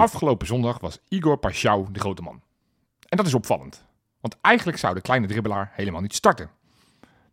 Afgelopen 0.00 0.46
zondag 0.46 0.80
was 0.80 0.98
Igor 1.08 1.36
Paschal 1.36 1.88
de 1.92 2.00
grote 2.00 2.22
man. 2.22 2.42
En 3.08 3.16
dat 3.16 3.26
is 3.26 3.34
opvallend. 3.34 3.84
Want 4.20 4.36
eigenlijk 4.40 4.78
zou 4.78 4.94
de 4.94 5.00
kleine 5.00 5.26
dribbelaar 5.26 5.70
helemaal 5.72 6.00
niet 6.00 6.14
starten. 6.14 6.50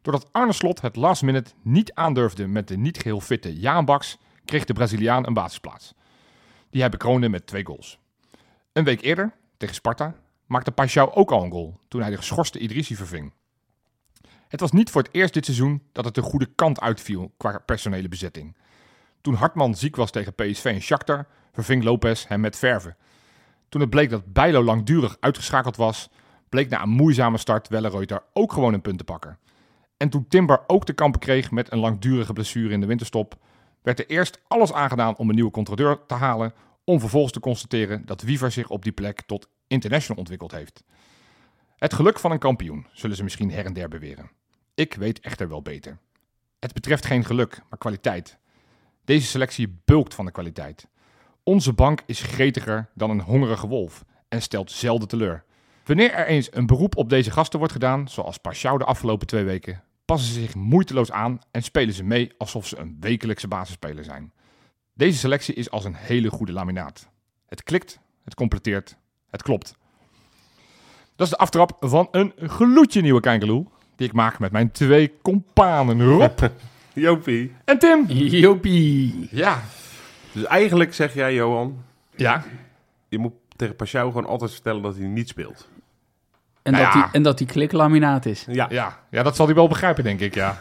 Doordat 0.02 0.28
Arne 0.32 0.54
Slot 0.54 0.82
het 0.82 0.96
last 0.96 1.22
minute 1.22 1.52
niet 1.62 1.94
aandurfde 1.94 2.48
met 2.48 2.68
de 2.68 2.78
niet 2.78 2.98
geheel 2.98 3.20
fitte 3.20 3.60
Jaan 3.60 4.00
kreeg 4.46 4.66
de 4.66 4.74
Braziliaan 4.74 5.28
een 5.28 5.34
basisplaats. 5.34 5.94
Die 6.70 6.82
hij 6.82 6.90
bekroonde 6.90 7.30
met 7.30 7.48
twee 7.48 7.66
goals. 7.66 8.00
Een 8.74 8.84
week 8.84 9.02
eerder, 9.02 9.34
tegen 9.58 9.76
Sparta, 9.76 10.16
maakte 10.46 10.72
Paschal 10.72 11.16
ook 11.16 11.32
al 11.32 11.44
een 11.44 11.52
goal 11.52 11.80
toen 11.88 12.02
hij 12.02 12.10
de 12.10 12.18
geschorste 12.18 12.60
Idrissi 12.60 12.96
verving. 12.96 13.34
Het 14.48 14.60
was 14.60 14.72
niet 14.72 14.90
voor 14.90 15.02
het 15.02 15.14
eerst 15.14 15.34
dit 15.34 15.46
seizoen 15.46 15.84
dat 15.92 16.06
het 16.06 16.16
de 16.16 16.22
goede 16.22 16.50
kant 16.56 16.80
uitviel 16.80 17.34
qua 17.38 17.60
personele 17.66 18.08
bezetting. 18.08 18.58
Toen 19.22 19.34
Hartman 19.34 19.76
ziek 19.76 19.96
was 19.96 20.12
tegen 20.12 20.34
PSV 20.34 20.66
en 20.66 20.82
Shakhtar, 20.82 21.28
verving 21.56 21.84
Lopez 21.84 22.28
hem 22.28 22.40
met 22.40 22.58
verven. 22.58 22.96
Toen 23.70 23.82
het 23.82 23.90
bleek 23.90 24.10
dat 24.10 24.34
Bijlo 24.34 24.64
langdurig 24.64 25.18
uitgeschakeld 25.20 25.76
was, 25.76 26.10
bleek 26.50 26.70
na 26.70 26.82
een 26.82 26.90
moeizame 26.90 27.38
start 27.38 27.68
Welleroyter 27.68 28.24
ook 28.34 28.54
gewoon 28.54 28.74
een 28.74 28.82
punt 28.82 28.98
te 28.98 29.04
pakken. 29.04 29.40
En 29.98 30.10
toen 30.10 30.28
Timber 30.28 30.64
ook 30.68 30.86
te 30.86 30.94
kampen 30.94 31.20
kreeg 31.20 31.52
met 31.52 31.72
een 31.72 31.80
langdurige 31.80 32.34
blessure 32.34 32.74
in 32.74 32.80
de 32.80 32.86
winterstop, 32.86 33.38
werd 33.82 34.00
er 34.00 34.08
eerst 34.08 34.42
alles 34.48 34.74
aangedaan 34.74 35.18
om 35.18 35.30
een 35.30 35.36
nieuwe 35.36 35.52
controleur 35.52 36.06
te 36.06 36.14
halen, 36.14 36.54
om 36.84 37.00
vervolgens 37.00 37.34
te 37.34 37.40
constateren 37.40 38.06
dat 38.06 38.22
Wiever 38.22 38.52
zich 38.52 38.70
op 38.70 38.84
die 38.84 38.92
plek 38.92 39.22
tot 39.22 39.50
international 39.68 40.18
ontwikkeld 40.18 40.52
heeft. 40.52 40.84
Het 41.76 41.94
geluk 41.94 42.20
van 42.20 42.32
een 42.32 42.40
kampioen, 42.40 42.88
zullen 42.92 43.16
ze 43.16 43.24
misschien 43.24 43.52
her 43.52 43.66
en 43.66 43.74
der 43.74 43.88
beweren. 43.88 44.32
Ik 44.76 44.94
weet 44.94 45.20
echter 45.20 45.50
wel 45.50 45.62
beter. 45.62 45.98
Het 46.60 46.74
betreft 46.74 47.06
geen 47.06 47.26
geluk, 47.26 47.62
maar 47.70 47.80
kwaliteit. 47.80 48.38
Deze 49.06 49.28
selectie 49.28 49.80
bulkt 49.86 50.14
van 50.14 50.26
de 50.26 50.32
kwaliteit. 50.32 50.88
Onze 51.48 51.74
bank 51.74 52.02
is 52.06 52.22
gretiger 52.22 52.90
dan 52.94 53.10
een 53.10 53.22
hongerige 53.22 53.68
wolf 53.68 54.06
en 54.30 54.42
stelt 54.42 54.72
zelden 54.72 55.08
teleur. 55.08 55.44
Wanneer 55.84 56.12
er 56.12 56.28
eens 56.28 56.48
een 56.52 56.66
beroep 56.66 56.98
op 56.98 57.10
deze 57.10 57.32
gasten 57.32 57.60
wordt 57.60 57.74
gedaan, 57.74 58.08
zoals 58.08 58.38
Paschal 58.38 58.78
de 58.78 58.84
afgelopen 58.86 59.28
twee 59.28 59.44
weken, 59.44 59.84
passen 60.06 60.34
ze 60.34 60.40
zich 60.40 60.56
moeiteloos 60.56 61.12
aan 61.12 61.40
en 61.52 61.62
spelen 61.64 61.94
ze 61.94 62.04
mee 62.04 62.32
alsof 62.38 62.68
ze 62.68 62.78
een 62.78 62.98
wekelijkse 63.00 63.48
basisspeler 63.48 64.04
zijn. 64.04 64.32
Deze 64.94 65.18
selectie 65.18 65.56
is 65.56 65.72
als 65.72 65.84
een 65.86 65.96
hele 65.96 66.30
goede 66.30 66.52
laminaat. 66.52 67.10
Het 67.48 67.64
klikt, 67.64 68.00
het 68.24 68.36
completeert, 68.36 68.98
het 69.30 69.44
klopt. 69.44 69.76
Dat 71.16 71.28
is 71.28 71.34
de 71.34 71.38
aftrap 71.40 71.78
van 71.80 72.08
een 72.12 72.34
gloedje 72.38 73.02
nieuwe 73.02 73.20
Kijkeloel, 73.22 73.72
die 73.96 74.08
ik 74.08 74.14
maak 74.14 74.40
met 74.40 74.52
mijn 74.52 74.72
twee 74.72 75.14
companen 75.22 76.04
Rob 76.04 76.40
Jopie. 76.94 77.54
en 77.66 77.80
Tim. 77.80 78.06
Jopie. 78.08 79.28
Ja, 79.32 79.64
Dus 80.36 80.44
eigenlijk 80.44 80.94
zeg 80.94 81.14
jij, 81.14 81.34
Johan, 81.34 81.84
ja, 82.16 82.44
je 83.08 83.18
moet 83.18 83.34
tegen 83.56 83.76
Pashao 83.76 84.08
gewoon 84.08 84.26
altijd 84.26 84.52
vertellen 84.52 84.82
dat 84.82 84.98
hij 84.98 85.08
niet 85.08 85.30
speelt. 85.30 85.68
En, 86.64 86.72
Nou 86.72 86.84
dat 86.84 86.94
ja. 86.94 87.02
die, 87.02 87.12
en 87.12 87.24
dat 87.24 87.38
die 87.38 87.48
kliklaminaat 87.48 88.26
is. 88.26 88.46
Ja. 88.50 88.66
ja, 88.70 89.00
ja, 89.10 89.24
dat 89.24 89.36
zal 89.36 89.46
hij 89.46 89.56
wel 89.56 89.68
begrijpen, 89.68 90.04
denk 90.04 90.20
ik, 90.20 90.36
ja. 90.36 90.58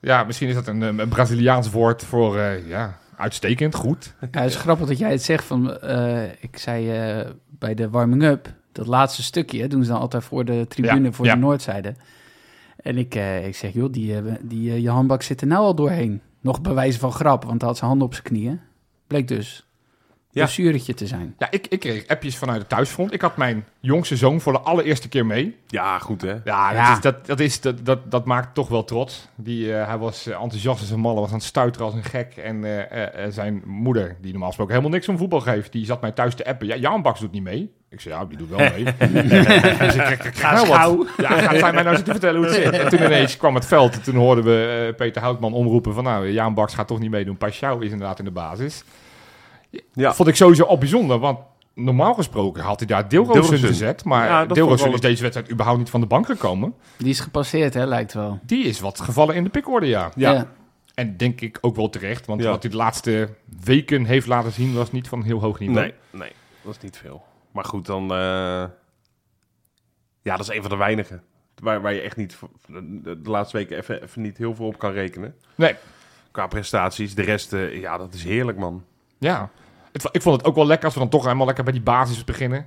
Ja, 0.00 0.24
misschien 0.24 0.48
is 0.48 0.54
dat 0.54 0.66
een, 0.66 0.80
een 0.80 1.08
Braziliaans 1.08 1.70
woord 1.70 2.04
voor, 2.04 2.38
eh, 2.38 2.68
ja, 2.68 2.98
uitstekend, 3.16 3.74
goed. 3.74 4.14
Ja, 4.20 4.40
het 4.40 4.50
is 4.50 4.56
grappig 4.56 4.86
dat 4.86 4.98
jij 4.98 5.10
het 5.10 5.22
zegt 5.22 5.44
van, 5.44 5.80
eh, 5.80 6.22
ik 6.40 6.58
zei 6.58 6.90
eh, 6.90 7.30
bij 7.48 7.74
de 7.74 7.90
warming-up, 7.90 8.52
dat 8.72 8.86
laatste 8.86 9.22
stukje, 9.22 9.60
hè, 9.60 9.68
doen 9.68 9.84
ze 9.84 9.90
dan 9.90 10.00
altijd 10.00 10.24
voor 10.24 10.44
de 10.44 10.66
tribune, 10.68 11.06
Ja, 11.06 11.12
voor 11.12 11.26
ja. 11.26 11.34
de 11.34 11.40
noordzijde. 11.40 11.94
En 12.84 12.98
ik, 12.98 13.14
eh, 13.14 13.46
ik 13.46 13.56
zeg, 13.56 13.72
joh, 13.72 13.92
die, 13.92 14.16
eh, 14.16 14.22
die 14.42 14.70
eh, 14.70 14.82
Johan 14.82 15.06
Bak 15.06 15.22
zit 15.22 15.40
er 15.40 15.46
nou 15.46 15.62
al 15.62 15.74
doorheen. 15.74 16.20
Nog 16.40 16.60
bewijzen 16.60 17.00
van 17.00 17.12
grap, 17.12 17.44
want 17.44 17.60
hij 17.60 17.68
had 17.68 17.78
zijn 17.78 17.90
handen 17.90 18.06
op 18.06 18.14
zijn 18.14 18.26
knieën. 18.26 18.60
Bleek 19.06 19.28
dus 19.28 19.63
Ja. 20.34 20.40
een 20.42 20.46
blessuretje 20.46 20.94
te 20.94 21.06
zijn. 21.06 21.34
Ja, 21.38 21.50
ik, 21.50 21.66
ik 21.66 21.80
kreeg 21.80 22.06
appjes 22.06 22.36
vanuit 22.36 22.58
het 22.58 22.68
thuisfront. 22.68 23.12
Ik 23.12 23.20
had 23.20 23.36
mijn 23.36 23.64
jongste 23.80 24.16
zoon 24.16 24.40
voor 24.40 24.52
de 24.52 24.60
allereerste 24.60 25.08
keer 25.08 25.26
mee. 25.26 25.56
Ja, 25.66 25.98
goed 25.98 26.22
hè. 26.22 26.34
Ja, 26.44 26.68
dat, 26.68 26.76
Ja. 26.76 26.92
Is, 26.92 27.00
dat, 27.00 27.26
dat, 27.26 27.40
is, 27.40 27.60
dat, 27.60 27.86
dat, 27.86 28.10
dat 28.10 28.24
maakt 28.24 28.54
toch 28.54 28.68
wel 28.68 28.84
trots. 28.84 29.28
Die, 29.34 29.74
eh, 29.74 29.86
hij 29.86 29.98
was 29.98 30.26
eh, 30.26 30.40
enthousiast 30.42 30.80
als 30.80 30.90
een 30.90 31.00
malle, 31.00 31.20
was 31.20 31.28
aan 31.28 31.34
het 31.34 31.44
stuiteren 31.44 31.86
als 31.86 31.94
een 31.94 32.04
gek. 32.04 32.36
En 32.36 32.88
eh, 32.90 33.24
zijn 33.30 33.62
moeder, 33.64 34.16
die 34.20 34.30
normaal 34.30 34.48
gesproken 34.48 34.74
helemaal 34.74 34.94
niks 34.94 35.08
om 35.08 35.18
voetbal 35.18 35.40
geeft, 35.40 35.72
die 35.72 35.84
zat 35.84 36.00
mij 36.00 36.12
thuis 36.12 36.34
te 36.34 36.46
appen. 36.46 36.66
Ja, 36.66 36.76
Jan 36.76 37.02
Baks 37.02 37.20
doet 37.20 37.32
niet 37.32 37.42
mee. 37.42 37.72
Ik 37.90 38.00
zei, 38.00 38.14
ja, 38.14 38.24
die 38.24 38.38
doet 38.38 38.48
wel 38.48 38.58
mee. 38.58 38.84
dus 39.78 39.94
nou 40.42 40.68
wat. 40.68 41.08
Ja, 41.16 41.38
gaat 41.38 41.58
zij 41.58 41.72
mij 41.72 41.82
nou 41.82 41.96
zitten 41.96 42.14
vertellen 42.14 42.36
hoe 42.36 42.46
het 42.46 42.54
zit? 42.54 42.72
En 42.72 42.88
toen 42.88 43.02
ineens 43.02 43.36
kwam 43.36 43.54
het 43.54 43.66
veld. 43.66 43.94
En 43.94 44.02
toen 44.02 44.14
hoorden 44.14 44.44
we 44.44 44.94
Peter 44.96 45.22
Houtman 45.22 45.52
omroepen 45.52 45.94
van, 45.94 46.04
nou, 46.04 46.30
Jan 46.30 46.54
Baks 46.54 46.74
gaat 46.74 46.86
toch 46.86 46.98
niet 46.98 47.10
meedoen. 47.10 47.36
Paschal 47.36 47.80
is 47.80 47.90
inderdaad 47.90 48.18
in 48.18 48.24
de 48.24 48.30
basis. 48.30 48.84
Ja. 49.92 50.14
Vond 50.14 50.28
ik 50.28 50.36
sowieso 50.36 50.64
al 50.64 50.78
bijzonder, 50.78 51.18
want 51.18 51.38
normaal 51.74 52.14
gesproken 52.14 52.62
had 52.62 52.78
hij 52.78 52.88
daar 52.88 53.08
Deelroos 53.08 53.34
in 53.34 53.40
Deelroos 53.40 53.60
in. 53.62 53.66
gezet. 53.66 54.04
Maar 54.04 54.26
Ja, 54.28 54.46
is 54.94 55.00
deze 55.00 55.22
wedstrijd 55.22 55.50
überhaupt 55.50 55.78
niet 55.78 55.90
van 55.90 56.00
de 56.00 56.06
bank 56.06 56.26
gekomen. 56.26 56.74
Die 56.96 57.08
is 57.08 57.20
gepasseerd, 57.20 57.74
hè, 57.74 57.86
lijkt 57.86 58.12
wel. 58.12 58.38
Die 58.42 58.64
is 58.64 58.80
wat 58.80 59.00
gevallen 59.00 59.34
in 59.34 59.44
de 59.44 59.50
pikorde, 59.50 59.86
ja. 59.86 60.10
Ja. 60.16 60.52
En 60.94 61.16
denk 61.16 61.40
ik 61.40 61.58
ook 61.60 61.76
wel 61.76 61.90
terecht, 61.90 62.26
want 62.26 62.42
Ja. 62.42 62.50
wat 62.50 62.62
hij 62.62 62.70
de 62.70 62.76
laatste 62.76 63.28
weken 63.64 64.04
heeft 64.04 64.26
laten 64.26 64.52
zien 64.52 64.74
was 64.74 64.92
niet 64.92 65.08
van 65.08 65.22
heel 65.22 65.40
hoog 65.40 65.58
niveau. 65.58 65.80
Nee, 65.80 65.94
nee, 66.10 66.32
dat 66.62 66.74
is 66.76 66.80
niet 66.82 66.96
veel. 66.96 67.24
Maar 67.52 67.64
goed, 67.64 67.86
dan... 67.86 68.02
eh, 68.02 68.16
Ja, 70.22 70.36
dat 70.36 70.40
is 70.40 70.48
een 70.56 70.60
van 70.60 70.70
de 70.70 70.76
weinigen. 70.76 71.22
Waar, 71.54 71.80
waar 71.80 71.92
je 71.92 72.00
echt 72.00 72.16
niet 72.16 72.38
de, 72.66 73.20
de 73.22 73.30
laatste 73.30 73.56
weken 73.56 73.76
even, 73.76 74.02
even 74.02 74.22
niet 74.22 74.38
heel 74.38 74.54
veel 74.54 74.66
op 74.66 74.78
kan 74.78 74.92
rekenen. 74.92 75.34
Nee, 75.54 75.74
Qua 76.30 76.46
prestaties. 76.46 77.14
De 77.14 77.22
rest, 77.22 77.52
eh, 77.52 77.80
ja, 77.80 77.96
dat 77.98 78.14
is 78.14 78.24
heerlijk, 78.24 78.58
man. 78.58 78.84
ja. 79.18 79.50
Het, 79.94 80.08
ik 80.12 80.22
vond 80.22 80.36
het 80.36 80.46
ook 80.46 80.54
wel 80.54 80.66
lekker 80.66 80.84
als 80.84 80.94
we 80.94 81.00
dan 81.00 81.08
toch 81.08 81.22
helemaal 81.24 81.46
lekker 81.46 81.64
bij 81.64 81.72
die 81.72 81.82
basis 81.82 82.24
beginnen. 82.24 82.66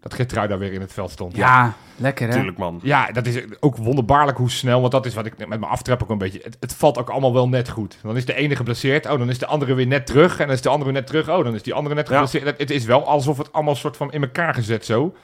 Dat 0.00 0.14
Geertrui 0.14 0.48
daar 0.48 0.58
weer 0.58 0.72
in 0.72 0.80
het 0.80 0.92
veld 0.92 1.10
stond. 1.10 1.36
Ja, 1.36 1.72
lekker 1.96 2.28
hè. 2.28 2.34
Tuurlijk, 2.34 2.58
man. 2.58 2.80
Ja, 2.82 3.12
dat 3.12 3.26
is 3.26 3.40
ook 3.60 3.76
wonderbaarlijk 3.76 4.38
hoe 4.38 4.50
snel, 4.50 4.80
want 4.80 4.92
dat 4.92 5.06
is 5.06 5.14
wat 5.14 5.26
ik 5.26 5.38
met 5.38 5.48
mijn 5.48 5.62
aftrap 5.62 6.02
ook 6.02 6.10
een 6.10 6.18
beetje... 6.18 6.40
Het, 6.42 6.56
het 6.60 6.74
valt 6.74 6.98
ook 6.98 7.10
allemaal 7.10 7.32
wel 7.32 7.48
net 7.48 7.68
goed. 7.68 7.98
Dan 8.02 8.16
is 8.16 8.24
de 8.24 8.34
ene 8.34 8.56
geblesseerd, 8.56 9.06
oh, 9.06 9.18
dan 9.18 9.28
is 9.28 9.38
de 9.38 9.46
andere 9.46 9.74
weer 9.74 9.86
net 9.86 10.06
terug. 10.06 10.38
En 10.38 10.46
dan 10.46 10.54
is 10.54 10.62
de 10.62 10.68
andere 10.68 10.90
weer 10.90 11.00
net 11.00 11.06
terug, 11.08 11.28
oh, 11.28 11.44
dan 11.44 11.54
is 11.54 11.62
die 11.62 11.74
andere 11.74 11.94
net 11.94 12.08
Ja. 12.08 12.12
geblesseerd. 12.12 12.44
Het, 12.44 12.58
het 12.58 12.70
is 12.70 12.84
wel 12.84 13.06
alsof 13.06 13.38
het 13.38 13.52
allemaal 13.52 13.74
soort 13.74 13.96
van 13.96 14.12
in 14.12 14.22
elkaar 14.22 14.54
gezet 14.54 14.84
zo. 14.84 15.14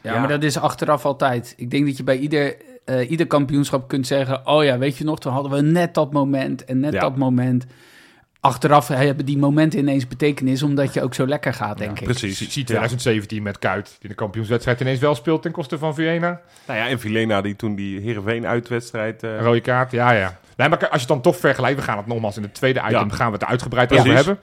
Ja, 0.00 0.12
Ja. 0.12 0.18
maar 0.18 0.28
dat 0.28 0.42
is 0.42 0.58
achteraf 0.58 1.04
altijd. 1.04 1.54
Ik 1.56 1.70
denk 1.70 1.86
dat 1.86 1.96
je 1.96 2.04
bij 2.04 2.18
ieder, 2.18 2.56
eh, 2.84 3.10
ieder 3.10 3.26
kampioenschap 3.26 3.88
kunt 3.88 4.06
zeggen... 4.06 4.46
oh 4.46 4.64
ja, 4.64 4.78
weet 4.78 4.96
je 4.96 5.04
nog, 5.04 5.18
toen 5.18 5.32
hadden 5.32 5.52
we 5.52 5.60
net 5.62 5.94
dat 5.94 6.12
moment 6.12 6.64
en 6.64 6.80
net 6.80 6.92
Ja. 6.92 7.00
dat 7.00 7.16
moment. 7.16 7.66
Achteraf 8.40 8.88
hebben 8.88 9.26
die 9.26 9.38
momenten 9.38 9.78
ineens 9.78 10.06
betekenis... 10.08 10.62
omdat 10.62 10.94
je 10.94 11.02
ook 11.02 11.14
zo 11.14 11.26
lekker 11.26 11.54
gaat, 11.54 11.78
denk 11.78 11.98
ik. 11.98 12.04
Precies. 12.04 12.38
Zie 12.38 12.50
zie 12.50 12.64
2017 12.64 13.42
met 13.42 13.58
Kuit, 13.58 13.96
die 14.00 14.08
de 14.08 14.14
kampioenswedstrijd 14.14 14.80
ineens 14.80 15.00
wel 15.00 15.14
speelt 15.14 15.42
ten 15.42 15.52
koste 15.52 15.78
van 15.78 15.94
Vienna. 15.94 16.40
Nou 16.66 16.78
ja, 16.78 16.88
en 16.88 17.00
Vilena 17.00 17.40
die 17.40 17.56
toen 17.56 17.74
die 17.74 18.00
Heerenveen 18.00 18.46
uitwedstrijd... 18.46 19.22
eh 19.22 19.30
Een 19.30 19.38
rode 19.42 19.60
kaart, 19.60 19.90
ja, 19.90 20.10
ja. 20.10 20.38
Nee, 20.56 20.68
maar 20.68 20.78
als 20.78 20.88
je 20.90 20.98
het 20.98 21.08
dan 21.08 21.20
toch 21.20 21.36
vergelijkt, 21.36 21.78
we 21.78 21.84
gaan 21.84 21.96
het 21.96 22.06
nogmaals 22.06 22.36
in 22.36 22.42
het 22.42 22.54
tweede 22.54 22.80
item, 22.80 23.08
Ja. 23.08 23.14
gaan 23.14 23.26
we 23.26 23.32
het 23.38 23.44
uitgebreid 23.44 23.92
over 23.92 24.14
hebben. 24.14 24.38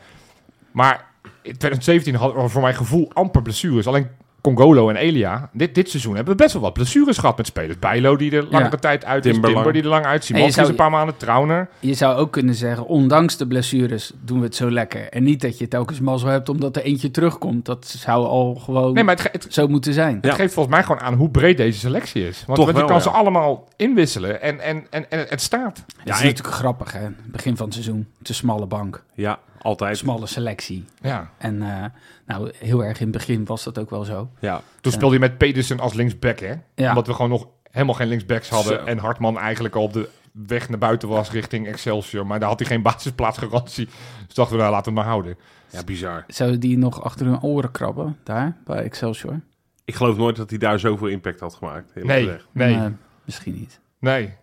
Maar 0.71 1.05
in 1.21 1.57
2017 1.57 2.15
hadden 2.15 2.43
we 2.43 2.49
voor 2.49 2.61
mijn 2.61 2.75
gevoel 2.75 3.11
amper 3.13 3.41
blessures. 3.41 3.87
Alleen 3.87 4.07
Congolo 4.45 4.89
en 4.89 4.95
Elia. 4.95 5.49
Dit, 5.51 5.75
dit 5.75 5.89
seizoen 5.89 6.15
hebben 6.15 6.35
we 6.35 6.41
best 6.41 6.53
wel 6.53 6.61
wat 6.61 6.73
blessures 6.73 7.17
gehad 7.17 7.37
met 7.37 7.45
spelers. 7.45 7.79
Bijlo 7.79 8.15
die 8.15 8.31
er 8.31 8.43
langere 8.43 8.69
Ja. 8.71 8.77
tijd 8.77 9.05
uit 9.05 9.25
is. 9.25 9.31
Timber 9.31 9.53
Timber 9.53 9.73
die 9.73 9.81
er 9.81 9.87
lang 9.87 10.05
uit. 10.05 10.27
Je 10.27 10.33
is 10.39 10.55
een 10.57 10.75
paar 10.75 10.89
maanden. 10.91 11.17
Trauner. 11.17 11.67
Je 11.79 11.93
zou 11.93 12.17
ook 12.17 12.31
kunnen 12.31 12.55
zeggen, 12.55 12.85
ondanks 12.85 13.37
de 13.37 13.47
blessures 13.47 14.11
doen 14.21 14.37
we 14.39 14.45
het 14.45 14.55
zo 14.55 14.71
lekker. 14.71 15.09
En 15.09 15.23
niet 15.23 15.41
dat 15.41 15.57
je 15.57 15.67
telkens 15.67 15.99
mazzel 15.99 16.29
hebt 16.29 16.49
omdat 16.49 16.75
er 16.75 16.81
eentje 16.83 17.11
terugkomt. 17.11 17.65
Dat 17.65 17.85
zou 17.87 18.25
al 18.25 18.55
gewoon 18.55 18.93
Nee, 18.93 19.03
maar 19.03 19.15
het, 19.15 19.31
het, 19.31 19.53
zo 19.53 19.67
moeten 19.67 19.93
zijn. 19.93 20.17
het 20.21 20.33
geeft 20.33 20.53
volgens 20.53 20.75
mij 20.75 20.83
gewoon 20.83 21.01
aan 21.01 21.13
hoe 21.13 21.29
breed 21.29 21.57
deze 21.57 21.79
selectie 21.79 22.27
is. 22.27 22.43
Want, 22.45 22.57
Toch 22.57 22.65
want 22.65 22.67
je 22.67 22.73
wel, 22.73 22.85
kan 22.85 22.95
ja. 22.95 23.01
ze 23.03 23.09
allemaal 23.09 23.67
inwisselen 23.75 24.41
en, 24.41 24.59
en, 24.59 24.85
en, 24.89 25.11
en 25.11 25.25
het 25.29 25.41
staat. 25.41 25.83
Het 25.97 26.13
is 26.13 26.19
ik- 26.19 26.23
natuurlijk 26.25 26.55
grappig, 26.55 26.91
hè? 26.91 27.07
Begin 27.25 27.55
van 27.57 27.65
het 27.65 27.73
seizoen, 27.73 28.07
te 28.21 28.33
smalle 28.33 28.65
bank, 28.65 29.03
ja, 29.13 29.39
altijd. 29.61 29.97
smalle 29.97 30.25
selectie. 30.27 30.85
Ja. 31.01 31.29
En 31.37 31.61
eh, 31.61 31.83
nou, 32.25 32.51
heel 32.57 32.83
erg 32.83 32.99
in 32.99 33.07
het 33.07 33.17
begin 33.17 33.45
was 33.45 33.63
dat 33.63 33.79
ook 33.79 33.89
wel 33.89 34.03
zo. 34.03 34.29
Ja. 34.39 34.61
Toen 34.81 34.91
speelde 34.91 35.13
je 35.13 35.19
met 35.19 35.37
Pedersen 35.37 35.79
als 35.79 35.93
linksback, 35.93 36.39
hè? 36.39 36.53
Ja. 36.75 36.89
Omdat 36.89 37.07
we 37.07 37.13
gewoon 37.13 37.29
nog 37.31 37.47
helemaal 37.71 37.95
geen 37.95 38.07
linksbacks 38.07 38.49
hadden. 38.49 38.79
Zo. 38.79 38.85
En 38.85 38.97
Hartman 38.97 39.37
eigenlijk 39.39 39.75
al 39.75 39.83
op 39.83 39.93
de 39.93 40.09
weg 40.31 40.69
naar 40.69 40.77
buiten 40.79 41.09
was 41.09 41.31
richting 41.31 41.67
Excelsior. 41.67 42.25
Maar 42.25 42.39
daar 42.39 42.49
had 42.49 42.59
hij 42.59 42.67
geen 42.67 42.81
basisplaatsgarantie. 42.91 43.87
Dus 44.25 44.35
dachten 44.35 44.55
we, 44.55 44.61
nou, 44.61 44.73
laten 44.73 44.91
we 44.93 44.97
maar 44.99 45.07
houden. 45.07 45.37
ja, 45.69 45.83
bizar. 45.83 46.23
Zou 46.27 46.57
die 46.57 46.77
nog 46.77 47.03
achter 47.03 47.25
hun 47.25 47.41
oren 47.41 47.71
krabben, 47.71 48.17
daar, 48.23 48.57
bij 48.65 48.83
Excelsior? 48.83 49.39
Ik 49.85 49.95
geloof 49.95 50.17
nooit 50.17 50.35
dat 50.35 50.49
hij 50.49 50.59
daar 50.59 50.79
zoveel 50.79 51.07
impact 51.07 51.39
had 51.39 51.53
gemaakt. 51.53 51.89
eerlijk 51.89 52.07
Nee, 52.07 52.23
gezegd. 52.23 52.47
nee, 52.51 52.75
Eh, 52.75 52.85
misschien 53.25 53.53
niet. 53.53 53.79
nee. 53.99 54.21
Je 54.21 54.27
Ja, 54.27 54.33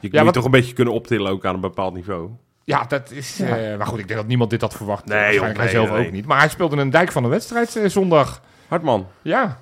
moet 0.00 0.18
je 0.18 0.24
wat- 0.24 0.34
toch 0.34 0.44
een 0.44 0.50
beetje 0.50 0.72
kunnen 0.72 0.94
optillen 0.94 1.30
ook 1.30 1.44
aan 1.44 1.54
een 1.54 1.60
bepaald 1.60 1.94
niveau. 1.94 2.30
Ja, 2.70 2.84
dat 2.88 3.10
is... 3.10 3.36
Ja. 3.36 3.56
eh, 3.56 3.76
maar 3.76 3.86
goed, 3.86 3.98
ik 3.98 4.06
denk 4.06 4.18
dat 4.18 4.28
niemand 4.28 4.50
dit 4.50 4.60
had 4.60 4.74
verwacht. 4.74 5.04
Nee, 5.04 5.18
Waarschijnlijk 5.18 5.52
joh, 5.54 5.62
hij 5.62 5.74
zelf 5.74 5.90
nee. 5.90 6.06
ook 6.06 6.12
niet. 6.12 6.26
Maar 6.26 6.38
hij 6.38 6.48
speelde 6.48 6.76
een 6.76 6.90
dijk 6.90 7.12
van 7.12 7.22
de 7.22 7.28
wedstrijd 7.28 7.76
eh, 7.76 7.88
zondag. 7.88 8.42
Hartman. 8.68 9.06
Ja. 9.22 9.58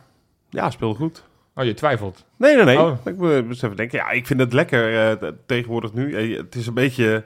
Ja, 0.50 0.70
speelde 0.70 0.94
goed. 0.94 1.24
Oh, 1.54 1.64
je 1.64 1.74
twijfelt. 1.74 2.24
Nee, 2.36 2.56
nee, 2.56 2.64
nee. 2.64 2.80
Oh. 2.80 2.98
Ik 3.04 3.16
moet 3.16 3.62
even 3.62 3.76
denken. 3.76 3.98
Ja, 3.98 4.10
ik 4.10 4.26
vind 4.26 4.40
het 4.40 4.52
lekker 4.52 5.10
eh, 5.10 5.28
tegenwoordig 5.46 5.92
nu. 5.92 6.36
Het 6.36 6.54
is 6.54 6.66
een 6.66 6.74
beetje... 6.74 7.24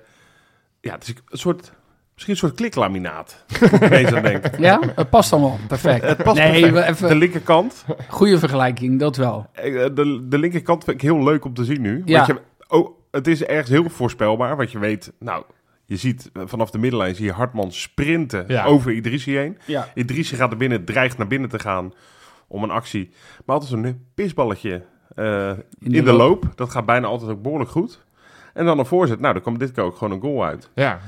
Ja, 0.81 0.93
het 0.93 1.03
is 1.03 1.15
een 1.29 1.39
soort 1.39 1.73
Misschien 2.15 2.35
een 2.35 2.49
soort 2.49 2.55
kliklaminaat. 2.55 3.45
Aan 4.15 4.23
denken. 4.23 4.61
Ja, 4.63 4.81
het 4.95 5.11
past 5.11 5.31
wel. 5.31 5.59
Perfect. 5.69 6.05
Het 6.05 6.23
past 6.23 6.37
nee, 6.37 6.61
perfect. 6.61 6.73
we 6.73 6.85
even, 6.85 7.09
De 7.09 7.15
linkerkant. 7.15 7.85
goede 8.09 8.39
vergelijking, 8.39 8.99
dat 8.99 9.17
wel. 9.17 9.47
De, 9.55 10.25
de 10.29 10.39
linkerkant 10.39 10.85
vind 10.85 10.97
ik 10.97 11.03
heel 11.03 11.23
leuk 11.23 11.45
om 11.45 11.55
te 11.55 11.65
zien 11.65 11.81
nu. 11.81 12.03
Ja. 12.05 12.27
Want 12.27 12.27
je, 12.27 12.41
oh, 12.69 12.91
het 13.11 13.27
is 13.27 13.45
ergens 13.45 13.69
heel 13.69 13.89
voorspelbaar. 13.89 14.57
Want 14.57 14.73
je 14.73 14.79
weet, 14.79 15.13
nou, 15.19 15.45
je 15.93 15.99
ziet 15.99 16.31
eh, 16.33 16.43
vanaf 16.47 16.71
de 16.71 16.79
middenlijn 16.79 17.15
zie 17.15 17.25
je 17.25 17.33
Hartman 17.33 17.73
sprinten 17.73 18.45
Ja. 18.49 18.65
over 18.65 18.93
Idrissi 18.93 19.37
heen. 19.37 19.59
Ja. 19.67 19.89
Idrissi 19.95 20.37
gaat 20.37 20.49
naar 20.49 20.59
binnen, 20.59 20.85
dreigt 20.85 21.19
naar 21.19 21.27
binnen 21.27 21.49
te 21.49 21.59
gaan 21.59 21.93
om 22.47 22.63
een 22.63 22.71
actie. 22.71 23.11
Maar 23.45 23.57
altijd 23.57 23.71
zo'n 23.71 24.07
pisballetje 24.15 24.83
eh, 25.15 25.53
in, 25.79 26.05
de, 26.05 26.13
loop. 26.13 26.53
Dat 26.55 26.71
gaat 26.71 26.87
bijna 26.87 27.07
altijd 27.07 27.31
ook 27.31 27.43
behoorlijk 27.43 27.71
goed. 27.71 28.05
En 28.55 28.65
dan 28.65 28.79
een 28.79 28.87
voorzet. 28.87 29.21
Nou, 29.21 29.33
dan 29.33 29.43
komt 29.43 29.59
dit 29.59 29.73
keer 29.73 29.85
ook 29.85 29.97
gewoon 29.97 30.13
een 30.13 30.21
goal 30.21 30.45
uit. 30.45 30.71
Ja, 30.75 31.01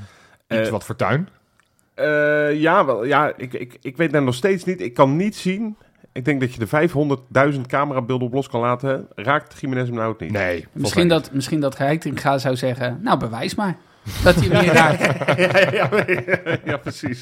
iets 0.47 0.59
Eh, 0.65 0.69
wat 0.69 0.83
fortuin. 0.83 1.29
Eh, 1.93 2.53
ja, 2.61 2.85
wel, 2.85 3.05
ja 3.05 3.33
ik, 3.37 3.53
ik, 3.53 3.77
ik 3.81 3.97
weet 3.97 4.11
het 4.11 4.23
nog 4.23 4.35
steeds 4.35 4.63
niet. 4.63 4.81
Ik 4.81 4.93
kan 4.93 5.15
niet 5.15 5.35
zien. 5.35 5.77
Ik 6.11 6.25
denk 6.25 6.39
dat 6.39 6.53
je 6.53 6.59
de 6.59 7.53
500.000 7.53 7.61
camerabeelden 7.67 8.27
op 8.27 8.33
los 8.33 8.49
kan 8.49 8.61
laten. 8.61 9.07
Raakt 9.15 9.59
Jiménez 9.59 9.87
hem 9.87 9.95
nou 9.95 10.09
ook 10.09 10.19
niet? 10.19 10.31
Nee. 10.31 10.67
Misschien 10.71 11.07
dat, 11.07 11.31
misschien 11.31 11.59
dat 11.59 11.77
Heitinga 11.77 12.37
zou 12.37 12.55
zeggen, 12.55 12.99
nou 13.01 13.19
bewijs 13.19 13.55
maar. 13.55 13.77
Dat 14.23 14.35
hij 14.35 14.61
niet 14.61 14.71
raakt. 14.71 14.99
ja, 15.39 15.59
ja, 15.71 15.89
ja, 16.07 16.57
ja, 16.65 16.77
precies. 16.77 17.21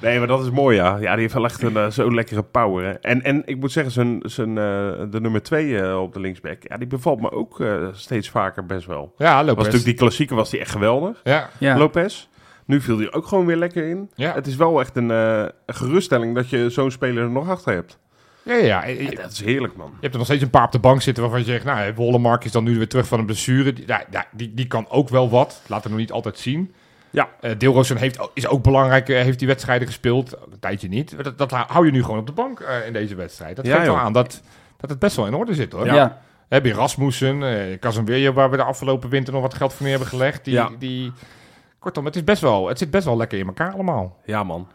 Nee, 0.00 0.18
maar 0.18 0.26
dat 0.26 0.42
is 0.42 0.50
mooi, 0.50 0.76
ja. 0.76 0.96
Ja, 1.00 1.12
die 1.12 1.20
heeft 1.20 1.34
wel 1.34 1.44
echt 1.44 1.62
een 1.62 1.76
eh, 1.76 1.90
zo'n 1.90 2.14
lekkere 2.14 2.42
power. 2.42 2.84
Hè. 2.84 2.90
En, 2.92 3.22
en 3.22 3.42
ik 3.44 3.56
moet 3.60 3.72
zeggen, 3.72 3.92
zijn, 3.92 4.20
zijn, 4.22 4.48
eh, 4.48 4.64
de 5.10 5.20
nummer 5.20 5.42
2 5.42 5.98
op 5.98 6.12
de 6.14 6.20
linksback, 6.20 6.62
ja, 6.68 6.76
die 6.76 6.86
bevalt 6.86 7.20
me 7.20 7.32
ook 7.32 7.60
eh, 7.60 7.86
steeds 7.92 8.30
vaker 8.30 8.66
best 8.66 8.86
wel. 8.86 9.14
Ja, 9.18 9.34
Was 9.36 9.46
Lopez. 9.46 9.56
natuurlijk 9.56 9.84
die 9.84 9.94
klassieke 9.94 10.34
was 10.34 10.50
die 10.50 10.60
echt 10.60 10.70
geweldig, 10.70 11.20
Ja, 11.24 11.48
Ja. 11.58 11.76
Lopez. 11.78 12.26
Nu 12.66 12.80
viel 12.80 12.98
hij 12.98 13.12
ook 13.12 13.26
gewoon 13.26 13.46
weer 13.46 13.56
lekker 13.56 13.88
in. 13.88 14.10
Ja. 14.14 14.34
Het 14.34 14.46
is 14.46 14.56
wel 14.56 14.80
echt 14.80 14.96
een, 14.96 15.10
eh, 15.10 15.38
een 15.66 15.74
geruststelling 15.74 16.34
dat 16.34 16.50
je 16.50 16.70
zo'n 16.70 16.90
speler 16.90 17.22
er 17.22 17.30
nog 17.30 17.48
achter 17.48 17.72
hebt. 17.74 17.98
Ja, 18.44 18.54
ja. 18.54 18.84
Je, 18.84 19.02
Ja, 19.02 19.10
je 19.10 19.16
dat 19.16 19.30
is 19.30 19.42
heerlijk, 19.44 19.76
man. 19.76 19.90
hebt 20.00 20.12
er 20.12 20.16
nog 20.18 20.24
steeds 20.26 20.42
een 20.42 20.50
paar 20.50 20.64
op 20.64 20.72
de 20.72 20.78
bank 20.78 21.02
zitten 21.02 21.22
waarvan 21.22 21.40
je 21.40 21.46
zegt, 21.46 21.64
nou, 21.64 21.94
Wollemark 21.94 22.44
is 22.44 22.52
dan 22.52 22.64
nu 22.64 22.76
weer 22.76 22.88
terug 22.88 23.06
van 23.06 23.18
een 23.18 23.26
blessure. 23.26 23.72
Die, 23.72 23.86
ja, 23.86 24.04
ja, 24.10 24.26
die, 24.32 24.54
die 24.54 24.66
kan 24.66 24.86
ook 24.88 25.08
wel 25.08 25.30
wat. 25.30 25.62
Laat 25.66 25.82
hem 25.82 25.92
nog 25.92 26.00
niet 26.00 26.12
altijd 26.12 26.38
zien. 26.38 26.74
Ja. 27.10 27.28
Deelroosen 27.58 27.96
heeft, 27.96 28.18
ook- 28.20 28.30
is 28.34 28.46
ook 28.46 28.62
belangrijk, 28.62 29.08
eh, 29.08 29.22
heeft 29.22 29.38
die 29.38 29.48
wedstrijden 29.48 29.86
gespeeld. 29.86 30.32
Een 30.32 30.58
tijdje 30.60 30.88
niet. 30.88 31.24
Dat, 31.24 31.38
dat 31.38 31.50
hou 31.50 31.86
je 31.86 31.92
nu 31.92 32.02
gewoon 32.02 32.18
op 32.18 32.26
de 32.26 32.32
bank 32.32 32.60
eh, 32.60 32.86
in 32.86 32.92
deze 32.92 33.14
wedstrijd. 33.14 33.56
Dat 33.56 33.68
geeft 33.68 33.86
wel 33.86 33.98
aan 33.98 34.12
dat, 34.12 34.42
dat 34.76 34.90
het 34.90 34.98
best 34.98 35.16
wel 35.16 35.26
in 35.26 35.34
orde 35.34 35.54
zit, 35.54 35.72
hoor. 35.72 35.86
Ja. 35.86 36.20
Hebben 36.48 36.70
hier 36.70 36.80
Rasmussen, 36.80 37.40
Casemiro, 37.80 38.32
waar 38.32 38.50
we 38.50 38.56
de 38.56 38.62
afgelopen 38.62 39.08
winter 39.10 39.32
nog 39.32 39.42
wat 39.42 39.54
geld 39.54 39.72
voor 39.72 39.82
neer 39.82 39.90
hebben 39.90 40.08
gelegd. 40.12 40.44
Die, 40.44 40.78
die, 40.78 41.12
kortom, 41.78 42.04
het, 42.04 42.16
is 42.16 42.24
best 42.24 42.40
wel, 42.42 42.68
het 42.68 42.78
zit 42.78 42.90
best 42.90 43.04
wel 43.04 43.16
lekker 43.16 43.38
in 43.38 43.46
elkaar 43.46 43.72
allemaal. 43.72 44.16
Ja, 44.24 44.42
man. 44.44 44.68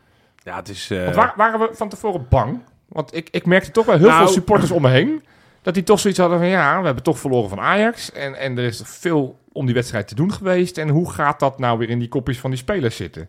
Ja, 0.43 0.55
het 0.55 0.69
is... 0.69 0.87
waar, 0.87 1.33
waren 1.35 1.59
we 1.59 1.69
van 1.71 1.89
tevoren 1.89 2.25
bang? 2.29 2.61
Want 2.89 3.15
ik, 3.15 3.27
ik 3.31 3.45
merkte 3.45 3.71
toch 3.71 3.85
wel 3.85 3.97
heel 3.97 4.07
Nou- 4.07 4.23
veel 4.23 4.33
supporters 4.33 4.71
om 4.71 4.81
me 4.81 4.89
heen. 4.89 5.23
Dat 5.61 5.73
die 5.73 5.83
toch 5.83 5.99
zoiets 5.99 6.19
hadden 6.19 6.37
van 6.39 6.47
ja, 6.47 6.79
we 6.79 6.85
hebben 6.85 7.03
toch 7.03 7.19
verloren 7.19 7.49
van 7.49 7.59
Ajax. 7.59 8.11
En, 8.11 8.35
en 8.39 8.57
er 8.57 8.63
is 8.63 8.81
veel 8.85 9.39
om 9.51 9.65
die 9.65 9.75
wedstrijd 9.75 10.07
te 10.07 10.15
doen 10.15 10.33
geweest. 10.33 10.77
En 10.77 10.89
hoe 10.89 11.11
gaat 11.11 11.39
dat 11.39 11.59
nou 11.59 11.77
weer 11.77 11.89
in 11.89 11.99
die 11.99 12.07
kopjes 12.07 12.39
van 12.39 12.49
die 12.49 12.59
spelers 12.59 12.95
zitten? 12.95 13.27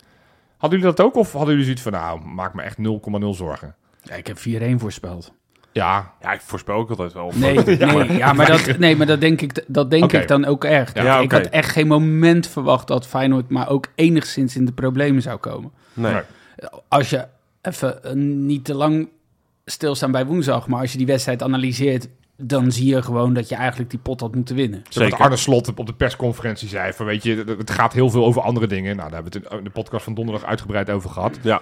Hadden 0.56 0.78
jullie 0.78 0.94
dat 0.94 1.06
ook? 1.06 1.14
Of 1.14 1.32
hadden 1.32 1.48
jullie 1.48 1.64
zoiets 1.64 1.82
van 1.82 1.92
nou, 1.92 2.20
maak 2.24 2.54
me 2.54 2.62
echt 2.62 2.76
0,0 2.78 3.26
zorgen? 3.30 3.74
Ja, 4.02 4.14
ik 4.14 4.26
heb 4.26 4.38
4-1 4.38 4.40
voorspeld. 4.76 5.32
Ja, 5.72 6.12
Ja, 6.20 6.32
ik 6.32 6.40
voorspel 6.40 6.74
ook 6.74 6.90
altijd 6.90 7.12
wel. 7.12 7.32
Nee, 7.34 7.54
nee, 7.64 8.12
ja, 8.16 8.32
maar 8.32 8.46
dat, 8.46 8.78
nee, 8.78 8.96
maar 8.96 9.06
dat 9.06 9.20
denk 9.20 9.40
ik, 9.40 9.64
dat 9.66 9.90
denk 9.90 10.12
ik 10.12 10.28
dan 10.28 10.44
ook 10.44 10.64
echt. 10.64 10.96
Ja, 10.96 11.18
ik 11.18 11.32
had 11.32 11.46
echt 11.46 11.70
geen 11.72 11.86
moment 11.86 12.46
verwacht 12.46 12.86
dat 12.86 13.06
Feyenoord 13.06 13.50
maar 13.50 13.68
ook 13.68 13.86
enigszins 13.94 14.56
in 14.56 14.64
de 14.64 14.72
problemen 14.72 15.22
zou 15.22 15.38
komen. 15.38 15.70
Nee. 15.92 16.12
Nee. 16.12 16.22
Als 16.88 17.10
je 17.10 17.26
even 17.62 18.04
eh, 18.04 18.12
niet 18.12 18.64
te 18.64 18.74
lang 18.74 19.08
stilstaan 19.70 20.10
bij 20.10 20.26
woensdag, 20.26 20.66
maar 20.66 20.80
als 20.80 20.92
je 20.92 20.98
die 20.98 21.06
wedstrijd 21.06 21.42
analyseert, 21.42 22.08
dan 22.36 22.72
zie 22.72 22.86
je 22.86 23.02
gewoon 23.02 23.32
dat 23.34 23.48
je 23.48 23.54
eigenlijk 23.54 23.90
die 23.90 23.98
pot 23.98 24.20
had 24.20 24.34
moeten 24.34 24.56
winnen. 24.56 24.82
Zeker. 24.88 25.10
Wat 25.10 25.20
Arne 25.20 25.36
Slot 25.36 25.74
op 25.78 25.86
de 25.86 25.94
persconferentie 25.94 26.68
zei 26.68 26.92
van 26.92 27.06
weet 27.06 27.22
je, 27.22 27.44
het 27.58 27.70
gaat 27.70 27.92
heel 27.92 28.10
veel 28.10 28.24
over 28.24 28.42
andere 28.42 28.66
dingen. 28.66 28.96
Nou, 28.96 29.10
daar 29.10 29.22
hebben 29.22 29.32
we 29.42 29.46
het 29.48 29.58
in 29.58 29.64
de 29.64 29.70
podcast 29.70 30.04
van 30.04 30.14
donderdag 30.14 30.44
uitgebreid 30.44 30.90
over 30.90 31.10
gehad. 31.10 31.38
Ja. 31.42 31.60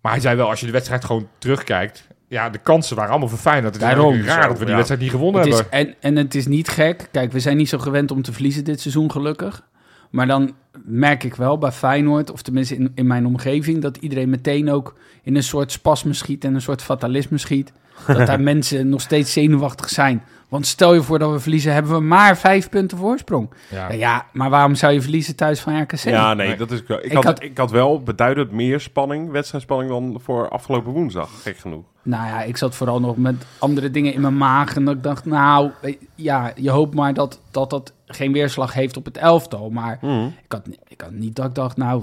Maar 0.00 0.12
hij 0.12 0.20
zei 0.20 0.36
wel, 0.36 0.48
als 0.48 0.60
je 0.60 0.66
de 0.66 0.72
wedstrijd 0.72 1.04
gewoon 1.04 1.28
terugkijkt, 1.38 2.06
ja, 2.28 2.50
de 2.50 2.58
kansen 2.58 2.96
waren 2.96 3.10
allemaal 3.10 3.28
Feyenoord. 3.28 3.74
Het 3.74 3.82
is 3.82 3.88
Daarom. 3.88 4.12
eigenlijk 4.12 4.38
raar 4.38 4.48
dat 4.48 4.52
we 4.58 4.58
die 4.58 4.68
Ja. 4.68 4.74
wedstrijd 4.74 5.00
niet 5.00 5.10
gewonnen 5.10 5.40
Het 5.40 5.50
is, 5.52 5.58
hebben. 5.58 5.78
en, 5.78 5.94
en 6.00 6.16
het 6.16 6.34
is 6.34 6.46
niet 6.46 6.68
gek. 6.68 7.08
Kijk, 7.12 7.32
we 7.32 7.40
zijn 7.40 7.56
niet 7.56 7.68
zo 7.68 7.78
gewend 7.78 8.10
om 8.10 8.22
te 8.22 8.32
verliezen 8.32 8.64
dit 8.64 8.80
seizoen, 8.80 9.10
gelukkig. 9.10 9.68
Maar 10.10 10.26
dan 10.26 10.54
merk 10.84 11.24
ik 11.24 11.34
wel 11.34 11.58
bij 11.58 11.72
Feyenoord, 11.72 12.30
of 12.30 12.42
tenminste 12.42 12.74
in, 12.74 12.92
in 12.94 13.06
mijn 13.06 13.26
omgeving, 13.26 13.82
dat 13.82 13.96
iedereen 13.96 14.30
meteen 14.30 14.70
ook 14.70 14.94
in 15.22 15.36
een 15.36 15.42
soort 15.42 15.72
spasme 15.72 16.12
schiet 16.12 16.44
en 16.44 16.54
een 16.54 16.62
soort 16.62 16.82
fatalisme 16.82 17.38
schiet. 17.38 17.72
Dat 18.06 18.26
daar 18.26 18.40
mensen 18.52 18.88
nog 18.88 19.00
steeds 19.00 19.32
zenuwachtig 19.32 19.88
zijn. 19.88 20.22
Want 20.50 20.66
stel 20.66 20.94
je 20.94 21.02
voor 21.02 21.18
dat 21.18 21.32
we 21.32 21.38
verliezen, 21.38 21.72
hebben 21.72 21.92
we 21.92 22.00
maar 22.00 22.38
vijf 22.38 22.68
punten 22.68 22.98
voorsprong. 22.98 23.50
Ja. 23.92 24.26
Maar 24.32 24.50
waarom 24.50 24.74
zou 24.74 24.92
je 24.92 25.00
verliezen 25.02 25.36
thuis 25.36 25.60
van 25.60 25.80
RKC? 25.80 25.94
Ja, 25.98 26.34
nee, 26.34 26.56
dat 26.56 26.70
is... 26.70 26.80
Ik, 26.80 26.88
Ik 26.88 27.12
had, 27.12 27.24
had- 27.24 27.42
ik 27.42 27.58
had 27.58 27.70
wel 27.70 28.02
beduidend 28.02 28.50
meer 28.52 28.80
spanning, 28.80 29.30
wedstrijdspanning, 29.30 29.90
dan 29.90 30.20
voor 30.22 30.48
afgelopen 30.48 30.92
woensdag. 30.92 31.42
Gek 31.42 31.58
genoeg. 31.58 31.84
Nou 32.02 32.26
ja, 32.26 32.42
ik 32.42 32.56
zat 32.56 32.74
vooral 32.74 33.00
nog 33.00 33.16
met 33.16 33.34
andere 33.58 33.90
dingen 33.90 34.12
in 34.12 34.20
mijn 34.20 34.36
maag. 34.36 34.76
En 34.76 34.84
dat 34.84 34.94
ik 34.94 35.02
dacht, 35.02 35.24
nou, 35.24 35.70
ja, 36.14 36.52
je 36.56 36.70
hoopt 36.70 36.94
maar 36.94 37.14
dat 37.14 37.40
dat, 37.50 37.70
dat 37.70 37.92
geen 38.06 38.32
weerslag 38.32 38.72
heeft 38.74 38.96
op 38.96 39.04
het 39.04 39.16
elftal. 39.16 39.70
Maar 39.70 39.98
Mhm. 40.00 40.26
ik 40.26 40.52
had, 40.52 40.68
ik 40.88 41.00
had 41.00 41.12
niet 41.12 41.36
dat 41.36 41.46
ik 41.46 41.54
dacht, 41.54 41.76
nou... 41.76 42.02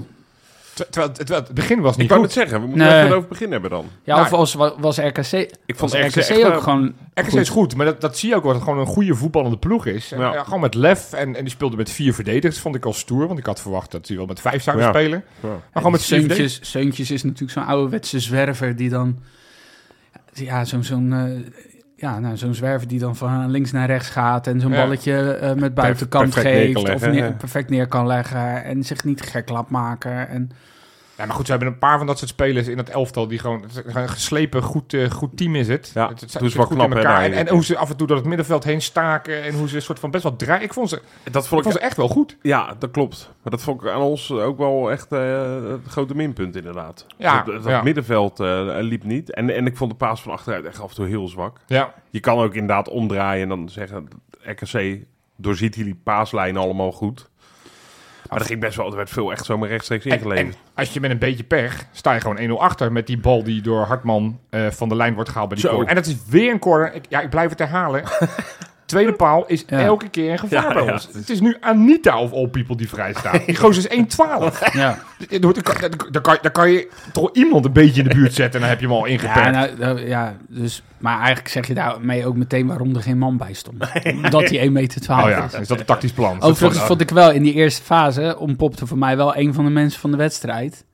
Ter- 0.78 0.90
Terwijl 0.90 1.08
het, 1.08 1.16
terwijl 1.26 1.42
het 1.46 1.54
begin 1.54 1.80
was 1.80 1.92
Ik 1.92 1.98
niet 1.98 2.08
wou 2.08 2.20
goed. 2.20 2.34
het 2.34 2.38
zeggen, 2.42 2.60
we 2.60 2.66
moeten 2.66 2.86
Nee. 2.86 2.96
even 2.96 3.06
over 3.08 3.18
het 3.18 3.28
begin 3.28 3.52
hebben 3.52 3.70
dan. 3.70 3.84
Ja, 4.04 4.14
Nou, 4.14 4.24
of 4.24 4.30
was, 4.30 4.54
was, 4.54 4.72
was 4.78 4.98
RKC, 4.98 5.32
Ik 5.66 5.76
vond 5.76 5.92
RKC, 5.92 6.06
RKC 6.06 6.16
echt, 6.16 6.44
ook 6.44 6.62
gewoon... 6.62 6.94
RKC 7.14 7.32
is 7.32 7.48
goed, 7.48 7.74
maar 7.76 7.86
dat, 7.86 8.00
dat 8.00 8.18
zie 8.18 8.28
je 8.28 8.34
ook 8.36 8.42
wel. 8.42 8.52
Dat 8.52 8.60
het 8.60 8.70
gewoon 8.70 8.86
een 8.86 8.92
goede 8.92 9.14
voetballende 9.14 9.58
ploeg 9.58 9.86
is. 9.86 10.12
En, 10.12 10.18
Ja. 10.20 10.32
ja, 10.32 10.44
gewoon 10.44 10.60
met 10.60 10.74
lef. 10.74 11.12
En, 11.12 11.34
en 11.36 11.42
die 11.44 11.50
speelde 11.52 11.76
met 11.76 11.90
vier 11.90 12.14
verdedigers. 12.14 12.58
Vond 12.60 12.74
ik 12.74 12.84
al 12.84 12.92
stoer. 12.92 13.26
Want 13.26 13.38
ik 13.38 13.46
had 13.46 13.60
verwacht 13.60 13.90
dat 13.90 14.08
hij 14.08 14.16
wel 14.16 14.26
met 14.26 14.40
vijf 14.40 14.62
zou 14.62 14.78
Ja. 14.78 14.88
spelen. 14.88 15.24
Ja. 15.40 15.48
Maar 15.48 15.58
gewoon 15.72 15.92
met. 15.92 16.00
Seuntjes, 16.00 16.58
Seuntjes 16.62 17.10
is 17.10 17.22
natuurlijk 17.22 17.52
zo'n 17.52 17.66
ouderwetse 17.66 18.20
zwerver 18.20 18.76
die 18.76 18.88
dan... 18.88 19.18
Ja, 20.32 20.64
zo'n 20.64 20.84
zo'n 20.84 21.12
eh, 21.12 21.52
ja, 21.96 22.18
nou, 22.18 22.36
zo'n 22.36 22.54
zwerver 22.54 22.88
die 22.88 22.98
dan 22.98 23.16
van 23.16 23.50
links 23.50 23.72
naar 23.72 23.86
rechts 23.86 24.08
gaat... 24.08 24.46
en 24.46 24.60
zo'n 24.60 24.70
Ja. 24.72 24.76
balletje 24.82 25.30
eh, 25.32 25.52
met 25.54 25.74
buitenkant 25.74 26.24
perfect 26.34 26.54
neer 26.54 26.72
kan 26.72 26.74
geeft... 26.74 26.76
of 26.76 27.00
leggen, 27.00 27.10
neer- 27.10 27.24
ja. 27.24 27.36
perfect 27.38 27.70
neer 27.70 27.86
kan 27.86 28.06
leggen 28.06 28.64
en 28.64 28.82
zich 28.84 29.04
niet 29.04 29.20
gek 29.22 29.48
laat 29.48 29.70
maken. 29.70 30.28
En, 30.28 30.50
Ja, 31.18 31.26
maar 31.26 31.34
goed, 31.34 31.44
ze 31.44 31.50
hebben 31.50 31.68
een 31.68 31.78
paar 31.78 31.98
van 31.98 32.06
dat 32.06 32.18
soort 32.18 32.30
spelers 32.30 32.68
in 32.68 32.76
dat 32.76 32.88
elftal 32.88 33.28
die 33.28 33.38
gewoon 33.38 33.64
een 33.84 34.08
geslepen, 34.08 34.62
goed, 34.62 34.94
eh, 34.94 35.10
goed 35.10 35.36
team 35.36 35.54
is 35.54 35.68
het. 35.68 35.90
Ja, 35.94 36.08
het, 36.08 36.20
het, 36.20 36.32
doen 36.32 36.40
ze 36.40 36.44
zit 36.44 36.56
wel 36.56 36.66
goed 36.66 36.76
knap, 36.76 36.90
in 36.90 36.96
hè, 36.96 36.98
elkaar. 36.98 37.20
daar 37.20 37.30
En, 37.30 37.46
en 37.46 37.54
hoe 37.54 37.64
ze 37.64 37.76
af 37.76 37.90
en 37.90 37.96
toe 37.96 38.06
door 38.06 38.16
het 38.16 38.26
middenveld 38.26 38.64
heen 38.64 38.82
staken 38.82 39.42
en 39.42 39.54
hoe 39.54 39.68
ze 39.68 39.76
een 39.76 39.82
soort 39.82 39.98
van 39.98 40.10
best 40.10 40.22
wel 40.22 40.36
draaien. 40.36 40.62
Ik 40.62 40.72
vond 40.72 40.88
ze, 40.88 40.96
Dat 40.96 41.42
ik 41.42 41.48
vond 41.48 41.62
vond 41.62 41.74
ik... 41.74 41.80
ze 41.80 41.86
echt 41.86 41.96
wel 41.96 42.08
goed. 42.08 42.36
Ja, 42.42 42.74
dat 42.78 42.90
klopt. 42.90 43.30
Maar 43.42 43.52
dat 43.52 43.62
vond 43.62 43.82
ik 43.82 43.88
aan 43.88 44.00
ons 44.00 44.30
ook 44.30 44.58
wel 44.58 44.90
echt 44.90 45.12
eh, 45.12 45.54
het 45.68 45.88
grote 45.88 46.14
minpunt 46.14 46.56
inderdaad. 46.56 47.06
Ja, 47.16 47.42
dat 47.42 47.54
dat 47.62 47.72
ja. 47.72 47.82
middenveld 47.82 48.40
eh, 48.40 48.76
liep 48.80 49.04
niet. 49.04 49.34
En, 49.34 49.54
en 49.54 49.66
ik 49.66 49.76
vond 49.76 49.90
de 49.90 49.96
paas 49.96 50.22
van 50.22 50.32
achteruit 50.32 50.64
echt 50.64 50.80
af 50.80 50.88
en 50.88 50.94
toe 50.94 51.06
heel 51.06 51.28
zwak. 51.28 51.60
Ja, 51.66 51.94
Je 52.10 52.20
kan 52.20 52.38
ook 52.38 52.54
inderdaad 52.54 52.88
omdraaien 52.88 53.42
en 53.42 53.48
dan 53.48 53.68
zeggen... 53.68 54.08
RKC 54.40 54.98
doorziet 55.36 55.74
die 55.74 56.00
paaslijnen 56.02 56.62
allemaal 56.62 56.92
goed. 56.92 57.30
Maar 58.28 58.40
er 58.40 58.46
ging 58.46 58.60
best 58.60 58.76
wel... 58.76 58.90
Er 58.90 58.96
werd 58.96 59.10
veel 59.10 59.32
echt 59.32 59.44
zomaar 59.44 59.68
rechtstreeks 59.68 60.04
en, 60.04 60.10
en 60.10 60.16
ingeleverd. 60.16 60.56
als 60.74 60.92
je 60.92 61.00
met 61.00 61.10
een 61.10 61.18
beetje 61.18 61.44
pech 61.44 61.86
sta 61.92 62.12
je 62.12 62.20
gewoon 62.20 62.38
1-0 62.38 62.52
achter 62.52 62.92
met 62.92 63.06
die 63.06 63.18
bal 63.18 63.42
die 63.42 63.62
door 63.62 63.84
Hartman 63.84 64.40
eh, 64.50 64.66
van 64.70 64.88
de 64.88 64.96
lijn 64.96 65.14
wordt 65.14 65.30
gehaald 65.30 65.48
bij 65.48 65.58
die 65.58 65.68
corner. 65.68 65.88
En 65.88 65.94
dat 65.94 66.06
is 66.06 66.16
weer 66.28 66.52
een 66.52 66.58
corner. 66.58 66.94
Ik, 66.94 67.04
ja, 67.08 67.20
ik 67.20 67.30
blijf 67.30 67.50
het 67.50 67.58
herhalen. 67.58 68.02
Tweede 68.88 69.12
paal 69.12 69.46
is 69.46 69.64
Ja. 69.66 69.78
elke 69.80 70.08
keer 70.08 70.32
een 70.32 70.38
gevaar 70.38 70.62
Ja, 70.68 70.72
bij 70.74 70.84
ja. 70.84 70.92
ons. 70.92 71.08
Het 71.12 71.30
is 71.30 71.40
nu 71.40 71.56
Anita 71.60 72.20
of 72.20 72.32
all 72.32 72.46
people 72.48 72.76
die 72.76 72.88
vrij 72.88 73.12
staat. 73.14 73.44
Die 73.46 73.56
gozer 73.56 73.92
is 73.92 74.16
1-12. 74.16 74.58
ja. 74.72 74.98
Dan 75.40 75.52
kan, 75.62 76.38
dan, 76.42 76.52
kan, 76.52 76.70
je 76.70 76.88
toch 77.12 77.30
iemand 77.32 77.64
een 77.64 77.72
beetje 77.72 78.02
in 78.02 78.08
de 78.08 78.14
buurt 78.14 78.34
zetten 78.34 78.54
en 78.54 78.60
dan 78.60 78.68
heb 78.68 78.80
je 78.80 78.86
hem 78.86 78.94
al 78.96 79.06
Ja, 79.06 79.12
ingeperkt. 79.12 79.50
nou, 79.50 79.78
nou, 79.78 80.06
ja, 80.06 80.36
dus, 80.48 80.82
maar 80.98 81.16
eigenlijk 81.18 81.48
zeg 81.48 81.66
je 81.66 81.74
daarmee 81.74 82.26
ook 82.26 82.36
meteen 82.36 82.66
waarom 82.66 82.94
er 82.94 83.02
geen 83.02 83.18
man 83.18 83.36
bij 83.36 83.52
stond. 83.52 83.84
Omdat 84.14 84.48
hij 84.50 84.66
1,12 84.66 84.72
meter 84.72 85.00
oh 85.10 85.28
ja, 85.28 85.44
is. 85.44 85.52
is 85.54 85.68
dat 85.68 85.78
een 85.78 85.84
tactisch 85.84 86.12
plan? 86.12 86.42
Overigens 86.42 86.82
vond 86.84 87.00
ik 87.00 87.10
wel 87.10 87.30
in 87.30 87.42
die 87.42 87.54
eerste 87.54 87.82
fase, 87.82 88.36
ontpopte 88.38 88.86
voor 88.86 88.98
mij 88.98 89.16
wel 89.16 89.36
een 89.36 89.54
van 89.54 89.64
de 89.64 89.70
mensen 89.70 90.00
van 90.00 90.10
de 90.10 90.16
wedstrijd. 90.16 90.84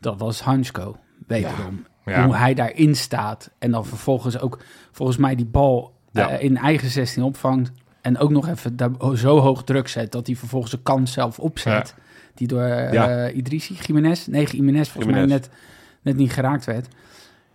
Dat 0.00 0.18
was 0.18 0.40
Hansko, 0.40 0.96
wederom. 1.26 1.86
Ja. 2.04 2.24
Hoe 2.24 2.36
hij 2.36 2.54
daarin 2.54 2.96
staat. 2.96 3.50
En 3.58 3.70
dan 3.70 3.86
vervolgens 3.86 4.40
ook, 4.40 4.58
volgens 4.92 5.18
mij, 5.18 5.34
die 5.34 5.46
bal 5.46 6.00
Ja. 6.12 6.28
eh, 6.28 6.44
in 6.44 6.56
eigen 6.56 6.88
16 6.90 7.22
opvangt. 7.22 7.72
En 8.00 8.18
ook 8.18 8.30
nog 8.30 8.48
even 8.48 8.76
daar 8.76 8.90
zo 9.14 9.38
hoog 9.38 9.64
druk 9.64 9.88
zet 9.88 10.12
dat 10.12 10.26
hij 10.26 10.36
vervolgens 10.36 10.72
de 10.72 10.80
kans 10.82 11.12
zelf 11.12 11.38
opzet. 11.38 11.94
Die 12.34 12.46
door 12.48 12.62
eh 12.62 12.92
Ja. 12.92 13.30
Idrissi, 13.30 13.76
Jiménez, 13.86 14.26
nee, 14.26 14.46
Jiménez 14.46 14.88
volgens 14.88 15.14
mij 15.14 15.24
net, 15.26 15.48
net 16.02 16.16
niet 16.16 16.32
geraakt 16.32 16.64
werd. 16.64 16.88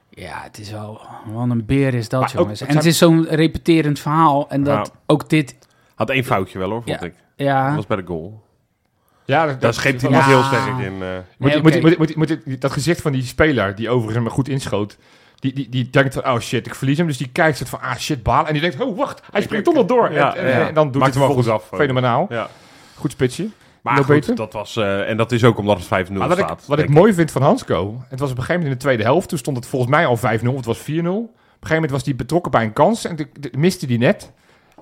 Ja, 0.09 0.41
het 0.43 0.59
is 0.59 0.71
wel, 0.71 1.01
wat 1.25 1.49
een 1.49 1.65
beer 1.65 1.93
is 1.93 2.09
dat, 2.09 2.19
Maar 2.21 2.31
jongens. 2.35 2.59
en 2.61 2.65
het 2.67 2.75
zijn- 2.75 2.87
is 2.87 2.97
zo'n 2.97 3.25
repeterend 3.35 3.99
verhaal. 3.99 4.49
En 4.49 4.63
dat 4.63 4.75
Nou. 4.75 4.89
ook 5.05 5.29
dit, 5.29 5.55
Had 5.95 6.09
één 6.09 6.23
foutje 6.23 6.59
wel 6.59 6.69
hoor, 6.69 6.83
vond 6.83 6.99
Ja. 6.99 7.05
ik. 7.05 7.13
ja... 7.35 7.65
Dat 7.67 7.75
was 7.75 7.85
bij 7.87 7.97
de 7.97 8.05
goal. 8.05 8.43
Ja, 9.25 9.53
Daar 9.53 9.73
scheept 9.73 10.01
hij 10.01 10.11
Ja. 10.11 10.17
niet 10.17 10.25
heel 10.25 10.43
sterk 10.43 10.67
in. 10.67 11.01
eh. 11.01 11.07
Moet, 11.37 11.63
Nee, 11.63 11.97
moet, 11.97 12.15
moet, 12.15 12.61
dat 12.61 12.71
gezicht 12.71 13.01
van 13.01 13.11
die 13.11 13.23
speler, 13.23 13.75
die 13.75 13.89
overigens 13.89 14.23
maar 14.23 14.33
goed 14.33 14.47
inschoot, 14.49 14.97
die, 15.39 15.53
die, 15.53 15.69
die 15.69 15.89
denkt 15.89 16.13
van, 16.13 16.25
oh 16.25 16.39
shit, 16.39 16.65
ik 16.65 16.75
verlies 16.75 16.97
hem. 16.97 17.07
Dus 17.07 17.17
die 17.17 17.29
kijkt 17.31 17.57
soort 17.57 17.69
van, 17.69 17.81
ah 17.81 17.95
shit, 17.95 18.23
baal. 18.23 18.47
En 18.47 18.53
die 18.53 18.61
denkt, 18.61 18.81
oh 18.81 18.97
wacht, 18.97 19.21
hij 19.31 19.41
springt 19.41 19.65
toch 19.65 19.73
nog 19.73 19.85
door. 19.85 20.11
Ja, 20.11 20.35
en, 20.35 20.43
en, 20.43 20.59
ja. 20.59 20.67
en 20.67 20.73
dan 20.73 20.91
doet 20.91 21.01
Maakt 21.01 21.13
hij 21.13 21.23
wel 21.23 21.33
vervolgens 21.33 21.63
goed 21.63 21.71
af, 21.71 21.71
eh. 21.71 21.85
Fenomenaal. 21.85 22.25
Ja. 22.29 22.49
Goed 22.95 23.11
spitsje. 23.11 23.49
Maar 23.81 23.97
goed, 23.97 24.07
beter? 24.07 24.35
dat 24.35 24.53
was... 24.53 24.75
eh, 24.75 25.09
en 25.09 25.17
dat 25.17 25.31
is 25.31 25.43
ook 25.43 25.57
omdat 25.57 25.77
het 25.77 26.07
5-0 26.07 26.11
Maar 26.11 26.27
wat 26.27 26.37
ik, 26.37 26.43
staat. 26.45 26.63
wat 26.65 26.79
ik 26.79 26.89
mooi 26.89 27.13
vind 27.13 27.31
van 27.31 27.41
Hansco, 27.41 28.03
het 28.09 28.19
was 28.19 28.31
op 28.31 28.37
een 28.37 28.43
gegeven 28.43 28.53
moment 28.53 28.63
in 28.63 28.71
de 28.71 28.83
tweede 28.83 29.03
helft, 29.03 29.29
toen 29.29 29.37
stond 29.37 29.57
het 29.57 29.65
volgens 29.67 29.91
mij 29.91 30.05
al 30.05 30.17
5-0, 30.17 30.21
het 30.21 30.65
was 30.65 30.79
4-0. 30.79 30.83
Op 30.83 30.93
een 30.93 30.99
gegeven 31.03 31.29
moment 31.59 31.91
was 31.91 32.03
hij 32.03 32.15
betrokken 32.15 32.51
bij 32.51 32.63
een 32.63 32.73
kans 32.73 33.05
en 33.05 33.29
miste 33.57 33.85
die 33.85 33.97
net. 33.97 34.31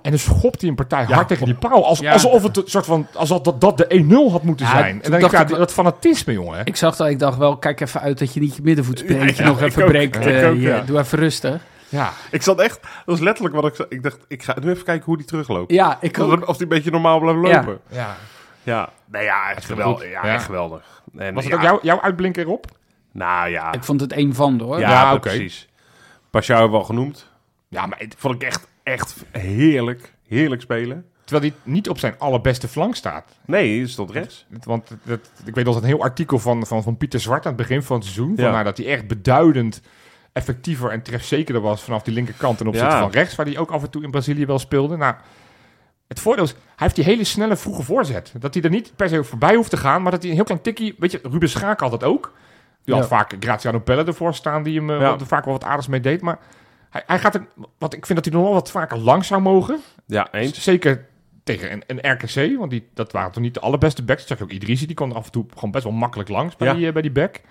En 0.05 0.12
dan 0.12 0.19
schopt 0.19 0.62
hij 0.62 0.69
een 0.69 0.75
partij 0.75 1.05
Ja. 1.07 1.13
hard 1.15 1.27
tegen 1.27 1.45
die 1.45 1.55
paal. 1.55 1.85
Als, 1.85 2.00
Ja. 2.00 2.12
Alsof 2.13 2.43
het 2.43 2.57
een 2.57 2.63
soort 2.65 2.85
van, 2.85 3.07
alsof 3.13 3.41
dat, 3.41 3.62
dat 3.62 3.77
de 3.77 3.85
1-0 3.89 4.31
had 4.31 4.43
moeten 4.43 4.65
Ja, 4.65 4.71
zijn. 4.71 4.93
toen 4.93 5.01
En 5.01 5.12
dan 5.12 5.19
dacht 5.19 5.31
ik, 5.33 5.38
ja, 5.39 5.43
ik 5.45 5.50
wel- 5.50 5.59
dat 5.59 5.74
fanatisme, 5.74 6.33
jongen. 6.33 6.57
Hè? 6.57 6.63
Ik 6.63 6.75
zag 6.75 6.95
dat, 6.95 7.07
ik 7.07 7.19
dacht 7.19 7.38
wel, 7.38 7.57
kijk 7.57 7.79
even 7.81 8.01
uit 8.01 8.19
dat 8.19 8.33
je 8.33 8.39
niet 8.39 8.55
je 8.55 8.62
middenvoetspelertje 8.62 9.43
Ja, 9.43 9.50
nog 9.50 9.62
even 9.62 9.85
breekt. 9.85 10.17
Eh. 10.25 10.85
Doe 10.85 11.00
even 11.00 11.19
rustig. 11.19 11.62
Ja. 11.89 12.12
Ik 12.31 12.41
zat 12.41 12.59
echt... 12.62 12.81
Dat 12.81 12.89
was 13.05 13.19
letterlijk 13.19 13.55
wat 13.55 13.65
ik 13.65 13.75
zei. 13.75 13.88
Ik 13.91 14.03
dacht, 14.03 14.17
ik 14.27 14.43
ga 14.43 14.55
nu 14.62 14.69
even 14.71 14.83
kijken 14.83 15.05
hoe 15.05 15.17
die 15.17 15.25
terugloopt. 15.25 15.71
Ja, 15.71 15.97
ik 16.01 16.17
Of 16.17 16.31
ook. 16.31 16.47
of 16.47 16.53
die 16.57 16.63
een 16.63 16.69
beetje 16.69 16.91
normaal 16.91 17.19
blijft 17.19 17.39
lopen. 17.39 17.79
ja. 17.89 18.15
Ja. 18.63 18.89
Nee, 19.12 19.24
ja, 19.24 19.50
echt 19.50 19.67
wel 19.67 19.77
geweldig. 19.77 20.09
Ja, 20.09 20.24
echt 20.24 20.45
geweldig. 20.45 21.01
En, 21.17 21.33
Was 21.33 21.43
het 21.43 21.53
ja, 21.53 21.59
ook 21.59 21.63
jouw, 21.65 21.79
jouw 21.81 22.01
uitblinker 22.01 22.43
erop? 22.43 22.65
Nou 23.12 23.50
ja. 23.50 23.74
Ik 23.74 23.83
vond 23.83 24.01
het 24.01 24.17
een 24.17 24.35
van, 24.35 24.59
hoor. 24.59 24.79
Ja, 24.79 25.17
precies. 25.17 25.67
Pashao 26.29 26.53
hebben 26.55 26.74
we 26.74 26.77
al 26.79 26.83
genoemd. 26.85 27.27
Ja, 27.67 27.85
maar 27.85 28.00
het- 28.00 28.15
Vond 28.17 28.35
ik 28.35 28.43
echt, 28.43 28.67
echt 28.86 29.15
heerlijk. 29.32 30.13
Heerlijk 30.27 30.62
spelen. 30.62 31.06
terwijl 31.24 31.51
hij 31.51 31.72
niet 31.74 31.89
op 31.89 32.00
zijn 32.00 32.15
allerbeste 32.18 32.68
flank 32.68 32.96
staat. 32.96 33.24
Nee, 33.46 33.82
het 33.82 33.89
stond 33.89 34.12
rechts. 34.12 34.46
Want 34.63 34.89
het- 35.04 35.32
ik 35.46 35.56
weet 35.56 35.65
nog 35.65 35.75
een 35.75 35.84
heel 35.84 36.01
artikel 36.01 36.39
van, 36.39 36.65
van, 36.65 36.84
van 36.84 36.98
Pieter 36.98 37.20
Zwart 37.20 37.46
aan 37.46 37.51
het 37.54 37.62
begin 37.68 37.84
van 37.84 37.96
het 37.96 38.06
seizoen. 38.06 38.36
Van, 38.36 38.51
nou, 38.51 38.63
dat 38.63 38.77
hij 38.77 38.86
echt 38.88 39.08
beduidend 39.08 39.82
effectiever 40.34 40.89
en 40.92 41.01
trefzekerder 41.01 41.62
was 41.62 41.84
vanaf 41.84 42.04
die 42.04 42.13
linkerkant 42.13 42.58
ten 42.58 42.68
opzichte 42.68 42.89
Ja. 42.94 43.00
van 43.00 43.10
rechts, 43.12 43.36
waar 43.36 43.46
hij 43.46 43.58
ook 43.58 43.72
af 43.72 43.84
en 43.84 43.89
toe 43.89 44.04
in 44.04 44.12
Brazilië 44.12 44.46
wel 44.46 44.60
speelde. 44.60 44.98
Nou, 44.98 45.15
het 46.08 46.20
voordeel 46.20 46.44
is, 46.44 46.51
hij 46.51 46.60
heeft 46.75 46.96
die 46.96 47.04
hele 47.04 47.24
snelle 47.24 47.56
vroege 47.56 47.84
voorzet. 47.84 48.34
Dat 48.39 48.54
hij 48.54 48.63
er 48.63 48.70
niet 48.70 48.92
per 48.96 49.10
se 49.10 49.24
voorbij 49.24 49.56
hoeft 49.56 49.70
te 49.70 49.77
gaan, 49.77 50.01
maar 50.01 50.12
dat 50.12 50.22
hij 50.22 50.30
een 50.30 50.36
heel 50.36 50.46
klein 50.46 50.62
tikkie, 50.62 50.96
weet 50.98 51.12
je, 51.12 51.20
Ruben 51.24 51.50
Schaak 51.50 51.80
had 51.80 51.92
dat 51.92 52.04
ook. 52.04 52.34
Die 52.84 52.94
had 52.94 53.04
Ja. 53.04 53.10
vaak 53.10 53.36
Graziano 53.39 53.80
Pelle 53.80 54.04
ervoor 54.04 54.34
staan, 54.34 54.63
die 54.63 54.77
hem 54.80 54.89
eh, 54.89 55.00
Ja. 55.00 55.18
vaak 55.20 55.46
wel 55.46 55.54
wat 55.54 55.63
aardigs 55.63 55.88
mee 55.88 56.00
deed. 56.00 56.22
Maar 56.22 56.39
hij, 56.95 57.03
hij 57.07 57.19
gaat 57.19 57.35
er, 57.35 57.47
wat 57.77 57.93
ik 57.93 58.05
vind 58.05 58.23
dat 58.23 58.25
hij 58.33 58.33
nog 58.41 58.43
wel 58.43 58.53
wat 58.59 58.71
vaker 58.71 58.97
lang 58.97 59.25
zou 59.25 59.41
mogen. 59.41 59.79
Ja, 60.05 60.27
eens. 60.31 60.63
Zeker 60.63 61.05
tegen 61.43 61.71
een, 61.71 61.83
een 61.87 62.11
RKC, 62.11 62.57
want 62.57 62.69
die, 62.71 62.87
dat 62.93 63.11
waren 63.11 63.31
toch 63.31 63.43
niet 63.43 63.53
de 63.53 63.59
allerbeste 63.59 64.03
backs. 64.03 64.19
Dat 64.19 64.29
zag 64.29 64.37
je 64.37 64.43
ook 64.43 64.61
Idrisi, 64.61 64.85
die 64.85 64.95
kwam 64.95 65.09
er 65.09 65.15
af 65.15 65.25
en 65.25 65.31
toe 65.31 65.45
gewoon 65.53 65.71
best 65.71 65.83
wel 65.83 65.93
makkelijk 65.93 66.29
langs 66.29 66.55
bij, 66.55 66.67
Ja. 66.67 66.73
die, 66.73 66.87
eh, 66.87 66.93
bij 66.93 67.01
die 67.01 67.11
back. 67.11 67.41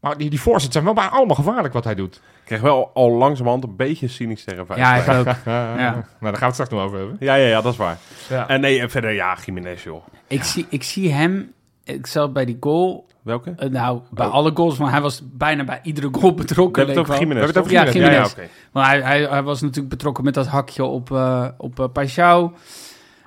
Maar 0.00 0.18
die, 0.18 0.30
die 0.30 0.40
voorzet 0.40 0.72
zijn 0.72 0.84
wel 0.84 0.94
bijna 0.94 1.10
allemaal 1.10 1.36
gevaarlijk 1.36 1.74
wat 1.74 1.84
hij 1.84 1.94
doet. 1.94 2.14
Ik 2.16 2.44
kreeg 2.44 2.60
wel 2.60 2.90
al 2.94 3.10
langzamerhand 3.10 3.64
een 3.64 3.76
beetje 3.76 4.08
Sinister 4.08 4.56
vibe. 4.56 4.76
Ja, 4.76 4.94
ik 4.96 5.08
ook. 5.08 5.34
Ja. 5.44 5.74
Nou, 5.74 6.02
daar 6.20 6.32
gaan 6.32 6.38
we 6.38 6.44
het 6.44 6.52
straks 6.54 6.70
nog 6.70 6.82
over 6.82 6.98
hebben. 6.98 7.16
ja, 7.20 7.34
ja, 7.34 7.46
ja, 7.46 7.60
dat 7.60 7.72
is 7.72 7.78
waar. 7.78 7.98
Ja. 8.28 8.48
En 8.48 8.60
nee, 8.60 8.80
en 8.80 8.90
verder, 8.90 9.12
ja, 9.12 9.36
Jiménez, 9.44 9.84
joh. 9.84 10.06
Ik 10.26 10.42
zie, 10.44 10.66
ik 10.68 10.82
zie 10.82 11.12
hem, 11.12 11.52
ik 11.84 12.06
zat 12.06 12.32
bij 12.32 12.44
die 12.44 12.56
goal, 12.60 13.06
Welke? 13.28 13.54
eh, 13.56 13.68
nou, 13.70 14.00
bij 14.10 14.26
Oh. 14.26 14.32
alle 14.32 14.50
goals, 14.54 14.78
maar 14.78 14.90
hij 14.90 15.00
was 15.00 15.22
bijna 15.32 15.64
bij 15.64 15.80
iedere 15.82 16.08
goal 16.12 16.30
We 16.30 16.34
betrokken. 16.34 16.86
hebben 16.86 17.04
het 17.04 17.08
leek 17.08 17.18
over 17.18 17.26
wel. 17.26 17.34
Jiménez, 17.36 17.46
We 17.46 17.52
hebben 17.52 17.72
het 17.72 17.86
over 17.86 18.02
Ja, 18.02 18.08
ja, 18.08 18.08
Jiménez. 18.10 18.32
oké. 18.32 18.48
Want 18.72 18.86
hij, 18.86 19.00
hij, 19.02 19.22
hij 19.22 19.42
was 19.42 19.60
natuurlijk 19.60 19.88
betrokken 19.88 20.24
met 20.24 20.34
dat 20.34 20.46
hakje 20.46 20.84
op, 20.84 21.10
eh 21.10 21.48
op 21.56 21.78
uh, 21.80 21.86
Pashao. 21.92 22.52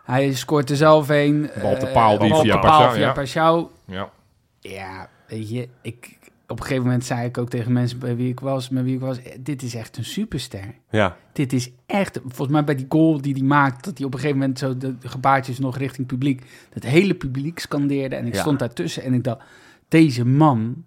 Hij 0.03 0.33
scoort 0.33 0.69
er 0.69 0.75
zelf 0.75 1.09
een. 1.09 1.49
Bal 1.61 1.71
op 1.71 1.79
de 1.79 1.87
eh, 1.87 1.93
paal 1.93 2.17
die 2.19 2.35
via 2.35 2.57
paal 2.57 2.91
via 2.91 2.99
ja. 3.01 3.11
Pashao. 3.11 3.71
Ja. 3.85 4.09
Ja, 4.59 5.09
weet 5.27 5.49
je, 5.49 5.67
ik, 5.81 6.17
op 6.47 6.57
een 6.59 6.65
gegeven 6.65 6.83
moment 6.83 7.05
zei 7.05 7.25
ik 7.27 7.37
ook 7.37 7.49
tegen 7.49 7.71
mensen 7.71 7.99
bij 7.99 8.15
wie 8.15 8.29
ik 8.29 8.39
was, 8.39 8.69
met 8.69 8.83
wie 8.83 8.93
ik 8.95 8.99
was, 8.99 9.19
dit 9.39 9.61
is 9.63 9.75
echt 9.75 9.97
een 9.97 10.05
superster. 10.05 10.63
Ja, 10.89 11.15
Dit 11.33 11.53
is 11.53 11.71
echt, 11.85 12.19
volgens 12.23 12.49
mij 12.49 12.63
bij 12.63 12.75
die 12.75 12.85
goal 12.89 13.21
die 13.21 13.33
hij 13.33 13.43
maakt, 13.43 13.83
dat 13.85 13.97
hij 13.97 14.05
op 14.07 14.13
een 14.13 14.19
gegeven 14.19 14.39
moment 14.41 14.59
zo 14.59 14.77
de, 14.77 14.95
gebaartjes 15.03 15.59
nog 15.59 15.77
richting 15.77 16.07
publiek, 16.07 16.45
het 16.73 16.83
hele 16.83 17.13
publiek 17.13 17.59
scandeerde 17.59 18.15
en 18.15 18.25
ik 18.27 18.33
Ja. 18.33 18.39
stond 18.41 18.59
daartussen 18.59 19.03
en 19.03 19.13
ik 19.13 19.23
dacht, 19.23 19.41
deze 19.91 20.25
man 20.25 20.83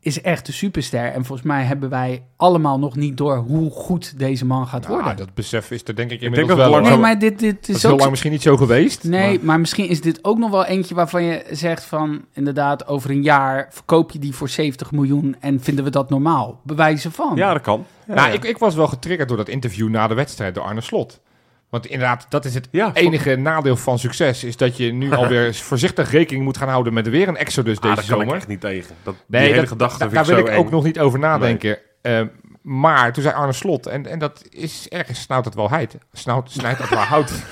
is 0.00 0.20
echt 0.20 0.48
een 0.48 0.54
superster. 0.54 1.04
En 1.04 1.24
volgens 1.24 1.46
mij 1.48 1.64
hebben 1.64 1.88
wij 1.90 2.22
allemaal 2.36 2.78
nog 2.78 2.96
niet 2.96 3.16
door 3.16 3.36
hoe 3.36 3.70
goed 3.70 4.18
deze 4.18 4.44
man 4.46 4.66
gaat 4.66 4.82
Nou, 4.82 4.94
worden. 4.94 5.16
dat 5.16 5.34
besef 5.34 5.70
is 5.70 5.80
er 5.84 5.96
denk 5.96 6.10
ik 6.10 6.20
denk 6.20 6.32
inmiddels 6.32 6.48
dat 6.48 6.58
het 6.58 6.68
wel. 6.74 6.80
lang 6.82 6.92
nee, 6.94 6.98
maar 7.02 7.18
dit, 7.18 7.38
dit 7.38 7.54
dat 7.60 7.68
is 7.68 7.76
is 7.76 7.82
heel 7.82 7.96
lang 7.96 8.10
misschien 8.10 8.30
niet 8.32 8.42
zo 8.42 8.56
geweest. 8.56 9.04
Nee, 9.04 9.36
maar- 9.36 9.44
maar 9.44 9.60
misschien 9.60 9.88
is 9.88 10.00
dit 10.00 10.24
ook 10.24 10.38
nog 10.38 10.50
wel 10.50 10.64
eentje 10.64 10.94
waarvan 10.94 11.22
je 11.22 11.44
zegt 11.50 11.84
van... 11.84 12.24
inderdaad, 12.32 12.86
over 12.86 13.10
een 13.10 13.22
jaar 13.22 13.68
verkoop 13.70 14.10
je 14.10 14.18
die 14.18 14.34
voor 14.34 14.48
70 14.48 14.92
miljoen... 14.92 15.36
en 15.40 15.60
vinden 15.60 15.84
we 15.84 15.90
dat 15.90 16.10
normaal? 16.10 16.60
Bewijzen 16.62 17.12
van. 17.12 17.32
ja 17.36 17.52
dat 17.52 17.62
kan. 17.62 17.84
Ja, 18.06 18.14
nou, 18.14 18.28
ja. 18.28 18.34
ik, 18.34 18.44
ik 18.44 18.58
was 18.58 18.74
wel 18.74 18.86
getriggerd 18.86 19.28
door 19.28 19.36
dat 19.36 19.48
interview 19.48 19.88
na 19.88 20.06
de 20.06 20.14
wedstrijd 20.14 20.54
door 20.54 20.64
Arne 20.64 20.80
Slot. 20.80 21.20
Want 21.70 21.86
inderdaad, 21.86 22.26
dat 22.28 22.44
is 22.44 22.54
het 22.54 22.68
Ja, 22.70 22.90
enige 22.94 23.36
nadeel 23.36 23.76
van 23.76 23.98
succes. 23.98 24.44
Is 24.44 24.56
dat 24.56 24.76
je 24.76 24.92
nu 24.92 25.12
alweer 25.16 25.54
voorzichtig 25.54 26.10
rekening 26.10 26.44
moet 26.44 26.56
gaan 26.56 26.68
houden 26.68 26.92
met 26.92 27.08
weer 27.08 27.28
een 27.28 27.36
exodus 27.36 27.76
Ah, 27.76 27.82
deze 27.82 27.94
daar 27.94 28.04
kan 28.04 28.14
zomer. 28.18 28.26
ik 28.26 28.34
echt 28.34 28.48
niet 28.48 28.60
tegen. 28.60 28.94
Dat, 29.02 29.14
Nee, 29.26 29.40
die 29.40 29.48
hele 29.50 29.60
dat- 29.60 29.68
gedachte 29.70 29.98
da- 30.04 30.10
daar 30.10 30.24
wil 30.26 30.38
ik 30.38 30.48
ook 30.48 30.64
eng. 30.66 30.70
nog 30.70 30.84
niet 30.84 30.98
over 31.00 31.18
nadenken. 31.18 31.78
Eh, 32.02 32.20
maar 32.68 33.12
toen 33.12 33.22
zei 33.22 33.34
Arne 33.34 33.52
Slot, 33.52 33.86
en, 33.86 34.06
en 34.06 34.18
dat 34.18 34.42
is 34.50 34.88
ergens 34.88 35.20
snauwt 35.20 35.44
het 35.44 35.54
wel 35.54 35.70
heid. 35.70 35.96
Snout, 36.12 36.50
snijdt 36.50 36.78
het 36.78 36.88
wel 36.88 36.98
hout. 36.98 37.30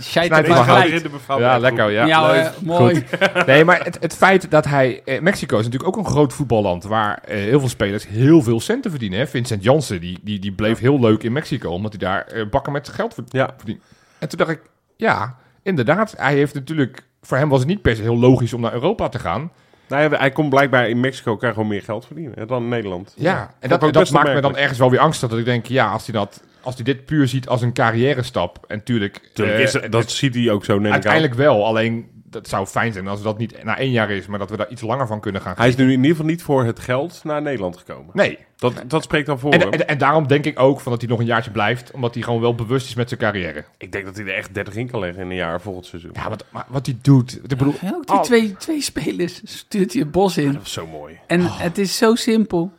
Snijdt 0.00 0.36
het 0.36 0.48
maar 0.48 0.58
maar 0.66 0.66
hout. 0.66 1.40
ja, 1.40 1.58
lekker. 1.58 1.90
Ja. 1.90 2.06
Ja, 2.06 2.34
eh, 2.34 2.50
mooi. 2.62 3.04
Nee, 3.46 3.64
maar 3.64 3.84
het, 3.84 3.96
het 4.00 4.16
feit 4.16 4.50
dat 4.50 4.64
hij... 4.64 5.02
eh, 5.04 5.20
Mexico 5.20 5.58
is 5.58 5.64
natuurlijk 5.64 5.96
ook 5.98 6.04
een 6.04 6.10
groot 6.12 6.32
voetballand... 6.32 6.84
waar 6.84 7.18
eh, 7.24 7.36
heel 7.36 7.60
veel 7.60 7.68
spelers 7.68 8.06
heel 8.06 8.42
veel 8.42 8.60
centen 8.60 8.90
verdienen. 8.90 9.18
Hè? 9.18 9.26
Vincent 9.26 9.62
Jansen, 9.64 10.00
die, 10.00 10.18
die, 10.22 10.38
die 10.38 10.52
bleef 10.52 10.78
heel 10.78 11.00
leuk 11.00 11.22
in 11.22 11.32
Mexico... 11.32 11.70
omdat 11.70 11.92
hij 11.92 12.00
daar 12.08 12.26
eh, 12.26 12.48
bakken 12.50 12.72
met 12.72 12.88
geld 12.88 13.14
verd- 13.14 13.32
Ja. 13.32 13.50
verdient. 13.56 13.82
En 14.18 14.28
toen 14.28 14.38
dacht 14.38 14.50
ik, 14.50 14.60
ja, 14.96 15.36
inderdaad. 15.62 16.14
Hij 16.16 16.34
heeft 16.34 16.54
natuurlijk... 16.54 17.02
Voor 17.22 17.36
hem 17.38 17.48
was 17.48 17.58
het 17.58 17.68
niet 17.68 17.82
per 17.82 17.96
se 17.96 18.02
heel 18.02 18.18
logisch 18.18 18.52
om 18.52 18.60
naar 18.60 18.72
Europa 18.72 19.08
te 19.08 19.18
gaan. 19.18 19.50
Nee, 19.92 20.08
hij 20.08 20.30
komt 20.30 20.48
blijkbaar 20.48 20.88
in 20.88 21.00
Mexico 21.00 21.36
kan 21.36 21.52
gewoon 21.52 21.68
meer 21.68 21.82
geld 21.82 22.06
verdienen 22.06 22.38
hè, 22.38 22.46
dan 22.46 22.62
in 22.62 22.68
Nederland. 22.68 23.14
Ja, 23.16 23.54
en 23.58 23.68
dat, 23.68 23.92
dat 23.92 24.10
maakt 24.10 24.34
me 24.34 24.40
dan 24.40 24.56
ergens 24.56 24.78
wel 24.78 24.90
weer 24.90 25.00
angstig. 25.00 25.28
Dat 25.28 25.38
ik 25.38 25.44
denk, 25.44 25.66
ja, 25.66 25.90
als 25.90 26.06
hij, 26.06 26.14
dat, 26.14 26.42
als 26.60 26.74
hij 26.74 26.84
dit 26.84 27.04
puur 27.04 27.28
ziet 27.28 27.48
als 27.48 27.62
een 27.62 27.72
carrière 27.72 28.22
stap... 28.22 28.64
en 28.68 28.82
tuurlijk... 28.82 29.30
Tuurlijk 29.34 29.58
eh, 29.58 29.64
is 29.64 29.72
het, 29.72 29.92
dat 29.92 30.10
ziet 30.10 30.34
hij 30.34 30.50
ook 30.50 30.64
zo, 30.64 30.72
neem 30.72 30.80
ik 30.82 30.86
aan. 30.86 30.92
Uiteindelijk 30.92 31.34
wel, 31.34 31.66
alleen 31.66 32.21
dat 32.32 32.48
zou 32.48 32.66
fijn 32.66 32.92
zijn 32.92 33.08
als 33.08 33.22
dat 33.22 33.38
niet 33.38 33.64
na 33.64 33.78
één 33.78 33.90
jaar 33.90 34.10
is... 34.10 34.26
maar 34.26 34.38
dat 34.38 34.50
we 34.50 34.56
daar 34.56 34.70
iets 34.70 34.82
langer 34.82 35.06
van 35.06 35.20
kunnen 35.20 35.40
gaan 35.40 35.54
Hij 35.56 35.68
is 35.68 35.76
nu 35.76 35.84
in 35.84 35.90
ieder 35.90 36.10
geval 36.10 36.26
niet 36.26 36.42
voor 36.42 36.64
het 36.64 36.78
geld 36.80 37.20
naar 37.24 37.42
Nederland 37.42 37.76
gekomen. 37.76 38.10
Nee, 38.12 38.38
Dat, 38.56 38.82
dat 38.86 39.02
spreekt 39.02 39.26
dan 39.26 39.38
voor 39.38 39.52
En, 39.52 39.60
hem. 39.60 39.70
en, 39.70 39.88
en 39.88 39.98
daarom 39.98 40.26
denk 40.26 40.44
ik 40.44 40.58
ook 40.60 40.80
van 40.80 40.92
dat 40.92 41.00
hij 41.00 41.10
nog 41.10 41.18
een 41.20 41.26
jaartje 41.26 41.50
blijft, 41.50 41.90
omdat 41.90 42.14
hij 42.14 42.22
gewoon 42.22 42.40
wel 42.40 42.54
bewust 42.54 42.86
is 42.86 42.94
met 42.94 43.08
zijn 43.08 43.20
carrière. 43.20 43.64
Ik 43.78 43.92
denk 43.92 44.04
dat 44.04 44.16
hij 44.16 44.24
er 44.26 44.34
echt 44.34 44.54
30 44.54 44.74
in 44.74 44.90
kan 44.90 45.00
leggen 45.00 45.22
in 45.22 45.30
een 45.30 45.36
jaar 45.36 45.60
volgend 45.60 45.86
seizoen. 45.86 46.10
Ja, 46.14 46.28
wat, 46.28 46.44
maar 46.50 46.66
wat 46.68 46.86
hij 46.86 46.96
doet. 47.02 47.34
Ik 47.34 47.48
bedoel, 47.48 47.74
ook 47.94 48.06
die 48.06 48.16
al- 48.16 48.22
twee, 48.22 48.56
twee 48.56 48.82
spelers 48.82 49.40
stuurt 49.44 49.92
hij 49.92 50.02
het 50.02 50.10
bos 50.10 50.36
in. 50.36 50.52
Dat 50.52 50.62
was 50.62 50.72
zo 50.72 50.86
mooi. 50.86 51.18
En 51.26 51.40
Oh. 51.44 51.60
het 51.60 51.78
is 51.78 51.96
zo 51.96 52.14
simpel, 52.14 52.72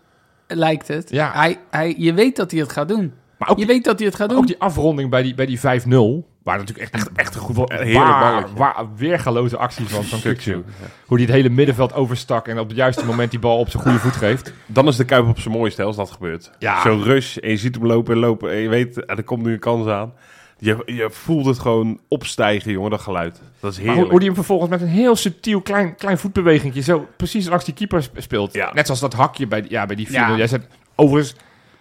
lijkt 0.48 0.88
het. 0.88 1.10
Ja. 1.10 1.31
Hij, 1.33 1.57
hij, 1.69 1.95
je 1.98 2.13
weet 2.13 2.36
dat 2.36 2.51
hij 2.51 2.60
het 2.60 2.72
gaat 2.72 2.88
doen. 2.88 3.13
maar 3.38 3.50
ook, 3.50 3.57
Je 3.60 3.65
die, 3.65 3.74
weet 3.75 3.83
dat 3.83 3.98
hij 4.00 4.07
het 4.07 4.15
gaat 4.17 4.29
doen. 4.29 4.38
ook 4.38 4.48
die 4.48 4.60
afronding 4.60 5.10
bij 5.10 5.22
die, 5.24 5.33
bij 5.33 5.45
die 5.45 5.60
5-0, 5.60 5.62
waar 6.44 6.58
natuurlijk 6.58 6.94
echt, 6.94 7.10
echt 7.16 7.36
een 7.36 7.42
goed 7.42 7.58
een 7.72 7.78
heerlijk 7.78 8.48
waar, 8.56 8.86
weergaloze 8.98 9.58
actie 9.58 9.86
van, 9.90 10.04
van. 10.20 10.20
Kukçu. 10.20 10.52
Hoe 11.06 11.18
hij 11.18 11.22
het 11.26 11.30
hele 11.36 11.50
middenveld 11.50 11.94
overstak 11.94 12.48
en 12.48 12.60
op 12.60 12.68
het 12.68 12.78
juiste 12.78 13.06
moment 13.06 13.32
die 13.32 13.40
bal 13.40 13.58
op 13.60 13.70
zijn 13.70 13.84
goede 13.84 14.00
voet 14.00 14.16
geeft. 14.16 14.54
Dan 14.66 14.88
is 14.88 14.96
de 14.96 15.06
Kuip 15.06 15.28
op 15.28 15.40
zijn 15.40 15.54
mooiste 15.54 15.84
als 15.84 15.96
dat 15.96 16.12
gebeurt. 16.12 16.52
Ja. 16.60 16.82
Zo'n 16.82 17.04
rush 17.04 17.38
en 17.38 17.50
je 17.50 17.58
ziet 17.58 17.76
hem 17.76 17.86
lopen 17.86 18.14
en 18.14 18.20
lopen 18.20 18.52
en 18.52 18.58
je 18.58 18.70
weet, 18.70 19.04
er 19.10 19.24
komt 19.24 19.44
nu 19.44 19.54
een 19.54 19.60
kans 19.60 19.88
aan. 19.88 20.14
Je, 20.58 20.78
je 20.86 21.08
voelt 21.12 21.46
het 21.46 21.60
gewoon 21.60 22.00
opstijgen, 22.08 22.72
jongen, 22.72 22.90
dat 22.92 23.02
geluid. 23.02 23.42
Dat 23.60 23.72
is 23.72 23.78
Maar 23.78 23.86
hoe, 23.86 23.86
heerlijk. 23.86 24.10
hoe 24.10 24.18
hij 24.18 24.26
hem 24.26 24.36
vervolgens 24.36 24.70
met 24.70 24.82
een 24.82 24.88
heel 24.88 25.16
subtiel 25.16 25.62
klein, 25.62 25.96
klein 25.96 26.18
voetbewegingje 26.18 26.82
zo 26.82 27.08
precies 27.18 27.48
langs 27.48 27.66
die 27.66 27.74
keeper 27.74 28.04
sp- 28.04 28.16
speelt. 28.22 28.54
Ja. 28.54 28.72
Net 28.74 28.86
zoals 28.86 29.02
dat 29.02 29.14
hakje 29.14 29.48
bij, 29.48 29.62
die- 29.62 29.72
ja, 29.72 29.86
bij 29.86 29.96
die 29.96 30.08
4-0. 30.08 30.12
Ja. 30.12 30.36
Jij 30.38 30.48
zegt, 30.48 30.68
overigens, 30.96 31.36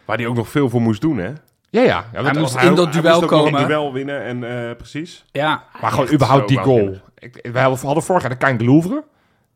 Waar 0.05 0.17
hij 0.17 0.27
ook 0.27 0.37
nog 0.37 0.49
veel 0.49 0.69
voor 0.69 0.81
moest 0.81 1.01
doen, 1.01 1.19
hè? 1.19 1.33
Ja, 1.73 1.83
ja. 1.83 2.05
ja 2.13 2.23
Hij 2.23 2.41
moest 2.41 2.57
Hij- 2.59 2.67
in 2.67 2.75
dat 2.75 2.93
duel 2.93 3.25
komen. 3.25 3.61
een 3.61 3.67
duel 3.67 3.93
winnen 3.93 4.23
en 4.25 4.69
eh, 4.69 4.77
precies. 4.77 5.25
Ja, 5.31 5.65
Maar 5.81 5.91
gewoon 5.91 6.05
Echt 6.05 6.15
überhaupt 6.15 6.49
die 6.49 6.59
goal. 6.59 6.97
Ik, 7.19 7.49
we 7.53 7.59
hadden 7.59 8.03
vorig 8.03 8.23
jaar 8.23 8.31
de 8.31 8.37
Kein 8.37 8.65
Louvre. 8.65 9.05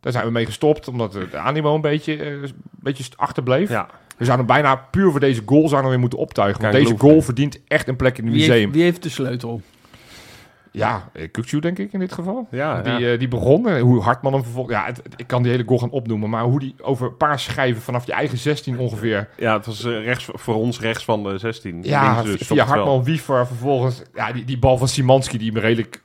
Daar 0.00 0.12
zijn 0.12 0.24
we 0.24 0.30
mee 0.30 0.46
gestopt, 0.46 0.88
omdat 0.88 1.12
de 1.12 1.28
de 1.28 1.36
animo 1.38 1.74
een 1.74 1.80
beetje, 1.80 2.16
eh, 2.16 2.30
een 2.32 2.52
beetje 2.80 3.04
achterbleef. 3.16 3.68
Ja. 3.70 3.86
We 4.16 4.24
zouden 4.24 4.46
bijna 4.46 4.76
puur 4.76 5.10
voor 5.10 5.20
deze 5.20 5.42
goal 5.46 5.60
zouden 5.68 5.82
we 5.82 5.88
weer 5.90 5.98
moeten 5.98 6.18
optuigen. 6.18 6.60
Want 6.62 6.74
deze 6.74 6.98
goal 6.98 7.22
verdient 7.22 7.60
echt 7.68 7.88
een 7.88 7.96
plek 7.96 8.18
in 8.18 8.24
het 8.24 8.32
wie 8.32 8.42
museum. 8.42 8.60
heeft, 8.60 8.72
wie 8.72 8.82
heeft 8.82 9.02
de 9.02 9.08
sleutel? 9.08 9.60
Ja, 10.78 11.08
eh, 11.12 11.28
Kukçu 11.30 11.58
denk 11.60 11.78
ik 11.78 11.92
in 11.92 11.98
dit 12.00 12.12
geval. 12.12 12.48
Ja, 12.50 12.82
die, 12.82 12.92
ja. 12.92 13.12
eh, 13.12 13.18
die 13.18 13.28
begon, 13.28 13.68
eh, 13.68 13.80
hoe 13.82 14.02
Hartman 14.02 14.32
hem 14.32 14.42
vervolgens... 14.42 14.76
Ja, 14.76 14.84
het- 14.84 14.96
het- 15.02 15.14
ik 15.16 15.26
kan 15.26 15.42
die 15.42 15.50
hele 15.52 15.64
goal 15.66 15.78
gaan 15.78 15.90
opnoemen, 15.90 16.30
maar 16.30 16.42
hoe 16.42 16.60
die 16.60 16.74
over 16.82 17.06
een 17.06 17.16
paar 17.16 17.38
schijven 17.38 17.82
vanaf 17.82 18.06
je 18.06 18.12
eigen 18.12 18.38
16 18.38 18.78
ongeveer... 18.78 19.28
ja, 19.36 19.56
het 19.56 19.66
was 19.66 19.84
rechts, 19.84 20.28
voor 20.32 20.54
ons 20.54 20.80
rechts 20.80 21.04
van 21.04 21.22
de 21.22 21.38
16. 21.38 21.78
Ja, 21.82 22.22
dus, 22.22 22.40
via. 22.46 22.64
Hartman 22.64 23.04
Wiever 23.04 23.46
vervolgens... 23.46 24.02
Ja, 24.14 24.32
die, 24.32 24.44
die 24.44 24.58
bal 24.58 24.78
van 24.78 24.88
Simanski 24.88 25.38
die 25.38 25.50
hem 25.52 25.60
redelijk 25.60 26.02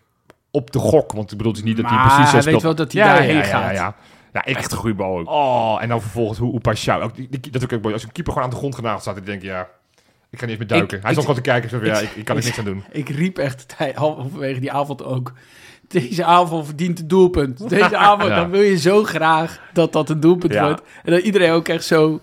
op 0.52 0.72
de 0.72 0.80
gok. 0.80 1.12
Want 1.12 1.32
ik 1.32 1.38
bedoel, 1.38 1.54
is 1.54 1.64
niet 1.64 1.78
dat 1.78 1.86
hij 1.86 1.96
Maar 1.96 2.06
precies 2.08 2.26
zo 2.26 2.32
hij 2.32 2.42
speelt. 2.42 2.56
weet 2.56 2.64
wel 2.64 2.76
dat 2.76 2.92
hij 2.92 3.02
ja, 3.02 3.14
daarheen 3.14 3.36
ja, 3.36 3.42
ja, 3.42 3.48
gaat. 3.48 3.62
Ja, 3.64 3.72
ja. 3.72 3.96
ja 4.34 4.46
ik, 4.46 4.58
Echt 4.58 4.72
een 4.72 4.78
goede 4.78 4.96
bal 4.96 5.20
ook. 5.20 5.30
Oh, 5.30 5.78
en 5.82 5.90
dan 5.90 6.02
vervolgens 6.02 6.40
hoe 6.40 6.60
Pashao. 6.60 7.02
Ook 7.02 7.16
die, 7.16 7.28
die, 7.30 7.52
dat 7.52 7.62
is 7.62 7.70
ook 7.78 7.82
mooi. 7.82 7.94
Als 7.94 8.04
een 8.04 8.12
keeper 8.12 8.34
gewoon 8.34 8.48
aan 8.48 8.54
de 8.54 8.60
grond 8.60 8.76
genageld 8.76 9.02
staat, 9.02 9.16
dan 9.16 9.24
denk 9.26 9.42
je, 9.42 9.48
ja, 9.48 9.68
ik 10.32 10.40
ga 10.40 10.46
niet 10.46 10.50
eens 10.50 10.58
meer 10.58 10.68
duiken. 10.68 10.98
Ik- 10.98 11.04
Hij 11.04 11.12
stond 11.14 11.28
ik- 11.28 11.34
gewoon 11.34 11.36
te 11.44 11.50
kijken, 11.50 11.70
zo 11.70 11.78
van, 11.78 11.88
ja, 11.88 12.08
ik- 12.08 12.10
ik, 12.10 12.16
ik 12.16 12.26
kan 12.26 12.38
er 12.38 12.44
niks 12.44 12.60
aan 12.60 12.66
doen. 12.66 12.84
Ik 12.92 13.10
riep 13.10 13.38
echt 13.38 13.76
halverwege 13.96 14.60
die 14.60 14.72
avond 14.72 15.04
ook. 15.04 15.34
Deze 15.88 16.24
avond 16.24 16.66
verdient 16.66 17.00
een 17.00 17.08
doelpunt. 17.08 17.70
Deze 17.70 17.98
avond, 18.12 18.30
Ja. 18.30 18.36
dan 18.36 18.50
wil 18.50 18.62
je 18.62 18.78
zo 18.78 19.04
graag 19.04 19.60
dat 19.74 19.94
dat 19.94 20.10
een 20.10 20.20
doelpunt 20.20 20.54
Ja. 20.54 20.64
wordt. 20.64 20.82
En 21.04 21.12
dat 21.12 21.22
iedereen 21.24 21.52
ook 21.52 21.68
echt 21.68 21.84
zo 21.84 22.20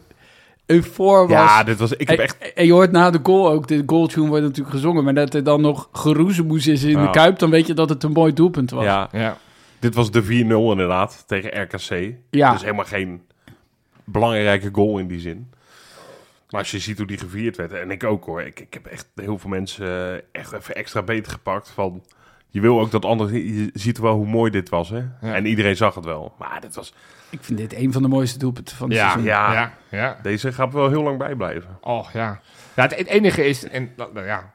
eufor 0.67 1.21
was. 1.29 1.31
Ja, 1.31 1.65
dit 1.65 1.79
was... 1.79 1.93
Ik 1.93 2.09
heb 2.09 2.19
en, 2.19 2.25
echt... 2.25 2.53
en 2.55 2.67
je 2.67 2.73
hoort 2.73 2.91
na 2.93 3.11
de 3.11 3.19
goal 3.23 3.50
ook, 3.50 3.67
de 3.69 3.83
goaltune 3.87 4.29
wordt 4.29 4.43
natuurlijk 4.43 4.71
gezongen, 4.75 5.05
maar 5.05 5.15
dat 5.15 5.35
er 5.35 5.45
dan 5.45 5.61
nog 5.61 5.88
geroezemoes 5.93 6.67
is 6.67 6.83
in 6.83 6.99
de. 7.03 7.11
Kuip, 7.11 7.38
dan 7.38 7.50
weet 7.50 7.67
je 7.67 7.75
dat 7.75 7.88
het 7.88 8.03
een 8.03 8.12
mooi 8.12 8.33
doelpunt 8.33 8.71
was. 8.71 8.85
Ja, 8.85 9.09
Ja, 9.12 9.37
dit 9.79 9.95
was 9.95 10.11
de 10.11 10.23
4-0 10.23 10.27
inderdaad 10.71 11.25
tegen 11.27 11.62
RKC. 11.62 12.15
Ja. 12.31 12.53
Dus 12.53 12.61
helemaal 12.62 12.85
geen 12.85 13.23
belangrijke 14.05 14.69
goal 14.73 14.99
in 14.99 15.07
die 15.09 15.21
zin. 15.21 15.50
Maar 16.49 16.61
als 16.61 16.71
je 16.71 16.78
ziet 16.78 16.99
hoe 16.99 17.07
die 17.07 17.19
gevierd 17.19 17.57
werd, 17.57 17.73
en 17.73 17.90
ik 17.90 18.05
ook 18.05 18.25
hoor, 18.25 18.43
ik, 18.43 18.61
ik 18.61 18.75
heb 18.75 18.87
echt 18.87 19.09
heel 19.14 19.38
veel 19.38 19.50
mensen 19.50 19.87
eh, 19.87 20.23
echt 20.33 20.52
even 20.52 20.75
extra 20.75 21.02
beter 21.02 21.33
gepakt 21.33 21.71
van... 21.71 22.05
Je 22.50 22.61
wil 22.61 22.81
ook 22.81 22.90
dat 22.90 23.05
anderen... 23.05 23.55
Je 23.55 23.71
ziet 23.75 23.99
wel 23.99 24.14
hoe 24.14 24.26
mooi 24.26 24.50
dit 24.50 24.69
was, 24.69 24.88
hè? 24.88 25.05
En 25.21 25.47
iedereen 25.47 25.76
zag 25.76 25.95
het 25.95 26.05
wel. 26.05 26.35
Maar 26.38 26.61
dit 26.61 26.75
was... 26.75 26.95
Ik 27.31 27.38
vind 27.43 27.59
dit 27.59 27.75
een 27.75 27.93
van 27.93 28.02
de 28.02 28.09
mooiste 28.09 28.38
doelpunten 28.38 28.76
van 28.76 28.88
het 28.88 28.99
ja, 28.99 29.05
seizoen. 29.05 29.28
ja, 29.28 29.52
Ja. 29.52 29.73
ja. 29.88 30.19
Deze 30.23 30.52
gaat 30.52 30.73
wel 30.73 30.88
heel 30.88 31.02
lang 31.02 31.19
bijblijven. 31.19 31.78
Oh, 31.81 32.09
ja. 32.12 32.40
ja 32.76 32.83
het, 32.83 32.97
het 32.97 33.07
enige 33.07 33.47
is, 33.47 33.69
en 33.69 33.93
nou, 33.97 34.12
nou 34.12 34.26
ja, 34.26 34.55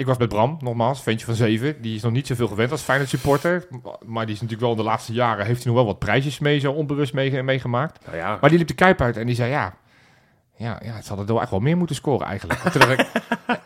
ik 0.00 0.06
was 0.06 0.18
met 0.18 0.28
Bram, 0.28 0.56
nogmaals, 0.60 1.02
ventje 1.02 1.26
van 1.26 1.34
zeven. 1.34 1.82
Die 1.82 1.94
is 1.94 2.02
nog 2.02 2.12
niet 2.12 2.26
zoveel 2.26 2.48
gewend 2.48 2.70
als 2.70 2.82
Feyenoord 2.82 3.10
supporter. 3.10 3.66
Maar 4.06 4.26
die 4.26 4.34
is 4.34 4.40
natuurlijk 4.40 4.60
wel 4.60 4.70
in 4.70 4.76
de 4.76 4.90
laatste 4.90 5.12
jaren, 5.12 5.46
heeft 5.46 5.62
hij 5.62 5.72
nog 5.72 5.82
wel 5.82 5.90
wat 5.90 5.98
prijsjes 5.98 6.38
mee, 6.38 6.58
zo 6.58 6.72
onbewust 6.72 7.14
mee, 7.14 7.42
meegemaakt. 7.42 8.06
Nou 8.06 8.16
ja, 8.16 8.38
Maar 8.40 8.50
die 8.50 8.58
liep 8.58 8.68
de 8.68 8.74
Kuip 8.74 9.00
uit 9.00 9.16
en 9.16 9.26
die 9.26 9.34
zei, 9.34 9.50
ja, 9.50 9.74
ja, 10.60 10.80
ja 10.84 10.92
het 10.94 11.08
had 11.08 11.18
er 11.18 11.26
wel 11.26 11.40
echt 11.40 11.50
wel 11.50 11.60
meer 11.60 11.76
moeten 11.76 11.96
scoren 11.96 12.26
eigenlijk. 12.26 12.60
Ik, 12.64 13.06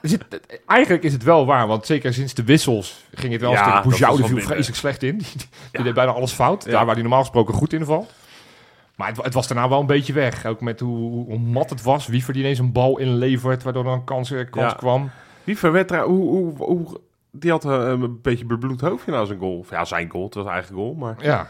zit, 0.11 0.25
eigenlijk 0.67 1.03
is 1.03 1.13
het 1.13 1.23
wel 1.23 1.47
waar, 1.47 1.67
want 1.67 1.87
zeker 1.87 2.15
sinds 2.15 2.35
de 2.35 2.45
wissels 2.45 3.05
ging 3.15 3.33
het 3.33 3.41
wel 3.41 3.51
Ja, 3.51 3.67
een 3.67 3.71
stuk. 3.73 3.83
Boujou 3.91 4.17
viel 4.17 4.27
minder. 4.27 4.45
vreselijk 4.45 4.79
slecht 4.79 5.03
in. 5.03 5.19
Die, 5.19 5.27
die 5.37 5.47
Ja. 5.73 5.83
deed 5.83 5.95
bijna 5.95 6.13
alles 6.13 6.33
fout, 6.33 6.65
Ja. 6.65 6.71
daar 6.71 6.85
waar 6.85 6.95
hij 6.95 7.03
normaal 7.03 7.21
gesproken 7.21 7.55
goed 7.55 7.73
in 7.73 7.85
valt. 7.85 8.13
Maar 8.97 9.09
het, 9.09 9.23
het 9.23 9.35
was 9.35 9.49
daarna 9.49 9.69
wel 9.69 9.81
een 9.81 9.87
beetje 9.87 10.13
weg. 10.13 10.47
Ook 10.47 10.61
met 10.61 10.81
hoe, 10.81 11.25
hoe 11.25 11.39
mat 11.39 11.71
het 11.71 11.83
was. 11.83 12.07
Wie 12.07 12.25
die 12.27 12.35
ineens 12.43 12.59
een 12.59 12.73
bal 12.73 12.99
inlevert, 12.99 13.63
waardoor 13.63 13.87
er 13.87 13.93
een 13.93 14.05
kans, 14.05 14.31
eh, 14.31 14.51
kans 14.51 14.75
kwam. 14.77 15.11
wie 15.45 15.59
verwet 15.59 15.91
er... 15.91 16.03
Hoe, 16.03 16.29
hoe, 16.29 16.57
hoe, 16.57 17.01
die 17.31 17.51
had 17.51 17.65
eh, 17.65 17.71
een 17.73 18.19
beetje 18.23 18.45
bebloed 18.45 18.81
hoofdje 18.81 19.11
na 19.11 19.25
zijn 19.25 19.39
goal. 19.39 19.59
Of 19.59 19.71
ja, 19.71 19.85
zijn 19.85 20.11
goal. 20.11 20.25
Het 20.25 20.35
was 20.35 20.47
eigen 20.47 20.75
goal. 20.75 20.95
Maar 20.95 21.15
Ja. 21.19 21.49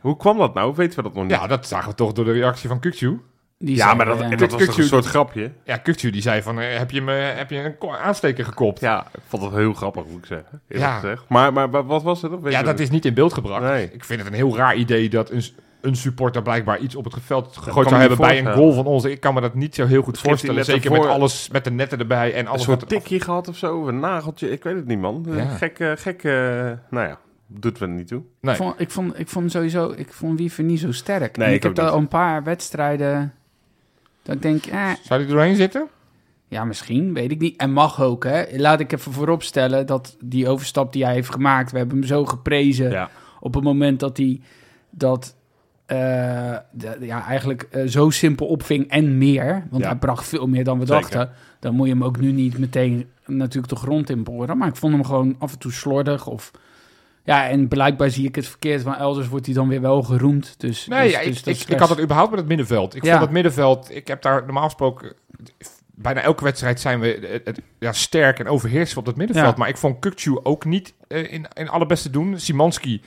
hoe 0.00 0.16
kwam 0.16 0.38
dat 0.38 0.54
nou? 0.54 0.74
Weten 0.74 0.96
we 0.96 1.02
dat 1.02 1.14
nog 1.14 1.22
niet? 1.22 1.32
ja, 1.32 1.46
dat 1.46 1.66
zagen 1.68 1.88
we 1.90 1.94
toch 1.94 2.12
door 2.12 2.24
de 2.24 2.32
reactie 2.32 2.68
van 2.68 2.80
Kukcu. 2.80 3.20
Die 3.64 3.76
Ja, 3.76 3.84
zei, 3.84 3.96
maar 3.96 4.06
dat, 4.06 4.18
dat 4.38 4.50
was 4.52 4.64
toch 4.66 4.76
een 4.78 4.84
soort 4.84 5.04
grapje? 5.06 5.50
Ja, 5.64 5.76
Kukcu 5.76 6.10
die 6.10 6.22
zei 6.22 6.42
van, 6.42 6.60
eh, 6.60 6.76
heb, 6.78 6.90
je 6.90 7.02
me, 7.02 7.12
heb 7.12 7.50
je 7.50 7.74
een 7.80 7.88
aansteker 7.90 8.44
gekopt? 8.44 8.80
Ja, 8.80 9.06
ik 9.14 9.20
vond 9.26 9.42
het 9.42 9.52
heel 9.54 9.72
grappig, 9.72 10.04
moet 10.06 10.18
ik 10.18 10.26
zeggen. 10.26 10.60
Ja. 10.68 10.98
gezegd. 10.98 11.24
Maar, 11.28 11.52
maar, 11.52 11.70
maar 11.70 11.86
wat 11.86 12.02
was 12.02 12.22
het? 12.22 12.40
Weet 12.40 12.52
Ja, 12.52 12.62
dat 12.62 12.78
is 12.78 12.90
niet 12.90 13.04
in 13.04 13.14
beeld 13.14 13.32
gebracht. 13.32 13.62
Nee. 13.62 13.90
Ik 13.92 14.04
vind 14.04 14.18
het 14.18 14.28
een 14.28 14.34
heel 14.34 14.56
raar 14.56 14.76
idee 14.76 15.08
dat 15.08 15.30
een, 15.30 15.42
een 15.80 15.96
supporter 15.96 16.42
blijkbaar 16.42 16.78
iets 16.78 16.94
op 16.96 17.04
het 17.04 17.14
veld 17.24 17.56
gegooid 17.56 17.88
zou 17.88 18.00
hebben 18.00 18.18
bij 18.18 18.38
een 18.38 18.52
goal 18.52 18.72
van 18.72 18.86
ons. 18.86 19.04
Ik 19.04 19.20
kan 19.20 19.34
me 19.34 19.40
dat 19.40 19.54
niet 19.54 19.74
zo 19.74 19.86
heel 19.86 20.02
goed 20.02 20.20
hij 20.20 20.28
voorstellen. 20.30 20.64
Zeker 20.64 20.90
met 20.90 21.00
ervoor- 21.00 21.14
alles, 21.14 21.48
met 21.52 21.64
de 21.64 21.70
netten 21.70 21.98
erbij 21.98 22.32
en 22.32 22.38
Een 22.40 22.46
alles 22.46 22.62
soort 22.62 22.80
wat... 22.80 22.88
tikje 22.88 23.20
gehad 23.20 23.48
of 23.48 23.56
zo, 23.56 23.88
een 23.88 24.00
nageltje, 24.00 24.50
ik 24.50 24.62
weet 24.64 24.76
het 24.76 24.86
niet, 24.86 24.98
man. 25.00 25.26
Ja. 25.28 25.44
Gek, 25.44 25.78
eh, 25.78 25.90
gek, 25.94 26.22
nou 26.22 27.08
ja, 27.08 27.18
doet 27.46 27.78
we 27.78 27.86
niet 27.86 28.08
toe. 28.08 28.22
Nee. 28.40 28.54
Ik, 28.54 28.60
vond, 28.60 28.80
ik, 28.80 28.90
vond, 28.90 29.18
ik 29.18 29.28
vond 29.28 29.50
sowieso, 29.50 29.92
ik 29.96 30.12
vond 30.12 30.38
Wiever 30.38 30.64
niet 30.64 30.80
zo 30.80 30.92
sterk. 30.92 31.36
Nee, 31.36 31.46
En 31.46 31.52
ik 31.52 31.58
ik 31.58 31.62
heb 31.62 31.74
daar 31.74 31.88
al 31.90 31.98
een 31.98 32.08
paar 32.08 32.42
wedstrijden 32.42 33.32
dat 34.24 34.34
ik 34.34 34.42
denk, 34.42 34.66
eh, 34.66 34.90
Zou 35.02 35.20
die 35.20 35.28
er 35.28 35.34
doorheen 35.34 35.56
zitten? 35.56 35.86
ja, 36.48 36.64
misschien, 36.64 37.14
weet 37.14 37.30
ik 37.30 37.40
niet. 37.40 37.56
En 37.56 37.72
mag 37.72 38.02
ook, 38.02 38.24
hè. 38.24 38.44
Laat 38.56 38.80
ik 38.80 38.92
even 38.92 39.12
vooropstellen 39.12 39.86
dat 39.86 40.16
die 40.20 40.48
overstap 40.48 40.92
die 40.92 41.04
hij 41.04 41.14
heeft 41.14 41.30
gemaakt, 41.32 41.72
we 41.72 41.78
hebben 41.78 41.98
hem 41.98 42.06
zo 42.06 42.24
geprezen 42.24 42.90
Ja. 42.90 43.10
op 43.40 43.54
het 43.54 43.64
moment 43.64 44.00
dat 44.00 44.16
hij 44.16 44.40
dat 44.90 45.36
eh, 45.86 45.96
de- 46.72 46.96
ja, 47.00 47.26
eigenlijk 47.26 47.62
eh, 47.62 47.86
zo 47.86 48.10
simpel 48.10 48.46
opving 48.46 48.88
en 48.88 49.18
meer, 49.18 49.66
want 49.70 49.82
Ja. 49.82 49.88
hij 49.88 49.98
bracht 49.98 50.28
veel 50.28 50.46
meer 50.46 50.64
dan 50.64 50.78
we 50.78 50.86
Zeker. 50.86 51.00
dachten, 51.02 51.30
dan 51.60 51.74
moet 51.74 51.86
je 51.86 51.92
hem 51.92 52.04
ook 52.04 52.20
nu 52.20 52.32
niet 52.32 52.58
meteen 52.58 53.06
natuurlijk 53.26 53.68
de 53.72 53.78
grond 53.78 54.10
in 54.10 54.22
boren. 54.24 54.58
Maar 54.58 54.68
ik 54.68 54.76
vond 54.76 54.92
hem 54.92 55.04
gewoon 55.04 55.36
af 55.38 55.52
en 55.52 55.58
toe 55.58 55.72
slordig 55.72 56.26
of... 56.26 56.50
Ja, 57.24 57.48
en 57.48 57.68
blijkbaar 57.68 58.10
zie 58.10 58.26
ik 58.26 58.34
het 58.34 58.48
verkeerd, 58.48 58.84
maar 58.84 58.98
elders 58.98 59.28
wordt 59.28 59.46
hij 59.46 59.54
dan 59.54 59.68
weer 59.68 59.80
wel 59.80 60.02
geroemd. 60.02 60.54
Dus, 60.60 60.86
Nee, 60.86 61.02
dus, 61.02 61.12
ja, 61.12 61.42
dus 61.44 61.66
ik, 61.66 61.78
had 61.78 61.88
het 61.88 62.00
überhaupt 62.00 62.30
met 62.30 62.38
het 62.38 62.48
middenveld. 62.48 62.94
Ik 62.94 63.04
Ja. 63.04 63.10
vond 63.10 63.22
het 63.22 63.30
middenveld, 63.32 63.94
ik 63.94 64.08
heb 64.08 64.22
daar 64.22 64.44
normaal 64.44 64.64
gesproken... 64.64 65.12
Bijna 65.96 66.20
elke 66.20 66.44
wedstrijd 66.44 66.80
zijn 66.80 67.00
we 67.00 67.42
ja, 67.78 67.92
sterk 67.92 68.38
en 68.38 68.46
overheersen 68.46 68.98
op 68.98 69.06
het 69.06 69.16
middenveld. 69.16 69.50
Ja. 69.52 69.58
Maar 69.58 69.68
ik 69.68 69.76
vond 69.76 69.98
Kukcu 69.98 70.38
ook 70.42 70.64
niet 70.64 70.94
eh, 71.08 71.32
in, 71.32 71.46
in 71.54 71.68
alle 71.68 71.86
beste 71.86 72.10
doen. 72.10 72.38
Simanski 72.40 73.02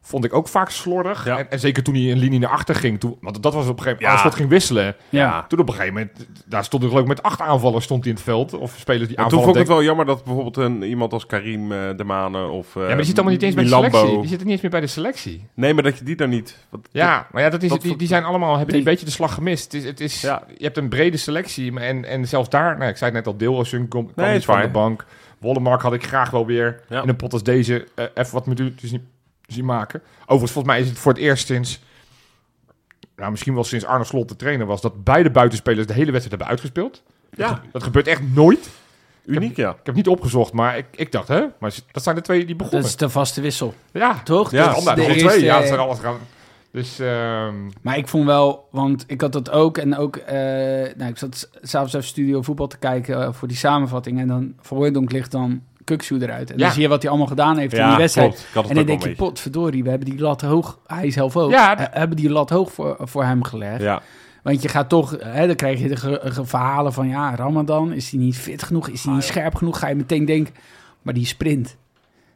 vond 0.00 0.24
ik 0.24 0.34
ook 0.34 0.48
vaak 0.48 0.70
slordig. 0.70 1.24
Ja. 1.24 1.38
En, 1.38 1.50
en 1.50 1.60
zeker 1.60 1.82
toen 1.82 1.94
hij 1.94 2.10
een 2.12 2.18
linie 2.18 2.38
naar 2.38 2.50
achter 2.50 2.74
ging. 2.74 3.00
Toen, 3.00 3.16
want 3.20 3.42
dat 3.42 3.54
was 3.54 3.62
op 3.68 3.76
een 3.76 3.82
gegeven 3.82 4.02
moment... 4.02 4.18
Ja. 4.20 4.24
Als 4.24 4.34
ging 4.34 4.48
wisselen. 4.48 4.96
Ja, 5.08 5.44
Toen 5.48 5.58
op 5.58 5.68
een 5.68 5.74
gegeven 5.74 5.94
moment... 5.94 6.26
Daar 6.46 6.64
stond 6.64 6.82
ik 6.82 6.88
geloof 6.88 7.02
ik 7.02 7.08
met 7.08 7.22
acht 7.22 7.40
aanvallers 7.40 7.84
stond 7.84 8.00
hij 8.02 8.10
in 8.10 8.16
het 8.16 8.24
veld. 8.26 8.52
Of 8.54 8.74
spelers 8.78 9.08
die 9.08 9.16
En 9.16 9.22
toen 9.22 9.24
aanvallen. 9.24 9.44
vond 9.44 9.56
ik 9.56 9.62
het 9.62 9.72
wel 9.72 9.82
jammer 9.82 10.06
dat 10.06 10.24
bijvoorbeeld 10.24 10.56
een, 10.56 10.82
iemand 10.82 11.12
als 11.12 11.26
Karim 11.26 11.72
eh, 11.72 11.78
de 11.96 12.04
Mane 12.04 12.46
of 12.46 12.76
eh 12.76 12.82
Ja, 12.82 12.88
maar 12.88 12.96
die 12.96 13.04
zit 13.06 13.14
allemaal 13.14 13.32
niet 13.32 13.42
eens 13.42 13.54
bij 13.54 13.64
de 13.64 13.70
selectie. 13.70 14.18
Die 14.20 14.28
zitten 14.28 14.38
niet 14.46 14.50
eens 14.50 14.60
meer 14.62 14.70
bij 14.70 14.80
de 14.80 14.86
selectie. 14.86 15.46
Nee, 15.54 15.74
maar 15.74 15.82
dat 15.82 15.98
je 15.98 16.04
die 16.04 16.16
dan 16.16 16.28
niet... 16.28 16.56
want 16.68 16.88
Ja, 16.92 17.26
maar 17.32 17.42
ja, 17.42 17.50
dat 17.50 17.62
is, 17.62 17.68
dat 17.68 17.82
die, 17.82 17.96
die 17.96 18.08
zijn 18.08 18.24
allemaal, 18.24 18.50
hebben 18.56 18.68
die 18.68 18.78
een 18.78 18.84
beetje 18.90 19.04
de 19.06 19.10
slag 19.12 19.34
gemist. 19.34 19.64
Het 19.64 19.74
is, 19.74 19.84
het 19.84 20.00
is, 20.00 20.20
Ja. 20.20 20.42
Je 20.58 20.64
hebt 20.64 20.76
een 20.76 20.88
brede 20.88 21.16
selectie 21.16 21.72
maar 21.72 21.82
en, 21.82 22.04
en 22.04 22.28
zelfs 22.28 22.48
daar, 22.48 22.78
nou, 22.78 22.90
ik 22.90 22.96
zei 22.96 23.10
het 23.14 23.24
net 23.24 23.34
al, 23.34 23.66
komt 23.70 23.88
kwam 23.88 24.10
Nee, 24.14 24.26
niet 24.28 24.38
is 24.38 24.44
van 24.44 24.54
waar. 24.54 24.64
de 24.64 24.70
bank. 24.70 25.04
Wollemark 25.38 25.82
had 25.82 25.92
ik 25.92 26.06
graag 26.06 26.30
wel 26.30 26.46
weer 26.46 26.80
Ja. 26.88 27.02
in 27.02 27.08
een 27.08 27.16
pot 27.16 27.32
als 27.32 27.42
deze 27.42 27.86
eh, 27.94 28.04
even 28.14 28.34
wat 28.34 28.46
minuten 28.46 29.08
zien, 29.54 29.64
maken. 29.64 30.02
Overigens, 30.22 30.52
volgens 30.52 30.74
mij 30.74 30.82
is 30.82 30.88
het 30.88 30.98
voor 30.98 31.12
het 31.12 31.20
eerst 31.20 31.46
sinds, 31.46 31.80
nou, 33.16 33.30
misschien 33.30 33.54
wel 33.54 33.64
sinds 33.64 33.84
Arne 33.84 34.04
Slot 34.04 34.28
de 34.28 34.36
trainer 34.36 34.66
was, 34.66 34.80
dat 34.80 35.04
beide 35.04 35.30
buitenspelers 35.30 35.86
de 35.86 35.92
hele 35.92 36.10
wedstrijd 36.12 36.30
hebben 36.30 36.48
uitgespeeld. 36.48 37.02
Ja, 37.36 37.62
Dat 37.72 37.82
gebeurt 37.82 38.06
echt 38.06 38.22
nooit. 38.34 38.70
uniek 39.24 39.56
ja. 39.56 39.70
Ik 39.70 39.76
heb 39.86 39.94
niet 39.94 40.08
opgezocht, 40.08 40.52
maar 40.52 40.76
ik, 40.78 40.86
ik 40.90 41.12
dacht, 41.12 41.28
hè, 41.28 41.44
maar 41.58 41.74
dat 41.92 42.02
zijn 42.02 42.14
de 42.16 42.20
twee 42.20 42.38
die 42.38 42.46
dat 42.48 42.56
begonnen. 42.56 42.88
is 42.88 42.96
de 42.96 43.08
vaste 43.08 43.40
wissel, 43.40 43.74
ja, 43.92 44.20
toch? 44.24 44.50
Ja, 44.50 44.72
Dat 44.80 44.96
de 44.96 45.06
eerste- 45.06 45.26
twee, 45.28 45.44
ja, 45.44 45.58
dat 45.58 45.68
zijn 45.68 45.80
alles 45.80 45.98
gaan. 45.98 46.16
Dus, 46.72 46.98
ehm, 46.98 47.54
Maar 47.82 47.96
ik 47.96 48.08
vond 48.08 48.24
wel, 48.26 48.68
want 48.70 49.04
ik 49.06 49.20
had 49.20 49.32
dat 49.32 49.50
ook 49.50 49.78
en 49.78 49.96
ook, 49.96 50.16
eh, 50.16 50.34
nou, 50.96 51.04
ik 51.06 51.18
zat 51.18 51.50
s'avonds 51.62 51.94
even 51.94 52.06
studio 52.06 52.42
voetbal 52.42 52.66
te 52.66 52.78
kijken 52.78 53.22
eh, 53.22 53.32
voor 53.32 53.48
die 53.48 53.56
samenvatting 53.56 54.20
en 54.20 54.26
dan 54.28 54.54
voor 54.60 54.76
Hooijdonk 54.76 55.12
ligt 55.12 55.30
dan 55.30 55.62
Kuksu 55.88 56.18
eruit. 56.20 56.50
En 56.50 56.56
Ja. 56.58 56.64
dan 56.64 56.72
zie 56.72 56.82
je 56.82 56.88
wat 56.88 57.00
hij 57.00 57.10
allemaal 57.10 57.28
gedaan 57.28 57.56
heeft 57.58 57.72
in 57.72 57.78
Ja, 57.78 57.88
die 57.88 57.96
wedstrijd. 57.98 58.28
klopt. 58.30 58.46
Ik 58.48 58.54
had 58.54 58.62
het 58.62 58.70
En 58.70 58.76
dan 58.76 58.86
denk 58.86 59.02
je, 59.02 59.14
potverdorie, 59.14 59.82
we 59.82 59.90
hebben 59.90 60.08
die 60.10 60.18
lat 60.20 60.40
hoog, 60.40 60.78
hij 60.86 61.10
zelf 61.10 61.36
ook, 61.36 61.50
Ja, 61.50 61.88
hebben 61.90 62.16
die 62.16 62.30
lat 62.30 62.50
hoog 62.50 62.72
voor, 62.72 62.96
voor 63.00 63.24
hem 63.24 63.44
gelegd. 63.44 63.82
Ja, 63.82 64.02
Want 64.42 64.62
je 64.62 64.68
gaat 64.68 64.88
toch, 64.88 65.16
hè, 65.24 65.46
dan 65.46 65.56
krijg 65.56 65.80
je 65.80 65.88
de 65.88 65.96
ge- 65.96 66.20
ge- 66.24 66.44
verhalen 66.44 66.92
van, 66.92 67.08
ja, 67.08 67.34
Ramadan, 67.36 67.92
is 67.92 68.10
hij 68.10 68.20
niet 68.20 68.36
fit 68.36 68.62
genoeg, 68.62 68.88
is 68.88 69.02
hij 69.02 69.12
Ah, 69.12 69.18
niet 69.18 69.26
scherp 69.28 69.54
genoeg? 69.54 69.78
Ga 69.78 69.88
je 69.88 69.94
meteen 69.94 70.24
denken, 70.24 70.54
maar 71.02 71.14
die 71.14 71.26
sprint 71.26 71.76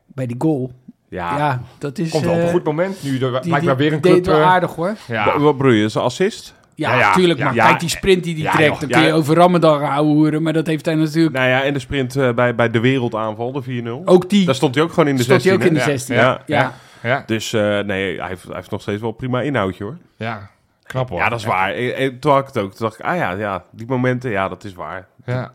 bij 0.06 0.26
die 0.26 0.36
goal, 0.38 0.72
ja, 1.08 1.36
ja. 1.38 1.62
dat 1.78 1.98
is... 1.98 2.10
komt 2.10 2.24
wel 2.24 2.32
op 2.32 2.38
een 2.38 2.44
eh, 2.46 2.50
goed 2.52 2.64
moment. 2.64 3.02
Nu 3.02 3.10
er 3.10 3.18
die, 3.18 3.28
blijkbaar 3.28 3.60
die 3.60 3.84
weer 3.88 3.92
een 3.92 4.00
deed 4.00 4.12
club... 4.12 4.24
wel 4.24 4.40
eh, 4.40 4.46
aardig 4.50 4.74
hoor. 4.74 4.94
ja. 5.06 5.24
Wa- 5.24 5.38
Wat 5.38 5.56
bedoel 5.56 5.72
je, 5.72 5.88
zijn 5.88 6.04
assist? 6.04 6.54
Ja, 6.74 6.92
Ja, 6.92 6.98
ja, 6.98 7.12
tuurlijk. 7.12 7.38
ja, 7.38 7.44
maar 7.44 7.54
ja. 7.54 7.66
kijk, 7.66 7.80
die 7.80 7.88
sprint 7.88 8.24
die 8.24 8.34
hij 8.34 8.42
Ja, 8.42 8.50
trekt, 8.50 8.70
joh, 8.70 8.80
dan 8.80 8.88
ja. 8.88 8.98
kun 8.98 9.06
je 9.06 9.12
over 9.12 9.36
Ramadan 9.36 9.80
gaan 9.80 10.04
hoeren. 10.04 10.42
Maar 10.42 10.52
dat 10.52 10.66
heeft 10.66 10.84
hij 10.84 10.94
natuurlijk... 10.94 11.34
Nou 11.36 11.48
ja, 11.48 11.62
en 11.62 11.72
de 11.72 11.78
sprint 11.78 12.16
eh, 12.16 12.32
bij, 12.32 12.54
bij 12.54 12.70
de 12.70 12.80
wereldaanval, 12.80 13.52
de 13.52 13.82
4-0. 13.84 14.04
ook 14.04 14.30
die 14.30 14.46
Daar 14.46 14.54
stond 14.54 14.74
hij 14.74 14.84
ook 14.84 14.92
gewoon 14.92 15.08
in 15.08 15.16
de 15.16 15.22
stond 15.22 15.42
16. 15.42 15.60
hij 15.60 15.68
ook 15.68 15.76
in 15.76 15.84
de 15.84 15.90
hè? 15.90 15.98
16. 15.98 16.16
Ja, 16.16 16.72
Ja, 17.02 17.22
Dus 17.26 17.52
eh, 17.52 17.78
nee, 17.78 18.18
hij 18.18 18.28
heeft, 18.28 18.44
hij 18.44 18.54
heeft 18.54 18.70
nog 18.70 18.80
steeds 18.80 19.00
wel 19.00 19.12
prima 19.12 19.40
inhoudje 19.42 19.84
hoor. 19.84 19.96
ja. 20.16 20.50
knap 20.82 21.08
hoor. 21.08 21.18
Ja, 21.18 21.28
dat 21.28 21.38
is 21.38 21.44
waar. 21.44 21.70
Eh, 21.72 22.04
eh, 22.06 22.12
Toen 22.20 22.30
had 22.32 22.40
ik 22.40 22.46
het 22.46 22.58
ook. 22.58 22.70
Toen 22.74 22.86
dacht 22.86 22.98
ik, 22.98 23.04
ah 23.04 23.16
ja, 23.16 23.30
ja 23.30 23.64
die 23.70 23.86
momenten, 23.86 24.30
ja, 24.30 24.48
dat 24.48 24.64
is 24.64 24.74
waar. 24.74 25.06
Ja, 25.24 25.52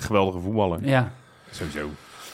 Geweldige 0.00 0.38
voetballer. 0.38 0.78
ja. 0.82 1.12
sowieso. 1.50 1.90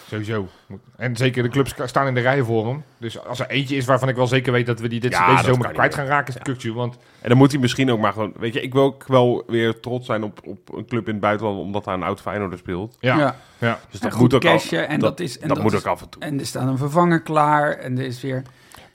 Sowieso. 0.08 0.48
En 0.96 1.16
zeker 1.16 1.42
de 1.42 1.48
clubs 1.48 1.74
staan 1.84 2.06
in 2.06 2.14
de 2.14 2.20
rij 2.20 2.42
voor 2.42 2.66
hem. 2.66 2.84
Dus 2.98 3.24
als 3.24 3.40
er 3.40 3.46
eentje 3.46 3.76
is 3.76 3.84
waarvan 3.84 4.08
ik 4.08 4.16
wel 4.16 4.26
zeker 4.26 4.52
weet 4.52 4.66
dat 4.66 4.80
we 4.80 4.88
die 4.88 5.00
dit, 5.00 5.12
Ja, 5.12 5.30
deze 5.36 5.44
zomer 5.44 5.72
kwijt 5.72 5.94
gaan 5.94 6.06
raken, 6.06 6.34
is 6.34 6.42
Kukcu. 6.42 6.72
Want 6.72 6.96
En 7.20 7.28
dan 7.28 7.38
moet 7.38 7.50
hij 7.52 7.60
misschien 7.60 7.90
ook 7.90 8.00
maar 8.00 8.12
gewoon... 8.12 8.32
Weet 8.38 8.52
je, 8.54 8.60
ik 8.60 8.72
wil 8.72 8.82
ook 8.82 9.06
wel 9.06 9.44
weer 9.46 9.80
trots 9.80 10.06
zijn 10.06 10.22
op, 10.22 10.40
op 10.46 10.74
een 10.74 10.86
club 10.86 11.06
in 11.06 11.12
het 11.12 11.20
buitenland... 11.20 11.58
omdat 11.58 11.84
daar 11.84 11.94
een 11.94 12.02
oud 12.02 12.20
Feyenoorder 12.20 12.58
speelt. 12.58 12.96
ja, 13.00 13.18
ja. 13.18 13.36
ja. 13.58 13.80
Dus 13.90 14.00
dat 14.00 14.16
moet 14.18 14.34
ook 14.34 14.40
cashen 14.40 14.78
af, 14.82 14.86
en 14.86 15.00
dat 15.00 15.20
is- 15.20 15.38
en 15.38 15.46
dat 15.48 15.56
dat 15.56 15.64
moet 15.64 15.72
is- 15.72 15.78
ook 15.78 15.86
af 15.86 16.02
en 16.02 16.08
toe. 16.08 16.22
En 16.22 16.38
er 16.38 16.46
staat 16.46 16.68
een 16.68 16.78
vervanger 16.78 17.22
klaar. 17.22 17.72
En 17.72 17.98
er 17.98 18.04
is 18.04 18.20
weer... 18.22 18.42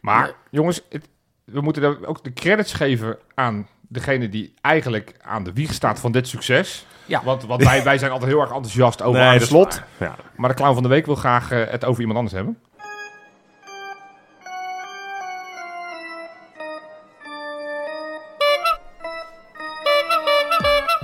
Maar 0.02 0.28
Ja. 0.28 0.34
jongens, 0.50 0.82
het- 0.90 1.08
we 1.44 1.62
moeten 1.62 1.82
daar 1.82 1.96
ook 2.06 2.24
de 2.24 2.34
credits 2.34 2.74
geven 2.74 3.18
aan 3.34 3.68
degene 3.88 4.30
die 4.30 4.54
eigenlijk 4.62 5.14
aan 5.22 5.44
de 5.44 5.54
wieg 5.54 5.74
staat 5.74 6.00
van 6.00 6.12
dit 6.12 6.28
succes. 6.28 6.86
Ja. 7.10 7.22
Want, 7.24 7.46
wij, 7.46 7.84
wij 7.84 7.98
zijn 7.98 8.12
altijd 8.12 8.32
heel 8.32 8.40
erg 8.40 8.52
enthousiast 8.52 9.02
over 9.02 9.32
het 9.32 9.42
Slot. 9.42 9.82
Ja. 9.98 10.16
Maar 10.36 10.50
de 10.50 10.56
clown 10.56 10.74
van 10.74 10.84
de 10.84 10.90
week 10.90 11.06
wil 11.06 11.16
graag 11.16 11.52
eh, 11.52 11.62
het 11.68 11.86
over 11.86 12.00
iemand 12.00 12.18
anders 12.18 12.36
hebben. 12.36 12.58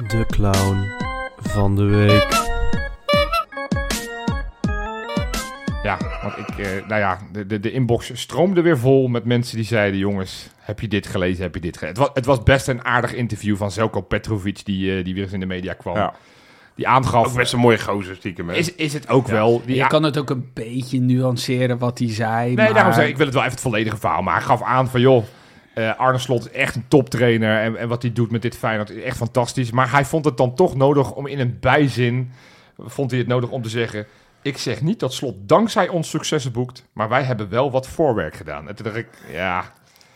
De 0.07 0.25
clown 0.29 0.91
van 1.37 1.75
de 1.75 1.83
week. 1.83 2.54
Want 6.25 6.37
ik, 6.37 6.57
eh, 6.57 6.87
nou 6.87 6.99
ja, 7.01 7.19
de, 7.31 7.45
de, 7.45 7.59
de 7.59 7.71
inbox 7.71 8.11
stroomde 8.13 8.61
weer 8.61 8.77
vol 8.77 9.07
met 9.07 9.25
mensen 9.25 9.55
die 9.55 9.65
zeiden: 9.65 9.99
jongens, 9.99 10.49
heb 10.57 10.79
je 10.79 10.87
dit 10.87 11.07
gelezen? 11.07 11.43
Heb 11.43 11.53
je 11.55 11.61
dit 11.61 11.77
gelezen? 11.77 11.97
Het 12.01 12.07
was, 12.07 12.15
het 12.15 12.25
was 12.25 12.43
best 12.43 12.67
een 12.67 12.85
aardig 12.85 13.13
interview 13.13 13.55
van 13.57 13.71
Zelko 13.71 14.01
Petrovic, 14.01 14.65
die, 14.65 14.97
eh, 14.97 15.03
die 15.03 15.13
weer 15.13 15.23
eens 15.23 15.33
in 15.33 15.39
de 15.39 15.45
media 15.45 15.73
kwam. 15.73 15.95
Ja. 15.95 16.13
Die 16.75 16.87
aangaf: 16.87 17.27
Ook 17.27 17.35
best 17.35 17.53
een 17.53 17.59
mooie 17.59 17.79
gozer 17.79 18.15
stiekem. 18.15 18.49
hè? 18.49 18.55
is, 18.55 18.75
is 18.75 18.93
het 18.93 19.09
ook 19.09 19.27
wel. 19.27 19.61
Die, 19.65 19.75
Je 19.75 19.87
kan 19.87 20.03
het 20.03 20.17
ook 20.17 20.29
een 20.29 20.49
beetje 20.53 20.99
nuanceren 20.99 21.77
wat 21.77 21.99
hij 21.99 22.13
zei. 22.13 22.45
nee, 22.45 22.55
maar... 22.55 22.73
daarom 22.73 22.93
zeg 22.93 23.03
ik, 23.03 23.09
ik 23.09 23.17
wil 23.17 23.25
het 23.25 23.35
wel 23.35 23.43
even 23.43 23.55
het 23.55 23.65
volledige 23.65 23.97
verhaal. 23.97 24.21
Maar 24.21 24.35
hij 24.35 24.43
gaf 24.43 24.61
aan 24.61 24.87
van: 24.87 25.01
joh, 25.01 25.23
eh, 25.73 25.97
Arne 25.97 26.17
Slot 26.17 26.45
is 26.45 26.51
echt 26.51 26.75
een 26.75 26.85
toptrainer. 26.87 27.59
En, 27.59 27.77
en 27.77 27.87
wat 27.87 28.01
hij 28.01 28.13
doet 28.13 28.31
met 28.31 28.41
dit 28.41 28.57
Feyenoord 28.57 28.89
is 28.89 29.03
echt 29.03 29.17
fantastisch. 29.17 29.71
Maar 29.71 29.91
hij 29.91 30.05
vond 30.05 30.25
het 30.25 30.37
dan 30.37 30.55
toch 30.55 30.75
nodig 30.75 31.11
om 31.11 31.27
in 31.27 31.39
een 31.39 31.57
bijzin. 31.59 32.31
Vond 32.77 33.11
hij 33.11 33.19
het 33.19 33.29
nodig 33.29 33.49
om 33.49 33.61
te 33.61 33.69
zeggen. 33.69 34.05
Ik 34.45 34.57
zeg 34.57 34.81
niet 34.81 34.99
dat 34.99 35.13
Slot 35.13 35.35
dankzij 35.39 35.87
ons 35.87 36.09
successen 36.09 36.51
boekt, 36.51 36.85
maar 36.93 37.09
wij 37.09 37.23
hebben 37.23 37.49
wel 37.49 37.71
wat 37.71 37.87
voorwerk 37.87 38.35
gedaan. 38.35 38.67
En 38.67 38.75
toen 38.75 38.85
dacht 38.85 38.97
ik, 38.97 39.07
ja, 39.31 39.63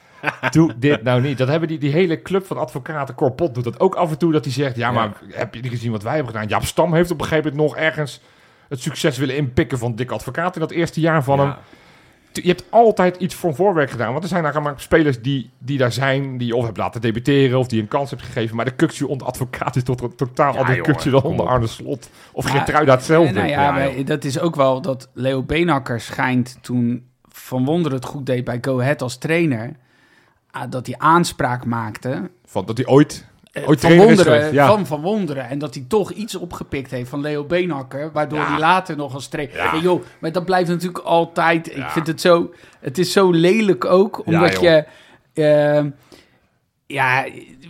doe 0.52 0.74
dit 0.78 1.04
nou 1.04 1.22
niet. 1.22 1.38
Dat 1.38 1.48
hebben 1.48 1.68
die, 1.68 1.78
die 1.78 1.92
hele 1.92 2.22
club 2.22 2.46
van 2.46 2.58
advocaten, 2.58 3.16
Corpot 3.16 3.54
doet 3.54 3.64
dat 3.64 3.80
ook 3.80 3.96
af 3.96 4.12
en 4.12 4.18
toe, 4.18 4.32
dat 4.32 4.44
hij 4.44 4.54
zegt, 4.54 4.76
ja, 4.76 4.92
maar 4.92 5.12
heb 5.28 5.54
je 5.56 5.62
niet 5.62 5.72
gezien 5.72 5.92
wat 5.92 6.04
wij 6.04 6.16
hebben 6.16 6.32
gedaan? 6.34 6.48
Jaap 6.48 6.64
Stam 6.64 6.94
heeft 6.94 7.12
op 7.12 7.22
een 7.22 7.28
gegeven 7.28 7.52
moment 7.52 7.70
nog 7.70 7.78
ergens 7.84 8.22
het 8.68 8.82
succes 8.82 9.18
willen 9.18 9.36
inpikken 9.36 9.78
van 9.78 9.96
Dick 9.96 10.12
Advocaat 10.12 10.54
in 10.56 10.62
dat 10.62 10.72
eerste 10.72 11.00
jaar 11.00 11.24
van 11.24 11.38
Ja. 11.38 11.44
hem. 11.44 11.54
Je 12.32 12.48
hebt 12.48 12.64
altijd 12.70 13.18
iets 13.18 13.36
voor 13.36 13.56
voorwerk 13.56 13.90
gedaan. 13.92 14.12
Want 14.12 14.24
er 14.24 14.30
zijn 14.30 14.44
daar 14.44 14.62
maar 14.62 14.74
spelers 14.78 15.22
die, 15.22 15.50
die 15.58 15.78
daar 15.78 15.92
zijn, 15.92 16.38
die 16.38 16.48
je 16.48 16.56
of 16.56 16.66
hebt 16.66 16.78
laten 16.78 17.02
debuteren 17.02 17.60
of 17.60 17.68
die 17.68 17.82
een 17.82 17.88
kans 17.88 18.10
hebt 18.10 18.22
gegeven. 18.22 18.56
Maar 18.56 18.66
de 18.66 18.72
kukje 18.76 19.08
onder 19.08 19.28
advocaat 19.28 19.76
is 19.76 19.84
toch 19.84 19.98
totaal 20.16 20.54
Ja, 20.54 20.60
al 20.60 20.66
de 20.66 20.72
jongen, 20.76 20.84
kukje 20.94 21.10
dan 21.10 21.22
onder. 21.22 21.46
Arne 21.48 21.68
Slot. 21.68 22.10
Of 22.32 22.46
hetzelfde. 22.52 23.34
Nou 23.34 23.48
ja, 23.48 23.62
Ja, 23.62 23.72
maar 23.72 23.96
joh. 23.98 24.06
dat 24.06 24.24
is 24.24 24.40
ook 24.40 24.56
wel 24.56 24.82
dat 24.82 25.10
Leo 25.14 25.44
Beenhakker 25.44 26.02
schijnt 26.02 26.58
toen 26.62 27.08
Van 27.32 27.66
Wonderen 27.66 27.98
het 27.98 28.08
goed 28.08 28.26
deed 28.26 28.44
bij 28.44 28.58
Go 28.62 28.80
Ahead 28.82 29.02
als 29.02 29.18
trainer. 29.18 29.76
ah, 30.52 30.70
dat 30.72 30.86
hij 30.86 30.96
aanspraak 30.98 31.66
maakte. 31.66 32.30
Van 32.46 32.66
dat 32.66 32.78
hij 32.78 32.88
ooit, 32.88 33.26
eh, 33.52 33.64
van 33.66 33.98
Wonderen. 33.98 34.54
Ja. 34.54 34.68
Van 34.68 34.86
Van 34.86 35.02
Wonderen. 35.02 35.50
En 35.50 35.60
dat 35.60 35.74
hij 35.74 35.86
toch 35.88 36.12
iets 36.12 36.36
opgepikt 36.36 36.92
heeft 36.92 37.10
van 37.10 37.22
Leo 37.22 37.44
Beenhakker. 37.44 38.12
Waardoor 38.12 38.40
hij 38.40 38.60
later 38.60 38.96
nog 38.96 39.14
als 39.14 39.28
trainer... 39.28 39.56
Ja. 39.56 39.76
Joh, 39.82 40.04
maar 40.20 40.32
dat 40.32 40.46
blijft 40.46 40.70
natuurlijk 40.70 41.06
altijd... 41.06 41.76
Ik 41.76 41.90
vind 41.90 42.08
het 42.08 42.22
zo... 42.22 42.54
Het 42.80 42.98
is 42.98 43.12
zo 43.12 43.32
lelijk 43.32 43.86
ook, 43.86 44.26
omdat 44.26 44.60
je... 44.60 44.86
eh, 45.34 45.86
ja, 46.86 47.26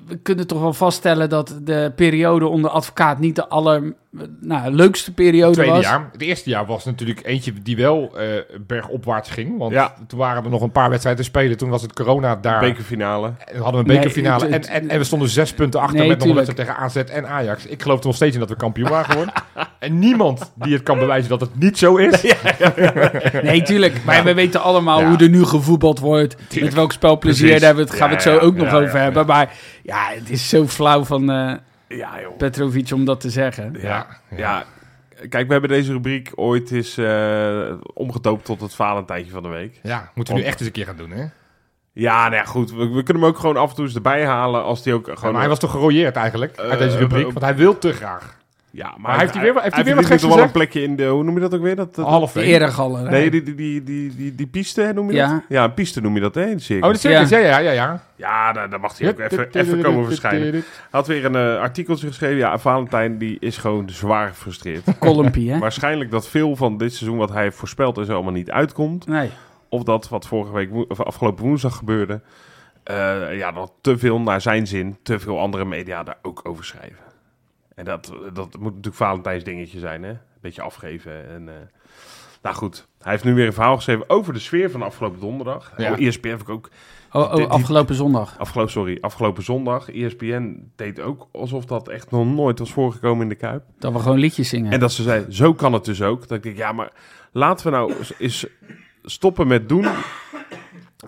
we 0.08 0.18
kunnen 0.18 0.48
toch 0.48 0.60
wel 0.60 0.74
vaststellen 0.74 1.30
dat 1.30 1.60
de 1.62 1.92
periode 1.96 2.48
onder 2.48 2.70
advocaat 2.72 3.20
niet 3.20 3.36
de 3.36 3.48
aller 3.48 3.96
nou, 4.40 4.72
leukste 4.72 5.14
periode 5.14 5.54
tweede 5.54 5.72
was. 5.74 5.84
jaar. 5.84 6.10
Het 6.12 6.22
eerste 6.22 6.50
jaar 6.50 6.66
was 6.66 6.86
natuurlijk 6.86 7.26
eentje 7.26 7.54
die 7.64 7.76
wel 7.76 8.18
eh, 8.18 8.26
bergopwaarts 8.68 9.30
ging. 9.30 9.58
Want 9.58 9.72
Ja. 9.74 9.94
toen 10.08 10.20
waren 10.20 10.44
er 10.44 10.50
nog 10.50 10.62
een 10.62 10.72
paar 10.72 10.90
wedstrijden 10.90 11.24
te 11.24 11.30
spelen. 11.30 11.58
Toen 11.58 11.70
was 11.70 11.82
het 11.82 11.94
corona 11.94 12.36
daar. 12.36 12.60
Bekerfinale. 12.60 13.28
En 13.28 13.56
we 13.58 13.62
hadden 13.64 13.72
we 13.74 13.78
een 13.80 13.86
Nee, 13.86 13.98
bekerfinale. 13.98 14.48
het- 14.50 14.68
en, 14.68 14.82
en, 14.82 14.90
en 14.90 14.98
we 14.98 15.04
stonden 15.04 15.30
zes 15.30 15.54
punten 15.54 15.80
achter 15.80 16.00
Nee, 16.00 16.08
met 16.08 16.18
nog 16.20 16.28
een 16.28 16.36
wedstrijd 16.36 16.68
tegen 16.68 16.82
AZ 16.84 16.96
en 16.96 17.28
Ajax. 17.28 17.66
Ik 17.66 17.82
geloof 17.82 18.00
er 18.00 18.06
nog 18.06 18.16
steeds 18.16 18.34
in 18.34 18.40
dat 18.40 18.50
we 18.50 18.56
kampioen 18.56 18.90
waren 18.90 19.06
geworden. 19.06 19.34
en 19.80 20.00
niemand 20.00 20.52
die 20.56 20.74
het 20.74 20.84
kan 20.84 21.00
bewijzen 21.00 21.30
dat 21.30 21.42
het 21.42 21.60
niet 21.60 21.78
zo 21.78 21.96
is. 21.96 22.22
Nee, 23.44 23.62
tuurlijk. 23.62 24.04
Maar 24.06 24.24
we 24.24 24.34
weten 24.34 24.62
allemaal 24.62 25.00
Ja. 25.00 25.08
hoe 25.10 25.18
er 25.18 25.30
nu 25.30 25.44
gevoetbald 25.46 26.00
wordt. 26.00 26.36
Met 26.62 26.74
welk 26.74 26.92
spelplezier. 26.92 27.42
Precies. 27.46 27.60
Daar 27.62 27.68
hebben 27.76 27.86
we 27.86 27.92
het, 27.92 28.00
gaan 28.00 28.10
we 28.10 28.16
het 28.16 28.24
zo 28.24 28.34
ja, 28.34 28.40
ook 28.40 28.56
nog 28.56 28.68
ja, 28.68 28.74
over 28.78 28.98
ja, 28.98 29.04
hebben. 29.04 29.26
Maar 29.26 29.54
ja, 29.84 30.08
het 30.10 30.30
is 30.30 30.50
zo 30.50 30.68
flauw 30.68 31.04
van 31.04 31.32
eh, 31.32 31.54
Ja, 31.98 32.22
joh. 32.22 32.38
Petrovic 32.38 32.92
om 32.92 33.06
dat 33.06 33.20
te 33.22 33.30
zeggen. 33.30 33.76
Ja, 33.82 34.08
ja. 34.36 34.64
Kijk, 35.30 35.46
we 35.48 35.52
hebben 35.52 35.70
deze 35.70 35.92
rubriek 35.92 36.32
ooit 36.36 36.72
eens 36.72 36.98
eh, 36.98 37.72
omgedoopt 37.94 38.46
tot 38.46 38.62
het 38.62 38.74
Valentijntje 38.76 39.32
van 39.32 39.44
de 39.44 39.50
week. 39.50 39.80
Ja, 39.84 40.12
moeten 40.14 40.34
we 40.34 40.40
nu 40.40 40.46
echt 40.46 40.58
eens 40.60 40.68
een 40.68 40.74
keer 40.74 40.86
gaan 40.86 40.98
doen, 40.98 41.12
hè? 41.12 41.26
Ja, 41.94 42.24
nou 42.24 42.36
ja, 42.36 42.44
goed. 42.44 42.72
We, 42.72 42.78
we 42.90 43.04
kunnen 43.04 43.24
hem 43.24 43.32
ook 43.32 43.40
gewoon 43.40 43.58
af 43.58 43.70
en 43.70 43.76
toe 43.76 43.86
eens 43.86 43.96
erbij 43.96 44.26
halen 44.26 44.64
als 44.64 44.84
die 44.84 44.94
ook 44.94 45.10
gewoon... 45.14 45.32
maar 45.32 45.40
hij 45.42 45.50
was 45.50 45.60
toch 45.60 45.72
gerooieerd 45.72 46.16
eigenlijk 46.16 46.56
Eh, 46.56 46.70
uit 46.70 46.80
deze 46.80 46.98
rubriek? 46.98 47.26
eh, 47.28 47.34
Want 47.34 47.42
hij 47.46 47.56
wil 47.56 47.78
te 47.78 47.94
graag. 47.94 48.38
Ja, 48.72 48.88
maar, 48.88 49.00
Maar 49.00 49.20
heeft 49.20 49.34
hij 49.34 49.44
weer 49.44 49.62
heeft 49.62 49.76
hij 49.76 49.84
weer 49.84 49.96
wat 49.96 50.06
geks 50.06 50.24
wel 50.24 50.40
een 50.40 50.52
plekje 50.52 50.82
in 50.82 50.96
de... 50.96 51.06
Hoe 51.06 51.24
noem 51.24 51.34
je 51.36 51.40
dat 51.40 51.54
ook 51.56 51.62
weer? 51.62 51.76
Dat, 51.76 51.96
dat- 51.96 52.06
Half 52.06 52.36
eregallen. 52.36 53.12
Nee, 53.12 53.32
die, 53.32 53.44
die, 53.44 53.56
die, 53.56 53.84
die, 53.84 54.16
die, 54.16 54.36
die 54.36 54.48
piste, 54.48 54.92
noem 54.96 55.08
je 55.10 55.16
Ja. 55.16 55.32
dat? 55.32 55.42
Ja, 55.50 55.64
een 55.64 55.74
piste 55.74 56.02
noem 56.02 56.16
je 56.16 56.22
dat, 56.22 56.36
hè, 56.36 56.46
in 56.46 56.56
de 56.58 56.62
circus. 56.64 57.06
Oh. 57.06 57.12
Ja, 57.12 57.38
ja, 57.38 57.58
ja, 57.58 57.72
ja. 57.72 58.04
Ja, 58.16 58.52
daar, 58.54 58.70
daar 58.70 58.80
mag 58.80 58.98
hij 58.98 59.10
ook 59.10 59.20
even, 59.20 59.48
even 59.52 59.82
komen 59.82 60.06
verschijnen. 60.06 60.52
Hij 60.52 60.62
had 60.92 61.08
weer 61.08 61.26
een 61.26 61.36
eh, 61.36 61.60
artikeltje 61.60 62.08
geschreven. 62.08 62.38
Ja, 62.38 62.58
Valentijn 62.58 63.18
die 63.18 63.38
is 63.40 63.58
gewoon 63.58 63.90
zwaar 63.90 64.28
gefrustreerd. 64.30 64.84
Kolompie, 65.00 65.52
hè? 65.52 65.60
Waarschijnlijk 65.60 66.12
dat 66.12 66.28
veel 66.28 66.56
van 66.56 66.78
dit 66.78 66.94
seizoen 66.94 67.18
wat 67.18 67.30
hij 67.34 67.44
heeft 67.44 67.58
voorspeld 67.58 67.98
en 67.98 68.06
zo 68.06 68.14
allemaal 68.14 68.32
niet 68.34 68.52
uitkomt. 68.52 69.08
Nee. 69.08 69.30
Of 69.70 69.84
dat 69.84 70.10
wat 70.10 70.28
vorige 70.28 70.54
week, 70.54 70.70
of 70.88 71.02
afgelopen 71.02 71.44
woensdag 71.46 71.76
gebeurde. 71.76 72.22
eh, 72.84 73.38
ja, 73.38 73.52
dat 73.52 73.72
te 73.82 73.98
veel 73.98 74.20
naar 74.20 74.42
zijn 74.42 74.68
zin, 74.68 74.98
te 75.04 75.20
veel 75.20 75.40
andere 75.40 75.66
media 75.66 76.04
daar 76.04 76.18
ook 76.22 76.40
over 76.44 76.66
schrijven. 76.66 77.08
En 77.80 77.86
dat, 77.86 78.14
dat 78.34 78.58
moet 78.58 78.70
natuurlijk 78.70 78.96
Valentijns 78.96 79.44
dingetje 79.44 79.80
zijn, 79.80 80.04
hè? 80.04 80.10
Een 80.10 80.18
beetje 80.42 80.62
afgeven. 80.62 81.30
En, 81.30 81.50
eh, 81.50 81.54
nou 82.42 82.56
goed, 82.56 82.88
hij 83.02 83.12
heeft 83.12 83.24
nu 83.24 83.34
weer 83.34 83.46
een 83.46 83.54
verhaal 83.54 83.76
geschreven 83.76 84.10
over 84.10 84.34
de 84.34 84.40
sfeer 84.40 84.72
van 84.72 84.82
afgelopen 84.82 85.20
donderdag. 85.20 85.74
Ja. 85.78 85.92
Oh, 85.92 86.00
ESPN 86.00 86.28
heb 86.28 86.42
ik 86.42 86.50
ook 86.50 86.70
Oh, 87.12 87.22
oh, 87.22 87.36
die- 87.36 87.46
afgelopen 87.46 87.96
zondag. 87.96 88.36
Afgelopen, 88.40 88.72
sorry, 88.72 88.98
afgelopen 89.02 89.44
zondag. 89.44 89.92
ESPN 89.92 90.72
deed 90.76 91.00
ook 91.00 91.28
alsof 91.32 91.66
dat 91.66 91.88
echt 91.88 92.12
nog 92.12 92.26
nooit 92.26 92.60
was 92.60 92.72
voorgekomen 92.74 93.24
in 93.24 93.30
de 93.30 93.36
Kuip. 93.36 93.64
Dat 93.80 93.94
we 93.94 94.00
gewoon 94.00 94.18
liedjes 94.18 94.50
zingen. 94.50 94.72
En 94.72 94.80
dat 94.80 94.92
ze 94.92 95.04
zei, 95.04 95.26
zo 95.30 95.54
kan 95.54 95.74
het 95.74 95.86
dus 95.86 96.02
ook. 96.02 96.28
Dat 96.28 96.38
ik 96.38 96.44
denk, 96.44 96.58
ja, 96.58 96.72
maar 96.72 96.92
laten 97.32 97.66
we 97.66 97.72
nou 97.72 97.94
eens 98.18 98.46
stoppen 99.04 99.48
met 99.48 99.70
doen 99.70 99.88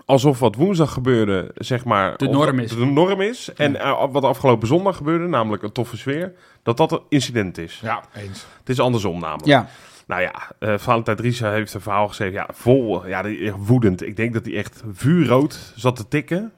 alsof 0.04 0.38
wat 0.38 0.54
woensdag 0.54 0.92
gebeurde, 0.92 1.50
zeg 1.54 1.84
maar... 1.84 2.16
De 2.16 2.28
norm 2.28 2.58
is. 2.58 2.70
De 2.70 2.84
norm 2.84 3.20
is. 3.20 3.52
En 3.52 3.80
eh, 3.80 4.04
wat 4.10 4.24
afgelopen 4.24 4.68
zondag 4.68 4.96
gebeurde, 4.96 5.26
namelijk 5.26 5.62
een 5.62 5.72
toffe 5.72 5.96
sfeer, 5.96 6.32
dat 6.62 6.76
dat 6.76 6.92
een 6.92 7.02
incident 7.08 7.58
is. 7.58 7.80
Ja, 7.82 8.02
eens. 8.14 8.46
Het 8.58 8.68
is 8.68 8.80
andersom 8.80 9.20
namelijk. 9.20 9.46
Ja. 9.46 9.68
Nou 10.06 10.22
ja, 10.22 10.34
eh 10.58 10.78
Valentijn 10.78 11.16
Driessen 11.16 11.52
heeft 11.52 11.74
een 11.74 11.80
verhaal 11.80 12.08
geschreven. 12.08 12.34
Ja, 12.34 12.48
vol, 12.52 13.06
ja, 13.06 13.24
echt 13.24 13.66
woedend. 13.66 14.06
Ik 14.06 14.16
denk 14.16 14.32
dat 14.32 14.44
hij 14.44 14.54
echt 14.54 14.82
vuurrood 14.92 15.72
zat 15.76 15.96
te 15.96 16.08
tikken. 16.08 16.52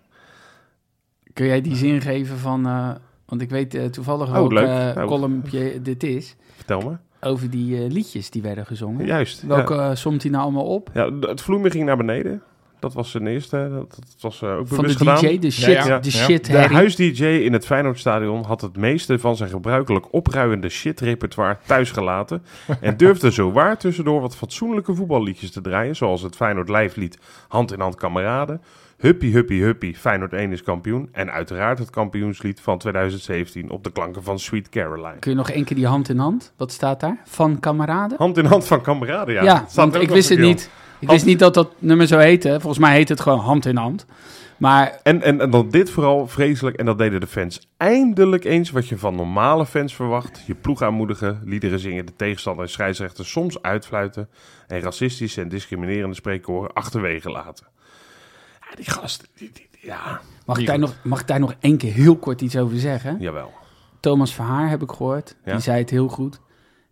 Kun 1.32 1.46
jij 1.46 1.60
die 1.60 1.76
zin 1.76 2.00
geven 2.00 2.38
van... 2.38 2.66
eh, 2.66 2.90
want 3.26 3.40
ik 3.40 3.50
weet 3.50 3.92
toevallig 3.92 4.28
Oh, 4.28 4.36
ook 4.36 4.52
leuk. 4.52 4.96
Oh. 4.96 5.04
columnje 5.04 5.82
dit 5.82 6.02
is... 6.02 6.36
Vertel 6.56 6.80
me. 6.80 6.96
over 7.28 7.50
die 7.50 7.84
eh, 7.84 7.90
liedjes 7.90 8.30
die 8.30 8.42
werden 8.42 8.66
gezongen. 8.66 9.06
Juist. 9.06 9.42
Welke 9.46 9.74
ja. 9.74 9.94
somt 9.94 10.22
hij 10.22 10.30
nou 10.30 10.42
allemaal 10.44 10.66
op? 10.66 10.90
Ja, 10.94 11.10
het 11.20 11.42
vloemen 11.42 11.70
ging 11.70 11.84
naar 11.84 11.96
beneden. 11.96 12.42
Dat 12.84 12.94
was 12.94 13.10
zijn 13.10 13.26
eerste. 13.26 13.68
Dat, 13.72 13.90
dat 13.90 14.16
was 14.20 14.42
eh, 14.42 14.56
ook 14.56 14.68
Van 14.68 14.76
de 14.76 14.82
bewust 14.82 14.98
DJ, 14.98 15.04
gedaan. 15.16 15.40
de 15.40 15.50
shit, 15.50 15.84
ja. 15.84 15.98
de 15.98 16.10
Ja. 16.10 16.24
shit 16.24 16.46
De 16.46 16.58
huis-DJ 16.58 17.24
in 17.24 17.52
het 17.52 17.66
Feyenoordstadion 17.66 18.44
had 18.44 18.60
het 18.60 18.76
meeste 18.76 19.18
van 19.18 19.36
zijn 19.36 19.50
gebruikelijk 19.50 20.06
opruiende 20.12 20.68
shit-repertoire 20.68 21.56
thuisgelaten. 21.66 22.42
en 22.80 22.96
durfde 23.04 23.30
zowaar 23.30 23.78
tussendoor 23.78 24.20
wat 24.20 24.36
fatsoenlijke 24.36 24.94
voetballiedjes 24.94 25.50
te 25.50 25.60
draaien. 25.60 25.96
Zoals 25.96 26.22
het 26.22 26.36
Feyenoord 26.36 26.68
lijflied 26.68 27.18
Hand 27.48 27.72
in 27.72 27.80
Hand 27.80 27.94
Kameraden. 27.94 28.62
Huppie, 28.98 29.32
huppie, 29.32 29.62
huppie, 29.62 29.96
Feyenoord 29.96 30.32
1 30.32 30.52
is 30.52 30.62
kampioen. 30.62 31.08
En 31.12 31.32
uiteraard 31.32 31.78
het 31.78 31.90
kampioenslied 31.90 32.60
van 32.60 32.78
2017 32.78 33.70
op 33.70 33.84
de 33.84 33.92
klanken 33.92 34.22
van 34.22 34.38
Sweet 34.38 34.68
Caroline. 34.68 35.18
Kun 35.18 35.30
je 35.30 35.36
nog 35.36 35.50
één 35.50 35.64
keer 35.64 35.76
die 35.76 35.86
hand 35.86 36.08
in 36.08 36.18
hand? 36.18 36.52
Wat 36.56 36.72
staat 36.72 37.00
daar? 37.00 37.20
Van 37.24 37.60
kameraden? 37.60 38.18
Hand 38.18 38.38
in 38.38 38.44
hand 38.44 38.66
van 38.66 38.80
kameraden, 38.80 39.34
ja. 39.34 39.42
Ja, 39.42 39.56
Staat 39.56 39.74
want 39.74 39.96
ook 39.96 40.02
ik 40.02 40.08
wist 40.08 40.28
het 40.28 40.38
niet. 40.38 40.70
Ik 41.04 41.10
wist 41.10 41.24
niet 41.26 41.38
dat 41.38 41.54
dat 41.54 41.70
nummer 41.78 42.06
zo 42.06 42.18
heette. 42.18 42.48
Volgens 42.50 42.78
mij 42.78 42.94
heet 42.94 43.08
het 43.08 43.20
gewoon 43.20 43.38
hand 43.38 43.66
in 43.66 43.76
hand. 43.76 44.06
Maar 44.56 44.98
En, 45.02 45.22
en, 45.22 45.40
en 45.40 45.50
dan 45.50 45.68
dit 45.70 45.90
vooral 45.90 46.26
vreselijk, 46.28 46.76
en 46.76 46.84
dat 46.86 46.98
deden 46.98 47.20
de 47.20 47.26
fans 47.26 47.68
eindelijk 47.76 48.44
eens 48.44 48.70
wat 48.70 48.88
je 48.88 48.98
van 48.98 49.14
normale 49.14 49.66
fans 49.66 49.94
verwacht. 49.94 50.42
Je 50.46 50.54
ploeg 50.54 50.82
aanmoedigen, 50.82 51.40
liederen 51.44 51.78
zingen, 51.78 52.06
de 52.06 52.16
tegenstander 52.16 52.64
en 52.64 52.70
scheidsrechter 52.70 53.26
soms 53.26 53.62
uitfluiten 53.62 54.28
en 54.66 54.80
racistische 54.80 55.40
en 55.40 55.48
discriminerende 55.48 56.14
spreekkoren 56.14 56.72
achterwege 56.72 57.30
laten. 57.30 57.66
Ja, 58.70 58.76
die 58.76 58.90
gasten, 58.90 59.28
die, 59.36 59.50
die- 59.52 59.68
die- 59.70 59.90
ja, 59.90 60.20
mag 60.46 60.58
ik, 60.58 60.66
daar 60.66 60.78
nog, 60.78 60.94
mag 61.02 61.20
ik 61.20 61.26
daar 61.26 61.40
nog 61.40 61.54
één 61.60 61.76
keer 61.76 61.92
heel 61.92 62.16
kort 62.16 62.40
iets 62.40 62.56
over 62.56 62.78
zeggen? 62.78 63.16
jawel. 63.20 63.52
Thomas 64.00 64.34
Verhaar 64.34 64.68
heb 64.70 64.82
ik 64.82 64.90
gehoord. 64.90 65.36
Ja. 65.44 65.52
Die 65.52 65.60
zei 65.60 65.78
het 65.78 65.90
heel 65.90 66.08
goed. 66.08 66.40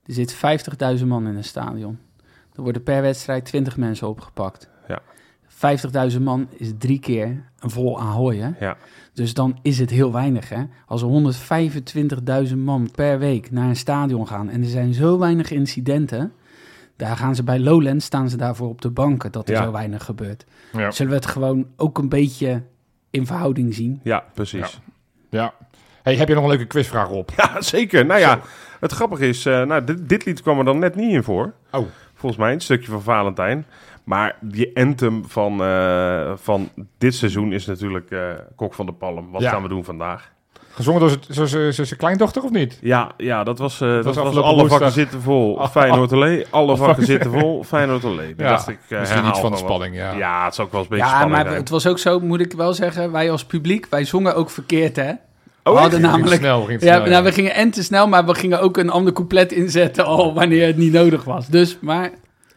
Er 0.06 0.12
zit 0.14 0.34
50.000 0.98 1.06
man 1.06 1.26
in 1.26 1.36
een 1.36 1.44
stadion. 1.44 1.98
Er 2.56 2.62
worden 2.62 2.82
per 2.82 3.02
wedstrijd 3.02 3.44
20 3.44 3.76
mensen 3.76 4.08
opgepakt. 4.08 4.68
Ja. 4.88 5.00
50.000 6.12 6.20
man 6.20 6.48
is 6.56 6.72
drie 6.78 6.98
keer 6.98 7.44
een 7.60 7.70
vol 7.70 8.00
Ahoy, 8.00 8.36
hè? 8.36 8.50
Ja. 8.60 8.76
Dus 9.12 9.34
dan 9.34 9.58
is 9.62 9.78
het 9.78 9.90
heel 9.90 10.12
weinig, 10.12 10.48
hè? 10.48 10.62
Als 10.86 11.02
er 11.02 11.08
125.000 12.48 12.56
man 12.56 12.90
per 12.94 13.18
week 13.18 13.50
naar 13.50 13.68
een 13.68 13.76
stadion 13.76 14.26
gaan... 14.28 14.48
en 14.50 14.62
er 14.62 14.68
zijn 14.68 14.94
zo 14.94 15.18
weinig 15.18 15.50
incidenten... 15.50 16.32
daar 16.96 17.16
gaan 17.16 17.34
ze 17.34 17.42
bij 17.42 17.58
Lowlands, 17.58 18.04
staan 18.04 18.28
ze 18.28 18.36
daarvoor 18.36 18.68
op 18.68 18.80
de 18.80 18.90
banken... 18.90 19.32
dat 19.32 19.48
er 19.48 19.54
Ja. 19.54 19.62
zo 19.64 19.72
weinig 19.72 20.04
gebeurt. 20.04 20.44
Ja. 20.72 20.90
Zullen 20.90 21.12
we 21.12 21.18
het 21.18 21.26
gewoon 21.26 21.66
ook 21.76 21.98
een 21.98 22.08
beetje 22.08 22.62
in 23.10 23.26
verhouding 23.26 23.74
zien? 23.74 24.00
Ja, 24.02 24.24
precies. 24.34 24.80
Ja. 25.30 25.54
Hey, 26.02 26.16
heb 26.16 26.28
je 26.28 26.34
nog 26.34 26.42
een 26.42 26.48
leuke 26.50 26.64
quizvraag 26.66 27.08
op? 27.08 27.32
Ja, 27.36 27.60
zeker. 27.60 28.06
Nou 28.06 28.20
ja, 28.20 28.40
het 28.80 28.92
grappige 28.92 29.28
is, 29.28 29.46
eh, 29.46 29.62
nou, 29.62 29.84
dit, 29.84 30.08
dit 30.08 30.24
lied 30.24 30.42
kwam 30.42 30.58
er 30.58 30.64
dan 30.64 30.78
net 30.78 30.94
niet 30.94 31.12
in 31.12 31.22
voor. 31.22 31.52
Oh. 31.70 31.86
Volgens 32.22 32.42
mij, 32.42 32.52
een 32.52 32.60
stukje 32.60 32.90
van 32.90 33.02
Valentijn. 33.02 33.66
Maar 34.04 34.36
die 34.40 34.76
anthem 34.76 35.24
van, 35.28 35.62
eh, 35.62 36.32
van 36.36 36.68
dit 36.98 37.14
seizoen 37.14 37.52
is 37.52 37.66
natuurlijk 37.66 38.10
eh, 38.10 38.20
Kok 38.56 38.74
van 38.74 38.86
de 38.86 38.92
Palm. 38.92 39.30
Wat 39.30 39.42
Ja. 39.42 39.50
gaan 39.50 39.62
we 39.62 39.68
doen 39.68 39.84
vandaag? 39.84 40.30
Gezongen 40.74 41.00
door 41.00 41.10
zijn- 41.72 41.96
kleindochter 41.96 42.42
of 42.42 42.50
niet? 42.50 42.78
Ja, 42.82 43.10
ja 43.16 43.44
dat 43.44 43.58
was, 43.58 43.80
eh, 43.80 43.88
dat 44.02 44.14
was, 44.14 44.36
alle 44.36 44.68
vakken 44.68 44.90
zitten 44.92 45.20
vol. 45.22 45.54
Oh. 45.62 45.68
Feyenoord. 45.68 46.46
Alle 46.52 46.76
vakken 46.76 47.04
zitten 47.04 47.30
vol. 47.30 47.62
Feyenoord. 47.64 48.02
Die 48.02 48.34
Ja, 48.36 48.48
dacht 48.48 48.68
ik, 48.68 48.78
eh, 48.88 48.98
Misschien 49.00 49.26
iets 49.26 49.40
van 49.40 49.50
de 49.50 49.56
spanning, 49.56 49.94
ja. 49.96 50.12
Ja, 50.12 50.44
het 50.44 50.52
is 50.52 50.60
ook 50.60 50.72
wel 50.72 50.80
eens 50.80 50.90
een 50.90 50.96
beetje 50.96 51.12
Ja, 51.12 51.18
spannend. 51.20 51.44
maar 51.46 51.54
het 51.56 51.68
was 51.68 51.86
ook 51.86 51.98
zo, 51.98 52.20
moet 52.20 52.40
ik 52.40 52.52
wel 52.52 52.72
zeggen, 52.74 53.12
wij 53.12 53.30
als 53.30 53.44
publiek, 53.44 53.86
wij 53.90 54.04
zongen 54.04 54.34
ook 54.34 54.50
verkeerd, 54.50 54.96
hè? 54.96 55.12
Oh, 55.64 55.72
we 55.74 55.80
hadden 55.80 56.02
echt? 56.02 56.10
namelijk... 56.10 56.40
snel, 56.40 56.62
ging 56.62 56.80
Ja, 56.82 56.96
snel, 56.96 57.10
nou, 57.10 57.24
we 57.24 57.32
gingen 57.32 57.54
en 57.54 57.70
te 57.70 57.82
snel, 57.82 58.08
maar 58.08 58.26
we 58.26 58.34
gingen 58.34 58.60
ook 58.60 58.76
een 58.76 58.90
ander 58.90 59.12
couplet 59.12 59.52
inzetten 59.52 60.04
al 60.04 60.34
wanneer 60.34 60.66
het 60.66 60.76
niet 60.76 60.92
nodig 60.92 61.24
was. 61.24 61.46
Dus, 61.48 61.78
maar 61.80 62.10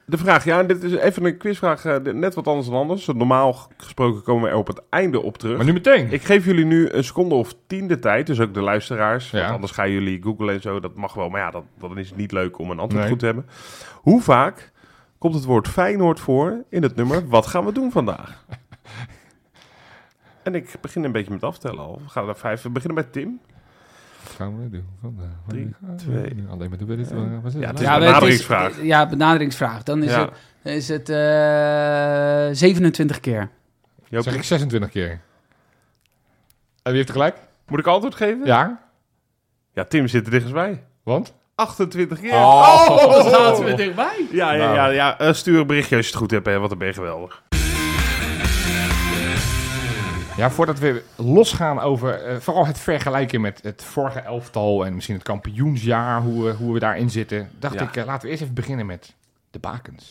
De 0.06 0.18
vraag, 0.18 0.46
ja, 0.46 0.64
dit 0.64 0.84
is 0.84 0.94
even 0.96 1.26
een 1.26 1.38
quizvraag, 1.38 1.86
eh, 1.86 1.96
net 2.14 2.34
wat 2.36 2.48
anders 2.48 2.68
dan 2.68 2.76
anders. 2.78 3.06
Normaal 3.06 3.68
gesproken 3.78 4.24
komen 4.24 4.44
we 4.44 4.50
er 4.50 4.56
op 4.56 4.68
het 4.68 4.82
einde 4.90 5.22
op 5.22 5.38
terug. 5.38 5.58
Maar 5.58 5.66
nu 5.66 5.74
meteen. 5.74 6.12
Ik 6.12 6.24
geef 6.24 6.46
jullie 6.46 6.66
nu 6.66 6.90
een 6.90 7.04
seconde 7.04 7.36
of 7.36 7.56
tien 7.68 7.88
de 7.88 8.00
tijd, 8.00 8.28
dus 8.28 8.40
ook 8.40 8.54
de 8.54 8.62
luisteraars. 8.62 9.32
Ja. 9.32 9.40
Want 9.40 9.54
anders 9.54 9.72
gaan 9.72 9.92
jullie 9.92 10.22
googlen 10.24 10.54
en 10.54 10.62
zo, 10.62 10.80
dat 10.80 10.96
mag 10.96 11.14
wel. 11.14 11.30
Maar 11.30 11.42
ja, 11.42 11.52
dat, 11.52 11.64
dan 11.80 11.98
is 11.98 12.08
het 12.08 12.18
niet 12.18 12.32
leuk 12.32 12.60
om 12.60 12.72
een 12.72 12.80
antwoord 12.80 13.02
Nee. 13.02 13.12
goed 13.12 13.20
te 13.20 13.26
hebben. 13.26 13.46
Hoe 13.94 14.22
vaak 14.22 14.72
komt 15.18 15.34
het 15.34 15.46
woord 15.46 15.68
Feyenoord 15.68 16.20
voor 16.20 16.64
in 16.70 16.84
het 16.84 16.96
nummer 16.96 17.28
Wat 17.28 17.48
gaan 17.48 17.66
we 17.66 17.72
doen 17.72 17.92
vandaag? 17.92 18.46
En 20.46 20.56
ik 20.56 20.76
begin 20.82 21.04
een 21.04 21.12
beetje 21.12 21.32
met 21.32 21.44
aftellen 21.44 21.80
al. 21.80 22.02
We 22.04 22.10
gaan 22.10 22.28
er 22.28 22.36
vijf. 22.36 22.62
We 22.62 22.70
beginnen 22.70 23.04
bij 23.04 23.12
Tim. 23.12 23.40
Wat 24.24 24.34
gaan 24.36 24.62
we 24.64 24.70
doen 24.70 24.86
vandaag? 25.02 25.28
Drie, 25.48 25.76
twee. 25.98 26.46
Alleen 26.50 26.70
maar 26.70 26.78
doen 26.78 26.88
we 26.88 26.96
dit. 26.96 27.10
Ja. 27.10 27.16
het? 27.44 27.54
Ja, 27.54 27.68
het 27.68 27.80
is 27.80 27.86
Ja, 27.86 27.94
een 27.94 28.00
benaderingsvraag. 28.00 28.70
is- 28.78 28.84
ja, 28.86 29.08
benaderingsvraag. 29.10 29.84
Dan 29.84 30.04
is 30.04 30.12
Ja. 30.12 30.30
het, 30.62 30.74
is 30.76 30.88
het 30.88 31.10
eh 31.10 32.48
27 32.52 33.20
keer. 33.20 33.50
Joop, 34.10 34.24
Zeg 34.24 34.36
ik 34.36 34.44
26 34.44 34.90
keer. 34.90 35.10
En 35.10 35.20
wie 36.84 36.94
heeft 36.96 37.08
er 37.08 37.14
gelijk? 37.14 37.38
Moet 37.68 37.80
ik 37.80 37.88
antwoord 37.88 38.16
geven? 38.16 38.46
Ja? 38.46 38.82
Ja, 39.74 39.84
Tim 39.84 40.08
zit 40.08 40.26
er 40.26 40.32
dichtstbij. 40.32 40.84
Want? 41.04 41.34
28 41.56 42.20
keer. 42.20 42.34
Oh. 42.34 43.30
zaten 43.30 43.66
we 43.66 43.74
dichtbij. 43.74 44.26
Ja, 44.32 44.52
ja, 44.52 44.64
Nou. 44.64 44.76
ja, 44.76 44.88
ja. 44.88 45.20
Eh, 45.20 45.34
stuur 45.34 45.60
een 45.60 45.68
berichtje 45.68 45.96
als 45.96 46.06
je 46.06 46.12
het 46.12 46.22
goed 46.22 46.32
hebt, 46.32 46.46
hè, 46.46 46.58
want 46.58 46.70
dan 46.70 46.78
ben 46.78 46.88
je 46.88 46.94
geweldig. 46.94 47.44
Ja, 50.38 50.50
voordat 50.52 50.80
we 50.80 51.04
losgaan 51.16 51.80
over 51.80 52.14
eh, 52.24 52.36
vooral 52.40 52.66
het 52.66 52.80
vergelijken 52.80 53.42
met 53.42 53.60
het 53.64 53.84
vorige 53.84 54.20
elftal 54.20 54.86
en 54.86 54.94
misschien 54.94 55.16
het 55.16 55.24
kampioensjaar, 55.24 56.22
hoe, 56.22 56.44
we- 56.44 56.52
hoe 56.54 56.74
we 56.74 56.80
daarin 56.80 57.10
zitten, 57.10 57.50
dacht 57.60 57.74
Ja. 57.74 57.82
ik, 57.82 57.96
eh, 57.96 58.06
laten 58.06 58.22
we 58.24 58.30
eerst 58.30 58.42
even 58.42 58.54
beginnen 58.54 58.86
met 58.86 59.14
de 59.52 59.60
bakens. 59.60 60.10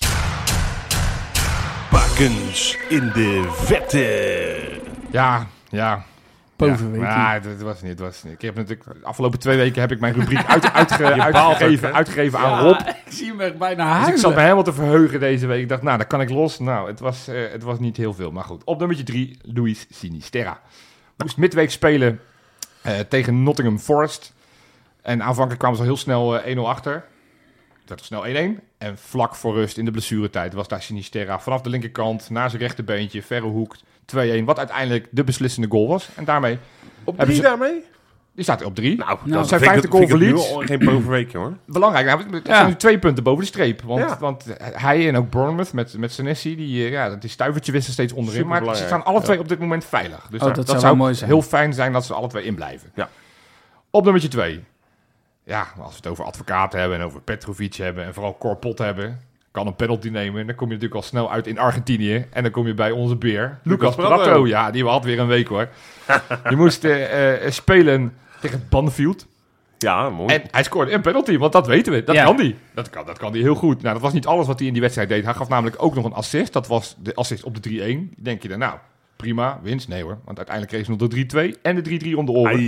Bakens 1.90 2.78
in 2.88 3.10
de 3.14 3.48
vette. 3.52 4.80
Ja, 5.10 5.46
ja. 5.68 6.04
Bovenweek. 6.56 7.00
Ja, 7.00 7.40
het 7.42 7.62
was 7.62 7.80
niet, 7.82 7.90
het 7.90 8.00
was 8.00 8.22
niet. 8.22 8.32
Ik 8.32 8.42
heb 8.42 8.54
natuurlijk, 8.54 8.84
de 8.84 9.06
afgelopen 9.06 9.38
twee 9.38 9.56
weken 9.56 9.80
heb 9.80 9.92
ik 9.92 10.00
mijn 10.00 10.14
rubriek 10.14 10.46
uit, 10.46 10.72
uitge- 10.72 11.02
baalt 11.02 11.34
uitgegeven, 11.34 11.94
uitgegeven 11.94 12.38
aan 12.38 12.50
Ja, 12.50 12.58
Rob. 12.58 12.80
ik 12.80 13.12
zie 13.12 13.26
hem 13.28 13.40
echt 13.40 13.58
bijna 13.58 13.82
Dus 13.84 13.92
ik 13.92 13.98
huilen. 14.00 14.18
zat 14.20 14.34
me 14.34 14.40
helemaal 14.40 14.62
te 14.62 14.72
verheugen 14.72 15.20
deze 15.20 15.46
week. 15.46 15.62
Ik 15.62 15.68
dacht, 15.68 15.82
nou, 15.82 15.98
dan 15.98 16.06
kan 16.06 16.20
ik 16.20 16.30
los. 16.30 16.58
Nou, 16.58 16.88
het 16.88 17.00
was, 17.00 17.28
eh, 17.28 17.50
het 17.52 17.62
was 17.62 17.78
niet 17.78 17.96
heel 17.96 18.14
veel. 18.14 18.30
Maar 18.30 18.44
goed, 18.44 18.64
op 18.64 18.78
nummertje 18.78 19.04
drie, 19.04 19.38
Luis 19.42 19.86
Sinisterra. 19.90 20.60
Moest 21.16 21.36
midweek 21.36 21.70
spelen 21.70 22.20
eh, 22.82 22.92
tegen 23.08 23.42
Nottingham 23.42 23.78
Forest. 23.78 24.32
En 25.02 25.22
aanvankelijk 25.22 25.58
kwamen 25.58 25.76
ze 25.76 25.82
al 25.82 25.88
heel 25.88 25.98
snel 25.98 26.40
eh, 26.40 26.56
1-0 26.56 26.60
achter. 26.60 27.04
Het 27.86 27.88
werd 27.88 28.00
al 28.00 28.22
snel 28.32 28.54
1-1. 28.58 28.60
En 28.78 28.98
vlak 28.98 29.34
voor 29.34 29.54
rust 29.54 29.78
in 29.78 29.84
de 29.84 29.90
blessuretijd 29.90 30.52
was 30.52 30.68
daar 30.68 30.82
Sinisterra 30.82 31.40
vanaf 31.40 31.60
de 31.60 31.68
linkerkant 31.70 32.30
naar 32.30 32.50
zijn 32.50 32.62
rechterbeentje, 32.62 33.22
verre 33.22 33.46
hoek, 33.46 33.76
2-1. 34.06 34.44
Wat 34.44 34.58
uiteindelijk 34.58 35.06
de 35.10 35.24
beslissende 35.24 35.68
goal 35.68 35.88
was. 35.88 36.08
En 36.14 36.24
daarmee, 36.24 36.58
Op 37.04 37.16
Hebben 37.16 37.24
drie 37.24 37.36
ze- 37.36 37.42
daarmee? 37.42 37.82
die 38.34 38.44
staat 38.44 38.64
op 38.64 38.74
drie. 38.74 38.96
Nou, 38.96 39.18
Nou, 39.24 39.30
dat 39.30 39.48
zijn 39.48 39.60
vijfde 39.60 39.88
goal 39.88 40.06
verlies. 40.08 40.52
Geen 40.58 40.78
bovenweekje 40.78 41.38
hoor. 41.38 41.56
Belangrijk, 41.66 42.06
nou, 42.06 42.20
er 42.20 42.40
Ja. 42.44 42.54
zijn 42.54 42.66
nu 42.66 42.74
twee 42.76 42.98
punten 42.98 43.24
boven 43.24 43.40
de 43.40 43.46
streep. 43.46 43.82
Want, 43.82 44.00
Ja. 44.00 44.18
want 44.18 44.44
hij 44.58 45.08
en 45.08 45.16
ook 45.16 45.30
Bournemouth 45.30 45.72
met, 45.72 45.98
met 45.98 46.12
Senesi, 46.12 46.56
die, 46.56 46.84
eh, 46.84 46.90
ja, 46.90 47.08
dat 47.08 47.20
die 47.20 47.30
stuivertje 47.30 47.72
wisten 47.72 47.92
steeds 47.92 48.12
onderin. 48.12 48.46
Maar 48.46 48.76
ze 48.76 48.84
staan 48.86 49.04
alle 49.04 49.18
Ja. 49.18 49.24
twee 49.24 49.38
op 49.38 49.48
dit 49.48 49.58
moment 49.58 49.84
veilig. 49.84 50.26
Dus 50.30 50.40
Oh, 50.40 50.46
daar- 50.46 50.54
dat 50.56 50.66
dat, 50.66 50.80
zou 50.80 50.96
mooi 50.96 51.14
zijn. 51.14 51.30
heel 51.30 51.42
fijn 51.42 51.72
zijn 51.72 51.92
dat 51.92 52.04
ze 52.04 52.14
alle 52.14 52.28
twee 52.28 52.44
in 52.44 52.54
blijven. 52.54 52.90
Ja. 52.94 53.08
Op 53.90 54.02
nummertje 54.04 54.28
twee. 54.30 54.64
Ja, 55.44 55.66
als 55.78 55.90
we 55.90 55.96
het 55.96 56.06
over 56.06 56.24
advocaten 56.24 56.80
hebben 56.80 56.98
en 56.98 57.04
over 57.04 57.20
Petrovic 57.20 57.74
hebben 57.74 58.04
en 58.04 58.14
vooral 58.14 58.38
Corpot 58.38 58.78
hebben, 58.78 59.20
kan 59.50 59.66
een 59.66 59.76
penalty 59.76 60.08
nemen. 60.08 60.40
En 60.40 60.46
dan 60.46 60.56
kom 60.56 60.66
je 60.68 60.74
natuurlijk 60.74 61.00
al 61.00 61.06
snel 61.08 61.32
uit 61.32 61.46
in 61.46 61.58
Argentinië. 61.58 62.26
En 62.30 62.42
dan 62.42 62.52
kom 62.52 62.66
je 62.66 62.74
bij 62.74 62.90
onze 62.90 63.16
beer, 63.16 63.58
Lucas 63.62 63.94
Pratto. 63.94 64.16
Prato. 64.16 64.46
Ja, 64.46 64.70
die 64.70 64.84
had 64.84 65.04
weer 65.04 65.18
een 65.18 65.26
week 65.26 65.48
hoor. 65.48 65.68
die 66.48 66.56
moest 66.56 66.84
eh, 66.84 67.44
eh, 67.44 67.50
spelen 67.52 68.14
tegen 68.40 68.66
Banfield. 68.68 69.26
Ja, 69.78 70.10
mooi. 70.10 70.34
En 70.34 70.42
hij 70.50 70.62
scoorde 70.62 70.92
een 70.92 71.00
penalty, 71.00 71.38
want 71.38 71.52
dat 71.52 71.66
weten 71.66 71.92
we. 71.92 72.04
Dat 72.04 72.14
Ja. 72.14 72.24
kan 72.24 72.36
hij. 72.36 72.56
Dat 72.74 72.90
kan, 72.90 73.06
dat 73.06 73.18
kan 73.18 73.32
hij 73.32 73.40
heel 73.40 73.54
goed. 73.54 73.82
Nou, 73.82 73.94
dat 73.94 74.02
was 74.02 74.12
niet 74.12 74.26
alles 74.26 74.46
wat 74.46 74.58
hij 74.58 74.66
in 74.66 74.72
die 74.72 74.82
wedstrijd 74.82 75.08
deed. 75.08 75.24
Hij 75.24 75.34
gaf 75.34 75.48
namelijk 75.48 75.82
ook 75.82 75.94
nog 75.94 76.04
een 76.04 76.12
assist. 76.12 76.52
Dat 76.52 76.66
was 76.66 76.96
de 76.98 77.14
assist 77.14 77.44
op 77.44 77.62
de 77.62 78.06
3-1. 78.10 78.22
Denk 78.22 78.42
je 78.42 78.48
dan, 78.48 78.58
nou, 78.58 78.74
prima, 79.16 79.60
winst. 79.62 79.88
Nee 79.88 80.02
hoor, 80.02 80.18
want 80.24 80.36
uiteindelijk 80.38 80.74
kreeg 80.74 80.84
ze 80.84 80.90
nog 80.90 81.26
de 81.26 81.52
3-2 81.56 81.60
en 81.62 81.82
de 81.82 82.00
3-3 82.14 82.16
om 82.16 82.26
de 82.26 82.32
oren. 82.32 82.58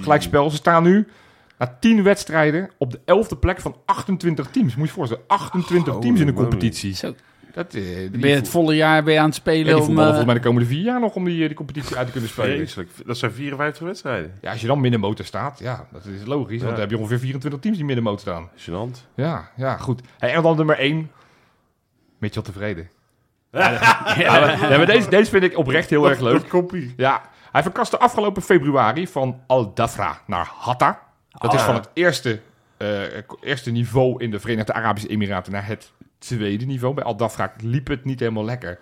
Gelijkspel. 0.00 0.50
Ze 0.50 0.56
staan 0.56 0.82
nu 0.82 1.06
na 1.58 1.76
10 1.80 2.02
wedstrijden 2.02 2.70
op 2.78 2.90
de 2.90 2.98
11e 2.98 3.38
plek 3.40 3.60
van 3.60 3.76
28 3.84 4.46
teams. 4.50 4.74
Moet 4.74 4.82
je 4.84 4.90
je 4.92 4.96
voorstellen, 4.98 5.24
28 5.26 5.92
Holy 5.92 6.04
teams 6.06 6.20
in 6.20 6.26
de 6.26 6.32
competitie. 6.32 6.94
Zo, 6.94 7.14
Dat, 7.54 7.74
eh, 7.74 7.82
die, 7.84 8.10
ben 8.10 8.28
je 8.30 8.34
het 8.36 8.48
volle 8.48 8.74
jaar 8.76 9.02
ben 9.02 9.12
je 9.12 9.18
aan 9.20 9.24
het 9.26 9.34
ja, 9.34 9.40
spelen 9.40 9.74
die 9.76 9.84
om... 9.84 9.98
eh, 9.98 10.04
volgens 10.04 10.24
mij 10.24 10.34
de 10.34 10.40
komende 10.40 10.68
vier 10.68 10.82
jaar 10.82 11.00
nog 11.00 11.14
om 11.14 11.24
die, 11.24 11.40
eh, 11.40 11.46
die 11.46 11.56
competitie 11.56 11.96
uit 11.96 12.06
te 12.06 12.12
kunnen 12.12 12.30
spelen. 12.30 12.56
Vreselijk. 12.56 12.90
Dat 13.06 13.18
zijn 13.18 13.32
54 13.32 13.82
wedstrijden. 13.86 14.32
Ja, 14.40 14.50
als 14.50 14.60
je 14.60 14.66
dan 14.66 14.80
middenmotor 14.80 15.24
staat, 15.24 15.58
ja, 15.58 15.86
dat 15.92 16.04
is 16.04 16.26
logisch. 16.26 16.48
Want 16.48 16.62
Ja. 16.62 16.68
dan 16.70 16.80
heb 16.80 16.90
je 16.90 16.98
ongeveer 16.98 17.18
24 17.18 17.60
teams 17.60 17.76
die 17.76 17.86
middenmotor 17.86 18.20
staan. 18.20 18.48
Gênant. 18.56 19.06
Ja, 19.14 19.50
ja, 19.56 19.76
goed. 19.76 20.00
Hey, 20.18 20.34
en 20.34 20.42
dan 20.42 20.56
nummer 20.56 20.78
1. 20.78 21.10
Mitchell 22.18 22.42
tevreden. 22.42 22.88
Ja, 24.18 24.56
maar 24.76 24.86
deze, 24.86 25.08
deze 25.10 25.30
vind 25.30 25.44
ik 25.44 25.56
oprecht 25.58 25.90
heel 25.90 26.08
erg 26.08 26.20
leuk. 26.20 26.48
kopie. 26.48 26.94
Ja, 26.96 27.22
hij 27.52 27.62
verkaste 27.62 27.98
afgelopen 27.98 28.42
februari 28.42 29.08
van 29.08 29.40
Al 29.46 29.74
Dafra 29.74 30.20
naar 30.26 30.50
Hatta. 30.58 31.02
Dat 31.38 31.54
is 31.54 31.60
Ah. 31.60 31.66
van 31.66 31.74
het 31.74 31.88
eerste, 31.92 32.40
eh, 32.76 33.02
eerste 33.40 33.70
niveau 33.70 34.22
in 34.22 34.30
de 34.30 34.40
Verenigde 34.40 34.72
Arabische 34.72 35.08
Emiraten 35.08 35.52
naar 35.52 35.66
het 35.66 35.92
tweede 36.18 36.64
niveau. 36.64 36.94
Bij 36.94 37.04
Al 37.04 37.16
Dafra 37.16 37.52
liep 37.60 37.86
het 37.86 38.04
niet 38.04 38.20
helemaal 38.20 38.44
lekker. 38.44 38.78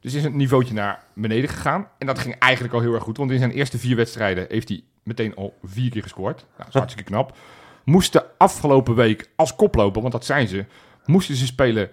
Dus 0.00 0.14
is 0.14 0.24
een 0.24 0.36
niveautje 0.36 0.74
naar 0.74 1.04
beneden 1.14 1.48
gegaan. 1.50 1.88
En 1.98 2.06
dat 2.06 2.18
ging 2.18 2.34
eigenlijk 2.38 2.74
al 2.74 2.80
heel 2.80 2.94
erg 2.94 3.02
goed. 3.02 3.16
Want 3.16 3.30
in 3.30 3.38
zijn 3.38 3.50
eerste 3.50 3.78
vier 3.78 3.96
wedstrijden 3.96 4.46
heeft 4.48 4.68
hij 4.68 4.82
meteen 5.02 5.34
al 5.34 5.58
vier 5.64 5.90
keer 5.90 6.02
gescoord. 6.02 6.36
Nou, 6.36 6.52
dat 6.56 6.68
is 6.68 6.74
hartstikke 6.74 7.10
knap. 7.10 7.36
Moesten 7.84 8.24
afgelopen 8.38 8.94
week 8.94 9.30
als 9.36 9.56
koploper, 9.56 10.00
want 10.00 10.12
dat 10.12 10.24
zijn 10.24 10.48
ze, 10.48 10.64
moesten 11.04 11.34
ze 11.36 11.46
spelen 11.46 11.90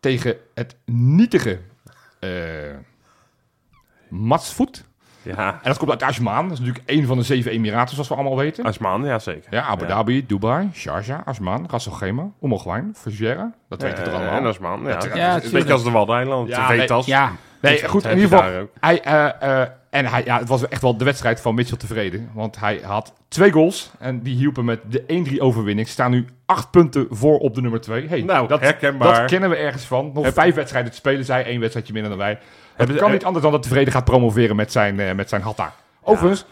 tegen 0.00 0.36
het 0.54 0.76
nietige 0.84 1.60
eh 2.20 2.30
Matsvoet. 4.08 4.84
Ja. 5.24 5.48
En 5.52 5.58
dat 5.62 5.78
komt 5.78 5.90
uit 5.90 6.02
Ajman. 6.02 6.42
Dat 6.48 6.52
is 6.52 6.58
natuurlijk 6.58 6.88
één 6.88 7.06
van 7.06 7.16
de 7.16 7.22
zeven 7.22 7.50
Emiraten, 7.50 7.92
zoals 7.94 8.08
we 8.08 8.14
allemaal 8.14 8.36
weten. 8.36 8.64
Asman, 8.64 9.04
ja 9.04 9.18
zeker. 9.18 9.46
Ja, 9.50 9.62
Abu 9.62 9.82
Ja. 9.82 9.88
Dhabi, 9.88 10.26
Dubai, 10.26 10.70
Sharjah, 10.74 11.20
Ajman, 11.24 11.66
Ras 11.70 11.88
Al 11.90 11.96
Khaimah, 11.96 12.24
Umm 12.42 12.52
Al 12.52 12.58
Quwain, 12.58 12.94
Fujairah. 12.96 13.52
Dat 13.68 13.82
weten 13.82 13.98
we 13.98 14.04
toch 14.04 14.12
Eh, 14.12 14.20
allemaal. 14.20 14.38
En 14.40 14.46
Asman, 14.46 14.80
ja. 14.82 14.92
Dat- 14.92 15.04
ja. 15.04 15.14
Ja, 15.16 15.28
Een 15.28 15.34
beetje 15.34 15.48
tuurlijk. 15.50 15.70
als 15.70 15.84
de 15.84 15.90
Waddeneiland. 15.90 16.48
Ja, 16.48 16.62
de 16.66 16.72
nee, 16.72 16.80
Vetas. 16.80 17.06
Ja, 17.06 17.32
Nee, 17.60 17.80
Dat 17.80 17.90
goed, 17.90 18.04
in 18.04 18.18
ieder 18.18 18.38
geval. 18.38 18.68
Hij, 18.80 19.00
eh, 19.02 19.60
eh, 19.62 19.68
en 19.94 20.06
hij, 20.06 20.24
ja, 20.24 20.38
het 20.38 20.48
was 20.48 20.68
echt 20.68 20.82
wel 20.82 20.96
de 20.96 21.04
wedstrijd 21.04 21.40
van 21.40 21.54
Mitchell 21.54 21.76
tevreden. 21.76 22.30
Want 22.32 22.58
hij 22.58 22.80
had 22.84 23.12
twee 23.28 23.52
goals 23.52 23.90
en 23.98 24.22
die 24.22 24.36
hielpen 24.36 24.64
met 24.64 24.80
de 24.88 25.26
1-3 25.30 25.38
overwinning. 25.38 25.88
Staan 25.88 26.10
nu 26.10 26.26
acht 26.46 26.70
punten 26.70 27.06
voor 27.10 27.38
op 27.38 27.54
de 27.54 27.60
nummer 27.60 27.80
2. 27.80 28.08
Hey, 28.08 28.22
Nou, 28.22 28.48
dat, 28.48 28.60
herkenbaar. 28.60 29.20
dat 29.20 29.30
kennen 29.30 29.50
we 29.50 29.56
ergens 29.56 29.84
van. 29.84 30.10
Nog 30.14 30.24
Heb- 30.24 30.34
vijf 30.34 30.54
wedstrijden 30.54 30.90
te 30.90 30.96
spelen, 30.96 31.24
zij 31.24 31.44
één 31.44 31.60
wedstrijdje 31.60 31.92
minder 31.92 32.10
dan 32.10 32.20
wij. 32.20 32.38
Het 32.74 32.94
kan 32.94 33.10
niet 33.10 33.24
anders 33.24 33.42
dan 33.42 33.52
dat 33.52 33.62
tevreden 33.62 33.92
gaat 33.92 34.04
promoveren 34.04 34.56
met 34.56 34.72
zijn, 34.72 35.00
eh, 35.00 35.14
met 35.14 35.28
zijn 35.28 35.42
Hatta. 35.42 35.74
Overigens, 36.02 36.44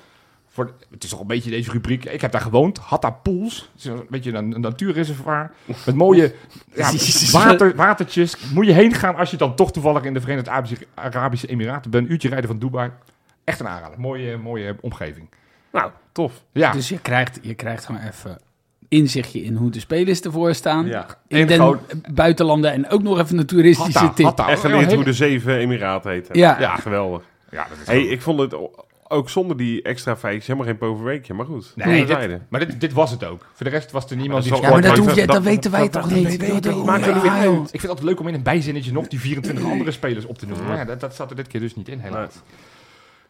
voor, 0.49 0.73
het 0.91 1.05
is 1.05 1.11
toch 1.11 1.21
een 1.21 1.27
beetje 1.27 1.51
deze 1.51 1.71
rubriek. 1.71 2.05
Ik 2.05 2.21
heb 2.21 2.33
daar 2.33 2.41
gewoond. 2.41 2.79
Hatta 2.79 3.11
Pools. 3.11 3.71
Een 3.85 4.07
beetje 4.09 4.33
een, 4.33 4.55
een 4.55 4.61
natuurreservoir. 4.61 5.51
Met 5.87 5.95
mooie 5.95 6.35
ja, 6.75 6.91
water, 7.33 7.75
watertjes. 7.77 8.37
Moet 8.55 8.67
je 8.67 8.73
heen 8.73 8.95
gaan 8.95 9.17
als 9.17 9.31
je 9.31 9.37
dan 9.37 9.55
toch 9.55 9.73
toevallig 9.73 10.03
in 10.03 10.15
de 10.15 10.21
Verenigde 10.21 10.51
Arabische, 10.51 10.87
Arabische 10.95 11.47
Emiraten 11.47 11.91
bent. 11.91 12.05
Een 12.07 12.13
uurtje 12.13 12.29
rijden 12.29 12.49
van 12.49 12.59
Dubai. 12.59 12.91
Echt 13.45 13.61
een 13.61 13.69
aanrader. 13.69 14.01
Mooie, 14.01 14.37
mooie 14.37 14.77
omgeving. 14.81 15.29
Nou, 15.73 15.91
tof. 16.13 16.33
Ja, 16.53 16.73
dus 16.73 16.89
je 16.89 16.99
krijgt, 16.99 17.39
je 17.43 17.55
krijgt 17.55 17.85
gewoon 17.85 18.01
even 18.01 18.39
inzichtje 18.89 19.43
in 19.43 19.55
hoe 19.57 19.71
de 19.71 19.81
spelers 19.81 20.21
ervoor 20.21 20.55
staan. 20.55 20.87
Ja. 20.87 21.07
In 21.29 21.49
gewoon- 21.49 21.81
buitenlanden 22.13 22.73
en 22.73 22.89
ook 22.89 23.03
nog 23.03 23.19
even 23.19 23.39
een 23.39 23.47
toeristische 23.47 23.99
Hatta, 23.99 24.15
tip. 24.15 24.25
Hatta. 24.27 24.51
Een 24.51 24.59
geleerd 24.59 24.81
hele- 24.85 24.95
hoe 24.95 25.05
de 25.05 25.13
zeven 25.13 25.57
Emiraten 25.57 26.11
heten. 26.11 26.39
Ja. 26.39 26.61
ja 26.61 26.77
geweldig. 26.77 27.23
Ja, 27.51 27.67
dat 27.69 27.79
is 27.81 27.87
Hey, 27.87 28.03
ik 28.03 28.23
vond 28.23 28.41
het 28.41 28.55
ook 29.09 29.31
zonder 29.31 29.57
die 29.57 29.83
extra 29.83 30.17
feitjes 30.17 30.47
helemaal 30.47 30.69
geen 30.69 30.79
poverweekje. 30.79 31.35
Maar 31.35 31.47
goed, 31.47 31.73
Nee, 31.75 32.05
dit-. 32.07 32.41
Maar 32.49 32.61
dit, 32.67 32.81
dit 32.81 32.93
was 32.93 33.11
het 33.11 33.25
ook. 33.25 33.47
Voor 33.55 33.67
de 33.67 33.73
rest 33.73 33.91
was 33.91 34.11
er 34.11 34.17
niemand 34.17 34.45
die 34.45 34.55
Ja, 34.55 34.71
maar 34.71 34.83
dat, 34.83 34.99
hoef 34.99 35.15
je, 35.15 35.27
dat- 35.27 35.35
dat 35.35 35.43
weten 35.43 35.71
wij 35.71 35.81
dat- 35.81 35.93
toch 35.93 36.03
dat- 36.03 36.11
niet? 36.11 36.41
dat- 36.49 36.63
dat- 36.63 36.85
maakt 36.85 37.07
er 37.07 37.15
niet 37.15 37.23
ja, 37.25 37.35
uit. 37.35 37.45
joh. 37.45 37.55
Ik 37.63 37.69
vind 37.69 37.83
het 37.83 37.91
altijd 37.91 38.09
leuk 38.09 38.21
om 38.21 38.29
in 38.29 38.35
een 38.35 38.43
bijzinnetje 38.43 38.93
nog 38.93 39.09
die 39.09 39.21
24 39.21 39.65
andere 39.65 39.91
spelers 39.91 40.25
op 40.25 40.39
te 40.39 40.47
noemen. 40.47 40.67
Maar 40.67 40.77
ja, 40.77 40.85
dat, 40.85 41.01
dat 41.01 41.15
zat 41.15 41.31
er 41.31 41.37
dit 41.37 41.47
keer 41.47 41.61
dus 41.61 41.77
niet 41.77 41.89
in, 41.89 41.99
helaas. 41.99 42.35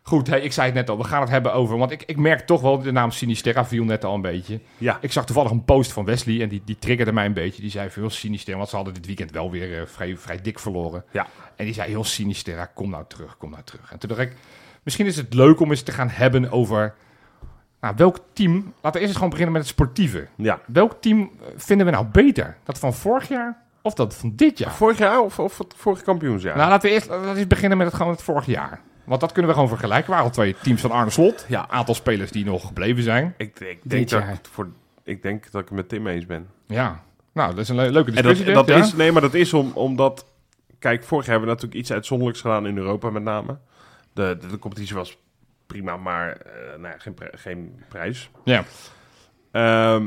Goed, 0.04 0.26
hey, 0.26 0.40
ik 0.40 0.52
zei 0.52 0.66
het 0.66 0.74
net 0.74 0.90
al, 0.90 0.98
we 0.98 1.04
gaan 1.04 1.20
het 1.20 1.30
hebben 1.30 1.52
over... 1.52 1.78
Want 1.78 1.90
ik, 1.90 2.02
ik 2.06 2.16
merk 2.16 2.40
toch 2.40 2.60
wel, 2.60 2.78
de 2.82 2.92
naam 2.92 3.10
Sinisterra 3.10 3.64
viel 3.64 3.84
net 3.84 4.04
al 4.04 4.14
een 4.14 4.20
beetje. 4.20 4.60
Ja, 4.78 4.98
Ik 5.00 5.12
zag 5.12 5.26
toevallig 5.26 5.50
een 5.50 5.64
post 5.64 5.92
van 5.92 6.04
Wesley 6.04 6.42
en 6.42 6.48
die, 6.48 6.62
die 6.64 6.76
triggerde 6.78 7.12
mij 7.12 7.24
een 7.26 7.32
beetje. 7.32 7.62
Die 7.62 7.70
zei 7.70 7.90
veel 7.90 8.10
Sinisterra, 8.10 8.56
want 8.58 8.68
ze 8.70 8.76
hadden 8.76 8.94
dit 8.94 9.06
weekend 9.06 9.30
wel 9.30 9.50
weer 9.50 9.80
eh, 9.80 9.86
vrij, 9.86 10.16
vrij 10.16 10.40
dik 10.40 10.58
verloren. 10.58 11.04
Ja. 11.10 11.26
En 11.56 11.64
die 11.64 11.74
zei 11.74 11.88
heel 11.90 12.04
Sinisterra, 12.04 12.64
kom 12.66 12.90
nou 12.90 13.04
terug, 13.08 13.36
kom 13.36 13.50
nou 13.50 13.62
terug. 13.64 13.92
En 13.92 13.98
toen 13.98 14.08
dacht 14.08 14.20
ik, 14.20 14.36
misschien 14.82 15.06
is 15.06 15.16
het 15.16 15.34
leuk 15.34 15.60
om 15.60 15.70
eens 15.70 15.82
te 15.82 15.92
gaan 15.92 16.08
hebben 16.08 16.50
over... 16.50 16.94
Nou, 17.80 17.94
welk 17.96 18.18
team... 18.32 18.54
Laten 18.54 18.72
we 18.82 18.88
eerst 18.98 19.02
eens 19.02 19.14
gewoon 19.14 19.30
beginnen 19.30 19.52
met 19.52 19.62
het 19.62 19.70
sportieve. 19.70 20.26
ja. 20.36 20.60
Welk 20.66 20.92
team 21.00 21.20
eh, 21.20 21.46
vinden 21.56 21.86
we 21.86 21.92
nou 21.92 22.06
beter? 22.06 22.56
Dat 22.64 22.78
van 22.78 22.94
vorig 22.94 23.28
jaar 23.28 23.62
of 23.82 23.94
dat 23.94 24.14
van 24.14 24.32
dit 24.36 24.58
jaar? 24.58 24.72
Vorig 24.72 24.98
jaar 24.98 25.20
of, 25.20 25.38
of 25.38 25.58
het 25.58 25.74
vorige 25.76 26.02
kampioensjaar? 26.02 26.56
Nou, 26.56 26.68
laten 26.68 26.88
we 26.88 26.94
eerst 26.94 27.08
laten 27.08 27.32
we 27.32 27.38
eens 27.38 27.46
beginnen 27.46 27.78
met 27.78 27.86
het, 27.86 27.96
gewoon 27.96 28.12
het 28.12 28.22
vorig 28.22 28.46
jaar. 28.46 28.80
Want 29.04 29.20
dat 29.20 29.32
kunnen 29.32 29.50
we 29.50 29.56
gewoon 29.56 29.70
vergelijken. 29.70 30.04
Er 30.04 30.10
waren 30.10 30.24
al 30.26 30.32
twee 30.32 30.56
teams 30.62 30.80
van 30.80 30.90
Arne 30.90 31.10
Slot. 31.10 31.44
Ja. 31.48 31.62
Een 31.62 31.70
aantal 31.70 31.94
spelers 31.94 32.30
die 32.30 32.44
nog 32.44 32.66
gebleven 32.66 33.02
zijn. 33.02 33.34
ik, 33.36 33.60
ik, 33.60 33.78
denk 33.82 34.08
dat, 34.08 34.22
ik, 34.22 34.28
voor, 34.50 34.68
ik 35.04 35.22
denk 35.22 35.50
dat 35.50 35.60
ik 35.62 35.68
het 35.68 35.76
met 35.76 35.88
Tim 35.88 36.06
eens 36.06 36.26
ben. 36.26 36.48
Ja. 36.66 37.02
Nou, 37.32 37.50
dat 37.50 37.58
is 37.58 37.68
een 37.68 37.76
le- 37.76 37.88
leuke 37.90 38.08
En 38.10 38.14
dat, 38.14 38.24
discussie. 38.24 38.54
dat 38.54 38.66
dit, 38.66 38.76
ja? 38.76 38.82
is, 38.82 38.92
nee, 38.92 39.12
maar 39.12 39.22
dat 39.22 39.34
is 39.34 39.52
om, 39.52 39.70
omdat... 39.74 40.26
Kijk, 40.78 41.04
vorig 41.04 41.24
jaar 41.26 41.34
hebben 41.34 41.48
we 41.48 41.54
natuurlijk 41.54 41.80
iets 41.80 41.92
uitzonderlijks 41.92 42.40
gedaan 42.40 42.66
in 42.66 42.76
Europa 42.76 43.10
met 43.10 43.22
name. 43.22 43.58
De, 44.12 44.36
de, 44.40 44.46
de 44.46 44.58
competitie 44.58 44.94
was 44.94 45.18
prima, 45.66 45.96
maar 45.96 46.30
eh, 46.36 46.52
nou 46.78 46.82
ja, 46.92 46.98
geen, 46.98 47.14
pri- 47.14 47.30
geen 47.32 47.82
prijs. 47.88 48.30
Ja. 48.44 48.64
Ehm, 49.50 50.06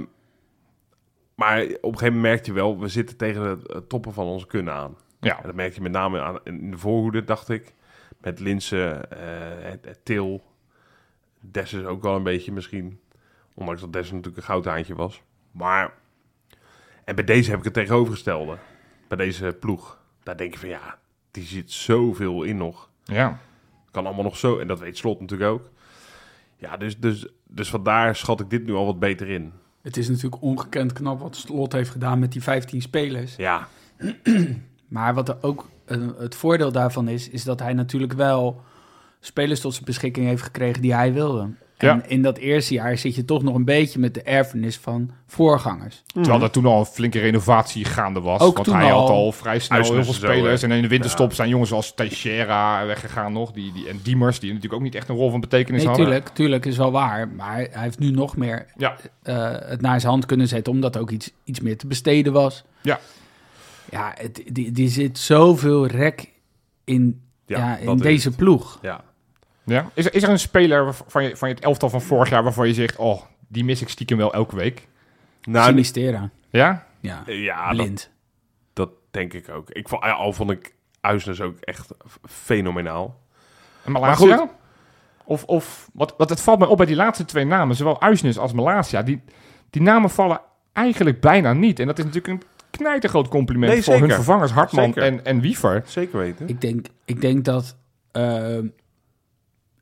maar 1.36 1.62
op 1.62 1.68
een 1.68 1.78
gegeven 1.98 2.06
moment 2.14 2.22
merkte 2.22 2.50
je 2.50 2.56
wel, 2.56 2.80
we 2.80 2.88
zitten 2.88 3.18
tegen 3.18 3.42
het 3.68 3.90
toppen 3.90 4.14
van 4.14 4.26
onze 4.26 4.48
kunnen 4.48 4.74
aan. 4.74 4.96
Ja. 5.20 5.38
En 5.38 5.44
dat 5.46 5.56
merk 5.56 5.74
je 5.76 5.82
met 5.82 5.92
name 5.92 6.22
aan, 6.22 6.40
in 6.44 6.72
de 6.72 6.78
voorhoede, 6.78 7.24
dacht 7.24 7.50
ik. 7.50 7.74
Met 8.26 8.40
Linsen, 8.40 9.12
eh, 9.12 9.70
het, 9.70 9.86
het 9.86 10.00
Til, 10.06 10.44
Dessus 11.40 11.84
ook 11.84 12.02
wel 12.02 12.16
een 12.16 12.24
beetje 12.24 12.52
misschien. 12.52 13.00
Ondanks 13.54 13.82
dat 13.82 13.94
Dessus 13.94 14.12
natuurlijk 14.12 14.38
een 14.38 14.44
goudhaantje 14.44 14.96
was. 14.96 15.22
Maar, 15.52 15.94
en 17.04 17.16
bij 17.16 17.24
deze 17.24 17.50
heb 17.50 17.60
ik 17.60 17.66
het 17.66 17.74
tegenovergestelde. 17.74 18.58
Bij 19.08 19.18
deze 19.18 19.58
ploeg. 19.60 20.00
Daar 20.24 20.38
denk 20.38 20.54
je 20.54 20.60
van 20.60 20.70
ja, 20.70 21.00
die 21.32 21.44
zit 21.44 21.72
zoveel 21.72 22.44
in 22.44 22.58
nog. 22.58 22.90
Ja. 23.04 23.40
Kan 23.92 24.06
allemaal 24.06 24.24
nog 24.24 24.38
zo, 24.38 24.60
en 24.60 24.68
dat 24.68 24.80
weet 24.80 24.98
Slot 24.98 25.20
natuurlijk 25.20 25.52
ook. 25.52 25.70
Ja, 26.56 26.78
dus, 26.78 27.00
dus, 27.00 27.28
dus 27.44 27.70
vandaar 27.70 28.16
schat 28.16 28.40
ik 28.40 28.50
dit 28.50 28.66
nu 28.66 28.74
al 28.74 28.86
wat 28.86 29.00
beter 29.00 29.30
in. 29.30 29.54
Het 29.82 29.98
is 29.98 30.10
natuurlijk 30.10 30.42
ongekend 30.42 30.94
knap 30.94 31.20
wat 31.20 31.36
Slot 31.36 31.72
heeft 31.72 31.90
gedaan 31.90 32.20
met 32.20 32.32
die 32.32 32.44
15 32.44 32.82
spelers. 32.82 33.36
Ja, 33.36 33.68
Maar 34.88 35.14
wat 35.14 35.30
er 35.30 35.38
ook 35.42 35.70
het 36.18 36.36
voordeel 36.36 36.72
daarvan 36.72 37.08
is, 37.08 37.30
is 37.30 37.44
dat 37.44 37.60
hij 37.60 37.74
natuurlijk 37.74 38.14
wel 38.14 38.62
spelers 39.20 39.60
tot 39.60 39.74
zijn 39.74 39.86
beschikking 39.86 40.28
heeft 40.28 40.44
gekregen 40.44 40.82
die 40.82 40.94
hij 40.94 41.14
wilde. 41.14 41.50
Ja. 41.78 41.92
En 41.92 42.10
in 42.10 42.22
dat 42.22 42.38
eerste 42.38 42.74
jaar 42.74 42.98
zit 42.98 43.16
je 43.16 43.26
toch 43.26 43.44
nog 43.44 43.56
een 43.56 43.66
beetje 43.66 44.00
met 44.00 44.14
de 44.14 44.22
erfenis 44.22 44.78
van 44.78 45.12
voorgangers. 45.28 46.04
Terwijl 46.14 46.42
er 46.42 46.52
toen 46.52 46.66
al 46.66 46.80
een 46.80 46.86
flinke 46.86 47.20
renovatie 47.20 47.86
gaande 47.86 48.20
was. 48.22 48.42
Ook 48.42 48.54
want 48.54 48.68
toen 48.68 48.76
hij 48.76 48.90
had 48.90 49.10
al. 49.10 49.32
vrij 49.32 49.60
snel 49.60 49.82
heel 49.82 49.94
veel 50.04 50.04
zo, 50.04 50.26
spelers. 50.26 50.64
En 50.64 50.72
in 50.72 50.82
de 50.82 50.88
winterstop 50.88 51.34
zijn 51.34 51.50
jongens 51.50 51.72
als 51.72 51.94
Teixeira 51.94 52.86
weggegaan 52.86 53.34
nog. 53.34 53.52
Die, 53.52 53.72
die, 53.74 53.88
en 53.90 54.00
Diemers, 54.04 54.40
die 54.40 54.50
natuurlijk 54.50 54.74
ook 54.76 54.82
niet 54.86 54.96
echt 54.96 55.10
een 55.10 55.16
rol 55.16 55.30
van 55.32 55.40
betekenis 55.40 55.80
Nee, 55.80 55.88
hadden. 55.90 56.06
tuurlijk, 56.06 56.28
tuurlijk 56.30 56.66
is 56.66 56.78
wel 56.78 56.92
waar. 56.92 57.28
Maar 57.28 57.56
hij 57.56 57.70
heeft 57.72 58.00
nu 58.00 58.12
nog 58.12 58.38
meer 58.38 58.66
Ja. 58.78 58.96
eh, 59.24 59.52
het 59.70 59.82
naar 59.82 60.00
zijn 60.00 60.12
hand 60.12 60.26
kunnen 60.26 60.48
zetten, 60.48 60.74
omdat 60.74 60.98
ook 60.98 61.12
iets, 61.12 61.32
iets 61.44 61.60
meer 61.60 61.78
te 61.78 61.88
besteden 61.88 62.34
was. 62.34 62.64
Ja. 62.82 63.00
Ja, 63.92 64.14
het, 64.18 64.44
die, 64.52 64.72
die 64.72 64.90
zit 64.90 65.18
zoveel 65.18 65.86
rek 65.86 66.32
in, 66.84 67.22
ja, 67.46 67.78
in 67.78 67.98
deze 67.98 68.28
het. 68.28 68.38
ploeg. 68.38 68.80
Ja. 68.82 69.04
Ja. 69.64 69.90
Is, 69.94 70.06
er, 70.06 70.14
is 70.14 70.24
er 70.24 70.30
een 70.30 70.40
speler 70.40 70.94
van 70.94 71.24
je, 71.24 71.38
van 71.38 71.50
je 71.50 71.56
het 71.56 71.64
elftal 71.64 71.90
van 71.90 72.02
vorig 72.02 72.30
jaar 72.30 72.44
waarvan 72.44 72.68
je 72.68 72.74
zegt... 72.74 72.96
Oh, 72.96 73.22
die 73.48 73.64
mis 73.64 73.82
ik 73.82 73.90
stiekem 73.90 74.18
wel 74.18 74.34
elke 74.34 74.56
week. 74.56 74.88
Nou, 75.44 75.66
Sinistera. 75.66 76.30
Ja? 76.50 76.88
Ja, 77.00 77.24
ja, 77.26 77.68
dat, 77.68 77.76
blind. 77.76 78.10
dat 78.74 78.90
denk 79.12 79.34
ik 79.34 79.50
ook. 79.50 79.70
Ik 79.70 79.88
vond, 79.88 80.02
al 80.02 80.34
vond 80.34 80.52
ik 80.52 80.76
Uisnes 81.02 81.42
ook 81.42 81.58
echt 81.60 81.92
fenomenaal. 82.24 83.20
En 83.84 83.92
Maar 83.92 84.02
Malasia? 84.02 84.38
goed. 84.38 84.50
Of, 85.24 85.44
of 85.44 85.90
wat, 85.94 86.14
wat 86.18 86.30
het 86.30 86.42
valt 86.42 86.60
mij 86.60 86.68
op 86.68 86.78
bij 86.78 86.86
die 86.86 86.96
laatste 86.96 87.26
twee 87.26 87.46
namen, 87.46 87.76
zowel 87.76 88.02
Uisnes 88.02 88.38
als 88.38 88.54
Malasia, 88.54 89.02
die, 89.02 89.22
die 89.70 89.82
namen 89.82 90.10
vallen 90.10 90.42
eigenlijk 90.74 91.22
bijna 91.22 91.54
niet. 91.54 91.80
En 91.80 91.88
dat 91.88 91.98
is 91.98 92.06
natuurlijk 92.06 92.34
een 92.34 92.48
knijtergroot 92.78 93.28
compliment 93.28 93.74
Nee, 93.74 93.84
voor 93.84 93.94
zeker. 93.94 94.08
hun 94.08 94.16
vervangers 94.18 94.52
Hartman 94.52 94.84
Zeker. 94.86 95.04
en, 95.04 95.26
en 95.26 95.40
Wiever. 95.40 95.84
Zeker 95.86 96.18
weten. 96.20 96.48
Ik 96.48 96.62
denk, 96.62 96.86
ik 97.06 97.22
denk 97.22 97.46
dat. 97.46 97.76
eh, 98.12 98.58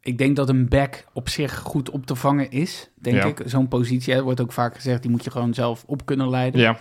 ik 0.01 0.17
denk 0.17 0.35
dat 0.35 0.49
een 0.49 0.67
back 0.67 1.05
op 1.13 1.29
zich 1.29 1.57
goed 1.59 1.89
op 1.89 2.05
te 2.05 2.15
vangen 2.15 2.51
is. 2.51 2.89
Denk 2.95 3.15
Ja. 3.15 3.25
ik. 3.25 3.41
Zo'n 3.45 3.67
positie. 3.67 4.13
Er 4.13 4.23
wordt 4.23 4.41
ook 4.41 4.51
vaak 4.51 4.75
gezegd, 4.75 5.01
die 5.01 5.11
moet 5.11 5.23
je 5.23 5.31
gewoon 5.31 5.53
zelf 5.53 5.83
op 5.87 6.05
kunnen 6.05 6.29
leiden. 6.29 6.59
Ja, 6.61 6.71
Ik 6.71 6.79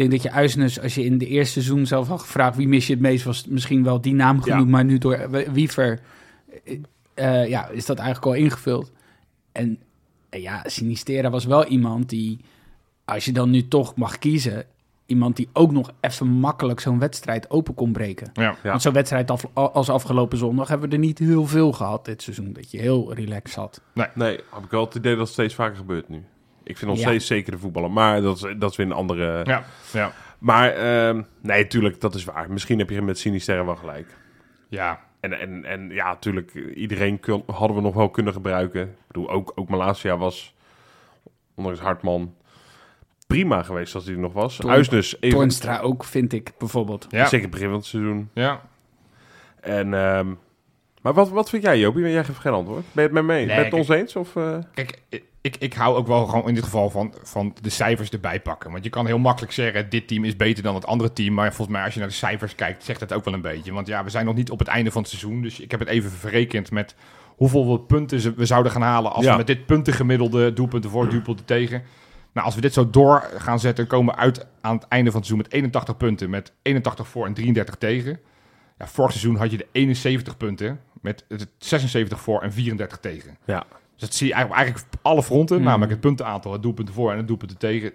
denk 0.00 0.10
dat 0.10 0.22
je 0.22 0.30
Uisnes, 0.30 0.80
als 0.80 0.94
je 0.94 1.04
in 1.04 1.18
de 1.18 1.26
eerste 1.26 1.52
seizoen 1.52 1.86
zelf 1.86 2.08
had 2.08 2.20
gevraagd 2.20 2.56
wie 2.56 2.68
mis 2.68 2.86
je 2.86 2.92
het 2.92 3.02
meest, 3.02 3.24
was 3.24 3.46
misschien 3.46 3.84
wel 3.84 4.00
die 4.00 4.14
naam 4.14 4.42
genoemd. 4.42 4.64
Ja. 4.64 4.70
Maar 4.70 4.84
nu 4.84 4.98
door 4.98 5.30
Wiever 5.52 6.00
eh, 6.64 6.78
eh, 7.42 7.48
ja, 7.48 7.68
is 7.68 7.86
dat 7.86 7.98
eigenlijk 7.98 8.26
al 8.26 8.42
ingevuld. 8.42 8.92
En 9.52 9.78
ja, 10.30 10.62
Sinistera 10.66 11.30
was 11.30 11.44
wel 11.44 11.64
iemand 11.66 12.08
die, 12.08 12.40
als 13.04 13.24
je 13.24 13.32
dan 13.32 13.50
nu 13.50 13.68
toch 13.68 13.96
mag 13.96 14.18
kiezen, 14.18 14.64
iemand 15.06 15.36
die 15.36 15.48
ook 15.52 15.72
nog 15.72 15.90
even 16.00 16.26
makkelijk 16.26 16.80
zo'n 16.80 16.98
wedstrijd 16.98 17.50
open 17.50 17.74
kon 17.74 17.92
breken. 17.92 18.30
ja. 18.32 18.42
Ja. 18.42 18.70
Want 18.70 18.82
zo'n 18.82 18.92
wedstrijd 18.92 19.30
af- 19.30 19.46
als 19.54 19.90
afgelopen 19.90 20.38
zondag 20.38 20.68
hebben 20.68 20.88
we 20.88 20.94
er 20.94 21.00
niet 21.00 21.18
heel 21.18 21.46
veel 21.46 21.72
gehad 21.72 22.04
dit 22.04 22.22
seizoen. 22.22 22.52
Dat 22.52 22.70
je 22.70 22.78
heel 22.78 23.14
relaxed 23.14 23.50
zat. 23.54 23.80
Nee, 24.14 24.26
heb 24.50 24.64
ik 24.64 24.70
wel 24.70 24.84
het 24.84 24.94
idee 24.94 25.12
dat 25.16 25.24
het 25.24 25.32
steeds 25.32 25.54
vaker 25.54 25.76
gebeurt 25.76 26.08
nu. 26.08 26.24
Ik 26.62 26.78
vind 26.78 26.90
nog 26.90 27.00
Ja. 27.00 27.06
steeds 27.06 27.26
zeker 27.26 27.52
de 27.52 27.58
voetballer, 27.58 27.90
maar 27.90 28.20
dat 28.22 28.36
is, 28.36 28.54
dat 28.58 28.70
is 28.70 28.76
weer 28.76 28.86
een 28.86 28.92
andere... 28.92 29.44
ja, 29.44 29.64
ja. 29.92 30.12
Maar 30.38 30.70
ehm, 30.70 31.22
nee, 31.40 31.66
tuurlijk, 31.66 32.00
dat 32.00 32.14
is 32.14 32.24
waar. 32.24 32.50
Misschien 32.50 32.78
heb 32.78 32.90
je 32.90 33.02
met 33.02 33.18
Sinisterre 33.18 33.64
wel 33.64 33.76
gelijk. 33.76 34.16
ja. 34.68 35.00
En, 35.20 35.32
en, 35.40 35.64
en 35.64 35.90
ja, 35.90 36.06
natuurlijk, 36.08 36.54
iedereen 36.74 37.20
kun- 37.20 37.42
hadden 37.46 37.76
we 37.76 37.82
nog 37.82 37.94
wel 37.94 38.10
kunnen 38.10 38.32
gebruiken. 38.32 38.82
Ik 38.82 39.06
bedoel, 39.06 39.30
ook, 39.30 39.52
ook 39.54 39.68
Malasia 39.68 40.16
was, 40.16 40.54
ondanks 41.54 41.80
Hartman, 41.80 42.34
prima 43.34 43.62
geweest 43.62 43.94
als 43.94 44.04
hij 44.04 44.14
er 44.14 44.20
nog 44.20 44.32
was. 44.32 44.56
Toorn- 44.56 44.72
Uisnes, 44.74 45.16
even, 45.20 45.36
Toornstra 45.36 45.78
ook, 45.80 46.04
vind 46.04 46.32
ik 46.32 46.52
bijvoorbeeld. 46.58 47.06
ja. 47.10 47.26
zeker 47.26 47.48
begin 47.48 47.66
van 47.68 47.76
het 47.76 47.84
seizoen. 47.86 48.28
ja. 48.34 48.60
En, 49.60 49.94
ehm, 49.94 50.26
maar 51.02 51.12
wat, 51.14 51.28
wat 51.30 51.48
vind 51.50 51.62
jij, 51.62 51.78
Jopie? 51.78 52.02
Jij 52.10 52.24
geeft 52.24 52.38
geen 52.38 52.52
antwoord. 52.52 52.84
Ben 52.92 53.02
je 53.04 53.10
het 53.10 53.12
met 53.12 53.24
me 53.24 53.32
eens? 53.34 53.46
Nee, 53.46 53.56
ben 53.56 53.64
je 53.64 53.70
het 53.70 53.78
ons 53.78 53.88
eens? 53.88 54.16
Of, 54.16 54.36
eh? 54.36 54.56
Kijk, 54.74 55.00
ik, 55.40 55.56
ik 55.58 55.74
hou 55.74 55.96
ook 55.96 56.06
wel 56.06 56.26
gewoon 56.26 56.48
in 56.48 56.54
dit 56.54 56.64
geval 56.64 56.90
van, 56.90 57.14
van 57.22 57.54
de 57.60 57.70
cijfers 57.70 58.10
erbij 58.10 58.40
pakken. 58.40 58.70
Want 58.72 58.84
je 58.84 58.90
kan 58.90 59.06
heel 59.06 59.18
makkelijk 59.18 59.52
zeggen, 59.52 59.90
dit 59.90 60.08
team 60.08 60.24
is 60.24 60.36
beter 60.36 60.62
dan 60.62 60.74
het 60.74 60.86
andere 60.86 61.12
team. 61.12 61.34
Maar 61.34 61.54
volgens 61.54 61.76
mij, 61.76 61.84
als 61.84 61.94
je 61.94 62.00
naar 62.00 62.08
de 62.08 62.14
cijfers 62.14 62.54
kijkt, 62.54 62.84
zegt 62.84 63.00
dat 63.00 63.12
ook 63.12 63.24
wel 63.24 63.34
een 63.34 63.40
beetje. 63.40 63.72
Want 63.72 63.86
ja, 63.86 64.04
we 64.04 64.10
zijn 64.10 64.24
nog 64.26 64.34
niet 64.34 64.50
op 64.50 64.58
het 64.58 64.68
einde 64.68 64.90
van 64.90 65.00
het 65.02 65.10
seizoen. 65.10 65.42
Dus 65.42 65.60
ik 65.60 65.70
heb 65.70 65.80
het 65.80 65.88
even 65.88 66.10
verrekend 66.10 66.70
met 66.70 66.94
hoeveel 67.36 67.76
punten 67.78 68.20
ze- 68.20 68.34
we 68.34 68.46
zouden 68.46 68.72
gaan 68.72 68.82
halen... 68.82 69.12
als 69.12 69.24
Ja. 69.24 69.30
we 69.30 69.36
met 69.36 69.46
dit 69.46 69.66
puntengemiddelde 69.66 70.52
doelpunten 70.52 70.90
voor, 70.90 71.08
doelpunten 71.08 71.44
tegen... 71.44 71.82
Nou, 72.34 72.46
als 72.46 72.54
we 72.54 72.60
dit 72.60 72.72
zo 72.72 72.90
door 72.90 73.30
gaan 73.36 73.60
zetten, 73.60 73.86
komen 73.86 74.14
we 74.14 74.20
uit 74.20 74.46
aan 74.60 74.74
het 74.74 74.88
einde 74.88 75.10
van 75.10 75.20
het 75.20 75.28
seizoen 75.28 75.46
met 75.48 75.52
81 75.52 75.96
punten. 75.96 76.30
Met 76.30 76.52
81 76.62 77.08
voor 77.08 77.26
en 77.26 77.34
33 77.34 77.74
tegen. 77.74 78.20
Ja, 78.78 78.86
vorig 78.86 79.10
seizoen 79.10 79.36
had 79.36 79.50
je 79.50 79.56
de 79.56 79.66
71 79.72 80.36
punten 80.36 80.80
met 81.00 81.24
het 81.28 81.48
76 81.58 82.20
voor 82.20 82.42
en 82.42 82.52
34 82.52 82.98
tegen. 82.98 83.36
Ja. 83.44 83.64
Dus 83.92 84.00
dat 84.02 84.14
zie 84.14 84.26
je 84.26 84.32
eigenlijk, 84.32 84.62
eigenlijk 84.64 84.94
op 84.94 84.98
alle 85.02 85.22
fronten, 85.22 85.56
Hmm. 85.56 85.64
namelijk 85.64 85.90
het 85.90 86.00
puntenaantal, 86.00 86.52
het 86.52 86.62
doelpunten 86.62 86.94
voor 86.94 87.10
en 87.12 87.16
het 87.16 87.26
doelpunten 87.26 87.58
tegen, 87.58 87.92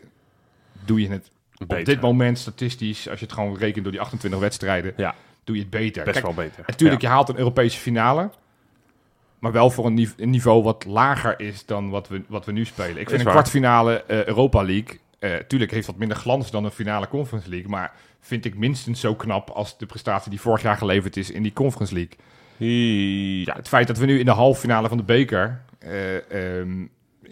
doe 0.85 1.01
je 1.01 1.09
het 1.09 1.31
op 1.57 1.85
dit 1.85 2.01
moment 2.01 2.37
statistisch, 2.37 3.09
als 3.09 3.19
je 3.19 3.25
het 3.25 3.33
gewoon 3.33 3.57
rekent 3.57 3.83
door 3.83 3.91
die 3.91 4.01
28 4.01 4.39
wedstrijden, 4.39 4.93
Ja. 4.97 5.15
doe 5.43 5.55
je 5.55 5.61
het 5.61 5.71
beter. 5.71 6.03
Best 6.03 6.21
Kijk, 6.21 6.35
wel 6.35 6.45
beter. 6.45 6.63
natuurlijk, 6.67 7.01
je 7.01 7.07
haalt 7.07 7.29
een 7.29 7.37
Europese 7.37 7.77
finale, 7.79 8.29
maar 9.39 9.51
wel 9.51 9.69
voor 9.71 9.85
een, 9.85 9.93
nive- 9.93 10.13
een 10.23 10.29
niveau 10.29 10.63
wat 10.63 10.85
lager 10.85 11.39
is 11.39 11.65
dan 11.65 11.89
wat 11.89 12.07
we, 12.07 12.21
wat 12.27 12.45
we 12.45 12.51
nu 12.51 12.65
spelen. 12.65 12.97
Ik 13.01 13.07
vind 13.07 13.19
een 13.19 13.25
waar. 13.25 13.33
kwartfinale 13.33 14.03
eh, 14.03 14.25
Europa 14.25 14.63
League, 14.63 14.99
eh 15.19 15.35
tuurlijk 15.35 15.71
heeft 15.71 15.87
wat 15.87 15.95
minder 15.97 16.17
glans 16.17 16.51
dan 16.51 16.65
een 16.65 16.71
finale 16.71 17.07
Conference 17.07 17.49
League, 17.49 17.69
maar 17.69 17.91
vind 18.19 18.45
ik 18.45 18.57
minstens 18.57 18.99
zo 18.99 19.15
knap 19.15 19.49
als 19.49 19.77
de 19.77 19.85
prestatie 19.85 20.29
die 20.29 20.41
vorig 20.41 20.61
jaar 20.61 20.77
geleverd 20.77 21.17
is 21.17 21.31
in 21.31 21.43
die 21.43 21.53
Conference 21.53 21.93
League. 21.93 22.13
Ja. 22.57 23.43
Ja, 23.45 23.53
het 23.55 23.67
feit 23.67 23.87
dat 23.87 23.97
we 23.97 24.05
nu 24.05 24.19
in 24.19 24.25
de 24.25 24.31
halve 24.31 24.59
finale 24.59 24.87
van 24.87 24.97
de 24.97 25.03
beker. 25.03 25.61
eh, 25.79 26.59
ehm, 26.59 26.85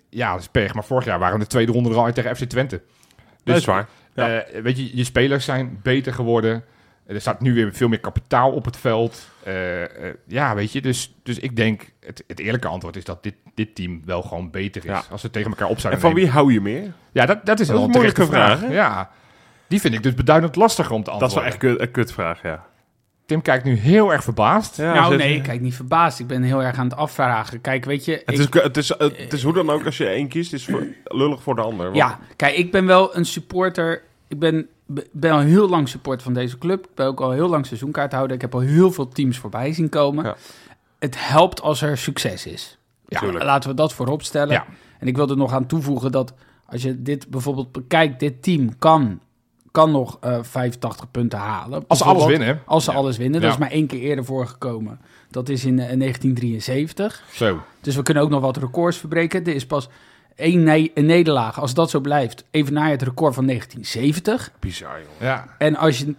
ja, 0.09 0.31
dat 0.31 0.39
is 0.41 0.47
pech. 0.47 0.73
Maar 0.73 0.83
vorig 0.85 1.05
jaar 1.05 1.19
waren 1.19 1.37
we 1.37 1.43
de 1.43 1.49
tweede 1.49 1.71
ronde 1.71 1.89
er 1.89 1.95
al 1.95 2.05
uit 2.05 2.15
tegen 2.15 2.35
FC 2.35 2.43
Twente. 2.43 2.81
dat 3.43 3.55
is 3.55 3.65
waar. 3.65 3.87
Ja. 4.15 4.39
eh, 4.41 4.61
weet 4.61 4.77
je, 4.77 4.97
je 4.97 5.03
spelers 5.03 5.45
zijn 5.45 5.79
beter 5.83 6.13
geworden. 6.13 6.63
Er 7.07 7.21
staat 7.21 7.41
nu 7.41 7.53
weer 7.53 7.73
veel 7.73 7.87
meer 7.87 7.99
kapitaal 7.99 8.51
op 8.51 8.65
het 8.65 8.77
veld. 8.77 9.27
Eh, 9.43 9.83
eh, 9.83 10.13
ja, 10.27 10.55
weet 10.55 10.71
je, 10.71 10.81
dus, 10.81 11.15
dus 11.23 11.39
ik 11.39 11.55
denk, 11.55 11.91
het, 12.05 12.23
het 12.27 12.39
eerlijke 12.39 12.67
antwoord 12.67 12.95
is 12.95 13.03
dat 13.03 13.23
dit, 13.23 13.33
dit 13.55 13.75
team 13.75 14.01
wel 14.05 14.21
gewoon 14.21 14.51
beter 14.51 14.81
is. 14.85 14.89
Ja. 14.89 15.03
Als 15.11 15.21
ze 15.21 15.29
tegen 15.29 15.49
elkaar 15.49 15.67
op 15.67 15.75
En 15.75 15.81
van 15.81 15.91
nemen. 15.91 16.15
wie 16.15 16.27
hou 16.29 16.53
je 16.53 16.61
meer? 16.61 16.91
Ja, 17.11 17.25
dat, 17.25 17.45
dat 17.45 17.59
is 17.59 17.67
Dat 17.67 17.75
wel 17.75 17.85
een 17.85 17.91
moeilijke 17.91 18.25
vraag. 18.25 18.59
vraag? 18.59 18.71
Ja, 18.71 19.09
die 19.67 19.79
vind 19.81 19.93
ik 19.93 20.03
dus 20.03 20.13
beduidend 20.13 20.55
lastiger 20.55 20.93
om 20.93 21.03
te 21.03 21.11
Dat 21.11 21.21
is 21.21 21.33
wel 21.33 21.43
antwoorden. 21.43 21.69
echt 21.69 21.77
kut, 21.77 21.87
een 21.87 21.93
kutvraag, 21.93 22.41
ja. 22.41 22.65
Tim 23.25 23.41
kijkt 23.41 23.63
nu 23.63 23.75
heel 23.75 24.13
erg 24.13 24.23
verbaasd. 24.23 24.77
ja 24.77 24.93
nou 24.93 25.15
nee, 25.15 25.41
kijk 25.41 25.61
niet 25.61 25.75
verbaasd. 25.75 26.19
Ik 26.19 26.27
ben 26.27 26.43
heel 26.43 26.63
erg 26.63 26.77
aan 26.77 26.87
het 26.87 26.95
afvragen. 26.97 27.61
Kijk, 27.61 27.85
weet 27.85 28.05
je... 28.05 28.11
Het 28.25 28.39
ik- 28.39 28.55
is, 28.55 28.61
het, 28.63 28.77
is, 28.77 28.89
het 28.99 29.33
is 29.33 29.43
hoe 29.43 29.53
dan 29.53 29.69
ook, 29.69 29.85
als 29.85 29.97
je 29.97 30.07
één 30.07 30.27
kiest, 30.27 30.53
is 30.53 30.65
voor, 30.65 30.87
lullig 31.03 31.41
voor 31.43 31.55
de 31.55 31.61
ander. 31.61 31.85
Want- 31.85 31.97
Ja, 31.97 32.19
kijk, 32.35 32.55
ik 32.55 32.71
ben 32.71 32.85
wel 32.85 33.15
een 33.15 33.25
supporter. 33.25 34.01
Ik 34.27 34.39
ben, 34.39 34.55
be- 34.61 34.67
ben 35.11 35.31
al 35.31 35.39
heel 35.39 35.69
lang 35.69 35.89
supporter 35.89 36.23
van 36.23 36.33
deze 36.33 36.57
club. 36.57 36.85
Ik 36.85 36.95
ben 36.95 37.05
ook 37.07 37.19
al 37.21 37.31
heel 37.31 37.49
lang 37.49 37.65
seizoenkaarthouder. 37.65 38.35
Ik 38.35 38.41
heb 38.41 38.53
al 38.53 38.59
heel 38.59 38.91
veel 38.91 39.07
teams 39.07 39.38
voorbij 39.38 39.73
zien 39.73 39.89
komen. 39.89 40.25
Ja. 40.25 40.35
Het 40.99 41.15
helpt 41.29 41.61
als 41.61 41.81
er 41.81 41.97
succes 41.97 42.45
is. 42.45 42.77
Ja, 43.07 43.19
Tuurlijk. 43.19 43.43
laten 43.43 43.69
we 43.69 43.75
dat 43.75 43.93
voorop 43.93 44.23
stellen. 44.23 44.53
Ja. 44.53 44.65
En 44.99 45.07
ik 45.07 45.15
wil 45.15 45.29
er 45.29 45.38
nog 45.38 45.53
aan 45.53 45.65
toevoegen 45.65 46.11
dat 46.11 46.33
als 46.65 46.81
je 46.81 47.01
dit 47.01 47.27
bijvoorbeeld 47.29 47.71
bekijkt, 47.71 48.19
dit 48.19 48.43
team 48.43 48.77
kan, 48.77 49.19
kan 49.71 49.91
nog 49.91 50.17
eh 50.21 50.38
85 50.41 51.11
punten 51.11 51.39
halen. 51.39 51.83
Als 51.88 51.97
ze 51.99 52.03
alles 52.05 52.25
winnen. 52.25 52.61
Als 52.65 52.83
ze 52.83 52.91
Ja. 52.91 52.97
alles 52.97 53.17
winnen. 53.17 53.41
Dat 53.41 53.51
is 53.51 53.57
maar 53.57 53.71
één 53.71 53.88
keer 53.88 53.99
eerder 53.99 54.25
voorgekomen. 54.25 54.99
Dat 55.31 55.49
is 55.49 55.65
in 55.65 55.79
eh, 55.79 55.97
1973. 55.97 57.23
Zo. 57.33 57.59
Dus 57.81 57.95
we 57.95 58.01
kunnen 58.01 58.23
ook 58.23 58.29
nog 58.29 58.41
wat 58.41 58.57
records 58.57 58.97
verbreken. 58.97 59.45
Er 59.45 59.55
is 59.55 59.65
pas 59.65 59.89
één 60.38 60.63
ne- 60.63 60.91
een 60.93 61.05
nederlaag. 61.05 61.59
Als 61.59 61.73
dat 61.73 61.89
zo 61.89 61.99
blijft, 61.99 62.43
even 62.51 62.73
na 62.73 62.89
het 62.89 63.01
record 63.01 63.33
van 63.33 63.45
1970. 63.45 64.51
Bizar, 64.59 64.99
joh. 64.99 65.09
Ja. 65.19 65.55
En 65.57 65.75
als 65.75 65.99
je, 65.99 66.15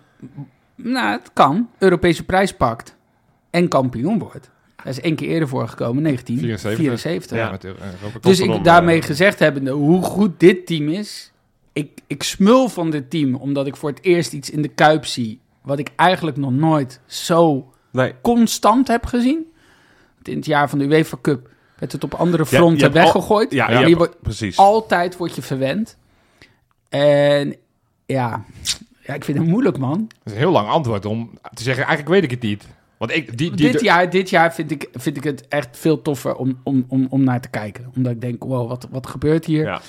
nou, 0.74 1.18
het 1.18 1.30
kan, 1.32 1.68
Europese 1.78 2.24
prijs 2.24 2.52
pakt 2.52 2.96
en 3.50 3.68
kampioen 3.68 4.18
wordt. 4.18 4.50
Dat 4.76 4.86
is 4.86 5.00
één 5.00 5.16
keer 5.16 5.28
eerder 5.28 5.48
voorgekomen, 5.48 6.02
1974. 6.02 7.36
Ja, 7.36 7.50
met 7.50 7.64
eh, 7.64 7.70
Europa. 7.70 8.28
Dus 8.28 8.40
ik 8.40 8.64
daarmee 8.64 9.00
eh, 9.00 9.06
gezegd 9.06 9.38
hebbende, 9.38 9.70
hoe 9.70 10.02
goed 10.02 10.40
dit 10.40 10.66
team 10.66 10.88
is. 10.88 11.32
Ik, 11.72 12.00
ik 12.06 12.22
smul 12.22 12.68
van 12.68 12.90
dit 12.90 13.10
team, 13.10 13.34
omdat 13.34 13.66
ik 13.66 13.76
voor 13.76 13.90
het 13.90 14.02
eerst 14.02 14.32
iets 14.32 14.50
in 14.50 14.62
de 14.62 14.68
Kuip 14.68 15.06
zie... 15.06 15.40
wat 15.62 15.78
ik 15.78 15.90
eigenlijk 15.96 16.36
nog 16.36 16.52
nooit 16.52 17.00
zo 17.06 17.72
Nee, 17.90 18.14
constant 18.22 18.88
heb 18.88 19.06
gezien. 19.06 19.46
In 20.22 20.36
het 20.36 20.46
jaar 20.46 20.68
van 20.68 20.78
de 20.78 20.84
UEFA 20.84 21.16
Cup 21.22 21.50
werd 21.78 21.92
het 21.92 22.04
op 22.04 22.14
andere 22.14 22.42
Ja, 22.42 22.48
je 22.50 22.56
fronten 22.56 22.86
al- 22.86 22.92
weggegooid. 22.92 23.52
ja, 23.52 23.66
Maar 23.66 23.80
ja, 23.80 23.86
je 23.86 23.96
wordt, 23.96 24.20
precies. 24.22 24.56
altijd 24.56 25.16
word 25.16 25.34
je 25.34 25.42
verwend. 25.42 25.96
En 26.88 27.56
ja, 28.06 28.44
ja, 29.00 29.14
ik 29.14 29.24
vind 29.24 29.38
het 29.38 29.46
moeilijk, 29.46 29.78
man. 29.78 29.98
Dat 30.08 30.18
is 30.24 30.32
een 30.32 30.38
heel 30.38 30.50
lang 30.50 30.68
antwoord 30.68 31.04
om 31.04 31.30
te 31.54 31.62
zeggen, 31.62 31.84
eigenlijk 31.86 32.14
weet 32.14 32.24
ik 32.24 32.30
het 32.30 32.42
niet. 32.50 32.64
Want 32.96 33.10
ik, 33.14 33.38
die, 33.38 33.54
die, 33.54 33.72
dit, 33.72 33.80
jaar, 33.80 34.10
dit 34.10 34.30
jaar 34.30 34.54
vind 34.54 34.70
ik, 34.70 34.88
vind 34.92 35.16
ik 35.16 35.24
het 35.24 35.48
echt 35.48 35.68
veel 35.78 36.02
toffer 36.02 36.34
om, 36.36 36.60
om, 36.62 36.84
om, 36.88 37.06
om 37.10 37.24
naar 37.24 37.40
te 37.40 37.48
kijken. 37.48 37.92
Omdat 37.96 38.12
ik 38.12 38.20
denk, 38.20 38.44
wow, 38.44 38.68
wat, 38.68 38.86
wat 38.90 39.06
gebeurt 39.06 39.44
hier? 39.44 39.62
Ja. 39.64 39.80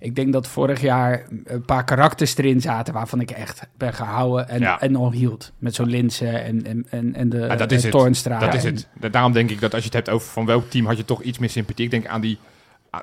Ik 0.00 0.14
denk 0.14 0.32
dat 0.32 0.46
vorig 0.48 0.80
jaar 0.80 1.26
een 1.44 1.64
paar 1.64 1.84
karakters 1.84 2.36
erin 2.36 2.60
zaten... 2.60 2.94
waarvan 2.94 3.20
ik 3.20 3.30
echt 3.30 3.66
ben 3.76 3.94
gehouden 3.94 4.48
en, 4.48 4.60
Ja. 4.60 4.80
en 4.80 4.96
al 4.96 5.12
hield. 5.12 5.52
Met 5.58 5.74
zo'n 5.74 5.88
Linsen 5.88 6.44
en, 6.44 6.66
en, 6.66 6.86
en, 6.90 7.14
en 7.14 7.28
de 7.28 7.38
Ja, 7.38 7.56
dat 7.56 7.72
is 7.72 7.84
eh. 7.84 7.90
Toornstra. 7.90 8.38
Dat 8.38 8.54
is 8.54 8.64
En- 8.64 8.74
het. 8.74 8.88
Da- 8.94 9.08
Daarom 9.08 9.32
denk 9.32 9.50
ik 9.50 9.60
dat 9.60 9.70
als 9.72 9.80
je 9.82 9.86
het 9.88 9.96
hebt 9.96 10.08
over 10.10 10.28
van 10.28 10.46
welk 10.46 10.70
team 10.70 10.86
had 10.86 10.96
je 10.96 11.04
toch 11.04 11.22
iets 11.22 11.38
meer 11.38 11.50
sympathie. 11.50 11.84
Ik 11.84 11.90
denk 11.90 12.06
aan 12.06 12.20
die, 12.20 12.38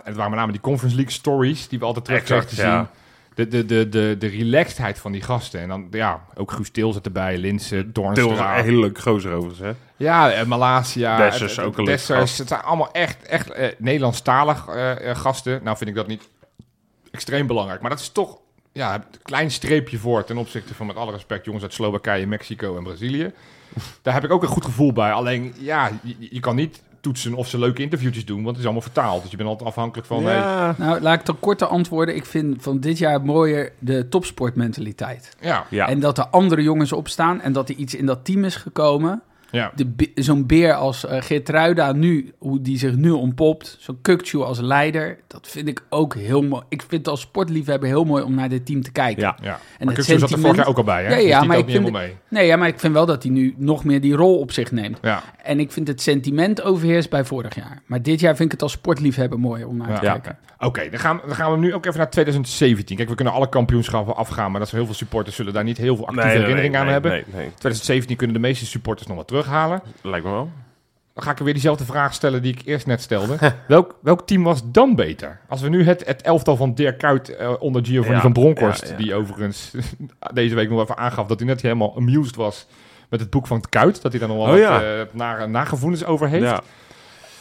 het 0.03 0.15
waren 0.15 0.29
met 0.31 0.39
name 0.39 0.51
die 0.51 0.61
Conference 0.61 0.95
League 0.95 1.13
stories 1.13 1.67
die 1.67 1.79
we 1.79 1.85
altijd 1.85 2.05
terug 2.05 2.19
Exact, 2.21 2.45
kregen 2.45 2.63
te 2.63 2.69
ja. 2.71 2.77
zien. 2.77 2.87
De, 3.35 3.47
de, 3.47 3.65
de, 3.65 3.89
de, 3.89 4.15
de 4.19 4.27
relaxedheid 4.27 4.99
van 4.99 5.11
die 5.11 5.21
gasten. 5.21 5.59
En 5.61 5.67
dan, 5.67 5.87
ja, 5.91 6.21
ook 6.35 6.51
Guus 6.51 6.69
Til 6.69 6.93
zit 6.93 7.05
erbij, 7.05 7.37
Linsen, 7.37 7.91
Til 7.91 8.03
was 8.03 8.15
Toornstra. 8.15 8.57
een 8.57 8.63
hele 8.63 8.79
leuke 8.79 9.01
gozer 9.01 9.31
overigens, 9.33 9.59
hè? 9.67 9.71
Ja, 9.97 10.31
en 10.31 10.47
Malasia. 10.47 11.17
Dessers, 11.17 11.41
het- 11.41 11.55
het- 11.55 11.65
ook 11.65 11.77
een 11.77 11.85
Dessers. 11.85 12.37
Het 12.37 12.47
zijn 12.47 12.61
allemaal 12.61 12.91
echt, 12.91 13.23
echt 13.25 13.49
eh, 13.51 13.67
Nederlandstalig 13.77 14.67
eh, 14.67 15.09
eh, 15.09 15.15
gasten. 15.17 15.59
Nou 15.63 15.77
vind 15.77 15.89
ik 15.89 15.95
dat 15.95 16.07
niet 16.07 16.29
extreem 17.15 17.47
belangrijk. 17.47 17.81
Maar 17.81 17.89
dat 17.89 17.99
is 17.99 18.09
toch 18.09 18.37
ja, 18.71 18.95
een 18.95 19.03
klein 19.23 19.51
streepje 19.51 19.97
voor 19.97 20.23
ten 20.23 20.37
opzichte 20.37 20.73
van 20.73 20.85
met 20.85 20.95
alle 20.95 21.11
respect 21.11 21.45
jongens 21.45 21.63
uit 21.63 21.73
Slowakije, 21.73 22.27
Mexico 22.27 22.77
en 22.77 22.83
Brazilië. 22.83 23.31
Daar 24.01 24.13
heb 24.13 24.23
ik 24.23 24.31
ook 24.31 24.41
een 24.41 24.47
goed 24.47 24.65
gevoel 24.65 24.93
bij. 24.93 25.11
Alleen, 25.11 25.53
ja, 25.57 25.91
je, 26.03 26.15
je 26.19 26.39
kan 26.39 26.55
niet 26.55 26.81
toetsen 26.99 27.33
of 27.33 27.47
ze 27.47 27.59
leuke 27.59 27.81
interviewtjes 27.81 28.25
doen, 28.25 28.35
want 28.35 28.47
het 28.47 28.57
is 28.57 28.63
allemaal 28.63 28.81
vertaald. 28.81 29.21
Dus 29.21 29.31
je 29.31 29.37
bent 29.37 29.49
altijd 29.49 29.69
afhankelijk 29.69 30.07
van... 30.07 30.25
hey. 30.25 30.73
Nou, 30.77 31.01
laat 31.01 31.19
ik 31.19 31.25
dan 31.25 31.39
korter 31.39 31.67
antwoorden. 31.67 32.15
Ik 32.15 32.25
vind 32.25 32.61
van 32.61 32.79
dit 32.79 32.97
jaar 32.97 33.21
mooier 33.21 33.71
de 33.79 34.09
topsportmentaliteit. 34.09 35.35
ja, 35.39 35.65
ja. 35.69 35.87
En 35.87 35.99
dat 35.99 36.17
er 36.17 36.27
andere 36.27 36.61
jongens 36.61 36.91
opstaan 36.91 37.41
en 37.41 37.53
dat 37.53 37.69
er 37.69 37.75
iets 37.75 37.95
in 37.95 38.05
dat 38.05 38.25
team 38.25 38.43
is 38.43 38.55
gekomen. 38.55 39.21
Ja. 39.55 39.71
Zo'n 40.15 40.45
beer 40.45 40.73
als 40.73 41.05
uh, 41.05 41.11
Geertruida 41.21 41.91
nu, 41.91 42.33
hoe 42.37 42.61
die 42.61 42.77
zich 42.77 42.95
nu 42.95 43.09
ontpopt. 43.11 43.77
Zo'n 43.79 43.97
Kukcu 44.01 44.37
als 44.41 44.59
leider. 44.59 45.17
Dat 45.27 45.47
vind 45.47 45.67
ik 45.67 45.83
ook 45.89 46.15
heel 46.15 46.41
mooi. 46.41 46.63
Ik 46.69 46.79
vind 46.81 46.91
het 46.91 47.07
als 47.07 47.21
sportliefhebber 47.21 47.89
heel 47.89 48.03
mooi 48.03 48.23
om 48.23 48.35
naar 48.35 48.49
dit 48.49 48.65
team 48.65 48.81
te 48.81 48.91
kijken. 48.91 49.21
ja. 49.23 49.37
ja. 49.41 49.59
En 49.79 49.85
maar 49.85 50.01
zat 50.01 50.31
er 50.31 50.39
vorig 50.39 50.55
jaar 50.55 50.67
ook 50.67 50.77
al 50.77 50.83
bij, 50.83 51.03
hè? 51.03 51.09
Ja, 51.09 51.15
Dus 51.15 51.25
ja, 51.25 51.39
die 51.39 51.47
maar 51.47 51.57
ik 51.57 51.65
niet 51.65 51.73
vind 51.75 51.85
helemaal 51.87 52.07
mee. 52.07 52.17
Nee, 52.29 52.47
ja, 52.47 52.55
maar 52.55 52.67
ik 52.67 52.79
vind 52.79 52.93
wel 52.93 53.05
dat 53.05 53.23
hij 53.23 53.31
nu 53.31 53.53
nog 53.57 53.83
meer 53.83 54.01
die 54.01 54.13
rol 54.15 54.39
op 54.39 54.51
zich 54.51 54.71
neemt. 54.71 54.97
Ja. 55.01 55.23
En 55.43 55.59
ik 55.59 55.71
vind 55.71 55.87
het 55.87 56.01
sentiment 56.01 56.61
overheerst 56.61 57.09
bij 57.09 57.25
vorig 57.25 57.55
jaar. 57.55 57.81
Maar 57.85 58.01
dit 58.01 58.19
jaar 58.19 58.35
vind 58.35 58.45
ik 58.45 58.51
het 58.51 58.61
als 58.61 58.71
sportliefhebber 58.71 59.39
mooi 59.39 59.63
om 59.63 59.77
naar 59.77 59.89
Ja. 59.89 59.99
te 59.99 60.05
Ja. 60.05 60.11
kijken. 60.11 60.37
Oké, 60.59 60.89
dan, 60.89 60.99
gaan, 60.99 61.21
dan 61.25 61.35
gaan 61.35 61.51
we 61.51 61.57
nu 61.57 61.73
ook 61.73 61.85
even 61.85 61.97
naar 61.97 62.09
2017. 62.09 62.95
Kijk, 62.95 63.09
we 63.09 63.15
kunnen 63.15 63.33
alle 63.33 63.49
kampioenschappen 63.49 64.15
afgaan, 64.15 64.51
maar 64.51 64.59
dat 64.59 64.69
zijn 64.69 64.81
heel 64.81 64.89
veel 64.89 64.99
supporters 64.99 65.35
zullen 65.35 65.53
daar 65.53 65.63
niet 65.63 65.77
heel 65.77 65.95
veel 65.95 66.05
actieve 66.07 66.27
Nee, 66.27 66.35
nee, 66.37 66.45
herinnering 66.45 66.75
aan 66.75 66.83
nee, 66.83 66.93
hebben. 66.93 67.11
Nee, 67.11 67.23
nee. 67.33 67.47
2017 67.47 68.15
kunnen 68.17 68.35
de 68.35 68.41
meeste 68.41 68.65
supporters 68.65 69.07
nog 69.07 69.17
wat 69.17 69.29
terughalen. 69.45 69.81
Lijkt 70.01 70.25
me 70.25 70.31
wel. 70.31 70.49
Dan 71.13 71.23
ga 71.23 71.31
ik 71.31 71.37
er 71.37 71.43
weer 71.43 71.53
diezelfde 71.53 71.85
vraag 71.85 72.13
stellen 72.13 72.41
die 72.41 72.53
ik 72.53 72.61
eerst 72.65 72.85
net 72.87 73.01
stelde. 73.01 73.37
welk, 73.67 73.95
welk 74.01 74.27
team 74.27 74.43
was 74.43 74.61
dan 74.71 74.95
beter? 74.95 75.39
Als 75.47 75.61
we 75.61 75.69
nu 75.69 75.83
het, 75.83 76.05
het 76.05 76.21
elftal 76.21 76.55
van 76.55 76.73
Dirk 76.73 76.97
Kuyt 76.97 77.35
eh, 77.35 77.53
onder 77.59 77.85
Giovanni 77.85 78.15
Ja, 78.15 78.21
van 78.21 78.33
Bronckhorst, 78.33 78.89
ja, 78.89 78.95
die 78.95 79.15
overigens 79.15 79.71
deze 80.33 80.55
week 80.55 80.69
nog 80.69 80.81
even 80.81 80.97
aangaf 80.97 81.27
dat 81.27 81.39
hij 81.39 81.47
net 81.47 81.61
helemaal 81.61 81.95
amused 81.95 82.35
was 82.35 82.67
met 83.09 83.19
het 83.19 83.29
boek 83.29 83.47
van 83.47 83.57
het 83.57 83.69
Kuyt, 83.69 84.01
dat 84.01 84.11
hij 84.11 84.19
daar 84.19 84.29
nog 84.29 84.45
wel 84.47 84.55
Oh, 84.57 84.69
wat 84.69 84.81
eh, 84.81 85.01
nare 85.11 85.47
nagevoelens 85.47 86.05
over 86.05 86.27
heeft. 86.27 86.43
Ja. 86.43 86.61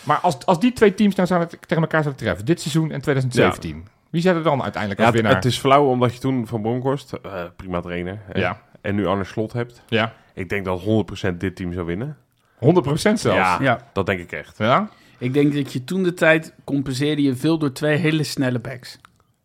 Maar 0.02 0.18
als, 0.18 0.46
als 0.46 0.60
die 0.60 0.72
twee 0.72 0.94
teams 0.94 1.14
nou 1.14 1.28
zouden, 1.28 1.48
tegen 1.48 1.82
elkaar 1.82 2.02
zouden 2.02 2.24
treffen, 2.24 2.44
dit 2.44 2.60
seizoen 2.60 2.90
en 2.90 3.00
2017, 3.00 3.86
wie 4.10 4.22
zou 4.22 4.36
er 4.36 4.42
dan 4.42 4.62
uiteindelijk 4.62 5.00
Ja, 5.00 5.06
als 5.06 5.14
het, 5.14 5.22
winnaar? 5.24 5.42
het 5.42 5.52
is 5.52 5.58
flauw 5.58 5.86
omdat 5.88 6.14
je 6.14 6.20
toen 6.20 6.46
Van 6.46 6.62
Bronckhorst, 6.62 7.12
eh, 7.12 7.42
prima 7.56 7.80
trainer, 7.80 8.18
Ja. 8.32 8.60
En 8.84 8.94
nu 8.94 9.06
Arne 9.06 9.24
Slot 9.24 9.52
hebt. 9.52 9.82
Ja, 9.88 10.12
Ik 10.34 10.48
denk 10.48 10.64
dat 10.64 10.80
100% 10.80 11.36
dit 11.38 11.56
team 11.56 11.72
zou 11.72 11.86
winnen. 11.86 12.16
100% 12.58 13.20
zelfs. 13.20 13.22
Ja, 13.24 13.58
Ja. 13.60 13.90
dat 13.92 14.06
denk 14.06 14.20
ik 14.20 14.32
echt. 14.32 14.58
Ja? 14.58 14.88
Ik 15.18 15.32
denk 15.32 15.54
dat 15.54 15.72
je 15.72 15.84
toen 15.84 16.02
de 16.02 16.14
tijd 16.14 16.54
compenseerde 16.64 17.22
je 17.22 17.34
veel 17.36 17.58
door 17.58 17.72
twee 17.72 17.96
hele 17.96 18.22
snelle 18.22 18.58
backs. 18.58 18.98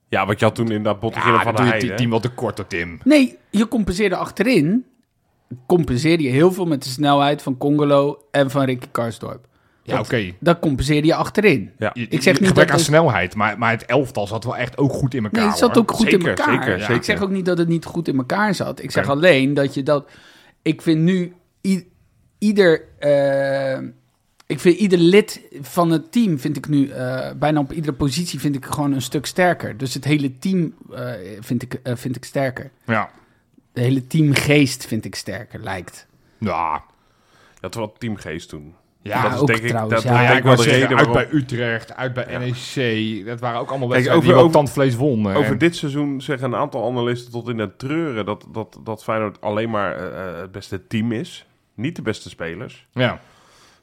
Ja, 0.08 0.26
wat 0.26 0.40
je 0.40 0.46
had 0.46 0.56
toen 0.56 0.72
in 0.72 0.84
dat 0.84 1.00
Bottegillen 1.00 1.38
Ja, 1.38 1.44
van 1.44 1.56
de 1.56 1.62
Heide. 1.64 1.88
het 1.88 1.98
team 1.98 2.10
wat 2.10 2.22
te 2.22 2.30
kort 2.30 2.58
door 2.58 2.68
Tim. 2.68 3.00
Nee, 3.04 3.38
je 3.50 3.68
compenseerde 3.68 4.16
achterin. 4.16 4.86
Compenseerde 5.66 6.24
je 6.24 6.30
heel 6.30 6.52
veel 6.52 6.66
met 6.66 6.84
de 6.84 6.90
snelheid 6.90 7.42
van 7.42 7.58
Congolo 7.58 8.22
en 8.32 8.50
van 8.52 8.64
Ricky 8.66 8.88
Karsdorp. 8.92 9.48
Ja, 9.90 10.00
oké. 10.00 10.32
Dat 10.40 10.60
compenseerde 10.60 11.08
je 11.08 11.16
achterin. 11.16 11.72
Ja. 11.78 11.94
Ik 11.94 12.22
zeg 12.22 12.40
niet 12.40 12.48
gebrek 12.48 12.56
dat 12.56 12.70
aan 12.70 12.76
het- 12.76 12.86
snelheid, 12.86 13.36
maar, 13.36 13.58
maar 13.58 13.72
het 13.72 13.86
elftal 13.86 14.28
zat 14.28 14.44
wel 14.44 14.58
echt 14.58 14.78
ook 14.78 14.92
goed 14.92 15.14
in 15.14 15.24
elkaar. 15.24 15.40
Nee, 15.42 15.50
het 15.50 15.60
zat 15.60 15.70
hoor. 15.70 15.80
ook 15.82 15.92
goed 15.92 16.08
in 16.08 16.26
elkaar. 16.28 16.54
zeker, 16.54 16.72
Ja. 16.72 16.80
zeker. 16.80 16.96
Ik 16.96 17.04
zeg 17.04 17.22
ook 17.22 17.30
niet 17.30 17.46
dat 17.46 17.58
het 17.58 17.68
niet 17.68 17.86
goed 17.86 18.08
in 18.08 18.18
elkaar 18.18 18.56
zat. 18.56 18.84
Ik 18.84 18.92
zeg 18.92 19.10
alleen 19.10 19.54
dat 19.54 19.74
je 19.74 19.84
dat... 19.84 20.10
Ik 20.62 20.82
vind 20.82 21.00
nu 21.02 21.34
ieder... 22.38 22.82
eh, 23.00 23.80
ik 24.46 24.60
vind 24.60 24.78
ieder 24.78 25.00
lid 25.00 25.42
van 25.62 25.92
het 25.92 26.12
team, 26.12 26.40
vind 26.40 26.58
ik 26.58 26.68
nu, 26.68 26.90
eh, 26.90 27.32
bijna 27.36 27.60
op 27.60 27.72
iedere 27.74 27.94
positie, 27.94 28.40
vind 28.40 28.56
ik 28.56 28.66
gewoon 28.66 28.92
een 28.94 29.02
stuk 29.02 29.26
sterker. 29.26 29.78
Dus 29.78 29.94
het 29.94 30.04
hele 30.06 30.38
team 30.38 30.74
eh, 30.94 31.12
vind, 31.40 31.62
ik, 31.62 31.80
vind 31.84 32.16
ik 32.16 32.26
sterker. 32.26 32.72
Ja. 32.86 33.10
De 33.74 33.82
hele 33.82 34.08
teamgeest 34.08 34.86
vind 34.86 35.06
ik 35.06 35.16
sterker, 35.16 35.60
lijkt. 35.64 36.08
Ja, 36.38 36.84
had 37.62 37.76
wel 37.76 37.94
teamgeest 37.98 38.50
toen. 38.50 38.74
Ja, 39.10 39.24
dat 39.24 39.34
is 39.34 39.40
ook 39.40 39.48
denk 39.48 39.60
ik, 39.60 39.68
trouwens, 39.68 40.04
dat 40.04 40.14
ja. 40.14 40.20
is 40.20 40.22
ja, 40.22 40.28
denk 40.28 40.40
ik 40.40 40.44
wel 40.46 40.56
de 40.56 40.64
reden 40.64 40.98
uit 40.98 41.12
bij 41.12 41.28
Utrecht, 41.32 41.96
uit 41.96 42.14
bij. 42.14 42.38
NEC. 42.38 43.26
Dat 43.26 43.40
waren 43.40 43.60
ook 43.60 43.70
allemaal 43.70 43.90
wedstrijden 43.90 44.12
over- 44.14 44.22
die 44.24 44.34
wel 44.34 44.42
over- 44.44 44.52
tandvlees 44.56 44.96
wonnen. 44.96 45.36
Over 45.36 45.52
En- 45.52 45.58
dit 45.58 45.76
seizoen 45.76 46.22
zeggen 46.22 46.48
een 46.54 46.60
aantal 46.60 46.86
analisten 46.90 47.32
tot 47.32 47.50
in 47.50 47.58
het 47.58 47.80
treuren 47.80 48.26
dat, 48.26 48.46
dat, 48.52 48.80
dat 48.84 49.04
Feyenoord 49.04 49.42
alleen 49.42 49.70
maar 49.70 49.96
eh, 49.96 50.30
eh, 50.30 50.40
het 50.42 50.52
beste 50.52 50.88
team 50.88 51.12
is. 51.12 51.46
Niet 51.74 51.96
de 51.96 52.02
beste 52.02 52.30
spelers. 52.30 52.88
Ja, 52.92 53.20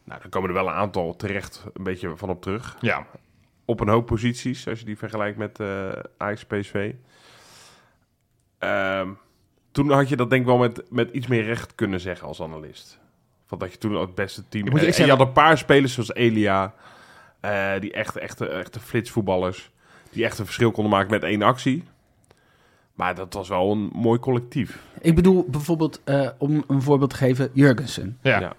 Nou, 0.05 0.21
dan 0.21 0.31
komen 0.31 0.49
er 0.49 0.55
wel 0.55 0.67
een 0.67 0.73
aantal 0.75 1.17
terecht 1.17 1.65
een 1.75 1.85
beetje 1.85 2.17
van 2.17 2.29
op 2.29 2.43
terug. 2.43 2.77
ja. 2.81 3.07
Op 3.65 3.81
een 3.81 3.89
hoop 3.89 4.07
posities, 4.07 4.69
als 4.69 4.79
je 4.79 4.85
die 4.85 4.99
vergelijkt 4.99 5.39
met 5.39 5.61
eh 5.61 5.89
Ajax 6.17 6.45
PSV. 6.45 6.93
Ehm, 8.59 9.09
toen 9.73 9.91
had 9.91 10.09
je 10.09 10.17
dat 10.17 10.31
denk 10.31 10.43
ik 10.43 10.49
wel 10.49 10.59
met, 10.59 10.83
met 10.91 11.11
iets 11.11 11.27
meer 11.27 11.43
recht 11.45 11.75
kunnen 11.75 12.01
zeggen 12.01 12.27
als 12.29 12.43
analist. 12.43 12.99
Van 13.47 13.59
dat 13.59 13.73
je 13.73 13.79
toen 13.79 14.01
het 14.01 14.15
beste 14.15 14.43
team... 14.49 14.65
Ik 14.67 14.71
moet 14.71 14.81
je 14.81 14.87
en, 14.87 14.95
en 14.95 15.05
je 15.05 15.11
had 15.11 15.21
een 15.21 15.33
paar 15.33 15.59
spelers 15.59 15.93
zoals 15.93 16.15
Elia, 16.15 16.75
eh, 17.41 17.73
die 17.81 17.93
echt, 17.93 18.17
echte, 18.17 18.49
echte 18.49 18.81
flitsvoetballers, 18.81 19.71
die 20.11 20.25
echt 20.25 20.39
een 20.39 20.45
verschil 20.45 20.71
konden 20.71 20.93
maken 20.93 21.11
met 21.11 21.23
één 21.23 21.43
actie. 21.43 21.85
Maar 22.95 23.15
dat 23.15 23.35
was 23.35 23.49
wel 23.49 23.73
een 23.73 23.91
mooi 23.93 24.19
collectief. 24.19 24.79
Ik 25.01 25.15
bedoel 25.15 25.47
bijvoorbeeld, 25.49 26.01
eh, 26.05 26.29
om 26.39 26.65
een 26.69 26.83
voorbeeld 26.83 27.11
te 27.11 27.17
geven, 27.17 27.51
Jurgensen. 27.53 28.19
Ja. 28.23 28.41
Ja. 28.41 28.53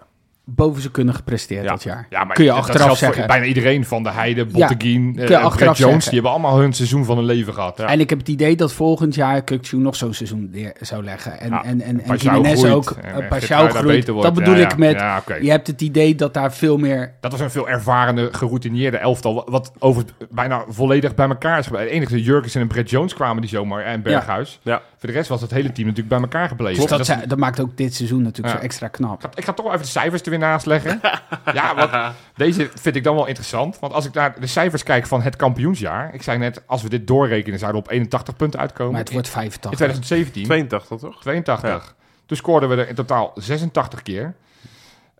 Ja. 0.47 0.53
Boven 0.55 0.81
ze 0.81 0.91
kunnen 0.91 1.13
gepresteerd 1.15 1.63
Ja. 1.63 1.69
dat 1.69 1.83
jaar. 1.83 2.07
maar 2.09 2.27
Kun 2.33 2.43
je 2.43 2.49
dat 2.49 2.59
achteraf 2.59 2.81
geldt 2.81 2.97
voor 2.99 3.07
zeggen. 3.07 3.27
bijna 3.27 3.45
iedereen. 3.45 3.85
Van 3.85 4.03
de 4.03 4.11
Heide, 4.11 4.45
Botteguin, 4.45 5.13
je 5.13 5.21
eh, 5.35 5.47
Brett 5.55 5.59
Jones. 5.59 5.77
zeggen. 5.77 6.01
Die 6.03 6.13
hebben 6.13 6.31
allemaal 6.31 6.57
hun 6.59 6.73
seizoen 6.73 7.05
van 7.05 7.17
hun 7.17 7.25
leven 7.25 7.53
gehad. 7.53 7.79
En 7.79 7.99
ik 7.99 8.09
heb 8.09 8.19
het 8.19 8.27
idee 8.27 8.55
dat 8.55 8.73
volgend 8.73 9.15
jaar 9.15 9.41
Kukçu 9.41 9.69
nog 9.77 9.95
zo'n 9.95 10.13
seizoen 10.13 10.49
neer 10.51 10.73
zou 10.81 11.03
leggen. 11.03 11.39
En, 11.39 11.49
Ja, 11.49 11.63
en, 11.63 11.81
en, 11.81 12.01
en 12.01 12.15
Jiménez 12.15 12.63
ook. 12.65 12.89
en, 12.89 13.21
eh, 13.21 13.27
Pashao 13.29 13.67
groeit. 13.69 14.05
Dat 14.05 14.33
bedoel 14.33 14.55
Ja, 14.55 14.63
ik 14.63 14.71
ja. 14.71 14.77
met... 14.77 14.91
Ja. 14.93 15.23
Je 15.41 15.49
hebt 15.49 15.67
het 15.67 15.81
idee 15.81 16.15
dat 16.15 16.33
daar 16.33 16.53
veel 16.53 16.77
meer... 16.77 17.13
Dat 17.21 17.31
was 17.31 17.39
een 17.41 17.51
veel 17.51 17.69
ervarende, 17.69 18.29
geroutineerde 18.31 18.97
elftal. 18.97 19.47
Wat, 19.49 19.71
over 19.79 20.03
bijna 20.29 20.63
volledig 20.67 21.15
bij 21.15 21.27
elkaar 21.27 21.59
is. 21.59 21.65
Het 21.65 21.75
enige 21.79 22.21
Jurgensen 22.23 22.61
en 22.61 22.67
Brett 22.67 22.89
Jones 22.89 23.13
kwamen 23.13 23.41
die 23.41 23.49
zomer. 23.49 23.83
En 23.83 24.01
Berghuis. 24.01 24.59
Ja. 24.63 24.81
Voor 24.97 25.09
de 25.09 25.15
rest 25.15 25.29
was 25.29 25.41
het 25.41 25.51
hele 25.51 25.71
team 25.71 25.87
natuurlijk 25.87 26.15
bij 26.15 26.19
elkaar 26.23 26.47
gebleven. 26.47 26.97
Dus 26.97 27.07
dat, 27.07 27.29
Dat- 27.29 27.37
maakt 27.37 27.59
ook 27.59 27.77
dit 27.77 27.93
seizoen 27.95 28.21
natuurlijk 28.21 28.53
Ja. 28.55 28.59
zo 28.59 28.65
extra 28.65 28.87
knap. 28.87 29.13
Ik 29.15 29.21
ga, 29.21 29.29
ik 29.35 29.43
ga 29.43 29.53
toch 29.53 29.65
wel 29.65 29.73
even 29.73 29.85
de 29.85 29.91
cijfers 29.91 30.21
er 30.21 30.29
weer 30.29 30.39
naast 30.39 30.65
leggen. 30.65 30.99
ja, 31.53 31.75
want 31.75 32.15
deze 32.35 32.69
vind 32.73 32.95
ik 32.95 33.03
dan 33.03 33.15
wel 33.15 33.25
interessant. 33.25 33.79
Want 33.79 33.93
als 33.93 34.05
ik 34.05 34.13
naar 34.13 34.39
de 34.39 34.47
cijfers 34.47 34.83
kijk 34.83 35.05
van 35.07 35.21
het 35.21 35.35
kampioensjaar. 35.35 36.13
Ik 36.13 36.21
zei 36.23 36.37
net, 36.37 36.61
als 36.65 36.81
we 36.81 36.89
dit 36.89 37.07
doorrekenen, 37.07 37.59
zouden 37.59 37.81
we 37.81 37.87
op 37.87 37.93
81 37.93 38.35
punten 38.35 38.59
uitkomen. 38.59 38.91
Maar 38.91 39.01
het 39.01 39.11
wordt 39.11 39.27
in 39.27 39.33
85. 39.33 39.71
2017, 39.79 40.43
82 40.43 40.97
toch? 40.99 41.21
82. 41.21 41.95
Toen 42.25 42.37
scoorden 42.37 42.69
we 42.69 42.75
er 42.75 42.87
in 42.89 42.95
totaal 42.95 43.31
86 43.35 44.01
keer. 44.01 44.35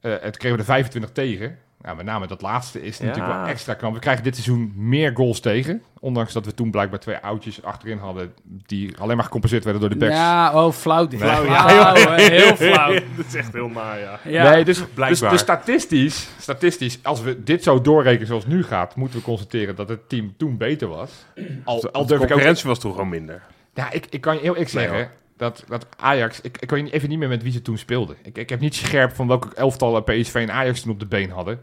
Eh 0.02 0.12
het 0.22 0.38
kregen 0.38 0.58
we 0.58 0.64
er 0.64 0.70
25 0.70 1.12
tegen. 1.12 1.58
Nou, 1.88 2.00
met 2.00 2.08
name 2.08 2.28
dat 2.28 2.42
laatste 2.42 2.82
is 2.82 3.00
natuurlijk 3.00 3.28
Ja. 3.28 3.40
wel 3.40 3.48
extra 3.48 3.74
knap. 3.74 3.94
We 3.94 4.00
krijgen 4.00 4.24
dit 4.24 4.36
seizoen 4.36 4.74
meer 4.76 5.12
goals 5.16 5.40
tegen. 5.40 5.82
Ondanks 6.00 6.34
dat 6.34 6.46
we 6.46 6.54
toen 6.54 6.72
blijkbaar 6.72 7.00
twee 7.00 7.18
oudjes 7.18 7.64
achterin 7.64 7.98
hadden... 7.98 8.34
die 8.44 8.98
alleen 8.98 9.16
maar 9.16 9.26
gecompenseerd 9.26 9.64
werden 9.64 9.82
door 9.82 9.90
de 9.90 9.98
backs. 9.98 10.14
Ja, 10.16 10.66
oh, 10.66 10.74
flauw 10.74 11.08
dit. 11.08 11.20
Flauw, 11.20 11.46
ja. 11.54 11.94
Oh, 11.94 12.16
heel 12.16 12.56
flauw. 12.56 12.94
dat 13.18 13.26
is 13.28 13.36
echt 13.36 13.54
heel 13.54 13.68
naar, 13.68 14.00
ja. 14.00 14.20
Ja. 14.24 14.50
Nee, 14.50 14.64
dus, 14.66 14.78
dus, 14.78 14.88
Blijkbaar. 14.94 15.32
dus 15.32 15.40
statistisch, 15.40 16.30
statistisch, 16.40 17.00
als 17.04 17.22
we 17.22 17.44
dit 17.44 17.64
zo 17.64 17.82
doorrekenen 17.82 18.28
zoals 18.28 18.44
het 18.44 18.54
nu 18.54 18.64
gaat, 18.64 18.96
moeten 18.96 19.18
we 19.18 19.24
constateren 19.24 19.76
dat 19.76 19.90
het 19.90 20.10
team 20.10 20.34
toen 20.38 20.58
beter 20.58 20.88
was. 20.88 21.12
Al, 21.64 21.92
al 21.92 22.06
De 22.06 22.16
ik 22.16 22.22
ook... 22.22 22.28
concurrentie 22.28 22.68
was 22.68 22.80
toch 22.80 22.92
gewoon 22.92 23.10
minder. 23.10 23.42
Ja, 23.74 23.92
ik, 23.92 24.06
ik 24.10 24.22
kan 24.22 24.34
je 24.34 24.42
heel 24.42 24.56
eerlijk 24.56 24.74
Nee, 24.74 24.88
zeggen 24.88 25.12
dat, 25.38 25.64
dat 25.68 25.86
Ajax... 25.98 26.42
Ik, 26.42 26.58
ik 26.60 26.70
weet 26.70 26.92
even 26.92 27.10
niet 27.10 27.20
meer 27.20 27.28
met 27.28 27.44
wie 27.44 27.52
ze 27.52 27.62
toen 27.62 27.78
speelden. 27.78 28.16
Ik, 28.24 28.38
ik 28.38 28.50
heb 28.50 28.60
niet 28.60 28.76
scherp 28.76 29.16
van 29.16 29.28
welke 29.28 29.56
elftallen 29.56 30.04
PSV 30.04 30.34
en 30.36 30.52
Ajax 30.52 30.82
toen 30.82 30.92
op 30.92 31.00
de 31.00 31.06
been 31.06 31.30
hadden. 31.30 31.60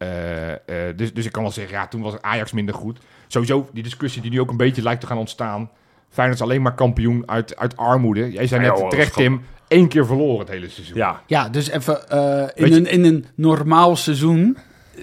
Eh, 0.00 0.50
eh, 0.52 0.96
dus, 0.96 1.14
dus 1.14 1.24
ik 1.24 1.32
kan 1.32 1.42
wel 1.42 1.52
zeggen, 1.52 1.74
ja, 1.74 1.86
toen 1.86 2.02
was 2.02 2.22
Ajax 2.22 2.52
minder 2.52 2.74
goed. 2.74 2.98
Sowieso 3.26 3.68
die 3.72 3.82
discussie 3.82 4.22
die 4.22 4.30
nu 4.30 4.40
ook 4.40 4.50
een 4.50 4.56
beetje 4.56 4.82
lijkt 4.82 5.00
te 5.00 5.06
gaan 5.06 5.18
ontstaan. 5.18 5.70
Feyenoord 6.08 6.38
is 6.38 6.44
alleen 6.44 6.62
maar 6.62 6.74
kampioen 6.74 7.22
uit, 7.26 7.56
uit 7.56 7.76
armoede. 7.76 8.32
Jij 8.32 8.46
zei 8.46 8.62
Ja, 8.62 8.70
net 8.70 8.78
joh, 8.78 8.88
terecht. 8.88 9.12
Tim, 9.12 9.42
één 9.68 9.88
keer 9.88 10.06
verloren 10.06 10.38
het 10.38 10.48
hele 10.48 10.68
seizoen. 10.68 10.96
Ja. 10.96 11.22
Ja, 11.26 11.48
dus 11.48 11.70
even 11.70 12.08
eh, 12.08 12.66
in, 12.66 12.72
een, 12.72 12.86
in 12.86 13.04
een 13.04 13.26
normaal 13.34 13.96
seizoen 13.96 14.58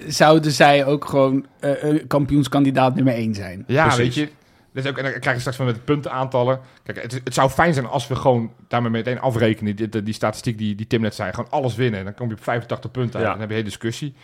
zouden 0.06 0.52
zij 0.52 0.86
ook 0.86 1.04
gewoon 1.04 1.46
eh, 1.60 1.70
kampioenskandidaat 2.06 2.94
nummer 2.94 3.14
1 3.14 3.34
zijn. 3.34 3.64
Ja, 3.66 3.82
Precies. 3.82 4.02
weet 4.02 4.14
je. 4.14 4.28
Dus 4.72 4.86
ook, 4.86 4.96
en 4.98 5.02
dan 5.02 5.12
krijg 5.12 5.34
je 5.34 5.38
straks 5.38 5.56
van 5.56 5.66
met 5.66 5.74
de 5.74 5.80
puntenaantallen. 5.80 6.60
Kijk, 6.82 7.02
het, 7.02 7.20
het 7.24 7.34
zou 7.34 7.50
fijn 7.50 7.74
zijn 7.74 7.86
als 7.86 8.08
we 8.08 8.16
gewoon 8.16 8.52
daarmee 8.68 8.90
meteen 8.90 9.20
afrekenen. 9.20 9.76
Die, 9.76 9.88
die, 9.88 10.02
die 10.02 10.14
statistiek 10.14 10.58
die, 10.58 10.74
die 10.74 10.86
Tim 10.86 11.00
net 11.00 11.14
zei. 11.14 11.32
Gewoon 11.32 11.50
alles 11.50 11.74
winnen. 11.74 12.04
Dan 12.04 12.14
kom 12.14 12.28
je 12.28 12.34
op 12.34 12.42
85 12.42 12.90
punten 12.90 13.14
uit. 13.14 13.24
Ja. 13.24 13.32
Dan 13.32 13.40
heb 13.40 13.50
je 13.50 13.54
een 13.54 13.60
hele 13.60 13.76
discussie. 13.76 14.14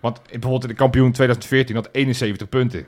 Want 0.00 0.20
bijvoorbeeld 0.30 0.68
de 0.68 0.74
kampioen 0.74 1.12
2014 1.12 1.74
had 1.76 1.88
71 1.92 2.48
punten. 2.48 2.86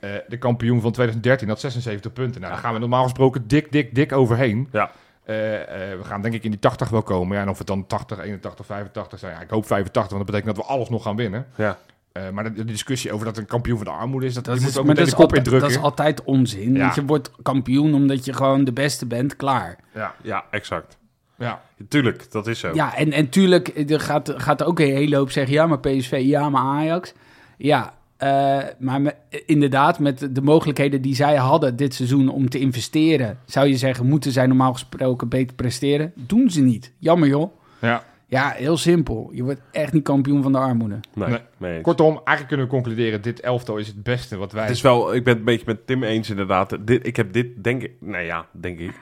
Eh, 0.00 0.10
de 0.28 0.38
kampioen 0.38 0.80
van 0.80 0.92
2013 0.92 1.48
had 1.48 1.60
76 1.60 2.12
punten. 2.12 2.40
Nou, 2.40 2.52
daar 2.52 2.62
gaan 2.62 2.72
we 2.72 2.78
normaal 2.80 3.02
gesproken 3.02 3.48
dik, 3.48 3.72
dik, 3.72 3.94
dik 3.94 4.12
overheen. 4.12 4.68
Ja. 4.72 4.90
Eh, 5.24 5.92
eh, 5.92 5.98
we 5.98 6.04
gaan 6.04 6.22
denk 6.22 6.34
ik 6.34 6.44
in 6.44 6.50
die 6.50 6.60
80 6.60 6.88
wel 6.88 7.02
komen. 7.02 7.36
Ja, 7.36 7.42
en 7.42 7.48
of 7.48 7.58
het 7.58 7.66
dan 7.66 7.86
80, 7.86 8.18
81, 8.18 8.66
85 8.66 9.18
zijn. 9.18 9.34
Ja, 9.34 9.40
ik 9.40 9.50
hoop 9.50 9.66
85, 9.66 10.12
want 10.12 10.26
dat 10.26 10.34
betekent 10.34 10.56
dat 10.56 10.66
we 10.66 10.72
alles 10.72 10.88
nog 10.88 11.02
gaan 11.02 11.16
winnen. 11.16 11.46
Ja. 11.56 11.78
Eh, 12.12 12.30
maar 12.30 12.44
de, 12.44 12.52
de 12.52 12.64
discussie 12.64 13.12
over 13.12 13.26
dat 13.26 13.36
een 13.36 13.46
kampioen 13.46 13.76
van 13.76 13.86
de 13.86 13.92
armoede 13.92 14.26
is, 14.26 14.34
dat, 14.34 14.44
Dat 14.44 14.54
die 14.58 14.66
is, 14.66 14.70
moet 14.70 14.80
ook 14.82 14.86
meteen 14.88 15.04
de 15.04 15.10
kop 15.10 15.20
altijd, 15.20 15.44
dat 15.44 15.52
indrukken. 15.52 15.78
is 15.78 15.84
altijd 15.84 16.24
onzin. 16.24 16.74
Ja. 16.74 16.80
Want 16.80 16.94
je 16.94 17.04
wordt 17.04 17.30
kampioen 17.42 17.94
omdat 17.94 18.24
je 18.24 18.32
gewoon 18.32 18.64
de 18.64 18.72
beste 18.72 19.06
bent, 19.06 19.36
klaar. 19.36 19.76
Ja, 19.94 20.14
Ja, 20.22 20.44
exact. 20.50 20.98
Ja. 21.40 21.62
Tuurlijk, 21.88 22.32
dat 22.32 22.46
is 22.46 22.58
zo. 22.58 22.70
Ja, 22.74 22.96
en, 22.96 23.12
en 23.12 23.28
tuurlijk 23.28 23.90
er 23.90 24.00
gaat, 24.00 24.32
gaat 24.36 24.60
er 24.60 24.66
ook 24.66 24.78
een 24.80 24.94
hele 24.94 25.16
hoop 25.16 25.30
zeggen... 25.30 25.54
ja, 25.54 25.66
maar 25.66 25.80
PSV, 25.80 26.20
ja, 26.24 26.48
maar 26.50 26.62
Ajax. 26.62 27.12
Ja, 27.56 27.94
eh, 28.16 28.58
maar 28.78 29.00
me- 29.00 29.14
inderdaad, 29.46 29.98
met 29.98 30.28
de 30.34 30.42
mogelijkheden 30.42 31.02
die 31.02 31.14
zij 31.14 31.36
hadden 31.36 31.76
dit 31.76 31.94
seizoen... 31.94 32.28
om 32.28 32.48
te 32.48 32.58
investeren, 32.58 33.38
zou 33.44 33.66
je 33.68 33.76
zeggen... 33.76 34.06
moeten 34.06 34.32
zij 34.32 34.46
normaal 34.46 34.72
gesproken 34.72 35.28
beter 35.28 35.54
presteren? 35.56 36.12
Doen 36.14 36.50
ze 36.50 36.60
niet. 36.60 36.92
Jammer, 36.98 37.28
joh. 37.28 37.52
ja. 37.80 38.08
Ja, 38.26 38.50
heel 38.56 38.76
simpel. 38.76 39.30
Je 39.32 39.42
wordt 39.42 39.60
echt 39.72 39.92
niet 39.92 40.02
kampioen 40.02 40.42
van 40.42 40.52
de 40.52 40.58
armoede. 40.58 41.00
Nee, 41.14 41.38
Nee. 41.58 41.80
Kortom, 41.80 42.08
eigenlijk 42.24 42.46
kunnen 42.48 42.66
we 42.66 42.72
concluderen, 42.72 43.22
dit 43.22 43.40
elftal 43.40 43.76
is 43.76 43.86
het 43.86 44.02
beste 44.02 44.36
wat 44.36 44.52
wij... 44.52 44.62
Het 44.62 44.70
is 44.70 44.80
wel, 44.80 45.14
ik 45.14 45.24
ben 45.24 45.32
het 45.32 45.38
een 45.38 45.44
beetje 45.44 45.66
met 45.66 45.86
Tim 45.86 46.02
eens 46.02 46.30
inderdaad. 46.30 46.76
Dit, 46.80 47.06
ik 47.06 47.16
heb 47.16 47.32
dit, 47.32 47.64
denk 47.64 47.82
ik, 47.82 47.92
nou 48.00 48.24
ja, 48.24 48.46
denk 48.52 48.78
ik. 48.78 48.92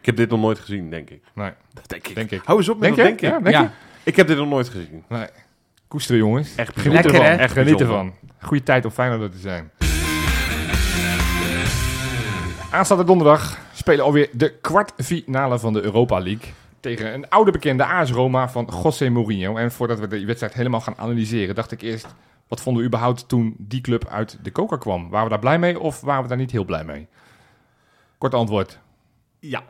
Ik 0.00 0.06
heb 0.06 0.16
dit 0.16 0.30
nog 0.30 0.40
nooit 0.40 0.58
gezien, 0.58 0.90
denk 0.90 1.10
ik. 1.10 1.22
Nee, 1.34 1.50
Dat 1.72 1.88
denk 1.88 2.08
ik. 2.08 2.14
denk 2.14 2.30
ik. 2.30 2.42
Hou 2.44 2.58
eens 2.58 2.68
op 2.68 2.78
met 2.78 2.94
Denk 2.94 2.96
dat 2.96 3.06
je? 3.06 3.26
denk 3.26 3.34
ik. 3.34 3.38
Ja, 3.38 3.50
denk 3.50 3.56
ja. 3.56 3.62
je? 3.62 4.10
Ik 4.10 4.16
heb 4.16 4.26
dit 4.26 4.36
nog 4.36 4.48
nooit 4.48 4.68
gezien. 4.68 5.04
Nee. 5.08 5.26
Koesteren, 5.88 6.20
jongens. 6.20 6.54
Echt 6.54 6.80
Geniet 6.80 6.92
Lekker, 6.92 7.14
ervan. 7.14 7.26
hè? 7.26 7.36
Echt 7.36 7.52
geniet 7.52 7.80
ervan. 7.80 8.14
Goede 8.40 8.62
tijd 8.62 8.84
om 8.84 8.90
Feyenoord 8.90 9.32
te 9.32 9.38
zijn. 9.38 9.70
Aanstaande 12.70 13.04
donderdag 13.04 13.58
spelen 13.74 14.04
alweer 14.04 14.28
de 14.32 14.58
kwartfinale 14.60 15.58
van 15.58 15.72
de 15.72 15.82
Europa 15.82 16.18
League. 16.20 16.52
Tegen 16.80 17.14
een 17.14 17.28
oude 17.28 17.50
bekende 17.50 17.84
AS 17.84 18.10
Roma 18.10 18.48
van 18.48 18.68
José 18.82 19.08
Mourinho. 19.08 19.56
En 19.56 19.72
voordat 19.72 19.98
we 19.98 20.06
de 20.06 20.24
wedstrijd 20.26 20.54
helemaal 20.54 20.80
gaan 20.80 20.94
analyseren, 20.96 21.54
dacht 21.54 21.72
ik 21.72 21.82
eerst... 21.82 22.06
Wat 22.48 22.60
vonden 22.60 22.82
we 22.82 22.88
überhaupt 22.88 23.28
toen 23.28 23.54
die 23.58 23.80
club 23.80 24.06
uit 24.08 24.38
de 24.42 24.50
koker 24.50 24.78
kwam? 24.78 25.08
Waren 25.08 25.24
we 25.24 25.30
daar 25.30 25.38
blij 25.38 25.58
mee 25.58 25.80
of 25.80 26.00
waren 26.00 26.22
we 26.22 26.28
daar 26.28 26.36
niet 26.38 26.50
heel 26.50 26.64
blij 26.64 26.84
mee? 26.84 27.06
Kort 28.18 28.34
antwoord. 28.34 28.78
Ja, 29.38 29.62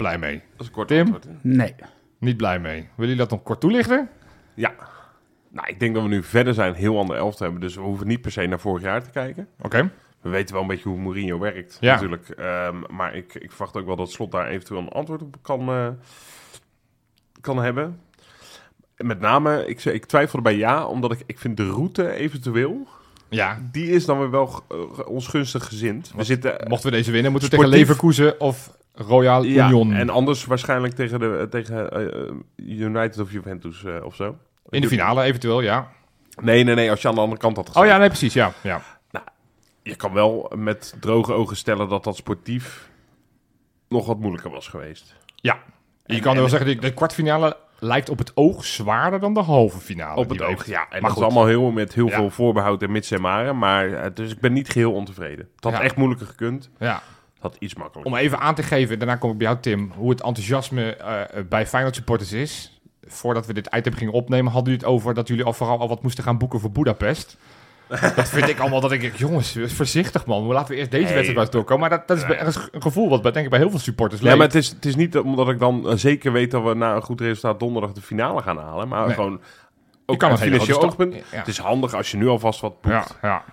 Blij 0.00 0.18
mee. 0.18 0.34
dat 0.52 0.60
is 0.60 0.66
een 0.66 0.72
kort 0.72 0.88
Tim? 0.88 1.00
antwoord. 1.00 1.26
Nee. 1.42 1.74
Niet 2.18 2.36
blij 2.36 2.58
mee. 2.60 2.74
Willen 2.80 2.90
jullie 2.96 3.16
dat 3.16 3.30
nog 3.30 3.42
kort 3.42 3.60
toelichten? 3.60 4.08
Ja. 4.54 4.74
Nou, 5.48 5.68
ik 5.68 5.80
denk 5.80 5.94
dat 5.94 6.02
we 6.02 6.08
nu 6.08 6.22
verder 6.22 6.54
zijn, 6.54 6.74
heel 6.74 6.98
ander 6.98 7.16
elftal 7.16 7.42
hebben. 7.46 7.60
Dus 7.66 7.74
we 7.74 7.80
hoeven 7.80 8.06
niet 8.06 8.20
per 8.20 8.32
se 8.32 8.46
naar 8.46 8.60
vorig 8.60 8.82
jaar 8.82 9.02
te 9.02 9.10
kijken. 9.10 9.48
Oké. 9.60 9.90
We 10.20 10.28
weten 10.28 10.52
wel 10.54 10.62
een 10.62 10.68
beetje 10.68 10.88
hoe 10.88 10.98
Mourinho 10.98 11.38
werkt, 11.38 11.76
Ja. 11.80 11.92
natuurlijk. 11.92 12.28
Ehm, 12.28 12.76
maar 12.90 13.14
ik, 13.14 13.34
ik 13.34 13.50
verwacht 13.50 13.76
ook 13.76 13.86
wel 13.86 13.96
dat 13.96 14.10
Slot 14.10 14.32
daar 14.32 14.48
eventueel 14.48 14.80
een 14.80 14.88
antwoord 14.88 15.22
op 15.22 15.36
kan, 15.42 15.68
eh, 15.68 15.88
kan 17.40 17.58
hebben. 17.62 18.00
En 18.96 19.06
Met 19.06 19.20
name, 19.20 19.66
ik, 19.66 19.80
zeg- 19.80 19.94
ik 19.94 20.04
twijfelde 20.06 20.42
bij 20.42 20.56
ja, 20.56 20.86
omdat 20.86 21.12
ik, 21.12 21.22
ik 21.26 21.38
vind 21.38 21.56
de 21.56 21.68
route 21.70 22.10
eventueel... 22.12 22.86
Ja. 23.28 23.58
Die 23.72 23.86
is 23.90 24.04
dan 24.04 24.18
weer 24.18 24.30
wel 24.30 24.62
eh, 24.68 25.08
ons 25.08 25.26
gunstig 25.26 25.64
gezind. 25.66 26.12
We 26.16 26.24
zitten... 26.24 26.56
Mochten 26.68 26.90
we 26.90 26.96
deze 26.96 27.10
winnen, 27.10 27.30
moeten 27.30 27.50
we 27.50 27.54
Sportief. 27.56 27.74
tegen 27.78 27.88
Leverkusen 27.88 28.40
of 28.40 28.76
Royal 29.06 29.42
ja, 29.42 29.66
Union 29.66 29.92
en 29.92 30.10
anders 30.10 30.44
waarschijnlijk 30.44 30.94
tegen, 30.94 31.18
de, 31.20 31.46
tegen 31.50 31.90
eh, 31.90 32.34
United 32.80 33.18
of 33.20 33.32
Juventus 33.32 33.84
eh, 33.84 34.04
of 34.04 34.14
zo. 34.14 34.36
in 34.68 34.80
de 34.80 34.88
finale 34.88 35.22
eventueel, 35.22 35.60
ja. 35.60 35.88
Nee, 36.42 36.64
nee, 36.64 36.74
nee, 36.74 36.90
als 36.90 37.02
je 37.02 37.08
aan 37.08 37.14
de 37.14 37.20
andere 37.20 37.40
kant 37.40 37.56
had 37.56 37.66
Oh 37.66 37.72
gezeten. 37.72 37.92
ja, 37.92 37.98
nee, 37.98 38.08
precies, 38.08 38.32
ja. 38.34 38.52
ja. 38.62 38.80
Je 39.82 39.96
kan 39.96 40.12
wel 40.12 40.52
met 40.56 40.94
droge 41.00 41.32
ogen 41.32 41.56
stellen 41.56 41.88
dat 41.88 42.04
dat 42.04 42.16
sportief 42.16 42.90
nog 43.88 44.06
wat 44.06 44.18
moeilijker 44.20 44.50
was 44.50 44.68
geweest. 44.68 45.14
Ja. 45.34 45.58
Je 46.04 46.14
En- 46.14 46.20
kan 46.20 46.34
wel 46.34 46.44
en- 46.44 46.50
zeggen, 46.50 46.68
de, 46.68 46.76
de 46.76 46.94
kwartfinale 46.94 47.56
lijkt 47.78 48.08
op 48.10 48.18
het 48.18 48.32
oog 48.36 48.64
zwaarder 48.64 49.20
dan 49.20 49.34
de 49.34 49.40
halve 49.40 49.78
finale. 49.78 50.16
op 50.20 50.28
het 50.28 50.42
oog, 50.42 50.66
ja. 50.66 50.80
En 50.80 50.86
Maar 50.90 51.00
dat 51.00 51.10
goed. 51.10 51.18
is 51.18 51.24
allemaal 51.24 51.46
heel, 51.46 51.70
met 51.70 51.94
heel 51.94 52.06
Ja. 52.08 52.14
veel 52.14 52.30
voorbehoud 52.30 52.82
en 52.82 52.90
mits 52.92 53.10
en 53.10 53.20
maren. 53.20 53.58
Maar, 53.58 53.92
eh, 53.92 54.10
dus 54.14 54.32
ik 54.32 54.40
ben 54.40 54.52
niet 54.52 54.68
geheel 54.70 54.92
ontevreden. 54.92 55.48
Het 55.54 55.64
had 55.64 55.72
Ja. 55.72 55.80
echt 55.82 55.96
moeilijker 55.96 56.26
gekund. 56.26 56.70
Ja. 56.78 57.02
Het 57.42 57.52
had 57.52 57.56
iets 57.58 57.74
makkelijker. 57.74 58.12
Om 58.12 58.18
even 58.18 58.40
aan 58.40 58.54
te 58.54 58.62
geven, 58.62 58.98
daarna 58.98 59.16
kom 59.16 59.30
ik 59.30 59.38
bij 59.38 59.46
jou 59.46 59.58
Tim, 59.60 59.92
hoe 59.96 60.10
het 60.10 60.22
enthousiasme 60.22 60.96
eh, 60.96 61.42
bij 61.48 61.66
Feyenoord 61.66 61.94
supporters 61.94 62.32
is. 62.32 62.80
Voordat 63.06 63.46
we 63.46 63.52
dit 63.52 63.74
item 63.76 63.92
gingen 63.94 64.12
opnemen, 64.12 64.52
hadden 64.52 64.72
jullie 64.72 64.86
het 64.86 64.96
over 64.96 65.14
dat 65.14 65.28
jullie 65.28 65.44
al 65.44 65.52
vooral 65.52 65.78
al 65.78 65.88
wat 65.88 66.02
moesten 66.02 66.24
gaan 66.24 66.38
boeken 66.38 66.60
voor 66.60 66.70
Budapest. 66.70 67.36
dat 68.16 68.28
vind 68.28 68.48
ik 68.48 68.58
allemaal 68.58 68.80
dat 68.80 68.92
ik 68.92 69.00
denk, 69.00 69.14
jongens, 69.16 69.58
voorzichtig 69.66 70.26
man. 70.26 70.42
Laten 70.44 70.70
we 70.74 70.76
eerst 70.78 70.90
deze 70.90 71.04
Nee. 71.04 71.14
wedstrijd 71.14 71.52
doorkomen. 71.52 71.80
Maar 71.88 71.98
dat, 71.98 72.08
dat 72.08 72.16
is 72.16 72.26
bij- 72.26 72.38
dat 72.38 72.46
is 72.46 72.68
een 72.72 72.82
gevoel 72.82 73.08
wat 73.08 73.22
bij, 73.22 73.30
denk 73.32 73.44
ik 73.44 73.50
bij 73.50 73.60
heel 73.60 73.70
veel 73.70 73.78
supporters 73.78 74.20
Ja, 74.20 74.36
maar 74.36 74.46
het 74.46 74.54
is, 74.54 74.68
het 74.68 74.84
is 74.84 74.96
niet 74.96 75.18
omdat 75.18 75.48
ik 75.48 75.58
dan 75.58 75.88
eh, 75.88 75.96
zeker 75.96 76.32
weet 76.32 76.50
dat 76.50 76.62
we 76.62 76.74
na 76.74 76.94
een 76.94 77.02
goed 77.02 77.20
resultaat 77.20 77.60
donderdag 77.60 77.92
de 77.92 78.00
finale 78.00 78.42
gaan 78.42 78.58
halen. 78.58 78.88
Maar 78.88 79.06
Nee. 79.06 79.14
gewoon 79.14 79.40
ook 80.06 80.18
kan 80.18 80.28
hele 80.30 80.40
financieel 80.42 80.82
oogpunt. 80.82 81.14
Ja. 81.14 81.20
Het 81.30 81.48
is 81.48 81.58
handig 81.58 81.94
als 81.94 82.10
je 82.10 82.16
nu 82.16 82.28
alvast 82.28 82.60
wat 82.60 82.74
Ja, 82.82 82.98
boekt. 82.98 83.18
ja. 83.22 83.44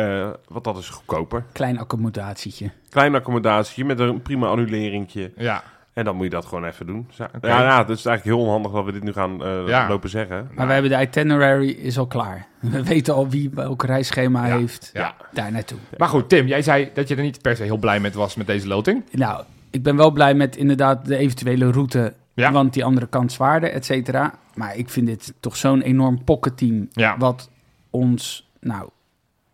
Eh, 0.00 0.30
want 0.48 0.64
dat 0.64 0.78
is 0.78 0.88
goedkoper. 0.88 1.44
Klein 1.52 1.78
accomodatietje. 1.78 2.70
Klein 2.88 3.14
accommodatie 3.14 3.84
met 3.84 3.98
een 4.00 4.22
prima 4.22 4.46
annuleringje. 4.48 5.32
ja. 5.36 5.62
En 5.92 6.04
dan 6.04 6.14
moet 6.16 6.24
je 6.24 6.30
dat 6.30 6.44
gewoon 6.46 6.64
even 6.64 6.86
doen. 6.86 7.08
Zo- 7.10 7.22
Oké. 7.36 7.46
Ja, 7.48 7.62
ja, 7.62 7.78
het 7.78 7.88
is 7.88 8.04
eigenlijk 8.06 8.24
heel 8.36 8.46
onhandig 8.46 8.72
dat 8.72 8.84
we 8.84 8.92
dit 8.92 9.02
nu 9.02 9.12
gaan 9.12 9.44
eh, 9.44 9.66
Ja. 9.66 9.88
lopen 9.88 10.10
zeggen. 10.10 10.50
Maar 10.54 10.66
we 10.66 10.72
hebben 10.72 10.90
de 10.90 11.00
itinerary 11.00 11.68
is 11.70 11.98
al 11.98 12.06
klaar. 12.06 12.46
We 12.60 12.82
weten 12.92 13.14
al 13.14 13.28
wie 13.28 13.50
welk 13.54 13.82
reisschema 13.84 14.46
Ja. 14.46 14.56
heeft 14.56 14.90
Ja. 14.92 15.14
daar 15.32 15.52
naartoe. 15.52 15.78
Maar 15.98 16.08
goed, 16.08 16.28
Tim, 16.28 16.46
jij 16.46 16.62
zei 16.62 16.90
dat 16.94 17.08
je 17.08 17.16
er 17.16 17.22
niet 17.22 17.42
per 17.42 17.56
se 17.56 17.62
heel 17.62 17.76
blij 17.76 18.00
mee 18.00 18.12
was 18.12 18.34
met 18.34 18.46
deze 18.46 18.66
loting. 18.66 19.04
Nou, 19.12 19.44
ik 19.70 19.82
ben 19.82 19.96
wel 19.96 20.10
blij 20.10 20.34
met 20.34 20.56
inderdaad 20.56 21.06
de 21.06 21.16
eventuele 21.16 21.70
route. 21.72 22.14
Ja. 22.34 22.52
Want 22.52 22.72
die 22.72 22.84
andere 22.84 23.06
kant 23.06 23.32
zwaarder, 23.32 23.70
et 23.72 23.84
cetera. 23.84 24.34
Maar 24.54 24.76
ik 24.76 24.88
vind 24.90 25.06
dit 25.06 25.34
toch 25.40 25.56
zo'n 25.56 25.80
enorm 25.80 26.24
pocketteam. 26.24 26.88
Ja. 26.92 27.18
Wat 27.18 27.50
ons, 27.90 28.50
nou, 28.60 28.88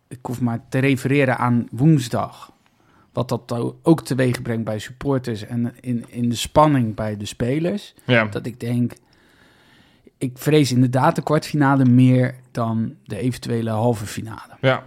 ik 0.07 0.19
hoef 0.21 0.41
maar 0.41 0.59
te 0.69 0.79
refereren 0.79 1.37
aan 1.37 1.67
woensdag. 1.71 2.51
Wat 3.13 3.29
dat 3.29 3.73
ook 3.83 4.01
teweeg 4.01 4.41
brengt 4.41 4.63
bij 4.63 4.79
supporters 4.79 5.45
en 5.45 5.73
in, 5.81 6.05
in 6.07 6.29
de 6.29 6.35
spanning 6.35 6.95
bij 6.95 7.17
de 7.17 7.25
spelers. 7.25 7.93
Ja. 8.05 8.25
Dat 8.25 8.45
ik 8.45 8.59
denk, 8.59 8.93
ik 10.17 10.37
vrees 10.37 10.71
inderdaad 10.71 11.15
de 11.15 11.23
kwartfinale 11.23 11.85
meer 11.85 12.35
dan 12.51 12.95
de 13.03 13.17
eventuele 13.17 13.69
halve 13.69 14.05
finale. 14.05 14.57
Ja. 14.61 14.83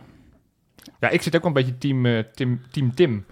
ja, 1.01 1.09
ik 1.09 1.23
zit 1.23 1.37
ook 1.37 1.43
wel 1.43 1.51
een 1.51 1.65
beetje 1.65 1.79
team, 1.79 2.07
eh, 2.07 2.19
team, 2.35 2.61
team 2.71 2.95
Tim. 2.95 3.25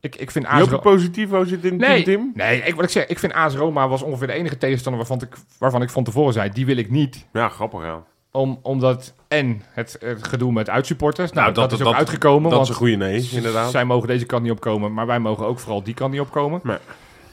Ik, 0.00 0.16
ik 0.16 0.30
vind 0.30 0.46
AS 0.46 0.68
Joop 0.68 0.82
Positivo 0.82 1.44
zit 1.44 1.64
in 1.64 1.76
Nee, 1.76 2.02
Team 2.02 2.20
Tim. 2.20 2.32
nee 2.34 2.62
ik, 2.62 2.74
wat 2.74 2.84
ik 2.84 2.90
zeg, 2.90 3.06
ik 3.06 3.18
vind 3.18 3.32
AS 3.32 3.54
Roma 3.54 3.88
was 3.88 4.02
ongeveer 4.02 4.26
de 4.26 4.32
enige 4.32 4.58
tegenstander 4.58 5.06
waarvan 5.06 5.28
ik, 5.28 5.36
waarvan 5.58 5.82
ik 5.82 5.90
van 5.90 6.04
tevoren 6.04 6.32
zei, 6.32 6.50
die 6.50 6.66
wil 6.66 6.76
ik 6.76 6.90
niet. 6.90 7.26
Ja, 7.32 7.48
grappig 7.48 7.82
ja. 7.82 8.04
Om, 8.32 8.58
omdat, 8.62 9.14
en 9.28 9.62
het, 9.70 9.96
het 10.00 10.26
gedoe 10.28 10.52
met 10.52 10.70
uitsupporters, 10.70 11.32
nou, 11.32 11.42
Nou, 11.42 11.54
dat, 11.54 11.70
dat- 11.70 11.80
is 11.80 11.86
ook 11.86 11.92
dat- 11.92 12.00
uitgekomen. 12.00 12.42
Dat 12.42 12.52
want 12.52 12.62
is 12.62 12.68
een 12.68 12.74
goede 12.74 12.96
nee, 12.96 13.28
inderdaad. 13.32 13.70
Zij 13.70 13.84
mogen 13.84 14.08
deze 14.08 14.26
kant 14.26 14.42
niet 14.42 14.52
opkomen, 14.52 14.92
maar 14.94 15.06
wij 15.06 15.18
mogen 15.18 15.46
ook 15.46 15.58
vooral 15.58 15.82
die 15.82 15.94
kant 15.94 16.12
niet 16.12 16.20
opkomen. 16.20 16.60
Nee. 16.62 16.76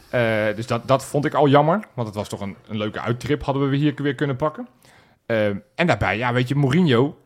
Eh, 0.09 0.55
dus 0.55 0.67
dat, 0.67 0.87
dat 0.87 1.05
vond 1.05 1.25
ik 1.25 1.33
al 1.33 1.47
jammer, 1.47 1.79
want 1.93 2.07
het 2.07 2.17
was 2.17 2.29
toch 2.29 2.41
een, 2.41 2.55
een 2.67 2.77
leuke 2.77 2.99
uittrip 2.99 3.43
hadden 3.43 3.69
we 3.69 3.75
hier 3.75 3.93
weer 3.95 4.15
kunnen 4.15 4.35
pakken. 4.35 4.67
Eh, 5.25 5.45
en 5.75 5.87
daarbij, 5.87 6.17
ja, 6.17 6.33
weet 6.33 6.47
je, 6.47 6.55
Mourinho. 6.55 7.17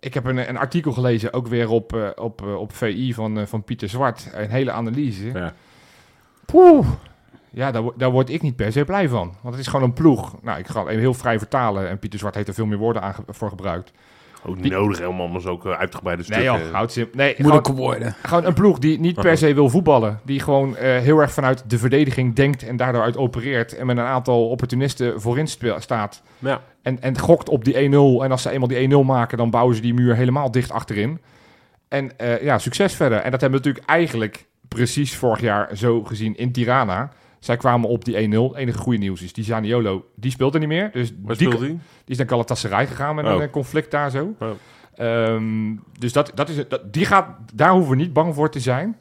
Ik 0.00 0.14
heb 0.14 0.24
een, 0.24 0.48
een 0.48 0.58
artikel 0.58 0.92
gelezen, 0.92 1.32
ook 1.32 1.46
weer 1.46 1.68
op, 1.68 1.94
eh, 1.96 2.08
op, 2.14 2.42
op 2.42 2.74
VI 2.74 3.14
van, 3.14 3.46
van 3.48 3.62
Pieter 3.64 3.88
Zwart. 3.88 4.28
Een 4.32 4.50
hele 4.50 4.70
analyse. 4.72 5.24
Ja. 5.32 5.54
Poeh. 6.46 6.86
Ja, 7.52 7.70
daar, 7.70 7.82
wo- 7.82 7.94
daar 7.96 8.10
word 8.10 8.30
ik 8.30 8.42
niet 8.42 8.56
per 8.56 8.72
se 8.72 8.84
blij 8.84 9.08
van. 9.08 9.34
Want 9.40 9.54
het 9.54 9.64
is 9.64 9.66
gewoon 9.70 9.84
een 9.86 9.92
ploeg. 9.92 10.34
Nou, 10.42 10.58
ik 10.58 10.66
ga 10.66 10.78
het 10.80 10.88
even 10.88 11.00
heel 11.00 11.14
vrij 11.14 11.38
vertalen. 11.38 11.88
En 11.88 11.98
Pieter 11.98 12.18
Zwart 12.18 12.34
heeft 12.34 12.48
er 12.48 12.54
veel 12.54 12.66
meer 12.66 12.78
woorden 12.78 13.02
aan 13.02 13.14
ge- 13.14 13.22
voor 13.26 13.48
gebruikt. 13.48 13.92
Ook 14.46 14.56
niet 14.58 14.72
nodig 14.72 14.98
helemaal, 14.98 15.28
maar 15.28 15.40
zo 15.40 15.60
uitgebreide 15.62 16.22
Nee 16.28 16.40
stukken. 16.40 16.64
joh, 16.66 16.74
houd 16.74 16.92
simpel. 16.92 17.16
Nee, 17.16 17.28
gewoon, 17.34 17.42
Moeilijke 17.52 17.72
woorden. 17.74 18.14
gewoon 18.22 18.44
een 18.44 18.54
ploeg 18.54 18.78
die 18.78 19.00
niet 19.00 19.20
per 19.20 19.36
se 19.38 19.54
wil 19.54 19.68
voetballen. 19.68 20.20
Die 20.24 20.40
gewoon 20.40 20.76
eh, 20.76 20.98
heel 20.98 21.18
erg 21.18 21.32
vanuit 21.32 21.64
de 21.70 21.78
verdediging 21.78 22.34
denkt 22.34 22.62
en 22.62 22.76
daardoor 22.76 23.02
uit 23.02 23.16
opereert. 23.16 23.76
En 23.76 23.86
met 23.86 23.96
een 23.96 24.04
aantal 24.04 24.48
opportunisten 24.48 25.20
voorin 25.20 25.46
staat. 25.78 26.22
Ja. 26.38 26.60
En, 26.82 27.02
en 27.02 27.18
gokt 27.18 27.48
op 27.48 27.64
die 27.64 27.74
1-0. 27.74 27.78
En 28.24 28.30
als 28.30 28.42
ze 28.42 28.50
eenmaal 28.50 28.68
die 28.68 28.90
1-0 28.90 29.04
maken, 29.06 29.38
dan 29.38 29.50
bouwen 29.50 29.74
ze 29.76 29.80
die 29.82 29.94
muur 29.94 30.14
helemaal 30.16 30.50
dicht 30.50 30.70
achterin. 30.72 31.20
En 31.88 32.18
eh, 32.18 32.42
ja, 32.42 32.58
succes 32.58 32.94
verder. 32.94 33.18
En 33.18 33.30
dat 33.30 33.40
hebben 33.40 33.60
we 33.60 33.66
natuurlijk 33.66 33.90
eigenlijk 33.94 34.46
precies 34.68 35.16
vorig 35.16 35.40
jaar 35.40 35.76
zo 35.76 36.04
gezien 36.04 36.36
in 36.36 36.52
Tirana. 36.52 37.12
Zij 37.42 37.56
kwamen 37.56 37.88
op 37.88 38.04
die 38.04 38.14
1-0. 38.14 38.56
enige 38.56 38.78
goede 38.78 38.98
nieuws 38.98 39.22
is, 39.22 39.32
die 39.32 39.44
Zaniolo, 39.44 40.04
die 40.14 40.30
speelt 40.30 40.54
er 40.54 40.60
niet 40.60 40.68
meer. 40.68 40.90
Dus 40.92 41.12
Waar 41.22 41.36
die, 41.36 41.48
die 41.58 41.78
is 42.06 42.16
naar 42.16 42.28
Galatasaray 42.28 42.86
gegaan 42.86 43.14
met 43.14 43.24
Oh. 43.24 43.32
een 43.32 43.40
eh, 43.40 43.50
conflict 43.50 43.90
daar 43.90 44.10
zo. 44.10 44.34
Oh. 44.40 44.48
Ehm, 44.94 45.76
dus 45.98 46.12
dat, 46.12 46.32
dat 46.34 46.48
is, 46.48 46.68
dat, 46.68 46.92
die 46.92 47.04
gaat, 47.04 47.26
daar 47.54 47.70
hoeven 47.70 47.90
we 47.90 47.96
niet 47.96 48.12
bang 48.12 48.34
voor 48.34 48.50
te 48.50 48.60
zijn. 48.60 48.96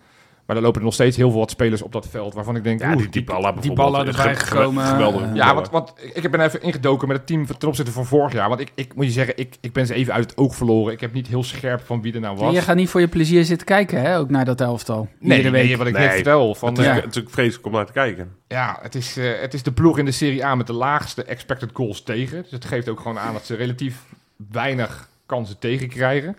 Maar 0.51 0.59
er 0.59 0.65
lopen 0.65 0.79
er 0.81 0.85
nog 0.85 0.95
steeds 0.95 1.17
heel 1.17 1.29
veel 1.29 1.39
wat 1.39 1.49
spelers 1.51 1.81
op 1.81 1.91
dat 1.91 2.07
veld 2.07 2.33
waarvan 2.33 2.55
ik 2.55 2.63
denk... 2.63 2.79
Ja, 2.79 2.89
oeh, 2.89 2.97
die 2.97 3.09
Dybala 3.09 3.53
bijvoorbeeld. 3.53 3.91
ballen 3.91 4.07
erbij 4.07 4.35
ge- 4.35 4.45
gekomen, 4.45 4.85
Geweldig. 4.85 5.21
ja, 5.33 5.53
want, 5.53 5.69
want 5.69 5.93
ik 6.13 6.31
ben 6.31 6.41
even 6.41 6.61
ingedoken 6.61 7.07
met 7.07 7.17
het 7.17 7.27
team 7.27 7.45
ten 7.57 7.67
opzichte 7.67 7.91
van 7.91 8.05
vorig 8.05 8.33
jaar. 8.33 8.49
Want 8.49 8.61
ik, 8.61 8.71
ik 8.75 8.95
moet 8.95 9.05
je 9.05 9.11
zeggen, 9.11 9.37
ik, 9.37 9.55
ik 9.61 9.73
ben 9.73 9.85
ze 9.85 9.93
even 9.93 10.13
uit 10.13 10.29
het 10.29 10.37
oog 10.39 10.55
verloren. 10.55 10.93
Ik 10.93 10.99
heb 11.01 11.13
niet 11.13 11.27
heel 11.27 11.43
scherp 11.43 11.81
van 11.85 12.01
wie 12.01 12.13
er 12.13 12.19
nou 12.19 12.37
was. 12.37 12.53
Je 12.53 12.61
gaat 12.61 12.75
niet 12.75 12.89
voor 12.89 12.99
je 12.99 13.07
plezier 13.07 13.45
zitten 13.45 13.67
kijken, 13.67 14.01
hè? 14.01 14.17
Ook 14.17 14.29
naar 14.29 14.45
dat 14.45 14.61
elftal. 14.61 15.07
nee, 15.19 15.41
nee, 15.41 15.51
week. 15.51 15.77
wat 15.77 15.87
ik 15.87 15.93
Nee, 15.93 16.05
net 16.05 16.13
vertel. 16.15 16.55
Van, 16.55 16.69
Het 16.69 16.77
is 16.77 16.85
Ja. 16.85 16.93
natuurlijk 16.93 17.33
vreselijk 17.33 17.65
om 17.65 17.71
naar 17.71 17.85
te 17.85 17.91
kijken. 17.91 18.31
Ja, 18.47 18.79
het 18.81 18.95
is, 18.95 19.17
eh, 19.17 19.25
het 19.41 19.53
is 19.53 19.63
de 19.63 19.71
ploeg 19.71 19.97
in 19.97 20.05
de 20.05 20.11
Serie 20.11 20.45
A 20.45 20.55
met 20.55 20.67
de 20.67 20.73
laagste 20.73 21.23
expected 21.23 21.69
goals 21.73 22.03
tegen. 22.03 22.41
Dus 22.41 22.51
het 22.51 22.65
geeft 22.65 22.89
ook 22.89 22.99
gewoon 22.99 23.19
aan 23.19 23.33
dat 23.33 23.45
ze 23.45 23.55
relatief 23.55 23.95
weinig 24.51 25.09
kansen 25.25 25.59
tegenkrijgen. 25.59 26.35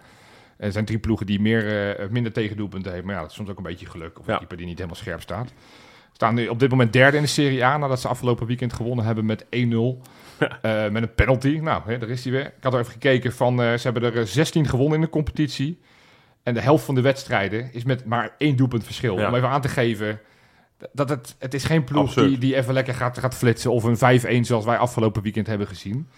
Er 0.62 0.72
zijn 0.72 0.84
drie 0.84 0.98
ploegen 0.98 1.26
die 1.26 1.40
meer, 1.40 1.94
eh, 1.98 2.08
minder 2.08 2.32
tegendoelpunten 2.32 2.88
hebben. 2.92 3.06
Maar 3.06 3.14
ja, 3.16 3.20
dat 3.22 3.30
is 3.30 3.36
soms 3.36 3.50
ook 3.50 3.56
een 3.56 3.62
beetje 3.62 3.86
geluk. 3.86 4.18
Of 4.18 4.26
een 4.26 4.32
Ja. 4.32 4.38
keeper 4.38 4.56
die 4.56 4.66
niet 4.66 4.76
helemaal 4.76 4.98
scherp 4.98 5.20
staat. 5.20 5.52
Staan 6.12 6.34
nu 6.34 6.48
op 6.48 6.58
dit 6.58 6.70
moment 6.70 6.92
derde 6.92 7.16
in 7.16 7.22
de 7.22 7.28
Serie 7.28 7.64
A. 7.64 7.76
Nadat 7.76 8.00
ze 8.00 8.08
afgelopen 8.08 8.46
weekend 8.46 8.72
gewonnen 8.72 9.04
hebben 9.04 9.24
met 9.26 9.46
1-0. 9.50 10.02
Eh, 10.62 10.88
met 10.88 11.02
een 11.02 11.14
penalty. 11.14 11.58
Nou, 11.62 11.82
hè, 11.86 11.98
daar 11.98 12.08
is 12.08 12.22
hij 12.22 12.32
weer. 12.32 12.46
Ik 12.46 12.52
had 12.62 12.74
er 12.74 12.80
even 12.80 12.92
gekeken 12.92 13.32
van... 13.32 13.62
eh, 13.62 13.72
ze 13.74 13.82
hebben 13.82 14.02
er 14.02 14.18
eh, 14.18 14.24
16 14.24 14.66
gewonnen 14.68 14.94
in 14.98 15.04
de 15.04 15.10
competitie. 15.10 15.80
En 16.42 16.54
de 16.54 16.60
helft 16.60 16.84
van 16.84 16.94
de 16.94 17.00
wedstrijden 17.00 17.72
is 17.72 17.84
met 17.84 18.04
maar 18.04 18.34
één 18.38 18.56
doelpunt 18.56 18.84
verschil. 18.84 19.18
Ja. 19.18 19.28
Om 19.28 19.34
even 19.34 19.48
aan 19.48 19.60
te 19.60 19.68
geven 19.68 20.20
dat 20.92 21.08
het, 21.08 21.34
het 21.38 21.54
is 21.54 21.64
geen 21.64 21.84
ploeg 21.84 22.02
Absurd. 22.06 22.28
die, 22.28 22.38
die 22.38 22.56
even 22.56 22.74
lekker 22.74 22.94
gaat, 22.94 23.18
gaat 23.18 23.34
flitsen 23.34 23.72
of 23.72 23.84
een 23.84 24.20
5-1 24.42 24.46
zoals 24.46 24.64
wij 24.64 24.76
afgelopen 24.78 25.22
weekend 25.22 25.46
hebben 25.46 25.66
gezien. 25.66 26.08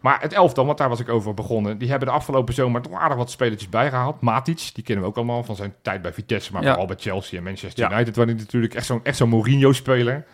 Maar 0.00 0.20
het 0.20 0.32
elftal, 0.32 0.66
want 0.66 0.78
daar 0.78 0.88
was 0.88 1.00
ik 1.00 1.08
over 1.08 1.34
begonnen, 1.34 1.78
die 1.78 1.90
hebben 1.90 2.08
de 2.08 2.14
afgelopen 2.14 2.54
zomer 2.54 2.82
toch 2.82 2.92
aardig 2.98 3.16
wat 3.16 3.30
spelertjes 3.30 3.68
bijgehaald. 3.68 4.20
Matic, 4.20 4.70
die 4.74 4.84
kennen 4.84 5.04
we 5.04 5.10
ook 5.10 5.16
allemaal 5.16 5.44
van 5.44 5.56
zijn 5.56 5.74
tijd 5.82 6.02
bij 6.02 6.12
Vitesse, 6.12 6.52
maar 6.52 6.62
Ja. 6.62 6.68
vooral 6.68 6.86
bij 6.86 6.96
Chelsea 6.98 7.38
en 7.38 7.44
Manchester 7.44 7.88
Ja. 7.88 7.94
United, 7.96 8.16
waar 8.16 8.26
hij 8.26 8.34
natuurlijk 8.34 8.74
echt 8.74 8.86
zo'n 8.86 9.00
echt 9.04 9.16
zo'n 9.16 9.28
Mourinho-speler. 9.28 10.24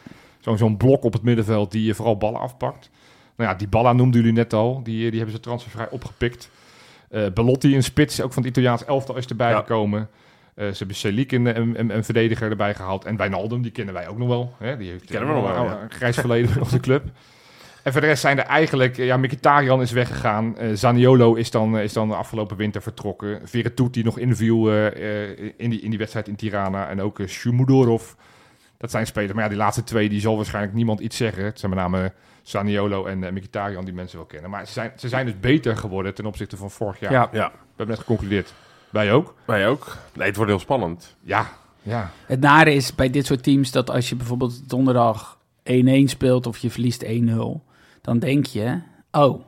Zo'n 0.41 0.59
zo'n 0.59 0.77
blok 0.77 1.05
op 1.05 1.13
het 1.13 1.23
middenveld 1.23 1.73
die 1.73 1.85
je 1.85 1.95
vooral 1.95 2.17
ballen 2.17 2.41
afpakt. 2.41 2.91
Nou 3.37 3.51
ja, 3.51 3.57
die 3.57 3.69
Balla 3.69 3.93
noemden 3.93 4.21
jullie 4.21 4.37
net 4.37 4.53
al, 4.53 4.83
die, 4.83 4.99
die 5.11 5.17
hebben 5.17 5.35
ze 5.37 5.41
transfervrij 5.41 5.89
opgepikt. 5.91 6.51
Eh 7.11 7.27
Belotti, 7.35 7.75
een 7.75 7.83
spits, 7.83 8.21
ook 8.21 8.33
van 8.33 8.43
het 8.43 8.51
Italiaans 8.51 8.85
elftal, 8.85 9.17
is 9.17 9.27
erbij 9.27 9.51
Ja. 9.51 9.57
gekomen. 9.57 10.09
Eh, 10.55 10.67
ze 10.69 10.75
hebben 10.79 10.97
Celik, 10.97 11.33
een, 11.33 11.47
een, 11.61 11.95
een, 11.97 12.05
verdediger, 12.05 12.51
erbij 12.51 12.75
gehaald. 12.75 13.05
En 13.05 13.17
Wijnaldum, 13.17 13.63
die 13.63 13.71
kennen 13.71 13.95
wij 13.95 14.09
ook 14.09 14.19
nog 14.19 14.29
wel. 14.29 14.55
Hè? 14.59 14.77
Die 14.77 14.91
heeft 14.91 15.05
Kennen 15.05 15.29
we 15.29 15.35
eh, 15.35 15.43
nog 15.43 15.53
wel, 15.53 15.65
een- 15.65 15.71
ja. 15.71 15.81
een 15.83 15.91
grijs 15.91 16.17
verleden 16.17 16.61
op 16.63 16.69
de 16.71 16.81
club. 16.81 17.05
En 17.87 17.93
voor 17.93 18.01
de 18.01 18.07
rest 18.07 18.21
zijn 18.21 18.39
er 18.39 18.45
eigenlijk... 18.45 18.97
Ja, 18.97 19.17
Mkhitaryan 19.17 19.83
is 19.83 19.91
weggegaan. 19.91 20.59
eh 20.59 20.69
Zaniolo 20.75 21.35
is 21.35 21.51
dan, 21.51 21.77
eh, 21.77 21.85
is 21.85 21.93
dan 21.93 22.09
de 22.09 22.15
afgelopen 22.15 22.57
winter 22.57 22.83
vertrokken. 22.83 23.41
Veretout 23.45 23.95
die 23.95 24.05
nog 24.05 24.19
inviel 24.19 24.71
eh, 24.71 24.87
eh, 24.87 25.53
in, 25.57 25.71
die, 25.71 25.81
in 25.81 25.91
die 25.91 25.99
wedstrijd 25.99 26.29
in 26.29 26.37
Tirana. 26.37 26.89
En 26.89 27.01
ook 27.01 27.19
uh, 27.19 27.29
Shumudorov. 27.29 28.13
Dat 28.79 28.91
zijn 28.91 29.07
spelers. 29.07 29.33
Maar 29.33 29.43
ja, 29.43 29.49
die 29.49 29.59
laatste 29.59 29.85
twee, 29.85 30.09
die 30.09 30.21
zal 30.21 30.37
waarschijnlijk 30.37 30.75
niemand 30.75 31.01
iets 31.01 31.17
zeggen. 31.17 31.45
Het 31.45 31.59
zijn 31.59 31.71
met 31.71 31.81
name 31.81 32.13
Zaniolo 32.43 33.05
en 33.05 33.23
uh, 33.23 33.31
Mkhitaryan 33.31 33.85
die 33.85 33.95
mensen 33.95 34.19
wel 34.19 34.27
kennen. 34.27 34.51
Maar 34.51 34.67
ze 34.67 34.73
zijn, 34.73 34.93
ze 34.97 35.09
zijn 35.09 35.27
dus 35.27 35.41
beter 35.41 35.77
geworden 35.77 36.15
ten 36.15 36.27
opzichte 36.27 36.57
van 36.57 36.71
vorig 36.71 37.01
jaar. 37.01 37.13
Ja. 37.13 37.29
Ja, 37.33 37.49
We 37.51 37.59
hebben 37.69 37.89
net 37.97 37.99
geconcludeerd. 37.99 38.55
Wij 38.91 39.13
ook? 39.13 39.35
wij 39.45 39.69
ook. 39.69 39.97
Nee, 40.13 40.27
het 40.27 40.37
wordt 40.37 40.51
heel 40.51 40.61
spannend. 40.61 41.17
Ja. 41.23 41.49
Ja. 41.83 42.11
Het 42.27 42.41
nare 42.41 42.75
is 42.75 42.95
bij 42.95 43.11
dit 43.11 43.27
soort 43.27 43.43
teams 43.43 43.71
dat 43.71 43.91
als 43.91 44.09
je 44.09 44.17
bijvoorbeeld 44.17 44.69
donderdag 44.69 45.39
1-1 45.71 45.73
speelt 46.05 46.47
of 46.47 46.59
je 46.59 46.71
verliest 46.71 47.05
1-0, 47.05 47.09
dan 48.07 48.19
denk 48.19 48.47
je, 48.47 48.81
oh, 49.11 49.43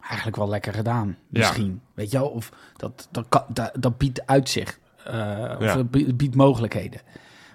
eigenlijk 0.00 0.36
wel 0.36 0.48
lekker 0.48 0.72
gedaan. 0.72 1.16
Misschien. 1.28 1.80
Weet 1.94 2.10
je 2.10 2.18
wel? 2.18 2.28
Of 2.28 2.52
dat, 2.76 3.08
dat, 3.10 3.24
kan, 3.28 3.44
dat, 3.48 3.70
dat 3.80 3.98
biedt 3.98 4.26
uitzicht. 4.26 4.78
eh, 5.04 5.54
of 5.58 5.64
Ja. 5.64 5.84
biedt 6.14 6.34
mogelijkheden. 6.34 7.00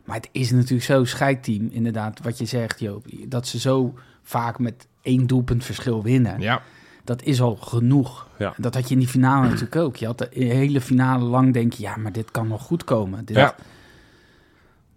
Maar 0.06 0.16
het 0.16 0.30
is 0.32 0.52
natuurlijk 0.52 0.84
zo 0.84 1.04
scheidteam, 1.06 1.68
inderdaad, 1.72 2.20
wat 2.24 2.38
je 2.38 2.46
zegt, 2.46 2.80
Joop. 2.80 3.06
Dat 3.28 3.48
ze 3.48 3.60
zo 3.60 3.94
vaak 4.24 4.60
met 4.60 4.88
één 5.02 5.28
doelpunt 5.28 5.64
verschil 5.66 6.04
winnen. 6.04 6.40
Ja. 6.42 6.62
Dat 7.04 7.24
is 7.24 7.42
al 7.42 7.56
genoeg. 7.56 8.28
Ja. 8.38 8.54
Dat 8.58 8.74
had 8.74 8.88
je 8.88 8.94
in 8.94 9.00
die 9.00 9.10
finale 9.10 9.48
natuurlijk 9.50 9.76
ook. 9.76 9.96
Je 9.96 10.06
had 10.06 10.18
de 10.18 10.30
hele 10.32 10.82
finale 10.82 11.24
lang 11.26 11.54
denken, 11.54 11.82
ja, 11.82 11.96
maar 11.96 12.12
dit 12.12 12.32
kan 12.32 12.48
nog 12.48 12.62
goed 12.62 12.84
komen. 12.84 13.26
Dit, 13.26 13.36
Ja. 13.36 13.56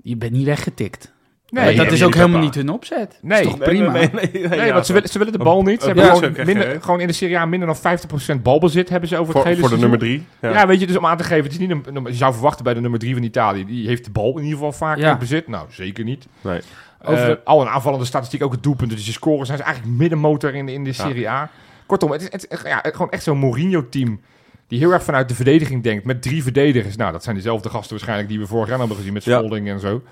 Je 0.03 0.17
bent 0.17 0.33
niet 0.33 0.45
weggetikt. 0.45 1.13
Nee, 1.51 1.65
maar 1.77 1.85
dat 1.85 1.93
is 1.93 2.03
ook 2.05 2.15
helemaal 2.15 2.41
niet 2.41 2.55
hun 2.55 2.69
opzet. 2.69 3.19
Nee. 3.23 3.41
is 3.41 3.47
toch 3.47 3.59
prima? 3.59 3.93
Nee, 3.93 4.09
nee, 4.13 4.31
nee, 4.33 4.49
Nee, 4.49 4.67
ja, 4.67 4.73
want 4.73 4.87
ze 4.87 4.93
willen, 4.93 5.09
ze 5.09 5.19
willen 5.19 5.33
de 5.33 5.39
bal 5.39 5.63
niet. 5.63 5.81
Ze 5.81 5.87
hebben 5.87 6.05
gewoon, 6.05 6.35
minder, 6.47 7.01
in 7.01 7.07
de 7.07 7.13
Serie 7.13 7.39
A 7.39 7.47
minder 7.47 7.69
dan 7.83 7.99
50% 8.39 8.43
balbezit 8.43 8.89
hebben 8.89 9.09
ze 9.09 9.17
over 9.17 9.35
het 9.35 9.45
hele 9.45 9.61
voor 9.61 9.69
de 9.69 9.77
nummer 9.77 9.99
drie. 9.99 10.27
Ja. 10.41 10.67
weet 10.67 10.81
je, 10.81 10.87
dus 10.87 10.97
om 10.97 11.07
aan 11.07 11.17
te 11.17 11.25
geven, 11.25 11.43
het 11.45 11.53
is 11.53 11.59
niet 11.59 11.71
een, 11.71 11.85
je 12.07 12.15
zou 12.15 12.33
verwachten 12.33 12.65
bij 12.65 12.75
de 12.75 12.81
nummer 12.81 12.99
3 13.01 13.15
van 13.15 13.23
Italië. 13.23 13.65
Die 13.65 13.87
heeft 13.87 14.05
de 14.05 14.11
bal 14.11 14.31
in 14.31 14.43
ieder 14.43 14.53
geval 14.53 14.73
vaak 14.73 14.97
in 14.99 15.19
bezit. 15.19 15.49
Nou, 15.49 15.67
zeker 15.71 16.05
niet. 16.05 16.27
Nee. 16.41 16.61
Over 17.05 17.21
Eh, 17.23 17.27
de- 17.27 17.41
al 17.45 17.61
een 17.61 17.69
aanvallende 17.69 18.05
statistiek, 18.05 18.43
ook 18.43 18.53
het 18.53 18.63
doelpunt. 18.63 18.91
Dus 18.91 19.07
je 19.07 19.13
scoren 19.13 19.47
zijn 19.47 19.59
ze 19.59 19.65
eigenlijk 19.65 19.97
middenmotor 19.97 20.55
in 20.55 20.67
de, 20.67 20.73
in 20.73 20.85
de 20.85 20.93
Serie 20.93 21.29
A. 21.29 21.51
Kortom, 21.87 22.11
het 22.11 22.21
is, 22.23 22.29
het 22.31 22.47
is 22.51 22.59
ja, 22.65 22.81
gewoon 22.83 23.11
echt 23.11 23.23
zo'n 23.23 23.39
Mourinho-team. 23.39 24.21
Die 24.69 24.79
heel 24.79 24.93
erg 24.93 25.03
vanuit 25.05 25.29
de 25.29 25.35
verdediging 25.35 25.83
denkt. 25.83 26.05
Met 26.05 26.23
drie 26.23 26.43
verdedigers. 26.43 26.97
Nou, 26.97 27.13
dat 27.13 27.25
zijn 27.25 27.37
dezelfde 27.37 27.69
gasten 27.69 27.91
waarschijnlijk 27.91 28.29
die 28.29 28.39
we 28.39 28.47
vorig 28.47 28.69
jaar 28.69 28.79
hebben 28.79 28.97
gezien. 28.97 29.13
Met 29.13 29.25
Ja. 29.25 29.39
Smolding 29.39 29.69
en 29.69 29.81
zo. 29.81 30.03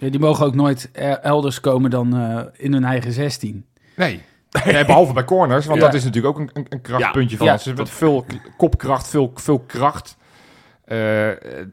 Ja, 0.00 0.08
die 0.10 0.20
mogen 0.20 0.46
ook 0.46 0.54
nooit 0.54 0.88
eh, 0.92 1.24
elders 1.24 1.60
komen 1.60 1.90
dan 1.90 2.16
eh, 2.16 2.40
in 2.56 2.72
hun 2.72 2.84
eigen 2.84 3.12
16. 3.12 3.64
Nee. 3.96 4.20
Nee, 4.64 4.84
behalve 4.84 5.12
bij 5.12 5.24
corners, 5.24 5.66
want 5.66 5.78
Ja. 5.80 5.84
dat 5.86 5.94
is 5.94 6.04
natuurlijk 6.04 6.38
ook 6.38 6.40
een, 6.42 6.50
een, 6.52 6.66
een 6.68 6.80
krachtpuntje 6.80 7.36
van 7.36 7.46
Ja. 7.46 7.52
ons. 7.52 7.62
Ze 7.62 7.68
hebben 7.68 7.86
veel 7.86 8.24
kopkracht, 8.56 9.08
veel, 9.08 9.30
veel 9.34 9.58
kracht. 9.58 10.16
Eh, 10.84 11.28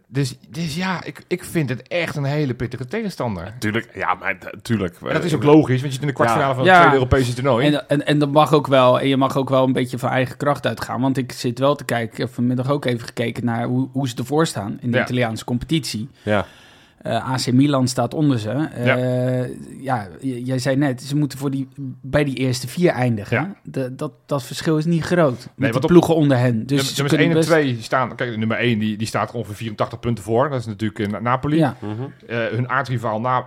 dus, 0.07 0.37
dus 0.49 0.75
ja, 0.75 1.03
ik, 1.03 1.23
ik 1.27 1.43
vind 1.43 1.69
het 1.69 1.87
echt 1.87 2.15
een 2.15 2.23
hele 2.23 2.53
pittige 2.53 2.85
tegenstander. 2.85 3.53
Tuurlijk, 3.59 3.89
ja, 3.93 4.13
maar 4.13 4.37
tuurlijk. 4.61 4.95
En 5.01 5.13
dat 5.13 5.23
is 5.23 5.33
ook 5.35 5.43
logisch, 5.43 5.81
want 5.81 5.81
je 5.85 5.91
zit 5.91 6.01
in 6.01 6.07
de 6.07 6.13
kwartfinale 6.13 6.47
Ja. 6.49 6.55
van 6.55 6.63
het 6.63 6.73
Ja. 6.73 6.79
tweede 6.79 6.95
Europese 6.97 7.33
toernooi. 7.33 7.65
En, 7.67 7.89
en, 7.89 8.05
en 8.05 8.19
dat 8.19 8.31
mag 8.31 8.53
ook 8.53 8.67
wel. 8.67 8.99
En 8.99 9.07
je 9.07 9.17
mag 9.17 9.37
ook 9.37 9.49
wel 9.49 9.63
een 9.63 9.73
beetje 9.73 9.97
van 9.97 10.09
eigen 10.09 10.37
kracht 10.37 10.65
uitgaan. 10.67 11.01
Want 11.01 11.17
ik 11.17 11.31
zit 11.31 11.59
wel 11.59 11.75
te 11.75 11.85
kijken. 11.85 12.11
Ik 12.11 12.17
heb 12.17 12.33
vanmiddag 12.33 12.69
ook 12.69 12.85
even 12.85 13.05
gekeken 13.07 13.45
naar 13.45 13.65
hoe, 13.65 13.87
hoe 13.91 14.07
ze 14.09 14.15
ervoor 14.15 14.47
staan 14.47 14.77
in 14.81 14.91
de 14.91 14.97
Ja. 14.97 15.03
Italiaanse 15.03 15.45
competitie. 15.45 16.09
Ja. 16.23 16.45
Eh, 17.01 17.31
AC 17.31 17.51
Milan 17.51 17.87
staat 17.87 18.13
onder 18.13 18.39
ze. 18.39 18.49
Eh, 18.51 19.83
ja, 19.83 20.07
jij 20.21 20.59
zei 20.59 20.75
net, 20.75 21.01
ze 21.01 21.15
moeten 21.15 21.37
voor 21.37 21.51
die, 21.51 21.67
bij 22.01 22.23
die 22.23 22.35
eerste 22.35 22.67
vier 22.67 22.89
eindigen. 22.91 23.37
Ja. 23.37 23.55
De- 23.63 23.95
dat, 23.95 24.11
dat 24.25 24.43
verschil 24.43 24.77
is 24.77 24.85
niet 24.85 25.03
groot. 25.03 25.35
Met 25.37 25.47
want 25.55 25.73
die 25.73 25.81
op- 25.83 25.87
ploegen 25.87 26.15
onder 26.15 26.37
hen. 26.37 26.65
Dus 26.65 26.77
Dus 26.79 26.95
ze 26.95 27.01
nummers 27.01 27.01
1 27.01 27.07
kunnen 27.07 27.29
en 27.29 27.33
best- 27.35 27.49
2 27.49 27.77
staan... 27.83 28.15
Kijk, 28.15 28.31
de 28.31 28.37
nummer 28.37 28.57
1 28.57 28.79
die, 28.79 28.97
die 28.97 29.07
staat 29.07 29.29
er 29.29 29.35
ongeveer 29.35 29.55
84 29.55 29.99
punten 29.99 30.23
voor. 30.23 30.49
Dat 30.49 30.59
is 30.59 30.65
natuurlijk 30.65 30.99
eh, 30.99 31.19
Napoli. 31.21 31.57
Ja, 31.57 31.75
Mhm. 31.81 31.91
Eh, 32.27 32.37
hun 32.45 32.69
aardrivaal 32.69 33.19
na, 33.19 33.43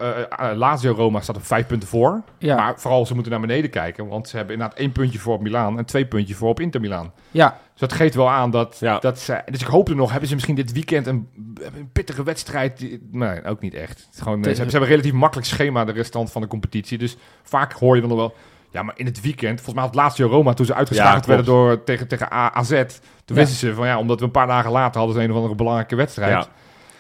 Lazio 0.55 0.93
Roma 0.93 1.21
staat 1.21 1.37
op 1.37 1.47
5 1.47 1.67
punten 1.67 1.89
voor. 1.89 2.23
ja, 2.39 2.57
Maar 2.57 2.75
vooral, 2.81 3.07
ze 3.07 3.15
moeten 3.15 3.33
naar 3.33 3.41
beneden 3.41 3.71
kijken. 3.71 4.07
Want 4.07 4.29
ze 4.29 4.37
hebben 4.37 4.55
inderdaad 4.55 4.79
één 4.79 4.93
puntje 4.93 5.19
voor 5.19 5.35
op 5.35 5.43
Milaan 5.43 5.79
en 5.79 5.85
twee 5.85 6.07
puntjes 6.07 6.37
voor 6.37 6.49
op 6.49 6.61
Inter 6.61 6.81
Milaan. 6.81 7.13
ja. 7.31 7.59
Dus 7.81 7.89
dat 7.89 7.99
geeft 7.99 8.15
wel 8.15 8.31
aan 8.31 8.51
dat, 8.51 8.77
Ja. 8.81 8.99
dat 8.99 9.19
ze... 9.19 9.43
Dus 9.51 9.61
ik 9.61 9.67
hoopte 9.67 9.95
nog, 9.95 10.11
hebben 10.11 10.29
ze 10.29 10.35
misschien 10.35 10.55
dit 10.57 10.73
weekend 10.73 11.07
een, 11.07 11.29
een 11.75 11.89
pittige 11.93 12.23
wedstrijd? 12.23 12.79
Die- 12.79 13.09
Nee, 13.11 13.45
ook 13.45 13.61
niet 13.61 13.75
echt. 13.75 13.99
Het 13.99 14.09
is 14.15 14.21
gewoon, 14.21 14.39
ze, 14.43 14.49
hebben, 14.49 14.55
ze 14.55 14.61
hebben 14.71 14.81
een 14.81 14.87
relatief 14.97 15.13
makkelijk 15.13 15.47
schema 15.49 15.85
de 15.85 15.93
restant 15.93 16.33
van 16.33 16.43
de 16.43 16.49
competitie. 16.49 16.99
Dus 16.99 17.17
vaak 17.43 17.73
hoor 17.73 17.95
je 17.95 18.01
dan 18.01 18.11
nog 18.11 18.19
wel... 18.19 18.35
Ja, 18.71 18.83
maar 18.83 18.95
in 18.99 19.07
het 19.07 19.21
weekend, 19.21 19.55
volgens 19.61 19.75
mij 19.75 19.85
had 19.85 19.95
Lazio 19.95 20.27
Roma 20.29 20.53
toen 20.53 20.67
ze 20.67 20.75
uitgeschakeld 20.75 21.23
Ja, 21.27 21.29
werden 21.29 21.47
door, 21.47 21.85
tegen, 21.85 22.09
tegen 22.09 22.31
AZ. 22.31 22.69
Toen 22.71 22.81
Ja. 23.25 23.35
wisten 23.35 23.57
ze 23.57 23.75
van 23.75 23.87
ja, 23.87 23.99
omdat 23.99 24.19
we 24.19 24.25
een 24.25 24.31
paar 24.31 24.47
dagen 24.47 24.71
later 24.71 24.99
hadden 24.99 25.17
ze 25.17 25.23
een 25.23 25.31
of 25.31 25.37
andere 25.37 25.55
belangrijke 25.55 25.97
wedstrijd. 25.97 26.31
Ja. 26.33 26.47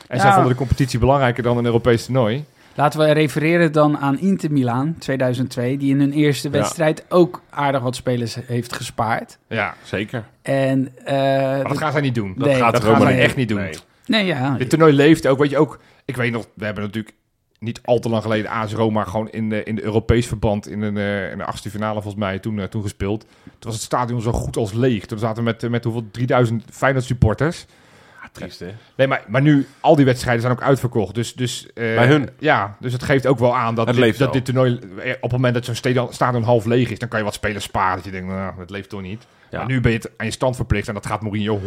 En 0.09 0.17
Ja. 0.17 0.23
zij 0.23 0.33
vonden 0.33 0.51
de 0.53 0.59
competitie 0.59 0.99
belangrijker 0.99 1.43
dan 1.43 1.57
een 1.57 1.65
Europees 1.65 2.05
toernooi. 2.05 2.45
Laten 2.75 3.01
we 3.01 3.11
refereren 3.13 3.73
dan 3.73 3.99
aan 3.99 4.19
Inter 4.19 4.53
Milaan 4.53 4.97
2002, 4.99 5.77
die 5.77 5.91
in 5.91 6.01
hun 6.01 6.13
eerste 6.13 6.49
Ja. 6.51 6.59
wedstrijd 6.59 7.05
ook 7.09 7.43
aardig 7.51 7.81
wat 7.83 7.97
spelers 7.97 8.37
heeft 8.47 8.73
gespaard. 8.73 9.39
Ja, 9.47 9.75
Zeker. 9.83 10.25
En, 10.43 10.93
eh, 11.05 11.15
maar 11.15 11.65
dat 11.65 11.79
gaan 11.79 11.93
zij 11.93 12.01
niet 12.01 12.15
doen. 12.15 12.35
Dat 12.37 12.49
Nee, 12.49 12.57
gaat 12.57 12.83
dat 12.83 13.03
echt 13.09 13.37
niet 13.37 13.49
doen. 13.49 13.59
Nee. 13.59 13.75
nee, 14.07 14.25
ja. 14.27 14.55
Dit 14.57 14.71
toernooi 14.71 14.93
leeft 14.93 15.27
ook, 15.27 15.39
weet 15.39 15.51
je 15.51 15.59
ook. 15.59 15.81
Ik 16.05 16.17
weet 16.17 16.33
nog, 16.33 16.47
we 16.55 16.65
hebben 16.65 16.85
natuurlijk 16.85 17.15
niet 17.59 17.81
al 17.85 17.99
te 17.99 18.09
lang 18.09 18.23
geleden 18.23 18.51
AS 18.51 18.73
Roma 18.73 19.05
gewoon 19.05 19.31
in 19.31 19.49
de, 19.49 19.63
in 19.63 19.75
de 19.75 19.83
Europees 19.83 20.27
verband 20.27 20.69
in 20.69 20.83
een, 20.83 20.97
eh, 20.97 21.31
in 21.31 21.39
de 21.39 21.45
achtste 21.45 21.71
finale 21.71 22.03
volgens 22.03 22.23
mij 22.23 22.39
toen, 22.39 22.59
eh, 22.59 22.65
toen 22.65 22.83
gespeeld. 22.83 23.21
Toen 23.45 23.55
was 23.59 23.75
het 23.75 23.83
stadion 23.83 24.21
zo 24.21 24.33
goed 24.33 24.57
als 24.57 24.73
leeg. 24.73 25.07
Toen 25.07 25.19
zaten 25.19 25.45
we 25.45 25.51
met, 25.51 25.71
met 25.71 25.85
hoeveel 25.85 26.09
3000 26.11 26.65
Feyenoord 26.71 27.05
supporters. 27.05 27.67
Ah, 28.33 28.37
triest, 28.37 28.61
hè? 28.61 28.67
Nee, 28.97 29.07
maar, 29.07 29.23
maar 29.27 29.43
nu, 29.43 29.67
al 29.81 29.97
die 29.97 30.05
wedstrijden 30.05 30.43
zijn 30.43 30.55
ook 30.55 30.63
uitverkocht. 30.63 31.15
Dus, 31.15 31.35
dus, 31.35 31.67
eh, 31.67 31.75
Bij 31.75 32.07
hun? 32.07 32.29
Ja, 32.39 32.77
dus 32.81 32.93
het 32.93 33.03
geeft 33.03 33.27
ook 33.27 33.39
wel 33.39 33.57
aan 33.57 33.75
dat, 33.75 33.87
Het 33.87 33.95
dit, 33.97 34.05
leeft 34.05 34.19
dat 34.19 34.33
dit 34.33 34.45
toernooi... 34.45 34.79
eh, 34.99 35.11
Op 35.13 35.23
het 35.23 35.33
moment 35.33 35.55
dat 35.55 35.65
zo'n 35.65 35.75
stadion, 35.75 36.13
stadion 36.13 36.43
half 36.43 36.65
leeg 36.65 36.91
is, 36.91 36.99
dan 36.99 37.09
kan 37.09 37.19
je 37.19 37.25
wat 37.25 37.35
spelers 37.35 37.65
sparen. 37.65 37.97
Dat 37.97 38.05
je 38.05 38.11
denkt, 38.11 38.29
nou, 38.29 38.53
dat 38.59 38.71
leeft 38.71 38.89
toch 38.89 39.03
niet. 39.03 39.27
Ja. 39.51 39.59
Maar 39.59 39.67
nu 39.67 39.81
ben 39.81 39.91
je 39.93 39.97
het 39.97 40.11
aan 40.17 40.27
je 40.27 40.33
stand 40.33 40.57
verplicht. 40.57 40.89
En 40.89 40.95
dat 40.95 41.07
gaat 41.07 41.23
Mourinho 41.23 41.61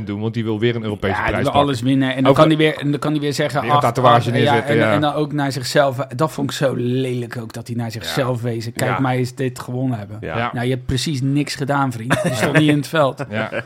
100% 0.00 0.04
doen, 0.04 0.20
want 0.20 0.34
die 0.34 0.44
wil 0.44 0.58
weer 0.58 0.76
een 0.76 0.82
Europese 0.82 1.20
ja, 1.20 1.26
prijs 1.26 1.42
pakken. 1.44 1.60
alles 1.62 1.80
winnen. 1.80 2.14
En 2.14 2.22
dan, 2.22 2.30
Ook- 2.30 2.36
kan 2.36 2.48
hij 2.48 2.56
weer, 2.56 2.76
en 2.78 2.90
dan 2.90 3.00
kan 3.00 3.10
hij 3.12 3.20
weer 3.20 3.32
zeggen... 3.32 3.60
Weer 3.60 3.70
een 3.70 3.76
ach, 3.76 3.82
tatoeage 3.82 4.28
ach, 4.28 4.34
neerzetten, 4.36 4.64
en, 4.74 4.76
ja. 4.76 4.92
en 4.92 5.00
dan 5.00 5.14
ook 5.14 5.32
naar 5.32 5.52
zichzelf. 5.52 5.96
Dat 5.96 6.32
vond 6.32 6.50
ik 6.50 6.56
zo 6.56 6.72
lelijk 6.76 7.36
ook, 7.36 7.52
dat 7.52 7.66
hij 7.66 7.76
naar 7.76 7.90
zichzelf 7.90 8.42
wezen. 8.42 8.72
Kijk, 8.72 8.90
Ja. 8.90 9.00
mij 9.00 9.20
is 9.20 9.34
dit 9.34 9.58
gewonnen 9.58 9.98
hebben. 9.98 10.16
Ja. 10.20 10.36
Ja. 10.36 10.50
Nou, 10.52 10.66
je 10.66 10.72
hebt 10.72 10.86
precies 10.86 11.20
niks 11.20 11.54
gedaan, 11.54 11.92
vriend. 11.92 12.20
Je 12.22 12.34
stond 12.34 12.58
niet 12.58 12.68
in 12.70 12.76
het 12.76 12.88
veld. 12.88 13.24
Ja. 13.30 13.50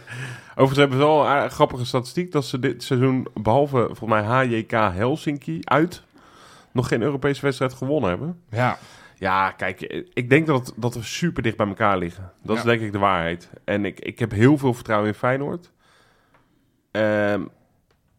Overigens 0.55 0.78
hebben 0.78 0.98
ze 0.98 1.05
wel 1.05 1.26
een 1.26 1.50
grappige 1.50 1.84
statistiek 1.84 2.32
dat 2.32 2.44
ze 2.44 2.59
dit 2.59 2.82
seizoen, 2.82 3.28
behalve 3.34 3.76
volgens 3.76 4.11
mij 4.11 4.22
HJK 4.22 4.70
Helsinki 4.70 5.61
uit, 5.64 6.02
nog 6.72 6.88
geen 6.88 7.02
Europese 7.02 7.40
wedstrijd 7.40 7.72
gewonnen 7.72 8.11
hebben. 8.11 8.40
ja. 8.48 8.78
Ja, 9.18 9.50
kijk, 9.50 9.80
ik 10.12 10.30
denk 10.30 10.46
dat, 10.46 10.72
dat 10.76 10.94
we 10.94 11.02
super 11.02 11.42
dicht 11.42 11.57
bij 11.57 11.66
elkaar 11.66 11.98
liggen. 11.98 12.32
Dat 12.42 12.57
is 12.57 12.62
denk 12.62 12.80
ik 12.80 12.92
de 12.92 12.98
waarheid. 12.98 13.50
En 13.64 13.84
ik, 13.84 14.00
ik 14.00 14.18
heb 14.18 14.30
heel 14.30 14.59
veel 14.59 14.74
vertrouwen 14.74 15.09
in 15.09 15.14
Feyenoord. 15.14 15.70
Ehm, 16.90 17.42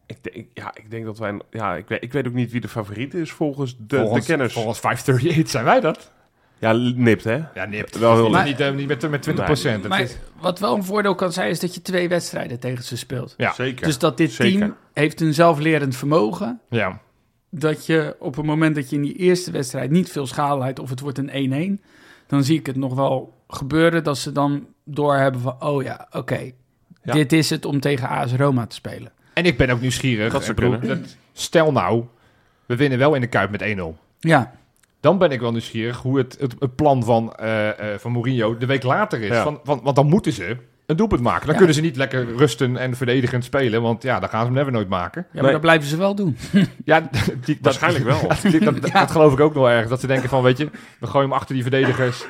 ik, 0.06 0.16
denk, 0.22 0.46
ja, 0.54 0.74
ik 0.74 0.90
denk 0.90 1.04
dat 1.04 1.18
wij... 1.18 1.40
Ja, 1.50 1.76
ik 1.76 1.88
weet, 1.88 2.02
ik 2.02 2.12
weet 2.12 2.26
ook 2.26 2.32
niet 2.32 2.50
wie 2.50 2.60
de 2.60 2.68
favoriet 2.68 3.14
is 3.14 3.32
volgens 3.32 3.76
de, 3.78 3.96
volgens, 3.96 4.26
de 4.26 4.32
kenners. 4.32 4.52
Volgens 4.52 4.80
538 4.80 5.50
zijn 5.50 5.64
wij 5.64 5.80
dat. 5.80 6.12
Ja, 6.58 6.72
nipt 6.94 7.24
hè? 7.24 7.40
Ja, 7.54 7.64
nipt. 7.64 7.98
Wel 7.98 8.14
heel 8.14 8.30
Maar- 8.30 8.44
niet, 8.44 8.60
eh, 8.60 8.72
niet 8.74 8.86
met, 8.88 9.10
met 9.10 9.22
20 9.22 9.44
procent. 9.44 9.88
Maar 9.88 10.06
wat 10.40 10.58
wel 10.58 10.74
een 10.76 10.84
voordeel 10.84 11.14
kan 11.14 11.32
zijn, 11.32 11.50
is 11.50 11.60
dat 11.60 11.74
je 11.74 11.82
twee 11.82 12.08
wedstrijden 12.08 12.58
tegen 12.60 12.84
ze 12.84 12.96
speelt. 12.96 13.34
Ja. 13.36 13.52
Zeker. 13.52 13.86
Dus 13.86 13.98
dat 13.98 14.16
dit 14.16 14.32
Zeker. 14.32 14.58
team 14.58 14.74
heeft 14.92 15.20
een 15.20 15.34
zelflerend 15.34 15.96
vermogen. 15.96 16.60
ja. 16.70 17.00
Dat 17.50 17.86
je 17.86 18.16
op 18.18 18.36
het 18.36 18.46
moment 18.46 18.74
dat 18.74 18.90
je 18.90 18.96
in 18.96 19.02
die 19.02 19.14
eerste 19.16 19.50
wedstrijd 19.50 19.90
niet 19.90 20.10
veel 20.12 20.26
schade 20.26 20.58
leidt 20.58 20.78
of 20.78 20.90
het 20.90 21.00
wordt 21.00 21.18
een 21.18 21.30
1-1, 21.32 21.82
dan 22.26 22.44
zie 22.44 22.58
ik 22.58 22.66
het 22.66 22.76
nog 22.76 22.94
wel 22.94 23.34
gebeuren 23.48 24.04
dat 24.04 24.18
ze 24.18 24.32
dan 24.32 24.66
doorhebben 24.84 25.40
van, 25.40 25.56
oh 25.62 25.82
ja, 25.82 26.08
oké, 26.10 26.50
Ja. 27.02 27.12
dit 27.12 27.32
is 27.32 27.50
het 27.50 27.64
om 27.64 27.80
tegen 27.80 28.08
AS 28.08 28.32
Roma 28.32 28.66
te 28.66 28.74
spelen. 28.74 29.12
En 29.32 29.44
ik 29.44 29.56
ben 29.56 29.70
ook 29.70 29.80
nieuwsgierig. 29.80 30.32
Dat 30.32 30.46
bedoel, 30.54 30.80
dat- 30.80 31.16
stel 31.32 31.72
nou, 31.72 32.04
we 32.66 32.76
winnen 32.76 32.98
wel 32.98 33.14
in 33.14 33.20
de 33.20 33.26
Kuip 33.26 33.50
met 33.50 33.62
1-0. 33.62 33.96
Ja, 34.18 34.52
Dan 35.00 35.18
ben 35.18 35.30
ik 35.30 35.40
wel 35.40 35.50
nieuwsgierig 35.52 35.98
hoe 35.98 36.18
het, 36.18 36.36
het, 36.40 36.54
het 36.58 36.74
plan 36.76 37.04
van, 37.04 37.34
eh, 37.34 37.68
eh, 37.68 37.98
van 37.98 38.12
Mourinho 38.12 38.56
de 38.58 38.66
week 38.66 38.82
later 38.82 39.20
is. 39.22 39.28
Ja. 39.28 39.42
Van, 39.42 39.60
van, 39.64 39.80
want 39.82 39.96
dan 39.96 40.06
moeten 40.06 40.32
ze 40.32 40.56
een 40.86 40.96
doelpunt 40.96 41.20
maken. 41.20 41.40
Dan 41.40 41.50
Ja. 41.50 41.56
kunnen 41.56 41.74
ze 41.74 41.80
niet 41.80 41.96
lekker 41.96 42.36
rusten 42.36 42.76
en 42.76 42.96
verdedigend 42.96 43.44
spelen. 43.44 43.82
Want 43.82 44.02
ja, 44.02 44.20
dan 44.20 44.28
gaan 44.28 44.40
ze 44.40 44.46
hem 44.46 44.54
never 44.54 44.72
nooit 44.72 44.88
maken. 44.88 45.22
ja 45.22 45.28
maar 45.32 45.42
Nee. 45.42 45.52
dat 45.52 45.60
blijven 45.60 45.88
ze 45.88 45.96
wel 45.96 46.14
doen. 46.14 46.36
Ja, 46.84 47.08
die, 47.44 47.58
Waarschijnlijk 47.62 48.04
wel. 48.04 48.20
die- 48.50 48.60
dat, 48.64 48.82
dat, 48.82 48.92
dat 48.92 49.10
geloof 49.10 49.32
ik 49.32 49.40
ook 49.40 49.54
nog 49.54 49.68
erg. 49.68 49.88
Dat 49.88 50.00
ze 50.00 50.06
denken 50.06 50.28
van, 50.28 50.42
weet 50.42 50.58
je, 50.58 50.70
we 51.00 51.06
gooien 51.06 51.28
hem 51.28 51.36
achter 51.38 51.54
die 51.54 51.62
verdedigers. 51.62 52.26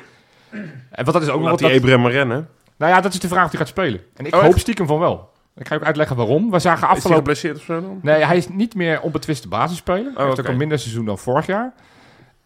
En 0.89 1.05
wat 1.05 1.13
dat 1.13 1.21
is 1.23 1.27
ook 1.29 1.39
nog 1.41 1.49
Laat 1.49 1.49
wat... 1.49 1.59
die 1.59 1.67
dat- 1.69 1.77
Abraham 1.77 2.01
maar 2.01 2.11
rennen. 2.11 2.47
nou 2.77 2.91
ja, 2.93 3.01
dat 3.01 3.13
is 3.13 3.19
de 3.19 3.27
vraag 3.27 3.43
of 3.45 3.49
hij 3.49 3.59
gaat 3.59 3.67
spelen. 3.69 3.99
En 4.15 4.25
ik 4.25 4.35
Oh, 4.35 4.41
hoop 4.41 4.49
echt? 4.51 4.59
stiekem 4.59 4.87
van 4.87 4.99
wel. 4.99 5.29
Ik 5.55 5.67
ga 5.67 5.73
je 5.73 5.79
ook 5.79 5.85
uitleggen 5.85 6.15
waarom. 6.15 6.51
We 6.51 6.59
zagen 6.59 6.77
Is 6.81 6.85
hij 6.87 6.89
afgelopen... 6.95 7.17
geblesseerd 7.17 7.57
of 7.57 7.63
zo 7.63 7.81
dan? 7.81 7.99
Nee, 8.01 8.23
hij 8.25 8.37
is 8.37 8.47
niet 8.49 8.75
meer 8.75 9.01
onbetwiste 9.01 9.47
basisspeler. 9.47 10.11
hij 10.15 10.25
heeft 10.25 10.31
oké. 10.37 10.41
ook 10.41 10.47
een 10.53 10.57
minder 10.57 10.79
seizoen 10.79 11.05
dan 11.05 11.17
vorig 11.17 11.45
jaar. 11.45 11.73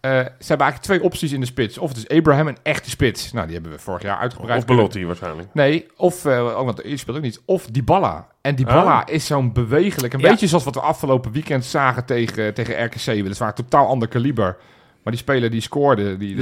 Eh, 0.02 0.10
ze 0.10 0.16
hebben 0.18 0.66
eigenlijk 0.66 0.78
twee 0.82 1.02
opties 1.02 1.32
in 1.32 1.40
de 1.40 1.46
spits. 1.46 1.78
Of 1.78 1.88
het 1.88 1.96
is 1.98 2.08
Abraham, 2.18 2.46
een 2.46 2.56
echte 2.62 2.90
spits. 2.90 3.32
Nou, 3.32 3.44
die 3.46 3.54
hebben 3.54 3.72
we 3.72 3.78
vorig 3.78 4.02
jaar 4.02 4.18
uitgebreid. 4.18 4.58
Of 4.58 4.64
Belotti 4.66 5.06
waarschijnlijk. 5.06 5.48
Nee, 5.52 5.86
of, 5.96 6.24
eh 6.24 6.32
oh, 6.44 6.64
want 6.64 6.82
die 6.82 6.96
speelt 6.96 7.16
ook 7.16 7.22
niet. 7.22 7.42
Of 7.44 7.66
Dybala. 7.66 8.26
En 8.40 8.54
Dybala 8.54 9.00
Ah. 9.00 9.14
is 9.14 9.26
zo'n 9.26 9.52
bewegelijk. 9.52 10.12
Een 10.12 10.20
Ja. 10.20 10.28
beetje 10.30 10.46
zoals 10.46 10.64
wat 10.64 10.74
we 10.74 10.80
afgelopen 10.80 11.32
weekend 11.32 11.64
zagen 11.64 12.04
tegen, 12.04 12.54
tegen 12.54 12.84
RKC. 12.84 13.04
Weliswaar 13.04 13.48
een 13.48 13.54
totaal 13.54 13.86
ander 13.86 14.08
kaliber. 14.08 14.56
Maar 15.02 15.12
die 15.12 15.22
speler 15.22 15.50
die 15.50 15.60
scoorde, 15.60 16.16
die, 16.16 16.34
die, 16.34 16.40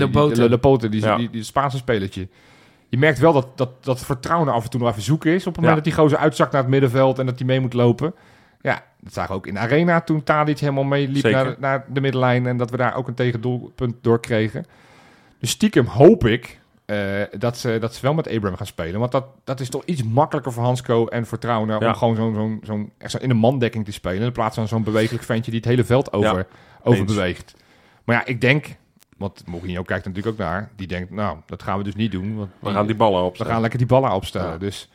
Lopote. 0.48 0.88
die, 0.88 1.00
die, 1.00 1.00
Ja. 1.08 1.16
die, 1.16 1.30
die 1.30 1.42
Spaanse 1.42 1.76
spelertje. 1.76 2.28
Je 2.88 2.98
merkt 2.98 3.18
wel 3.18 3.32
dat, 3.32 3.46
dat, 3.58 3.84
dat 3.84 4.00
vertrouwen 4.00 4.48
er 4.48 4.54
af 4.54 4.64
en 4.64 4.70
toe 4.70 4.80
nog 4.80 4.88
even 4.90 5.02
zoeken 5.02 5.30
is. 5.32 5.46
Op 5.46 5.54
het 5.54 5.56
moment 5.56 5.68
Ja. 5.76 5.82
dat 5.82 5.84
die 5.84 6.02
gozer 6.02 6.18
uitzakt 6.18 6.52
naar 6.52 6.60
het 6.60 6.70
middenveld 6.70 7.18
en 7.18 7.26
dat 7.26 7.38
hij 7.38 7.46
mee 7.46 7.60
moet 7.60 7.72
lopen. 7.72 8.14
Ja, 8.60 8.84
dat 9.00 9.12
zagen 9.12 9.30
we 9.30 9.36
ook 9.36 9.46
in 9.46 9.54
de 9.54 9.60
arena 9.60 10.00
toen 10.00 10.22
Tadic 10.22 10.58
helemaal 10.58 10.84
meeliep 10.84 11.24
naar, 11.24 11.54
naar 11.58 11.84
de 11.88 12.00
middenlijn. 12.00 12.46
En 12.46 12.56
dat 12.56 12.70
we 12.70 12.76
daar 12.76 12.94
ook 12.94 13.08
een 13.08 13.14
tegendoelpunt 13.14 13.94
door 14.00 14.20
kregen. 14.20 14.66
Dus 15.38 15.50
stiekem 15.50 15.86
hoop 15.86 16.26
ik 16.26 16.60
eh, 16.84 17.22
dat, 17.38 17.58
ze, 17.58 17.76
dat 17.80 17.94
ze 17.94 18.00
wel 18.02 18.14
met 18.14 18.28
Abraham 18.28 18.56
gaan 18.56 18.66
spelen. 18.66 19.00
Want 19.00 19.12
dat, 19.12 19.24
dat 19.44 19.60
is 19.60 19.68
toch 19.68 19.84
iets 19.84 20.02
makkelijker 20.02 20.52
voor 20.52 20.62
Hansco 20.62 21.06
en 21.06 21.26
voor 21.26 21.38
Trauner... 21.38 21.80
Ja. 21.82 21.88
om 21.88 21.94
gewoon 21.94 22.16
zo'n 22.16 22.34
zo'n 22.34 22.60
zo'n 22.62 22.92
echt 22.98 23.10
zo 23.10 23.18
in 23.18 23.30
een 23.30 23.36
mandekking 23.36 23.84
te 23.84 23.92
spelen... 23.92 24.22
in 24.22 24.32
plaats 24.32 24.54
van 24.54 24.68
zo'n 24.68 24.82
bewegelijk 24.82 25.24
ventje 25.24 25.50
die 25.50 25.60
het 25.60 25.68
hele 25.68 25.84
veld 25.84 26.12
over, 26.12 26.36
Ja, 26.36 26.46
over 26.82 27.00
eens. 27.00 27.14
beweegt. 27.14 27.54
Maar 28.04 28.16
ja, 28.16 28.24
ik 28.26 28.40
denk... 28.40 28.66
Want 29.16 29.46
Mourinho 29.46 29.82
kijkt 29.82 30.04
natuurlijk 30.06 30.34
ook 30.34 30.46
naar. 30.46 30.70
Die 30.76 30.86
denkt, 30.86 31.10
nou, 31.10 31.36
dat 31.46 31.62
gaan 31.62 31.78
we 31.78 31.84
dus 31.84 31.94
niet 31.94 32.12
doen. 32.12 32.36
Want 32.36 32.50
We 32.58 32.70
gaan 32.70 32.86
die 32.86 32.96
ballen 32.96 33.22
op. 33.22 33.36
we 33.38 33.44
gaan 33.44 33.60
lekker 33.60 33.78
die 33.78 33.88
ballen 33.88 34.12
opstellen. 34.12 34.50
Ja. 34.52 34.58
Dus 34.58 34.90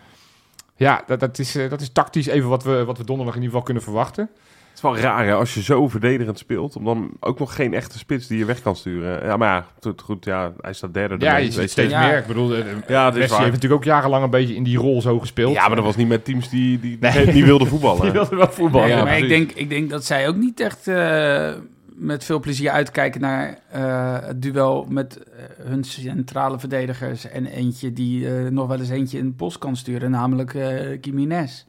ja, 0.75 1.03
dat, 1.07 1.19
dat, 1.19 1.39
is, 1.39 1.55
eh, 1.55 1.69
dat 1.69 1.81
is 1.81 1.89
tactisch 1.91 2.27
even 2.27 2.49
wat 2.49 2.63
we, 2.63 2.83
wat 2.85 2.97
we 2.97 3.03
donderdag 3.03 3.35
in 3.35 3.41
ieder 3.41 3.55
geval 3.57 3.61
kunnen 3.65 3.83
verwachten. 3.83 4.29
Het 4.67 4.83
is 4.83 4.89
wel 4.89 4.97
raar 5.03 5.25
hè, 5.25 5.33
als 5.33 5.53
je 5.53 5.61
zo 5.61 5.87
verdedigend 5.87 6.37
speelt, 6.39 6.75
om 6.75 6.83
dan 6.85 7.09
ook 7.19 7.39
nog 7.39 7.55
geen 7.55 7.73
echte 7.73 7.97
spits 7.97 8.27
die 8.27 8.37
je 8.37 8.45
weg 8.45 8.61
kan 8.61 8.75
sturen. 8.75 9.25
Ja, 9.25 9.37
maar 9.37 9.49
ja, 9.49 9.65
goed, 9.81 10.01
goed 10.01 10.25
ja, 10.25 10.53
hij 10.61 10.73
staat 10.73 10.93
derde. 10.93 11.15
Ja, 11.25 11.37
je 11.37 11.51
ziet 11.51 11.71
steeds 11.71 11.91
Ja. 11.91 12.07
meer. 12.07 12.17
Ik 12.17 12.25
bedoel, 12.25 12.55
eh, 12.55 12.63
Ja, 12.87 13.09
Messi 13.09 13.35
heeft 13.35 13.51
natuurlijk 13.51 13.73
ook 13.73 13.83
jarenlang 13.83 14.23
een 14.23 14.29
beetje 14.29 14.55
in 14.55 14.63
die 14.63 14.77
rol 14.77 15.01
zo 15.01 15.19
gespeeld. 15.19 15.53
Ja, 15.53 15.67
maar 15.67 15.75
dat 15.75 15.85
was 15.85 15.95
niet 15.95 16.07
met 16.07 16.25
teams 16.25 16.49
die, 16.49 16.79
die 16.79 16.97
Nee. 16.99 17.25
niet 17.25 17.45
wilden 17.45 17.67
voetballen. 17.73 18.01
Die 18.01 18.11
wilde 18.11 18.35
wel 18.35 18.51
voetballen. 18.51 18.87
Nee, 18.87 18.97
ja, 18.97 19.03
maar 19.03 19.17
ik 19.17 19.27
denk, 19.27 19.51
ik 19.51 19.69
denk 19.69 19.89
dat 19.89 20.05
zij 20.05 20.27
ook 20.27 20.35
niet 20.35 20.59
echt 20.59 20.87
eh, 20.87 21.51
met 21.97 22.23
veel 22.23 22.39
plezier 22.39 22.69
uitkijken 22.69 23.21
naar 23.21 23.59
eh, 23.71 24.17
het 24.21 24.41
duel 24.41 24.85
met 24.89 25.17
eh, 25.17 25.65
hun 25.65 25.83
centrale 25.83 26.59
verdedigers. 26.59 27.29
En 27.29 27.45
eentje 27.45 27.93
die 27.93 28.27
eh, 28.27 28.51
nog 28.51 28.67
wel 28.67 28.79
eens 28.79 28.89
eentje 28.89 29.17
in 29.17 29.25
de 29.25 29.33
post 29.33 29.57
kan 29.57 29.75
sturen, 29.75 30.11
namelijk 30.11 30.53
eh 30.53 31.01
Jiménez. 31.01 31.65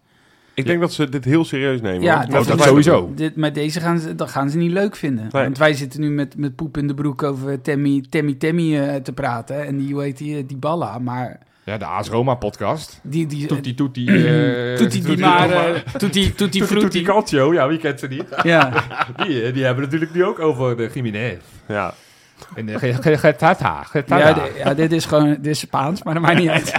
Ik 0.56 0.66
denk 0.66 0.80
dat 0.80 0.92
ze 0.92 1.08
dit 1.08 1.24
heel 1.24 1.44
serieus 1.44 1.80
nemen. 1.80 2.02
Ja, 2.02 2.26
dat 2.26 2.60
sowieso. 2.60 3.12
Dit, 3.14 3.36
met 3.36 3.54
deze 3.54 3.80
gaan 3.80 3.98
ze, 3.98 4.14
dat 4.14 4.30
gaan 4.30 4.50
ze 4.50 4.56
niet 4.56 4.70
leuk 4.70 4.96
vinden. 4.96 5.28
Nee. 5.32 5.42
Want 5.42 5.58
wij 5.58 5.74
zitten 5.74 6.00
nu 6.00 6.10
met, 6.10 6.36
met 6.36 6.56
poep 6.56 6.76
in 6.76 6.86
de 6.86 6.94
broek 6.94 7.22
over 7.22 7.60
Temmy, 7.60 8.04
Temmy 8.38 8.76
eh, 8.76 8.94
te 8.94 9.12
praten. 9.12 9.66
En 9.66 9.78
die, 9.78 9.92
hoe 9.92 10.02
heet 10.02 10.18
die, 10.18 10.46
die 10.46 10.56
Balla. 10.56 10.98
Maar 10.98 11.38
Ja, 11.66 11.76
de 11.78 11.84
AS 11.84 12.08
Roma 12.08 12.34
podcast. 12.34 13.00
die... 13.02 13.26
die 13.26 13.46
Toetie, 13.46 13.74
toetie. 13.74 14.26
eh, 14.28 14.76
Toetie 14.76 15.02
die 15.06 15.18
maar... 15.18 15.50
eh, 15.50 15.74
Toetie, 15.74 15.98
Toetie 15.98 16.32
Toetie, 16.34 16.64
Frutti. 16.64 16.80
toetie, 16.88 17.02
Calcio. 17.02 17.52
Ja, 17.52 17.68
wie 17.68 17.78
kent 17.78 18.00
ze 18.00 18.06
niet? 18.06 18.24
Ja. 18.42 18.72
Die, 19.24 19.42
eh, 19.42 19.54
die 19.54 19.64
hebben 19.64 19.84
natuurlijk 19.84 20.14
nu 20.14 20.24
ook 20.24 20.38
over 20.38 20.76
de 20.76 20.90
Jiménez. 20.94 21.36
Ja. 21.68 21.94
En 22.54 22.66
de 22.66 22.78
Ge- 22.78 22.94
Ge- 23.02 23.18
Getata. 23.18 23.84
Ja, 24.06 24.36
ja, 24.64 24.74
dit 24.74 24.92
is 24.92 25.04
gewoon 25.04 25.28
dit 25.28 25.46
is 25.46 25.58
Spaans, 25.58 26.02
maar 26.02 26.14
dat 26.14 26.22
maakt 26.22 26.38
niet 26.38 26.48
uit. 26.48 26.72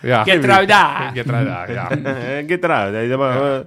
Ja. 0.00 0.22
Getruida. 0.24 1.10
Getruida, 1.14 1.66
ja. 1.70 1.90
Eh, 2.04 2.46
Get 2.48 2.64
eruit. 2.64 2.92
Nee, 2.92 3.08
dat 3.08 3.18
maar, 3.18 3.54
eh, 3.54 3.60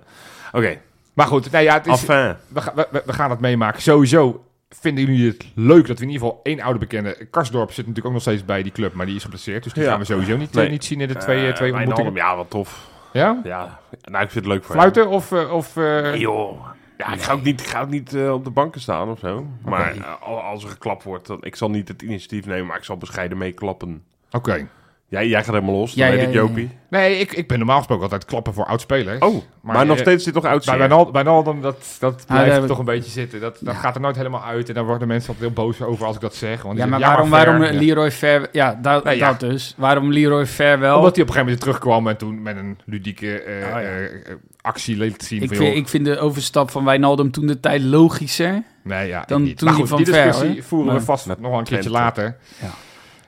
Oké. 0.52 0.78
Maar 1.14 1.28
goed, 1.28 1.52
nee, 1.52 1.64
ja, 1.64 1.74
het 1.74 1.88
is, 1.88 2.06
we, 2.06 2.36
we- 2.76 3.02
we 3.06 3.14
gaan 3.14 3.30
het 3.30 3.40
meemaken. 3.40 3.82
Sowieso 3.82 4.47
vinden 4.70 5.06
jullie 5.06 5.28
het 5.28 5.46
leuk 5.56 5.88
dat 5.88 5.98
we 6.00 6.06
in 6.06 6.12
ieder 6.12 6.28
geval 6.28 6.40
één 6.44 6.60
oude 6.62 6.80
bekende... 6.80 7.28
Karsdorp 7.32 7.68
zit 7.70 7.78
natuurlijk 7.78 8.06
ook 8.06 8.12
nog 8.14 8.22
steeds 8.22 8.46
bij 8.46 8.64
die 8.64 8.72
club, 8.72 8.94
maar 8.94 9.06
die 9.06 9.16
is 9.16 9.24
geblesseerd. 9.24 9.64
Dus 9.64 9.74
die 9.74 9.84
Ja. 9.84 9.90
gaan 9.90 10.00
we 10.00 10.06
sowieso 10.06 10.38
niet, 10.38 10.54
Nee. 10.54 10.66
eh, 10.66 10.72
niet 10.72 10.86
zien 10.86 11.02
in 11.02 11.08
de 11.08 11.16
twee, 11.16 11.48
eh, 11.48 11.54
twee 11.54 11.72
Eh, 11.72 11.78
ontmoetingen. 11.78 12.14
Wijnaldum, 12.14 12.16
ja, 12.16 12.36
wat 12.36 12.50
tof. 12.50 12.90
Ja? 13.14 13.40
Ja, 13.44 13.80
nou, 14.02 14.24
ik 14.24 14.32
vind 14.32 14.46
het 14.46 14.54
leuk 14.54 14.64
voor 14.64 14.76
Fluiten 14.76 15.08
of... 15.10 15.32
of. 15.32 15.76
Nee, 15.76 16.20
joh. 16.20 16.66
Ja, 16.98 17.14
ik 17.14 17.22
ga 17.22 17.34
ook 17.34 17.44
niet, 17.44 17.60
ik 17.62 17.68
ga 17.68 17.82
ook 17.82 17.90
niet 17.90 18.16
op 18.32 18.44
de 18.44 18.50
banken 18.50 18.82
staan 18.82 19.10
of 19.10 19.20
zo. 19.20 19.48
Maar 19.64 20.04
al- 20.22 20.42
als 20.42 20.64
er 20.64 20.70
geklapt 20.70 21.04
wordt, 21.04 21.28
dan, 21.28 21.38
ik 21.42 21.56
zal 21.56 21.70
niet 21.70 21.88
het 21.88 22.02
initiatief 22.02 22.46
nemen, 22.46 22.66
maar 22.66 22.78
ik 22.78 22.84
zal 22.84 22.98
bescheiden 22.98 23.38
meeklappen. 23.38 24.04
Oké. 24.32 24.68
Jij, 25.10 25.28
jij 25.28 25.44
gaat 25.44 25.54
helemaal 25.54 25.76
los, 25.76 25.94
Ja, 25.94 26.10
weet 26.10 26.20
ja, 26.20 26.28
ik, 26.28 26.34
ja, 26.34 26.40
Jopie. 26.40 26.70
Nee, 26.90 27.20
ik, 27.20 27.32
ik 27.34 27.48
ben 27.48 27.58
normaal 27.58 27.78
gesproken 27.78 28.04
altijd 28.04 28.26
klappen 28.26 28.54
voor 28.54 28.66
oudspelers. 28.66 29.20
Oh, 29.20 29.34
maar, 29.62 29.76
Maar, 29.76 29.86
nog 29.86 29.96
eh, 29.96 30.02
steeds 30.02 30.24
zit 30.24 30.34
toch 30.34 30.46
oud 30.46 30.66
Bij 30.66 30.78
Wijnaldum, 30.78 31.14
bij 31.14 31.24
Wijnaldum, 31.24 31.62
dat, 31.62 31.96
dat 32.00 32.24
Ah, 32.28 32.44
blijft 32.44 32.68
toch 32.68 32.80
een 32.80 32.86
beetje 32.86 33.12
zitten. 33.12 33.40
Dat, 33.40 33.58
dat 33.62 33.76
gaat 33.76 33.96
er 33.96 34.02
nooit 34.02 34.16
helemaal 34.16 34.44
uit. 34.44 34.68
En 34.68 34.74
daar 34.74 34.86
worden 34.86 35.08
mensen 35.08 35.30
altijd 35.34 35.46
heel 35.56 35.64
boos 35.66 35.82
over 35.82 36.06
als 36.06 36.16
ik 36.16 36.22
dat 36.22 36.36
zeg. 36.36 36.62
Want 36.62 36.78
Ja, 36.78 36.86
maar 36.86 37.00
zeggen, 37.00 37.30
waarom, 37.30 37.30
waarom 37.30 37.64
ja. 37.74 37.80
Leroy 37.80 38.12
Fer... 38.12 38.50
Ja, 38.52 38.80
dat, 38.82 39.04
Nee, 39.04 39.18
ja. 39.18 39.28
dat 39.28 39.40
dus. 39.40 39.74
Waarom 39.78 40.12
Leroy 40.12 40.46
Fer 40.46 40.80
wel? 40.80 40.98
Omdat 40.98 41.16
hij 41.16 41.24
op 41.24 41.30
een 41.30 41.36
gegeven 41.36 41.46
moment 41.46 41.60
terugkwam 41.60 42.08
en 42.08 42.18
toen 42.18 42.42
met 42.42 42.58
een 42.58 42.78
ludieke 42.86 43.44
Oh, 43.46 43.70
ja. 43.70 43.82
eh, 43.82 44.36
actie 44.62 44.98
liet 44.98 45.24
zien. 45.24 45.42
ik, 45.42 45.48
van, 45.48 45.58
vind, 45.58 45.70
joh, 45.70 45.78
ik 45.78 45.88
vind 45.88 46.06
de 46.06 46.20
overstap 46.20 46.72
van 46.72 46.86
Wijnaldum 46.86 47.32
toen 47.32 47.48
de 47.48 47.60
tijd 47.60 47.82
logischer. 47.82 48.64
nee, 48.84 49.08
ja, 49.08 49.24
dan 49.28 49.42
ik 49.42 49.48
niet. 49.48 49.58
toen 49.58 49.68
Maar 49.68 49.78
die 49.78 49.86
goed, 49.88 49.96
van 49.96 50.04
die 50.04 50.14
Ver, 50.14 50.26
discussie 50.26 50.64
voeren 50.64 50.94
we 50.94 51.02
vast 51.02 51.26
Met 51.26 51.40
nog 51.40 51.50
wel 51.50 51.60
een 51.60 51.66
keertje 51.66 51.90
later. 51.90 52.38
Ja. 52.62 52.70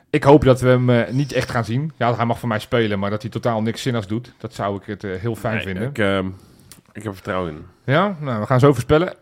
Ik 0.10 0.24
hoop 0.24 0.44
dat 0.44 0.62
we 0.62 0.68
hem 0.68 0.90
eh, 0.90 1.12
niet 1.12 1.32
echt 1.32 1.50
gaan 1.52 1.66
zien. 1.66 1.92
Ja, 1.98 2.16
hij 2.16 2.26
mag 2.26 2.40
voor 2.40 2.48
mij 2.50 2.60
spelen, 2.60 3.00
maar 3.00 3.10
dat 3.10 3.22
hij 3.22 3.32
totaal 3.32 3.62
niks 3.62 3.82
zinnigs 3.82 4.08
doet. 4.08 4.34
Dat 4.38 4.54
zou 4.54 4.76
ik 4.78 4.84
het 4.86 5.04
eh, 5.04 5.20
heel 5.20 5.36
fijn 5.36 5.56
Nee, 5.56 5.64
vinden. 5.64 5.84
Ik, 5.90 5.98
ehm, 5.98 6.28
ik 6.94 7.04
heb 7.04 7.14
vertrouwen 7.14 7.52
in. 7.52 7.66
Ja, 7.84 8.16
nou, 8.20 8.40
we 8.40 8.46
gaan 8.46 8.60
zo 8.60 8.72
voorspellen. 8.72 9.14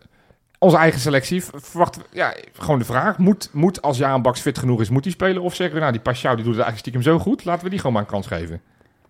Onze 0.59 0.77
eigen 0.77 0.99
selectie. 0.99 1.43
v- 1.43 1.49
Verwachten 1.53 2.01
we, 2.01 2.07
ja, 2.11 2.35
gewoon 2.53 2.79
de 2.79 2.85
vraag. 2.85 3.17
Moet, 3.17 3.49
moet 3.53 3.81
als 3.81 3.97
Jaan 3.97 4.21
Baks 4.21 4.41
fit 4.41 4.57
genoeg 4.57 4.81
is, 4.81 4.89
moet 4.89 5.03
hij 5.03 5.13
spelen? 5.13 5.41
Of 5.41 5.55
zeggen 5.55 5.75
we, 5.75 5.81
nou, 5.81 5.91
die 5.93 6.01
Pashao 6.01 6.35
die 6.35 6.43
doet 6.45 6.55
het 6.55 6.63
eigenlijk 6.63 6.79
stiekem 6.79 7.01
zo 7.01 7.19
goed. 7.19 7.45
Laten 7.45 7.63
we 7.63 7.69
die 7.69 7.79
gewoon 7.79 7.93
maar 7.93 8.01
een 8.01 8.07
kans 8.07 8.27
geven. 8.27 8.55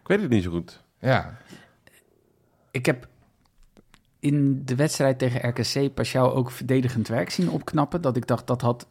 Ik 0.02 0.08
weet 0.08 0.22
het 0.22 0.30
niet 0.30 0.44
zo 0.44 0.52
goed. 0.52 0.82
Ja, 1.00 1.38
Ik 2.72 2.86
heb 2.86 3.08
in 4.20 4.62
de 4.66 4.76
wedstrijd 4.76 5.20
tegen 5.20 5.50
RKC 5.50 5.94
Pashao 5.94 6.30
ook 6.32 6.52
verdedigend 6.52 7.08
werk 7.08 7.30
zien 7.30 7.50
opknappen. 7.50 8.02
Dat 8.02 8.18
ik 8.18 8.28
dacht, 8.28 8.48
dat 8.48 8.62
had 8.62 8.88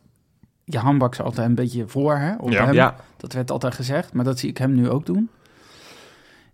je 0.68 0.78
handbaks 0.78 1.20
altijd 1.20 1.48
een 1.48 1.54
beetje 1.54 1.88
voor 1.88 2.16
hè, 2.16 2.34
op 2.36 2.50
Ja. 2.50 2.64
hem. 2.64 2.74
Ja, 2.74 2.96
Dat 3.16 3.32
werd 3.32 3.50
altijd 3.50 3.74
gezegd, 3.74 4.12
maar 4.12 4.24
dat 4.24 4.38
zie 4.38 4.48
ik 4.50 4.58
hem 4.58 4.74
nu 4.74 4.90
ook 4.90 5.06
doen. 5.06 5.30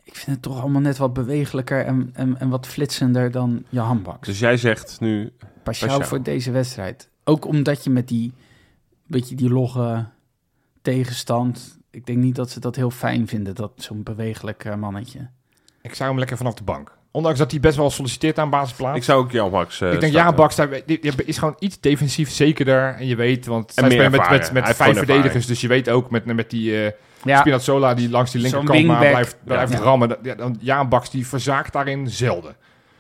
Ik 0.02 0.14
vind 0.16 0.26
het 0.30 0.42
toch 0.42 0.60
allemaal 0.60 0.80
net 0.80 0.96
wat 0.98 1.12
bewegelijker 1.12 1.84
en, 1.84 2.10
en, 2.12 2.38
en 2.40 2.48
wat 2.48 2.66
flitsender 2.66 3.30
dan 3.30 3.64
je 3.68 3.78
handbaks. 3.80 4.26
dus 4.28 4.38
jij 4.38 4.56
zegt 4.56 5.00
nu... 5.00 5.32
Pashao. 5.62 6.00
voor 6.00 6.22
deze 6.22 6.50
wedstrijd. 6.50 7.08
Ook 7.24 7.44
omdat 7.44 7.84
je 7.84 7.90
met 7.90 8.08
die, 8.08 8.32
beetje 9.06 9.34
die 9.34 9.50
logge 9.50 10.06
tegenstand... 10.82 11.78
Ik 11.90 12.06
denk 12.06 12.18
niet 12.18 12.34
dat 12.34 12.50
ze 12.50 12.60
dat 12.60 12.76
heel 12.76 12.90
fijn 12.90 13.28
vinden, 13.28 13.54
dat 13.54 13.72
zo'n 13.76 14.02
bewegelijk 14.02 14.64
eh, 14.64 14.74
mannetje. 14.74 15.28
ik 15.82 15.94
zou 15.94 16.08
hem 16.10 16.18
lekker 16.18 16.36
vanaf 16.36 16.54
de 16.54 16.64
bank. 16.64 16.98
Ondanks 17.12 17.38
dat 17.38 17.50
hij 17.50 17.60
best 17.60 17.76
wel 17.76 17.90
solliciteert 17.90 18.38
aan 18.38 18.50
basisplaats. 18.50 18.96
Ik 18.96 19.04
zou 19.04 19.24
ook 19.24 19.30
Jan 19.32 19.50
Max 19.50 19.80
eh 19.80 19.92
ik 19.92 20.00
denk, 20.00 20.12
starten. 20.12 20.20
Jaan 20.20 20.34
Baks 20.34 20.56
daar- 20.56 20.68
die, 20.86 21.00
die 21.00 21.12
is 21.24 21.38
gewoon 21.38 21.56
iets 21.58 21.80
defensief 21.80 22.30
zekerder. 22.30 22.94
En 22.98 23.06
je 23.06 23.16
weet, 23.16 23.46
want 23.46 23.72
zij 23.74 23.82
meer 23.82 23.92
spelen 23.92 24.10
met, 24.10 24.20
met, 24.30 24.44
Hij 24.44 24.52
met 24.52 24.76
vijf 24.76 24.96
verdedigers. 24.96 25.46
Dus 25.46 25.60
je 25.60 25.68
weet 25.68 25.88
ook 25.90 26.10
met, 26.10 26.24
met 26.24 26.50
die 26.50 26.84
eh 26.84 26.92
Ja, 27.24 27.38
Spinazzola 27.40 27.94
die 27.94 28.10
langs 28.10 28.30
die 28.32 28.40
linkerkant 28.40 28.84
maar 28.86 28.98
blijft, 28.98 29.36
blijft 29.44 29.72
Ja. 29.72 29.78
rammen. 29.78 30.08
Dat- 30.08 30.18
Ja, 30.22 30.34
dan, 30.34 30.56
Jaan 30.60 30.88
Baks 30.88 31.10
die 31.10 31.26
verzaakt 31.26 31.72
daarin 31.72 32.08
zelden. 32.10 32.54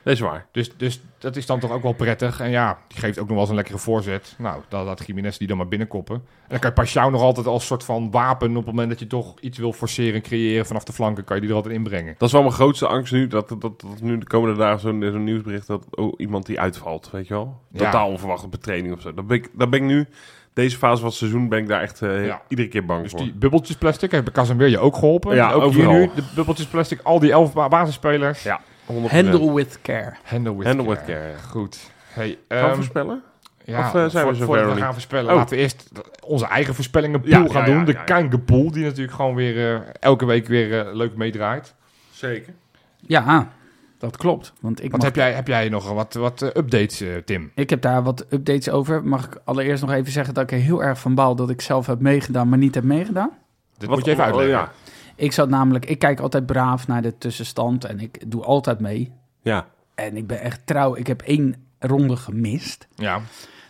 Dat 0.04 0.12
is 0.12 0.20
waar. 0.20 0.46
Dus, 0.52 0.76
dus 0.76 1.00
dat 1.18 1.36
is 1.36 1.46
dan 1.46 1.60
toch 1.60 1.70
ook 1.70 1.82
wel 1.82 1.92
prettig. 1.92 2.40
En 2.40 2.50
ja, 2.50 2.78
die 2.88 2.98
geeft 2.98 3.18
ook 3.18 3.24
nog 3.24 3.30
wel 3.32 3.38
eens 3.40 3.48
een 3.48 3.54
lekkere 3.54 3.78
voorzet. 3.78 4.34
Nou, 4.38 4.62
dan 4.68 4.84
laat 4.84 5.06
Jiménez 5.06 5.36
die 5.36 5.48
dan 5.48 5.56
maar 5.56 5.68
binnenkoppen. 5.68 6.14
En 6.14 6.48
dan 6.48 6.58
kan 6.58 6.68
je 6.70 6.76
Pashao 6.76 7.10
nog 7.10 7.20
altijd 7.20 7.46
als 7.46 7.66
soort 7.66 7.84
van 7.84 8.10
wapen... 8.10 8.48
op 8.50 8.56
het 8.56 8.66
moment 8.66 8.88
dat 8.88 8.98
je 8.98 9.06
toch 9.06 9.34
iets 9.40 9.58
wil 9.58 9.72
forceren, 9.72 10.22
creëren 10.22 10.66
vanaf 10.66 10.84
de 10.84 10.92
flanken... 10.92 11.24
kan 11.24 11.34
je 11.36 11.40
die 11.42 11.50
er 11.50 11.56
altijd 11.56 11.74
inbrengen. 11.74 12.14
Dat 12.18 12.28
is 12.28 12.32
wel 12.34 12.42
mijn 12.42 12.54
grootste 12.54 12.86
angst 12.86 13.12
nu. 13.12 13.26
Dat, 13.26 13.48
dat, 13.48 13.60
dat 13.60 13.84
nu 14.00 14.18
de 14.18 14.26
komende 14.26 14.56
dagen 14.58 14.80
zo'n 14.80 15.02
zo'n 15.12 15.24
nieuwsbericht 15.24 15.66
dat 15.66 15.84
oh, 15.90 16.12
iemand 16.16 16.46
die 16.46 16.60
uitvalt, 16.60 17.10
weet 17.10 17.26
je 17.28 17.34
wel. 17.34 17.60
Ja. 17.72 17.78
Totaal 17.84 18.08
onverwacht 18.08 18.44
op 18.44 18.52
de 18.52 18.58
training 18.58 18.94
of 18.94 19.00
zo. 19.00 19.14
Dan 19.14 19.26
ben 19.26 19.36
ik, 19.36 19.48
dan 19.52 19.70
ben 19.70 19.80
ik 19.80 19.86
nu, 19.86 20.06
deze 20.52 20.76
fase 20.76 20.96
van 21.00 21.08
het 21.08 21.16
seizoen, 21.18 21.48
ben 21.48 21.58
ik 21.58 21.68
daar 21.68 21.80
echt 21.82 22.02
eh, 22.02 22.26
Ja. 22.26 22.42
iedere 22.48 22.68
keer 22.68 22.84
bang 22.84 23.02
Dus 23.02 23.10
voor. 23.10 23.20
die 23.20 23.32
bubbeltjes 23.32 23.76
plastic 23.76 24.10
heeft 24.10 24.24
bij 24.24 24.32
Casemir 24.32 24.68
je 24.68 24.78
ook 24.78 24.94
geholpen. 24.96 25.34
Ja, 25.34 25.52
ook 25.52 25.72
hier 25.72 25.88
nu, 25.88 26.10
de 26.14 26.22
bubbeltjes 26.34 26.66
plastic. 26.66 27.00
Al 27.02 27.18
die 27.18 27.32
elf 27.32 27.52
ba- 27.52 27.68
basisspelers. 27.68 28.42
Ja, 28.42 28.60
100%. 28.60 28.71
Handle 28.86 29.52
with 29.52 29.78
care. 29.82 30.12
Handle 30.22 30.56
with 30.56 30.66
Handle 30.66 30.86
care. 30.86 30.96
with 30.96 31.04
care, 31.06 31.28
ja. 31.30 31.36
Goed. 31.50 31.78
Hey, 32.12 32.26
Gaan 32.48 32.58
we 32.60 32.66
ehm, 32.66 32.74
voorspellen? 32.74 33.22
ja, 33.64 33.78
Of, 33.78 33.84
eh, 33.84 33.92
zijn 33.92 34.04
we 34.04 34.10
voor- 34.10 34.22
zover 34.34 34.46
voordat 34.46 34.66
nog 34.66 34.74
we 34.74 34.80
gaan 34.80 34.92
voorspellen, 34.92 35.30
Oh. 35.30 35.36
laten 35.36 35.56
we 35.56 35.62
eerst 35.62 35.90
onze 36.24 36.46
eigen 36.46 36.74
voorspellingen 36.74 37.20
pool 37.20 37.30
Ja, 37.30 37.38
gaan 37.38 37.60
ja, 37.60 37.64
doen. 37.64 37.78
ja, 37.78 37.84
de 37.84 37.92
ja, 37.92 37.98
ja. 37.98 38.04
Kanke 38.04 38.38
pool, 38.38 38.70
die 38.70 38.84
natuurlijk 38.84 39.16
gewoon 39.16 39.34
weer 39.34 39.74
eh, 39.74 39.80
elke 40.00 40.24
week 40.24 40.46
weer 40.46 40.86
eh, 40.86 40.94
leuk 40.94 41.16
meedraait. 41.16 41.74
Zeker. 42.10 42.52
Ja, 43.06 43.48
dat 43.98 44.16
klopt. 44.16 44.52
Want 44.60 44.78
ik, 44.84 44.90
Wat 44.90 45.00
mag- 45.00 45.08
heb 45.08 45.16
jij, 45.16 45.32
heb 45.32 45.46
jij 45.46 45.68
nog 45.68 45.92
wat, 45.92 46.14
wat 46.14 46.42
updates, 46.42 47.02
Tim? 47.24 47.50
ik 47.54 47.70
heb 47.70 47.80
daar 47.82 48.02
wat 48.02 48.26
updates 48.30 48.70
over. 48.70 49.04
Mag 49.04 49.24
ik 49.26 49.40
allereerst 49.44 49.82
nog 49.82 49.92
even 49.92 50.12
zeggen 50.12 50.34
dat 50.34 50.42
ik 50.42 50.52
er 50.52 50.58
heel 50.58 50.82
erg 50.84 50.98
van 50.98 51.14
baal 51.14 51.34
dat 51.36 51.50
ik 51.50 51.60
zelf 51.60 51.86
heb 51.86 52.00
meegedaan, 52.00 52.48
maar 52.48 52.58
niet 52.58 52.74
heb 52.74 52.84
meegedaan? 52.84 53.30
Dit 53.78 53.88
Wat- 53.88 53.96
moet 53.98 54.06
je 54.06 54.10
even 54.12 54.22
oh, 54.24 54.28
uitleggen. 54.30 54.58
ja. 54.58 54.72
Ik 55.22 55.32
zat 55.32 55.48
namelijk, 55.48 55.86
ik 55.86 55.98
kijk 55.98 56.20
altijd 56.20 56.46
braaf 56.46 56.86
naar 56.86 57.02
de 57.02 57.18
tussenstand 57.18 57.84
en 57.84 58.00
ik 58.00 58.30
doe 58.30 58.44
altijd 58.44 58.80
mee. 58.80 59.12
ja. 59.42 59.66
En 59.94 60.16
ik 60.16 60.26
ben 60.26 60.40
echt 60.40 60.66
trouw. 60.66 60.96
Ik 60.96 61.06
heb 61.06 61.22
één 61.22 61.54
ronde 61.78 62.16
gemist. 62.16 62.88
Ja. 62.94 63.20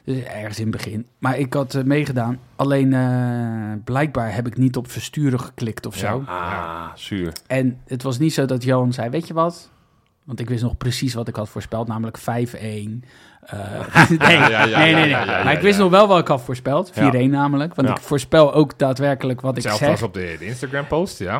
Dus 0.04 0.22
ergens 0.22 0.58
in 0.58 0.66
het 0.66 0.76
begin. 0.76 1.06
Maar 1.18 1.38
ik 1.38 1.52
had 1.52 1.74
eh, 1.74 1.82
meegedaan. 1.84 2.38
Alleen 2.56 2.92
eh, 2.92 3.72
blijkbaar 3.84 4.34
heb 4.34 4.46
ik 4.46 4.56
niet 4.56 4.76
op 4.76 4.90
versturen 4.90 5.40
geklikt 5.40 5.86
of 5.86 5.96
zo. 5.96 6.22
Ja. 6.26 6.86
Ah, 6.88 6.96
zuur. 6.96 7.32
En 7.46 7.80
het 7.86 8.02
was 8.02 8.18
niet 8.18 8.34
zo 8.34 8.44
dat 8.44 8.64
Johan 8.64 8.92
zei, 8.92 9.10
weet 9.10 9.26
je 9.26 9.34
wat? 9.34 9.70
Want 10.24 10.40
ik 10.40 10.48
wist 10.48 10.62
nog 10.62 10.76
precies 10.76 11.14
wat 11.14 11.28
ik 11.28 11.36
had 11.36 11.48
voorspeld, 11.48 11.88
namelijk 11.88 12.18
5-1. 12.18 13.08
Eh, 13.42 13.58
nee, 14.18 14.36
Ja, 14.38 14.48
ja, 14.48 14.64
ja, 14.64 14.78
nee, 14.78 15.10
maar 15.44 15.52
ik 15.52 15.60
wist 15.60 15.78
nog 15.78 15.90
wel 15.90 16.06
wat 16.06 16.18
ik 16.18 16.26
had 16.28 16.42
voorspeld. 16.42 16.90
4-1 16.90 16.94
Ja. 16.94 17.10
namelijk. 17.26 17.74
Want 17.74 17.88
ik 17.88 17.98
voorspel 17.98 18.54
ook 18.54 18.78
daadwerkelijk 18.78 19.40
wat 19.40 19.56
ik 19.56 19.62
zeg. 19.62 19.88
als 19.90 20.02
op 20.02 20.14
de, 20.14 20.36
de 20.38 20.46
Instagram 20.46 20.86
post, 20.86 21.18
ja. 21.18 21.36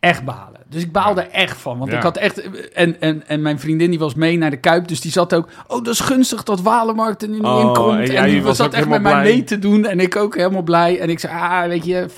Echt 0.00 0.24
balen. 0.24 0.60
Dus 0.68 0.82
ik 0.82 0.92
baalde 0.92 1.20
echt 1.22 1.56
van. 1.56 1.78
Want 1.78 1.90
Ja. 1.90 1.96
ik 1.96 2.02
had 2.02 2.16
echt... 2.16 2.50
En, 2.72 3.00
en, 3.00 3.22
en 3.26 3.42
mijn 3.42 3.58
vriendin 3.58 3.90
die 3.90 3.98
was 3.98 4.14
mee 4.14 4.36
naar 4.38 4.50
de 4.50 4.56
Kuip. 4.56 4.88
Dus 4.88 5.00
die 5.00 5.12
zat 5.12 5.34
ook... 5.34 5.48
Oh, 5.66 5.84
dat 5.84 5.94
is 5.94 6.00
gunstig 6.00 6.42
dat 6.42 6.60
Walemarkt 6.60 7.22
er 7.22 7.28
nu 7.28 7.38
Oh, 7.38 7.60
in 7.60 7.72
komt. 7.72 8.08
en 8.08 8.26
die 8.26 8.42
was 8.42 8.56
zat 8.56 8.74
echt 8.74 8.88
met 8.88 9.02
mij 9.02 9.22
mee 9.22 9.44
te 9.44 9.58
doen. 9.58 9.84
En 9.86 10.00
ik 10.00 10.16
ook 10.16 10.36
helemaal 10.36 10.62
blij. 10.62 10.98
En 11.00 11.10
ik 11.10 11.18
zei, 11.18 11.32
ah, 11.34 11.62
weet 11.66 11.84
je, 11.84 12.06
5-1, 12.10 12.14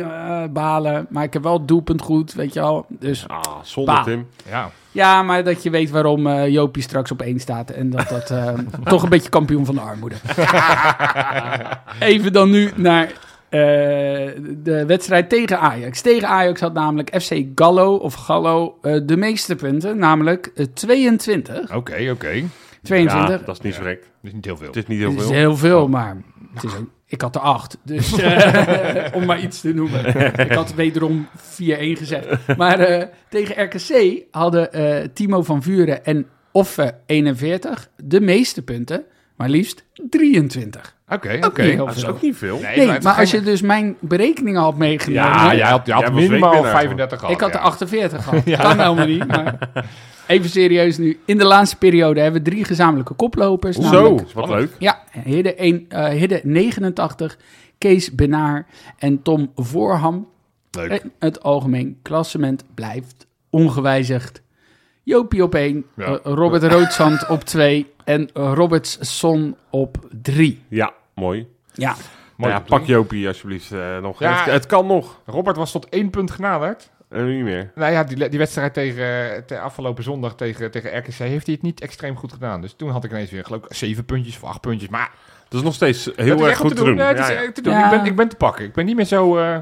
eh, 0.00 0.42
balen. 0.50 1.06
Maar 1.10 1.24
ik 1.24 1.32
heb 1.32 1.42
wel 1.42 1.52
het 1.58 1.68
doelpunt 1.68 2.02
goed, 2.02 2.32
weet 2.32 2.52
je 2.52 2.60
wel. 2.60 2.86
Dus 2.88 3.24
Ah, 3.28 3.40
zonde. 3.62 4.00
Tim. 4.04 4.26
Ja. 4.48 4.70
Ja, 4.94 5.22
maar 5.22 5.44
dat 5.44 5.62
je 5.62 5.70
weet 5.70 5.90
waarom 5.90 6.26
eh 6.26 6.48
Jopie 6.48 6.82
straks 6.82 7.10
op 7.10 7.22
één 7.22 7.40
staat. 7.40 7.70
En 7.70 7.90
dat 7.90 8.08
dat 8.08 8.30
eh, 8.30 8.54
toch 8.84 9.02
een 9.02 9.08
beetje 9.08 9.28
kampioen 9.28 9.64
van 9.66 9.74
de 9.74 9.80
armoede. 9.80 10.16
Even 12.10 12.32
dan 12.32 12.50
nu 12.50 12.70
naar 12.76 13.12
eh, 13.48 13.60
de 14.62 14.84
wedstrijd 14.86 15.28
tegen 15.28 15.60
Ajax. 15.60 16.00
Tegen 16.00 16.28
Ajax 16.28 16.60
had 16.60 16.72
namelijk 16.72 17.22
FC 17.22 17.32
Gallo 17.54 17.94
of 17.94 18.14
Gallo 18.14 18.78
eh, 18.82 19.00
de 19.04 19.16
meeste 19.16 19.54
punten. 19.56 19.98
Namelijk 19.98 20.50
eh, 20.54 20.66
22. 20.74 21.74
Oké, 21.74 22.10
oké. 22.10 22.42
22. 22.82 23.40
Ja, 23.40 23.46
dat 23.46 23.54
is 23.54 23.60
niet 23.60 23.74
zo 23.74 23.82
gek. 23.82 24.00
Dat 24.00 24.08
is 24.22 24.32
niet 24.32 24.44
heel 24.44 24.56
veel. 24.56 24.66
Het 24.66 24.76
is 24.76 24.86
niet 24.86 24.98
heel 24.98 25.10
Het 25.10 25.18
is 25.20 25.24
veel. 25.26 25.34
heel 25.34 25.56
veel, 25.56 25.88
maar 25.88 26.16
het 26.54 26.62
is 26.64 26.74
ook, 26.76 26.88
ik 27.14 27.20
had 27.20 27.34
er 27.34 27.40
acht. 27.40 27.78
Dus 27.84 28.12
eh, 28.18 29.04
om 29.12 29.24
maar 29.24 29.40
iets 29.40 29.60
te 29.60 29.74
noemen. 29.74 30.06
Ik 30.38 30.52
had 30.52 30.74
wederom 30.74 31.28
4-1 31.36 31.38
gezegd. 31.58 32.56
Maar 32.56 32.78
eh, 32.78 33.06
tegen 33.28 33.64
RKC 33.64 34.22
hadden 34.30 34.72
eh, 34.72 35.08
Timo 35.12 35.42
van 35.42 35.62
Vuren 35.62 36.04
en 36.04 36.26
Offe 36.52 36.94
41 37.06 37.88
de 37.96 38.20
meeste 38.20 38.62
punten. 38.62 39.04
Maar 39.36 39.48
liefst 39.48 39.84
23. 40.10 40.96
Oké, 41.08 41.62
heel 41.62 41.86
Dat 41.86 41.96
is 41.96 42.06
ook 42.06 42.22
niet 42.22 42.36
veel. 42.36 42.60
Nee, 42.76 43.00
maar 43.00 43.18
als 43.18 43.30
je 43.30 43.40
dus 43.42 43.62
mijn 43.62 43.96
berekeningen 44.00 44.60
had 44.60 44.76
meegenomen... 44.76 45.30
Ja, 45.30 45.54
jij 45.54 45.68
had, 45.68 45.86
je 45.86 45.92
had 45.92 46.12
minimaal 46.12 46.50
weekwinnaar. 46.50 46.80
35 46.80 47.18
gehad. 47.18 47.34
ik 47.34 47.40
had 47.40 47.50
er 47.50 47.60
ja. 47.60 47.64
48 47.64 48.24
gehad. 48.24 48.44
Kan 48.44 48.78
helemaal 48.78 49.06
niet, 49.06 49.26
maar... 49.26 49.58
Even 50.26 50.50
serieus 50.50 50.98
nu. 50.98 51.18
In 51.24 51.38
de 51.38 51.44
laatste 51.44 51.76
periode 51.76 52.20
hebben 52.20 52.42
we 52.42 52.50
drie 52.50 52.64
gezamenlijke 52.64 53.14
koplopers. 53.14 53.78
namelijk- 53.78 54.28
Zo, 54.28 54.40
wat 54.40 54.48
leuk. 54.48 54.70
Ja, 54.78 55.02
Hidde, 55.24 55.54
1, 55.62 55.86
eh, 55.88 56.08
Hidde 56.08 56.40
89, 56.44 57.38
Kees 57.78 58.14
Benaar 58.14 58.66
en 58.98 59.22
Tom 59.22 59.50
Voorham. 59.56 60.28
Leuk. 60.70 60.90
En 60.90 61.12
het 61.18 61.42
algemeen 61.42 61.98
klassement 62.02 62.64
blijft 62.74 63.26
ongewijzigd. 63.50 64.42
Jopie 65.02 65.42
op 65.42 65.54
1, 65.54 65.84
Ja. 65.96 66.18
Robert 66.22 66.62
Roodzand 66.62 67.28
op 67.28 67.44
2 67.44 67.92
en 68.04 68.30
Robertson 68.32 69.56
op 69.70 69.96
3. 70.22 70.62
Ja, 70.68 70.92
mooi. 71.14 71.46
Ja, 71.74 71.94
Mooi 72.36 72.52
ja, 72.52 72.60
pak 72.60 72.84
Jopie 72.84 73.26
alsjeblieft 73.26 73.72
eh, 73.72 73.98
nog. 73.98 74.18
Ja. 74.18 74.36
Het, 74.44 74.52
het 74.52 74.66
kan 74.66 74.86
nog. 74.86 75.20
Robert 75.26 75.56
was 75.56 75.72
tot 75.72 75.88
één 75.88 76.10
punt 76.10 76.30
genaderd. 76.30 76.90
En 77.14 77.24
nu 77.24 77.34
niet 77.34 77.44
meer. 77.44 77.70
Nou 77.74 77.92
ja, 77.92 78.04
die, 78.04 78.28
die 78.28 78.38
wedstrijd 78.38 78.74
tegen, 78.74 79.44
te- 79.46 79.60
afgelopen 79.60 80.04
zondag 80.04 80.34
tegen, 80.34 80.70
tegen 80.70 80.98
RKC 80.98 81.12
heeft 81.14 81.46
hij 81.46 81.54
het 81.54 81.62
niet 81.62 81.80
extreem 81.80 82.16
goed 82.16 82.32
gedaan. 82.32 82.60
Dus 82.60 82.74
toen 82.76 82.90
had 82.90 83.04
ik 83.04 83.10
ineens 83.10 83.30
weer, 83.30 83.44
geloof 83.44 83.64
ik, 83.64 83.74
zeven 83.74 84.04
puntjes 84.04 84.36
of 84.36 84.44
acht 84.44 84.60
puntjes. 84.60 84.88
Maar 84.90 85.10
Dat 85.48 85.58
is 85.58 85.64
nog 85.66 85.74
steeds 85.74 86.10
heel 86.16 86.46
erg 86.48 86.58
goed 86.58 86.76
te 86.76 86.84
doen. 86.84 86.94
Nee, 86.94 87.06
het 87.06 87.18
is 87.18 87.26
Ja, 87.26 87.32
ja. 87.32 87.42
echt 87.42 87.54
te 87.54 87.60
doen. 87.62 87.72
Ja. 87.72 87.84
Ik, 87.92 87.98
ben, 87.98 88.06
ik 88.06 88.16
ben 88.16 88.28
te 88.28 88.36
pakken. 88.36 88.64
Ik 88.64 88.72
ben 88.72 88.84
niet 88.86 88.96
meer 88.96 89.04
zo... 89.04 89.38
eh, 89.38 89.56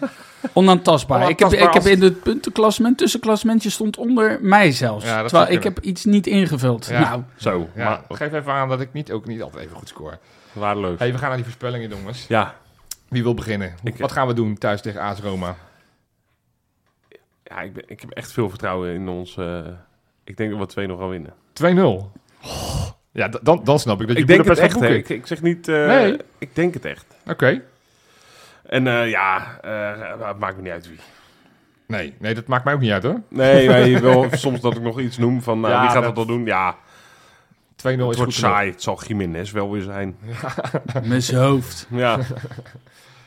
Onaantastbaar. 0.52 1.28
Ik 1.28 1.38
heb, 1.38 1.52
ik 1.52 1.72
heb 1.72 1.84
in 1.86 2.02
het 2.02 2.22
puntenklassement, 2.22 2.98
tussenklassementje 2.98 3.70
stond 3.70 3.96
onder 3.98 4.38
mij 4.42 4.72
zelfs. 4.72 5.04
Ja, 5.04 5.22
Terwijl 5.22 5.50
ik 5.52 5.62
heb 5.62 5.78
iets 5.80 6.04
niet 6.04 6.26
ingevuld. 6.26 6.86
Ja. 6.86 7.00
Nou, 7.00 7.22
Zo, 7.36 7.68
ja, 7.74 8.02
maar 8.08 8.18
geef 8.18 8.32
even 8.32 8.52
aan 8.52 8.68
dat 8.68 8.80
ik 8.80 8.92
niet, 8.92 9.12
ook 9.12 9.26
niet 9.26 9.42
altijd 9.42 9.64
even 9.64 9.76
goed 9.76 9.88
score. 9.88 10.18
waardeloos. 10.52 10.98
Hey, 10.98 11.12
we 11.12 11.18
gaan 11.18 11.26
naar 11.26 11.36
die 11.36 11.44
voorspellingen, 11.44 11.88
jongens. 11.90 12.24
Ja, 12.28 12.54
Wie 13.08 13.22
wil 13.22 13.34
beginnen? 13.34 13.74
Ik- 13.82 13.96
Wat 13.98 14.12
gaan 14.12 14.26
we 14.26 14.32
doen 14.34 14.58
thuis 14.58 14.80
tegen 14.80 15.00
AS 15.00 15.20
Roma? 15.20 15.56
Ja 17.50 17.60
ik, 17.60 17.72
ben, 17.72 17.82
ik 17.86 18.00
heb 18.00 18.10
echt 18.10 18.32
veel 18.32 18.48
vertrouwen 18.48 18.94
in 18.94 19.08
ons... 19.08 19.36
eh, 19.36 19.58
ik 20.24 20.36
denk 20.36 20.50
dat 20.50 20.58
we 20.60 20.66
2 20.66 20.86
nog 20.86 20.98
gaan 20.98 21.08
winnen. 21.08 21.32
2-0. 22.12 22.18
Ja, 23.12 23.28
dan, 23.42 23.60
dan 23.64 23.78
snap 23.78 24.00
ik 24.00 24.06
dat 24.06 24.16
je 24.16 24.22
Ik 24.22 24.28
denk 24.28 24.44
het 24.44 24.58
echt. 24.58 24.82
Ik, 24.82 25.08
ik 25.08 25.26
zeg 25.26 25.42
niet... 25.42 25.68
eh, 25.68 25.86
Nee. 25.86 26.16
Ik 26.38 26.54
denk 26.54 26.74
het 26.74 26.84
echt. 26.84 27.04
Oké. 27.26 27.62
En 28.66 28.86
eh, 28.86 29.10
ja, 29.10 29.58
eh, 29.60 30.26
het 30.28 30.38
maakt 30.38 30.56
me 30.56 30.62
niet 30.62 30.72
uit 30.72 30.88
wie. 30.88 30.98
Nee, 31.86 32.14
nee, 32.18 32.34
dat 32.34 32.46
maakt 32.46 32.64
mij 32.64 32.74
ook 32.74 32.80
niet 32.80 32.90
uit 32.90 33.02
hoor. 33.02 33.20
2-0 33.20 33.22
Nee, 33.28 33.68
maar 33.68 33.86
je 33.88 34.00
wil 34.00 34.26
soms 34.32 34.60
dat 34.60 34.76
ik 34.76 34.82
nog 34.82 35.00
iets 35.00 35.18
noem 35.18 35.42
van 35.42 35.60
nou, 35.60 35.72
Ja, 35.74 35.80
wie 35.80 35.88
gaat 35.90 36.02
dat- 36.04 36.14
dat 36.16 36.26
wel 36.26 36.36
doen? 36.36 36.44
Ja, 36.46 36.68
is 37.76 37.82
het 37.82 37.92
goed 37.92 38.00
wordt 38.00 38.18
genoeg. 38.20 38.32
saai. 38.34 38.70
Het 38.70 38.82
zal 38.82 39.00
Jiménez 39.06 39.50
wel 39.50 39.70
weer 39.70 39.82
zijn. 39.82 40.16
met 41.04 41.24
zijn 41.24 41.40
hoofd. 41.40 41.86
Ja, 41.90 42.18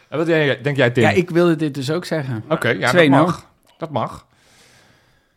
En 0.09 0.17
wat 0.17 0.27
jij- 0.27 0.61
denk 0.61 0.77
jij, 0.77 0.89
Tim? 0.91 1.03
Ja, 1.03 1.09
ik 1.09 1.29
wilde 1.29 1.55
dit 1.55 1.73
dus 1.73 1.91
ook 1.91 2.05
zeggen. 2.05 2.43
Oké, 2.49 2.69
ja, 2.69 2.91
dat 2.91 3.41
2-0. 3.41 3.52
Mag. 3.91 4.09
Dat 4.09 4.17
mag. 4.19 4.27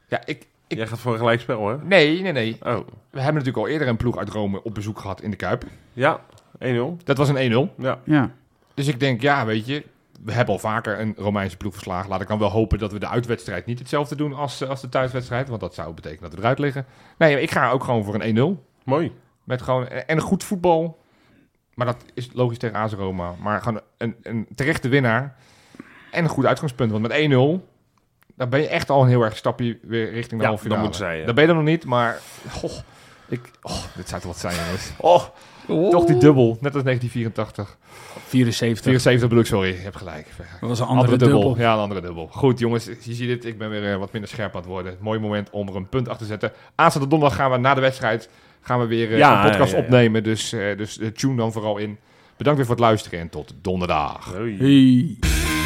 Ja, 0.09 0.21
ik... 0.25 0.47
ik 0.67 0.77
jij 0.77 0.87
gaat 0.87 0.99
voor 0.99 1.13
een 1.13 1.19
gelijkspel, 1.19 1.69
hè? 1.69 1.77
nee, 1.85 2.23
nee, 2.23 2.33
nee. 2.33 2.57
Oh, 2.61 2.77
We 3.11 3.21
hebben 3.21 3.43
natuurlijk 3.43 3.57
al 3.57 3.69
eerder 3.69 3.89
een 3.89 3.97
ploeg 3.97 4.19
uit 4.19 4.29
Rome 4.29 4.63
op 4.63 4.75
bezoek 4.75 4.99
gehad 4.99 5.21
in 5.21 5.31
de 5.31 5.37
Kuip. 5.37 5.65
ja, 5.93 6.21
1-0. 6.59 6.65
Dat 7.05 7.17
was 7.17 7.29
een 7.29 7.71
1-0. 7.71 7.75
Ja, 7.79 8.01
Ja. 8.05 8.31
Dus 8.75 8.87
ik 8.87 9.01
denk, 9.01 9.21
ja, 9.21 9.47
weet 9.47 9.67
je... 9.67 9.85
We 10.25 10.33
hebben 10.33 10.55
al 10.55 10.61
vaker 10.61 11.01
een 11.01 11.15
Romeinse 11.17 11.57
ploeg 11.57 11.73
verslagen. 11.73 12.11
Laat 12.11 12.21
ik 12.21 12.29
dan 12.29 12.39
wel 12.39 12.51
hopen 12.51 12.79
dat 12.79 12.93
we 12.93 12.99
de 12.99 13.09
uitwedstrijd 13.09 13.67
niet 13.67 13.79
hetzelfde 13.79 14.17
doen 14.17 14.33
als, 14.33 14.61
eh, 14.61 14.69
als 14.69 14.81
de 14.81 14.89
thuiswedstrijd. 14.89 15.49
Want 15.49 15.61
dat 15.61 15.75
zou 15.75 15.95
betekenen 15.95 16.23
dat 16.23 16.33
we 16.33 16.39
eruit 16.39 16.59
liggen. 16.59 16.87
Nee, 17.19 17.41
ik 17.41 17.51
ga 17.51 17.71
ook 17.71 17.85
gewoon 17.85 18.05
voor 18.05 18.15
een 18.15 18.57
1-0. 18.57 18.65
mooi. 18.85 19.13
Met 19.45 19.63
gewoon 19.63 19.89
en 19.89 20.17
een 20.17 20.23
goed 20.23 20.45
voetbal. 20.45 20.99
Maar 21.75 21.87
dat 21.87 22.05
is 22.15 22.31
logisch 22.33 22.59
tegen 22.59 22.77
AS 22.77 22.93
Roma. 22.93 23.35
Maar 23.41 23.63
gewoon 23.63 23.81
een, 23.97 24.17
een 24.23 24.47
terechte 24.55 24.89
winnaar. 24.89 25.37
En 26.11 26.25
een 26.25 26.31
goed 26.31 26.47
uitgangspunt. 26.47 26.91
Want 26.91 27.09
met 27.09 27.31
1-0, 27.61 27.65
dan 28.37 28.49
ben 28.49 28.61
je 28.61 28.69
echt 28.69 28.91
al 28.91 29.03
een 29.03 29.09
heel 29.09 29.23
erg 29.23 29.37
stapje 29.37 29.79
weer 29.83 30.11
richting 30.13 30.41
de 30.41 30.47
halve 30.47 30.63
finale. 30.63 30.81
dat 30.81 30.91
moet 30.91 30.99
zij, 30.99 31.19
ja. 31.19 31.27
Dat 31.27 31.35
ben 31.35 31.45
je 31.45 31.51
er 31.51 31.57
nog 31.57 31.65
niet, 31.65 31.85
maar... 31.85 32.21
Goh, 32.51 32.73
ik, 33.29 33.51
oh, 33.63 33.83
dit 33.97 34.09
zou 34.09 34.21
toch 34.21 34.31
wat 34.31 34.41
zijn, 34.41 34.65
jongens. 34.65 34.93
Oh, 34.97 35.25
toch 35.91 36.05
die 36.05 36.17
dubbel. 36.17 36.59
Net 36.61 36.75
als 36.75 36.83
1984. 36.83 37.77
74. 38.27 38.85
74 38.85 39.29
bedoel 39.29 39.43
ik, 39.43 39.47
sorry. 39.51 39.69
Je 39.69 39.81
hebt 39.81 39.97
gelijk. 39.97 40.27
Dat 40.61 40.69
was 40.69 40.81
een 40.81 40.87
Andere, 40.87 41.07
andere 41.07 41.17
dubbel. 41.17 41.41
dubbel. 41.41 41.65
Ja, 41.65 41.73
een 41.73 41.79
andere 41.79 42.01
dubbel. 42.01 42.29
Goed, 42.33 42.59
jongens. 42.59 42.85
Je 42.85 43.15
ziet 43.15 43.31
het. 43.31 43.45
Ik 43.45 43.59
ben 43.59 43.71
weer 43.71 43.93
eh, 43.93 43.99
wat 43.99 44.13
minder 44.13 44.31
scherp 44.31 44.55
aan 44.55 44.61
het 44.61 44.71
worden. 44.71 44.97
Mooi 45.01 45.19
moment 45.19 45.51
om 45.51 45.69
er 45.69 45.77
een 45.77 45.89
punt 45.89 46.09
achter 46.09 46.27
te 46.27 46.33
zetten. 46.33 46.53
Aanstaande 46.75 47.09
donderdag 47.09 47.39
gaan 47.39 47.51
we 47.51 47.57
na 47.57 47.75
de 47.75 47.81
wedstrijd 47.81 48.29
gaan 48.61 48.81
we 48.81 48.87
weer 48.87 49.13
eh, 49.13 49.19
Ja, 49.19 49.45
een 49.45 49.51
podcast 49.51 49.73
ja, 49.73 49.79
ja. 49.79 49.85
opnemen. 49.85 50.23
Dus, 50.23 50.53
eh, 50.53 50.77
dus 50.77 51.01
tune 51.15 51.37
dan 51.37 51.53
vooral 51.53 51.77
in. 51.79 51.99
Bedankt 52.37 52.59
weer 52.59 52.67
voor 52.69 52.77
het 52.77 52.85
luisteren 52.85 53.21
en 53.21 53.29
tot 53.29 53.55
donderdag. 53.61 54.33
Hoi. 54.35 54.57
Hey. 54.59 55.66